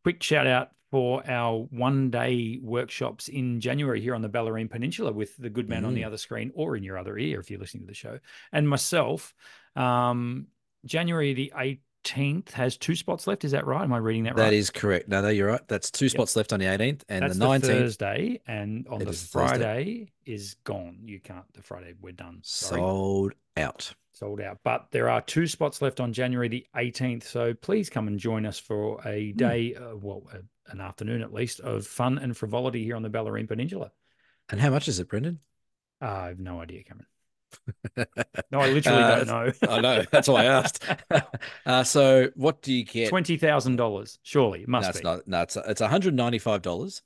quick 0.03 0.22
shout 0.22 0.46
out 0.46 0.70
for 0.90 1.22
our 1.30 1.66
one 1.70 2.11
day 2.11 2.59
workshops 2.62 3.28
in 3.28 3.61
January 3.61 4.01
here 4.01 4.14
on 4.14 4.22
the 4.22 4.28
Bellarine 4.28 4.70
Peninsula 4.70 5.12
with 5.12 5.36
the 5.36 5.51
good 5.51 5.68
man 5.68 5.84
on 5.84 5.94
the 5.94 6.01
Mm. 6.03 6.07
other 6.07 6.16
screen 6.16 6.51
or 6.55 6.76
in 6.76 6.82
your 6.82 6.96
other 6.96 7.18
ear 7.18 7.40
if 7.40 7.51
you're 7.51 7.61
listening 7.61 7.82
to 7.82 7.86
the 7.88 7.94
show. 7.94 8.18
And 8.53 8.66
myself, 8.68 9.34
um, 9.76 10.46
January 10.86 11.34
the 11.34 11.53
18th 11.57 12.53
has 12.53 12.78
two 12.78 12.94
spots 12.94 13.26
left. 13.26 13.44
Is 13.44 13.51
that 13.51 13.66
right? 13.66 13.82
Am 13.82 13.92
I 13.92 13.99
reading 13.99 14.22
that, 14.24 14.36
That 14.36 14.44
right? 14.44 14.53
is 14.55 14.70
correct. 14.70 15.09
No, 15.09 15.20
no, 15.20 15.28
you're 15.28 15.49
right. 15.49 15.61
That's 15.68 15.90
two 15.90 16.09
spots 16.09 16.36
left 16.36 16.55
on 16.55 16.61
the 16.61 16.66
18th 16.66 17.03
and 17.11 17.22
That's 17.22 17.34
the 17.34 17.40
the 17.40 17.46
19th. 17.46 17.61
Thursday, 17.66 18.40
and 18.46 18.86
on 18.88 18.99
the 19.01 19.05
the 19.07 19.12
Thursday. 19.12 19.28
Friday 19.30 20.12
is 20.24 20.55
gone. 20.64 21.01
You 21.05 21.20
can't. 21.20 21.44
The 21.53 21.62
Friday 21.62 21.94
we're 22.01 22.12
done. 22.12 22.40
Sorry. 22.44 22.80
sold 22.80 23.32
out. 23.59 23.92
Sold 24.18 24.40
out. 24.40 24.58
But 24.64 24.86
there 24.90 25.08
are 25.08 25.20
two 25.20 25.46
spots 25.46 25.80
left 25.80 26.00
on 26.00 26.12
January 26.12 26.48
the 26.48 26.66
18th. 26.76 27.24
So 27.24 27.54
please 27.54 27.88
come 27.88 28.08
and 28.08 28.18
join 28.18 28.44
us 28.46 28.58
for 28.58 29.00
a 29.06 29.32
day, 29.32 29.74
uh, 29.74 29.96
well, 29.96 30.22
uh, 30.32 30.38
an 30.68 30.80
afternoon 30.80 31.22
at 31.22 31.32
least, 31.32 31.60
of 31.60 31.86
fun 31.86 32.18
and 32.18 32.36
frivolity 32.36 32.84
here 32.84 32.96
on 32.96 33.02
the 33.02 33.10
Bellarine 33.10 33.48
Peninsula. 33.48 33.90
And 34.50 34.60
how 34.60 34.70
much 34.70 34.88
is 34.88 34.98
it, 34.98 35.08
Brendan? 35.08 35.38
Uh, 36.02 36.06
I 36.06 36.28
have 36.28 36.40
no 36.40 36.60
idea, 36.60 36.82
Cameron. 36.84 37.06
No, 38.50 38.60
I 38.60 38.68
literally 38.70 39.02
Uh, 39.02 39.24
don't 39.24 39.26
know. 39.28 39.52
I 39.70 39.80
know. 39.80 40.04
That's 40.10 40.28
why 40.28 40.42
I 40.42 40.44
asked. 40.46 40.84
uh, 41.66 41.82
so 41.84 42.28
what 42.34 42.60
do 42.62 42.72
you 42.74 42.84
get? 42.84 43.10
$20,000, 43.12 44.18
surely. 44.22 44.62
It 44.62 44.68
must 44.68 44.84
no, 44.84 44.88
it's 44.90 44.98
be. 45.00 45.04
not. 45.04 45.28
No, 45.28 45.42
it's 45.42 45.56
it's 45.56 45.80
one 45.80 45.90
hundred 45.90 46.14
ninety 46.14 46.38
five 46.38 46.60
dollars. 46.62 47.02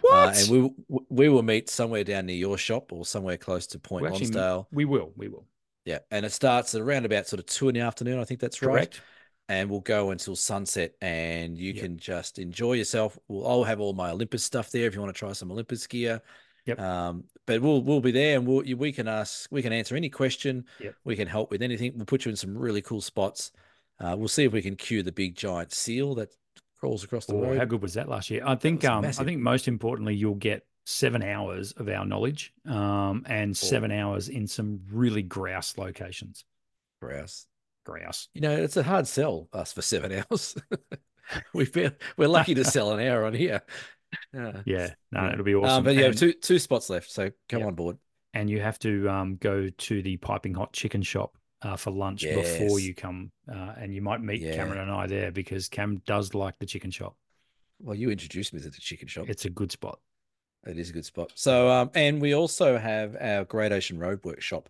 What? 0.00 0.12
Uh, 0.14 0.32
and 0.36 0.50
we 0.50 0.60
will- 0.60 1.04
we 1.08 1.28
will 1.28 1.42
meet 1.42 1.68
somewhere 1.70 2.02
down 2.04 2.26
near 2.26 2.36
your 2.36 2.58
shop 2.58 2.92
or 2.92 3.04
somewhere 3.06 3.36
close 3.36 3.66
to 3.68 3.78
Point 3.78 4.04
We 4.04 4.10
Lonsdale. 4.10 4.66
we 4.72 4.84
will. 4.84 5.12
We 5.16 5.28
will. 5.28 5.46
Yeah, 5.84 5.98
and 6.10 6.24
it 6.24 6.32
starts 6.32 6.74
at 6.74 6.80
around 6.80 7.04
about 7.04 7.26
sort 7.26 7.40
of 7.40 7.46
two 7.46 7.68
in 7.68 7.74
the 7.74 7.80
afternoon. 7.80 8.18
I 8.18 8.24
think 8.24 8.40
that's 8.40 8.62
right. 8.62 8.72
Correct. 8.72 9.00
And 9.48 9.68
we'll 9.68 9.80
go 9.80 10.10
until 10.10 10.34
sunset, 10.36 10.94
and 11.02 11.58
you 11.58 11.72
Yep. 11.74 11.82
can 11.82 11.98
just 11.98 12.38
enjoy 12.38 12.72
yourself. 12.74 13.18
We'll, 13.28 13.46
I'll 13.46 13.64
have 13.64 13.78
all 13.80 13.92
my 13.92 14.10
Olympus 14.10 14.42
stuff 14.42 14.70
there 14.70 14.86
if 14.86 14.94
you 14.94 15.00
want 15.02 15.14
to 15.14 15.18
try 15.18 15.32
some 15.32 15.52
Olympus 15.52 15.86
gear. 15.86 16.22
Yep. 16.64 16.80
Um, 16.80 17.24
but 17.46 17.60
we'll 17.60 17.82
we'll 17.82 18.00
be 18.00 18.10
there, 18.12 18.38
and 18.38 18.46
we'll 18.46 18.62
we 18.78 18.90
can 18.92 19.06
ask, 19.06 19.46
we 19.52 19.60
can 19.60 19.74
answer 19.74 19.94
any 19.96 20.08
question. 20.08 20.64
Yep. 20.80 20.94
We 21.04 21.14
can 21.16 21.28
help 21.28 21.50
with 21.50 21.60
anything. 21.60 21.92
We'll 21.94 22.06
put 22.06 22.24
you 22.24 22.30
in 22.30 22.36
some 22.36 22.56
really 22.56 22.80
cool 22.80 23.02
spots. 23.02 23.52
Uh, 24.00 24.16
we'll 24.18 24.28
see 24.28 24.44
if 24.44 24.52
we 24.52 24.62
can 24.62 24.76
cue 24.76 25.02
the 25.02 25.12
big 25.12 25.36
giant 25.36 25.72
seal 25.72 26.14
that 26.14 26.34
crawls 26.80 27.04
across 27.04 27.26
the 27.26 27.34
Oh, 27.34 27.42
road. 27.42 27.58
how 27.58 27.64
good 27.66 27.82
was 27.82 27.94
that 27.94 28.08
last 28.08 28.30
year? 28.30 28.42
I 28.46 28.54
think 28.54 28.82
um 28.86 29.04
I 29.04 29.12
think 29.12 29.40
most 29.42 29.68
importantly 29.68 30.14
you'll 30.14 30.34
get 30.34 30.66
seven 30.84 31.22
hours 31.22 31.72
of 31.72 31.88
our 31.88 32.04
knowledge 32.04 32.52
um 32.66 33.24
and 33.26 33.56
seven 33.56 33.90
hours 33.90 34.28
in 34.28 34.46
some 34.46 34.80
really 34.92 35.22
grouse 35.22 35.78
locations. 35.78 36.44
Grouse. 37.00 37.46
Grouse. 37.86 38.28
You 38.34 38.40
know, 38.42 38.54
it's 38.56 38.76
a 38.76 38.82
hard 38.82 39.06
sell 39.06 39.48
us 39.52 39.72
for 39.72 39.82
seven 39.82 40.12
hours. 40.30 40.56
We've 41.54 41.72
been 41.72 41.92
we're 42.16 42.28
lucky 42.28 42.54
to 42.54 42.64
sell 42.64 42.92
an 42.92 43.06
hour 43.06 43.24
on 43.24 43.34
here. 43.34 43.62
Uh, 44.32 44.62
Yeah, 44.64 44.90
no, 45.10 45.22
Yeah. 45.22 45.32
it'll 45.32 45.44
be 45.44 45.54
um, 45.56 45.64
awesome. 45.64 45.84
but 45.84 45.96
yeah, 45.96 46.06
and, 46.06 46.16
two 46.16 46.32
two 46.34 46.60
spots 46.60 46.88
left, 46.88 47.10
so 47.10 47.30
come 47.48 47.60
Yep. 47.60 47.66
on 47.68 47.74
board. 47.74 47.98
and 48.32 48.48
you 48.48 48.60
have 48.60 48.78
to 48.80 49.08
um 49.08 49.36
go 49.36 49.68
to 49.70 50.02
the 50.02 50.16
piping 50.18 50.54
hot 50.54 50.72
chicken 50.72 51.02
shop 51.02 51.36
uh, 51.62 51.74
for 51.76 51.90
lunch 51.90 52.22
before 52.22 52.78
you 52.78 52.94
come, 52.94 53.32
uh, 53.52 53.72
and 53.76 53.92
you 53.92 54.02
might 54.02 54.20
meet 54.20 54.40
Yeah. 54.40 54.54
Cameron 54.54 54.78
and 54.78 54.90
I 54.92 55.08
there 55.08 55.32
because 55.32 55.68
Cam 55.68 55.96
does 56.06 56.32
like 56.32 56.56
the 56.60 56.66
chicken 56.66 56.92
shop. 56.92 57.16
Well, 57.80 57.96
you 57.96 58.10
introduced 58.10 58.54
me 58.54 58.60
to 58.60 58.70
the 58.70 58.78
chicken 58.80 59.08
shop. 59.08 59.28
It's 59.28 59.46
a 59.46 59.50
good 59.50 59.72
spot. 59.72 59.98
It 60.66 60.78
is 60.78 60.90
a 60.90 60.92
good 60.92 61.04
spot. 61.04 61.32
So, 61.34 61.68
um, 61.70 61.90
and 61.94 62.20
we 62.20 62.34
also 62.34 62.78
have 62.78 63.16
our 63.20 63.44
Great 63.44 63.72
Ocean 63.72 63.98
Road 63.98 64.20
workshop 64.24 64.68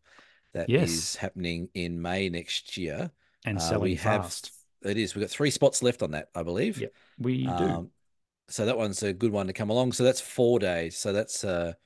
that 0.53 0.69
is 0.69 0.73
Yes. 0.73 1.17
happening 1.17 1.69
in 1.75 2.01
May 2.01 2.29
next 2.29 2.77
year. 2.77 3.11
And 3.45 3.59
Uh, 3.59 3.61
selling 3.61 3.83
we 3.83 3.95
have 3.97 4.23
fast. 4.23 4.53
it 4.83 4.97
is. 4.97 5.15
We've 5.15 5.23
got 5.23 5.31
three 5.31 5.51
spots 5.51 5.83
left 5.83 6.03
on 6.03 6.13
that, 6.13 6.31
I 6.35 6.43
believe. 6.43 6.79
Yep, 6.81 6.93
we 7.19 7.45
do. 7.45 7.51
Um, 7.51 7.91
so 8.49 8.67
that 8.67 8.77
one's 8.77 9.03
a 9.03 9.13
good 9.13 9.33
one 9.33 9.47
to 9.49 9.53
come 9.53 9.71
along. 9.71 9.93
So 9.93 10.03
that's 10.05 10.21
four 10.21 10.59
days. 10.59 10.97
So 10.97 11.13
that's 11.13 11.45
a, 11.45 11.77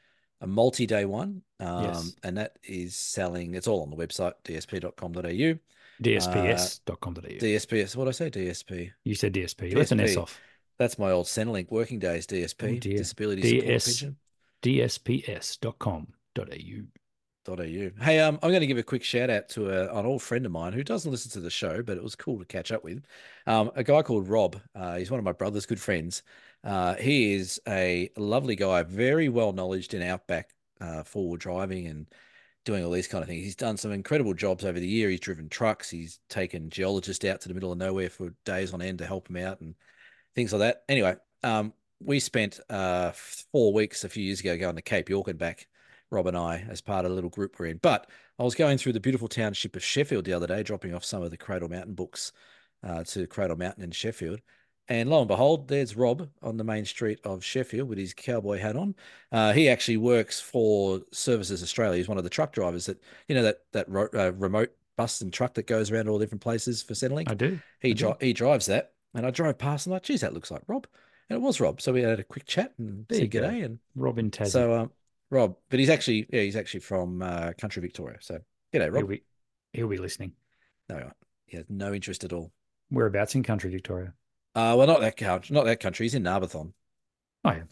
a 0.41 0.47
multi-day 0.47 1.05
one. 1.05 1.43
Um, 1.61 1.83
Yes. 1.85 2.15
and 2.23 2.37
that 2.39 2.59
is 2.63 2.97
selling. 2.97 3.55
It's 3.55 3.67
all 3.69 3.83
on 3.83 3.91
the 3.91 3.97
website 3.97 4.35
dsp.com.au. 4.45 5.59
DSPS.com.au. 6.03 7.21
DSPS. 7.21 7.97
What 7.97 8.05
did 8.05 8.09
I 8.09 8.13
say? 8.13 8.31
DSP. 8.31 8.91
you 9.05 9.15
said 9.15 9.33
DSP. 9.35 9.75
Left 9.75 9.93
an 9.93 10.01
S 10.01 10.17
off. 10.17 10.41
That's 10.79 10.99
my 10.99 11.11
old 11.11 11.27
Centrelink 11.27 11.71
working 11.71 11.99
days. 11.99 12.27
DSP. 12.27 12.77
Oh. 12.77 12.79
Disability 12.79 13.43
Support 13.43 13.67
DS. 13.67 13.85
Pension. 13.85 14.17
DSPS.com.au. 14.63 16.43
au. 16.43 17.91
Hey, 18.01 18.21
um, 18.21 18.39
I'm 18.43 18.51
going 18.51 18.61
to 18.61 18.67
give 18.67 18.79
a 18.79 18.83
quick 18.83 19.03
shout 19.03 19.31
out 19.31 19.49
to 19.51 19.71
a, 19.71 19.99
an 19.99 20.07
old 20.07 20.23
friend 20.23 20.47
of 20.47 20.53
mine 20.53 20.73
who 20.73 20.85
doesn't 20.85 21.11
listen 21.11 21.31
to 21.33 21.41
the 21.41 21.51
show, 21.51 21.83
but 21.83 21.97
it 21.97 22.03
was 22.03 22.15
cool 22.15 22.39
to 22.39 22.45
catch 22.45 22.71
up 22.73 22.85
with. 22.85 23.03
Um, 23.47 23.71
a 23.75 23.83
guy 23.83 24.03
called 24.03 24.29
Rob. 24.29 24.61
Uh, 24.75 24.97
he's 24.97 25.11
one 25.11 25.19
of 25.19 25.25
my 25.25 25.33
brother's 25.33 25.67
good 25.67 25.81
friends. 25.81 26.23
Uh, 26.65 26.95
he 26.95 27.35
is 27.35 27.61
a 27.69 28.11
lovely 28.17 28.57
guy, 28.57 28.83
very 28.83 29.29
well 29.29 29.53
knowledged 29.53 29.95
in 29.95 30.03
outback 30.03 30.51
uh, 30.81 31.03
forward 31.03 31.41
driving 31.41 31.87
and 31.87 32.07
doing 32.65 32.85
all 32.85 32.91
these 32.91 33.09
kind 33.09 33.23
of 33.23 33.29
things. 33.29 33.45
He's 33.45 33.57
done 33.57 33.77
some 33.77 33.93
incredible 33.93 34.35
jobs 34.35 34.65
over 34.65 34.79
the 34.79 34.87
year. 34.87 35.09
He's 35.09 35.21
driven 35.21 35.49
trucks. 35.49 35.89
He's 35.89 36.21
taken 36.29 36.69
geologists 36.69 37.25
out 37.25 37.41
to 37.41 37.49
the 37.49 37.55
middle 37.55 37.73
of 37.73 37.79
nowhere 37.79 38.11
for 38.11 38.35
days 38.45 38.75
on 38.75 38.83
end 38.83 38.99
to 38.99 39.07
help 39.07 39.31
him 39.31 39.37
out 39.37 39.61
and 39.61 39.75
things 40.39 40.53
like 40.53 40.61
that. 40.61 40.85
Anyway, 40.89 41.17
um, 41.43 41.73
we 42.01 42.21
spent 42.21 42.61
uh, 42.71 43.11
four 43.51 43.73
weeks 43.73 44.05
a 44.05 44.09
few 44.09 44.23
years 44.23 44.39
ago 44.39 44.57
going 44.57 44.77
to 44.77 44.83
Cape 44.83 45.09
York 45.09 45.27
and 45.29 45.39
back. 45.39 45.67
Rob 46.11 46.27
and 46.27 46.37
I, 46.39 46.65
as 46.71 46.81
part 46.81 47.05
of 47.05 47.11
a 47.11 47.15
little 47.15 47.29
group 47.29 47.57
we're 47.59 47.67
in. 47.67 47.79
But 47.83 48.09
I 48.39 48.43
was 48.43 48.55
going 48.55 48.79
through 48.79 48.95
the 48.95 49.01
beautiful 49.01 49.29
township 49.29 49.77
of 49.77 49.85
Sheffield 49.85 50.25
the 50.25 50.33
other 50.33 50.47
day, 50.47 50.63
dropping 50.63 50.95
off 50.95 51.05
some 51.05 51.23
of 51.23 51.31
the 51.31 51.37
Cradle 51.37 51.69
Mountain 51.69 51.95
books 51.95 52.33
uh, 52.83 53.05
to 53.05 53.27
Cradle 53.27 53.59
Mountain 53.59 53.85
in 53.85 53.91
Sheffield. 53.91 54.41
And 54.89 55.11
lo 55.11 55.19
and 55.19 55.29
behold, 55.29 55.69
there's 55.69 55.97
Rob 55.97 56.27
on 56.43 56.57
the 56.57 56.65
main 56.65 56.87
street 56.87 57.21
of 57.25 57.45
Sheffield 57.45 57.91
with 57.91 57.99
his 57.99 58.15
cowboy 58.15 58.59
hat 58.59 58.75
on. 58.75 58.95
Uh, 59.31 59.53
he 59.53 59.69
actually 59.69 59.99
works 59.99 60.41
for 60.41 61.01
Services 61.13 61.63
Australia. 61.63 61.99
He's 61.99 62.09
one 62.09 62.17
of 62.17 62.25
the 62.25 62.31
truck 62.31 62.53
drivers 62.53 62.87
that, 62.87 63.03
you 63.27 63.35
know, 63.35 63.43
that 63.43 63.59
that 63.73 63.87
ro- 63.91 64.09
uh, 64.15 64.33
remote 64.33 64.71
bus 64.97 65.21
and 65.21 65.31
truck 65.31 65.53
that 65.55 65.67
goes 65.67 65.91
around 65.91 66.09
all 66.09 66.19
different 66.19 66.41
places 66.41 66.83
for 66.83 66.95
Centrelink. 66.95 67.31
I 67.31 67.35
do. 67.35 67.61
He 67.81 67.91
I 67.91 67.93
do. 67.93 68.05
dri- 68.07 68.29
he 68.29 68.33
drives 68.33 68.65
that, 68.67 68.93
and 69.15 69.27
I 69.27 69.31
drove 69.31 69.59
past 69.59 69.87
and 69.87 69.93
I'm 69.93 69.97
like, 69.97 70.03
geez, 70.05 70.21
that 70.23 70.35
looks 70.35 70.51
like 70.51 70.63
Rob, 70.67 70.87
and 71.29 71.37
it 71.39 71.43
was 71.43 71.61
Rob. 71.61 71.81
So 71.81 71.93
we 71.93 72.03
had 72.03 72.21
a 72.21 72.25
quick 72.25 72.47
chat 72.47 72.73
and 72.79 73.07
There 73.09 73.19
said 73.21 73.35
you 73.35 73.41
g'day, 73.41 73.65
and 73.65 73.79
Robin 73.95 74.31
Tassie. 74.31 74.49
so 74.49 74.75
um, 74.75 74.91
Rob, 75.31 75.57
but 75.71 75.79
he's 75.81 75.91
actually 75.91 76.27
yeah, 76.33 76.43
he's 76.43 76.57
actually 76.57 76.81
from 76.81 77.23
uh, 77.23 77.53
country 77.59 77.83
Victoria. 77.83 78.19
So 78.21 78.39
g'day, 78.73 78.85
he'll, 78.85 78.91
Rob. 78.91 79.09
be, 79.09 79.23
he'll 79.73 79.89
be 79.89 79.99
listening. 79.99 80.33
No, 80.89 81.11
he 81.47 81.57
has 81.57 81.67
no 81.69 81.93
interest 81.93 82.25
at 82.25 82.33
all. 82.33 82.51
Whereabouts 82.91 83.35
in 83.35 83.43
country 83.43 83.71
Victoria? 83.71 84.15
Uh, 84.55 84.75
well, 84.77 84.87
not 84.87 85.01
that 85.01 85.17
country, 85.17 85.55
not 85.55 85.67
that 85.67 85.81
country. 85.81 86.05
He's 86.05 86.15
in 86.15 86.23
Narbethong, 86.23 86.73
Oh, 87.45 87.51
yeah. 87.51 87.63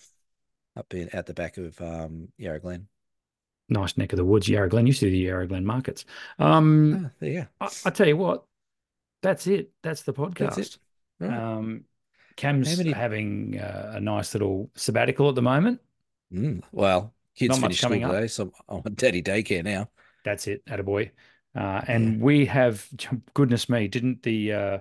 up 0.77 0.93
in 0.95 1.09
at 1.11 1.27
the 1.27 1.35
back 1.35 1.57
of 1.57 1.81
um, 1.81 2.29
Yarra 2.37 2.61
Glen. 2.61 2.87
Nice 3.69 3.97
neck 3.97 4.13
of 4.13 4.19
the 4.19 4.25
woods, 4.25 4.49
Yarra 4.49 4.69
Glen. 4.69 4.87
Used 4.87 5.01
to 5.01 5.07
do 5.07 5.11
the 5.11 5.19
Yarra 5.19 5.49
Glen 5.49 5.65
markets. 5.65 6.05
Um, 6.39 7.07
Ah, 7.07 7.11
there 7.19 7.31
you 7.31 7.41
go. 7.41 7.47
I, 7.61 7.71
I 7.87 7.91
tell 7.91 8.07
you 8.07 8.17
what, 8.17 8.45
that's 9.23 9.47
it. 9.49 9.71
That's 9.83 10.03
the 10.03 10.13
podcast. 10.13 10.55
That's. 10.57 10.79
Right. 11.21 11.33
Um, 11.33 11.85
Cam's 12.37 12.79
having 12.79 13.59
uh, 13.59 13.93
a 13.95 14.01
nice 14.01 14.35
little 14.35 14.71
sabbatical 14.75 15.29
at 15.29 15.35
the 15.35 15.43
moment. 15.43 15.81
Mm, 16.33 16.63
well, 16.71 17.15
kids 17.35 17.61
Not 17.61 17.73
school 17.73 17.89
coming 17.89 18.05
up. 18.05 18.13
today, 18.13 18.27
so 18.27 18.53
I'm 18.69 18.83
on 18.85 18.95
daddy 18.95 19.23
daycare 19.23 19.65
now. 19.65 19.89
That's 20.25 20.47
it, 20.47 20.65
attaboy. 20.67 21.11
Uh, 21.55 21.81
and 21.89 22.21
we 22.21 22.45
have, 22.47 22.87
goodness 23.35 23.69
me, 23.69 23.89
didn't 23.89 24.23
the 24.23 24.53
uh, 24.53 24.79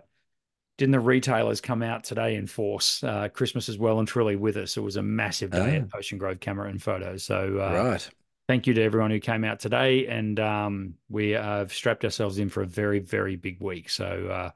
didn't 0.78 0.92
the 0.92 1.00
retailers 1.00 1.62
come 1.62 1.82
out 1.82 2.04
today 2.04 2.36
in 2.36 2.48
force? 2.48 3.02
Uh, 3.02 3.30
Christmas 3.30 3.70
is 3.70 3.78
well 3.78 4.00
and 4.00 4.08
truly 4.08 4.36
with 4.36 4.58
us. 4.58 4.76
It 4.76 4.82
was 4.82 4.98
a 4.98 5.02
massive 5.02 5.52
day 5.52 5.78
at 5.78 5.88
Ocean 5.96 6.18
Grove 6.18 6.42
Camera 6.42 6.70
and 6.70 6.82
Photos. 6.84 7.24
So 7.24 7.60
uh, 7.62 7.82
right. 7.82 8.10
thank 8.50 8.68
you 8.68 8.74
to 8.74 8.84
everyone 8.84 9.12
who 9.12 9.22
came 9.22 9.46
out 9.46 9.62
today, 9.62 10.08
and 10.08 10.38
um, 10.38 10.96
we 11.08 11.30
have 11.30 11.72
strapped 11.72 12.04
ourselves 12.04 12.40
in 12.40 12.50
for 12.50 12.62
a 12.62 12.68
very 12.68 13.00
very 13.00 13.38
big 13.38 13.62
week. 13.62 13.90
So 13.90 14.28
uh, 14.30 14.50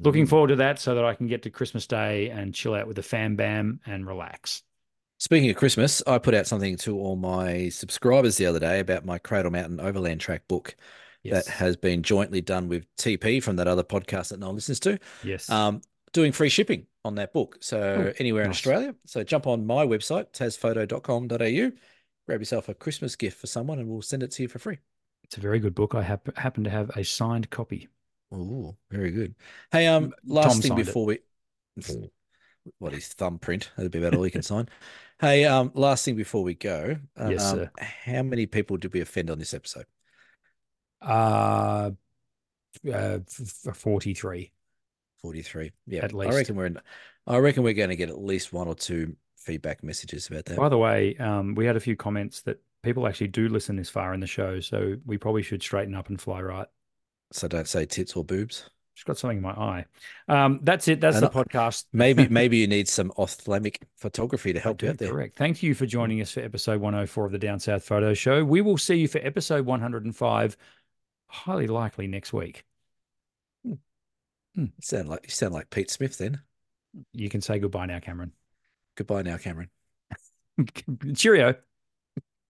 looking 0.00 0.24
Mm. 0.26 0.28
forward 0.30 0.48
to 0.48 0.56
that, 0.56 0.78
so 0.78 0.94
that 0.94 1.04
I 1.04 1.14
can 1.14 1.26
get 1.26 1.42
to 1.42 1.50
Christmas 1.50 1.86
Day 1.86 2.30
and 2.30 2.54
chill 2.54 2.74
out 2.74 2.86
with 2.86 2.96
the 2.96 3.02
fam 3.02 3.36
bam 3.36 3.80
and 3.86 4.06
relax. 4.06 4.62
Speaking 5.18 5.50
of 5.50 5.56
Christmas, 5.56 6.02
I 6.06 6.18
put 6.18 6.34
out 6.34 6.46
something 6.46 6.76
to 6.78 6.98
all 6.98 7.16
my 7.16 7.68
subscribers 7.68 8.36
the 8.38 8.46
other 8.46 8.58
day 8.60 8.80
about 8.80 9.04
my 9.04 9.18
Cradle 9.18 9.50
Mountain 9.50 9.78
Overland 9.78 10.20
Track 10.20 10.48
book 10.48 10.74
Yes, 11.22 11.44
that 11.44 11.52
has 11.52 11.76
been 11.76 12.02
jointly 12.02 12.40
done 12.40 12.68
with 12.68 12.86
TP 12.96 13.42
from 13.42 13.56
that 13.56 13.68
other 13.68 13.82
podcast 13.82 14.30
that 14.30 14.40
no 14.40 14.46
one 14.46 14.54
listens 14.54 14.80
to. 14.80 14.98
yes. 15.22 15.50
Um, 15.50 15.82
doing 16.14 16.32
free 16.32 16.48
shipping 16.48 16.86
on 17.04 17.16
that 17.16 17.32
book. 17.34 17.58
So 17.60 17.78
Oh, 17.80 18.12
anywhere 18.18 18.44
in. 18.44 18.50
Australia. 18.50 18.94
So 19.04 19.22
jump 19.22 19.46
on 19.46 19.66
my 19.66 19.84
website, 19.86 20.32
tasphoto.com.au, 20.32 21.72
grab 22.26 22.40
yourself 22.40 22.68
a 22.70 22.74
Christmas 22.74 23.14
gift 23.16 23.38
for 23.38 23.46
someone 23.46 23.78
and 23.78 23.88
we'll 23.88 24.02
send 24.02 24.22
it 24.22 24.30
to 24.32 24.42
you 24.42 24.48
for 24.48 24.58
free. 24.58 24.78
it's 25.22 25.36
a 25.36 25.40
very 25.40 25.58
good 25.60 25.74
book. 25.74 25.94
I 25.94 26.02
hap- 26.02 26.36
happen 26.38 26.64
to 26.64 26.70
have 26.70 26.90
a 26.96 27.04
signed 27.04 27.50
copy. 27.50 27.88
Oh, 28.32 28.76
very 28.90 29.10
good. 29.10 29.34
Hey, 29.72 29.86
um, 29.86 30.12
last 30.24 30.52
Tom 30.52 30.60
thing 30.60 30.68
signed 30.70 30.80
it. 30.80 30.86
before 30.86 31.06
we 31.06 31.18
what 32.78 32.92
his 32.92 33.08
thumbprint. 33.08 33.70
That'd 33.76 33.92
be 33.92 33.98
about 33.98 34.14
all 34.14 34.22
he 34.22 34.30
can 34.30 34.42
sign. 34.42 34.68
Hey, 35.20 35.44
um, 35.44 35.72
last 35.74 36.04
thing 36.04 36.16
before 36.16 36.42
we 36.42 36.54
go. 36.54 36.96
Yes, 37.18 37.44
um, 37.44 37.58
sir. 37.58 37.70
How 37.78 38.22
many 38.22 38.46
people 38.46 38.76
did 38.76 38.92
we 38.92 39.00
offend 39.00 39.30
on 39.30 39.38
this 39.38 39.54
episode? 39.54 39.86
Uh, 41.02 41.90
uh, 42.86 43.18
f- 43.26 43.66
f- 43.68 43.76
43. 43.76 44.52
43. 45.22 45.72
Yeah. 45.86 46.04
At 46.04 46.12
least. 46.12 46.32
I 46.32 46.36
reckon 46.36 46.56
we're 46.56 46.66
in, 46.66 46.80
I 47.26 47.36
reckon 47.38 47.62
we're 47.62 47.74
going 47.74 47.90
to 47.90 47.96
get 47.96 48.08
at 48.08 48.20
least 48.20 48.52
one 48.52 48.68
or 48.68 48.74
two 48.74 49.16
feedback 49.36 49.82
messages 49.82 50.28
about 50.28 50.44
that. 50.46 50.56
By 50.56 50.68
the 50.68 50.78
way, 50.78 51.16
um, 51.16 51.54
we 51.54 51.66
had 51.66 51.76
a 51.76 51.80
few 51.80 51.96
comments 51.96 52.42
that 52.42 52.60
people 52.82 53.06
actually 53.06 53.28
do 53.28 53.48
listen 53.48 53.76
this 53.76 53.90
far 53.90 54.14
in 54.14 54.20
the 54.20 54.26
show, 54.26 54.60
so 54.60 54.96
we 55.04 55.18
probably 55.18 55.42
should 55.42 55.62
straighten 55.62 55.94
up 55.94 56.08
and 56.08 56.20
fly 56.20 56.40
right. 56.40 56.66
So 57.32 57.48
don't 57.48 57.68
say 57.68 57.86
tits 57.86 58.16
or 58.16 58.24
boobs. 58.24 58.68
She's 58.94 59.04
got 59.04 59.16
something 59.16 59.38
in 59.38 59.42
my 59.42 59.52
eye. 59.52 59.84
Um, 60.28 60.60
that's 60.62 60.86
it. 60.88 61.00
That's 61.00 61.16
And 61.16 61.24
the 61.24 61.30
podcast. 61.30 61.86
Maybe 61.92 62.28
maybe 62.30 62.58
you 62.58 62.66
need 62.66 62.86
some 62.86 63.10
ophthalmic 63.16 63.80
photography 63.96 64.52
to 64.52 64.60
help 64.60 64.82
you 64.82 64.90
out 64.90 64.98
there. 64.98 65.10
Correct. 65.10 65.38
Thank 65.38 65.62
you 65.62 65.74
for 65.74 65.86
joining 65.86 66.20
us 66.20 66.32
for 66.32 66.40
episode 66.40 66.80
104 66.80 67.26
of 67.26 67.32
the 67.32 67.38
Down 67.38 67.60
South 67.60 67.82
Photo 67.82 68.12
Show. 68.12 68.44
We 68.44 68.60
will 68.60 68.76
see 68.76 68.96
you 68.96 69.08
for 69.08 69.18
episode 69.18 69.64
105, 69.64 70.56
highly 71.28 71.66
likely 71.66 72.08
next 72.08 72.32
week. 72.32 72.64
You 73.64 74.70
sound 74.82 75.08
like 75.08 75.20
you 75.24 75.30
sound 75.30 75.54
like 75.54 75.70
Pete 75.70 75.90
Smith 75.90 76.18
then. 76.18 76.42
You 77.12 77.30
can 77.30 77.40
say 77.40 77.58
goodbye 77.58 77.86
now, 77.86 78.00
Cameron. 78.00 78.32
Goodbye 78.96 79.22
now, 79.22 79.38
Cameron. 79.38 79.70
Cheerio. 81.14 81.54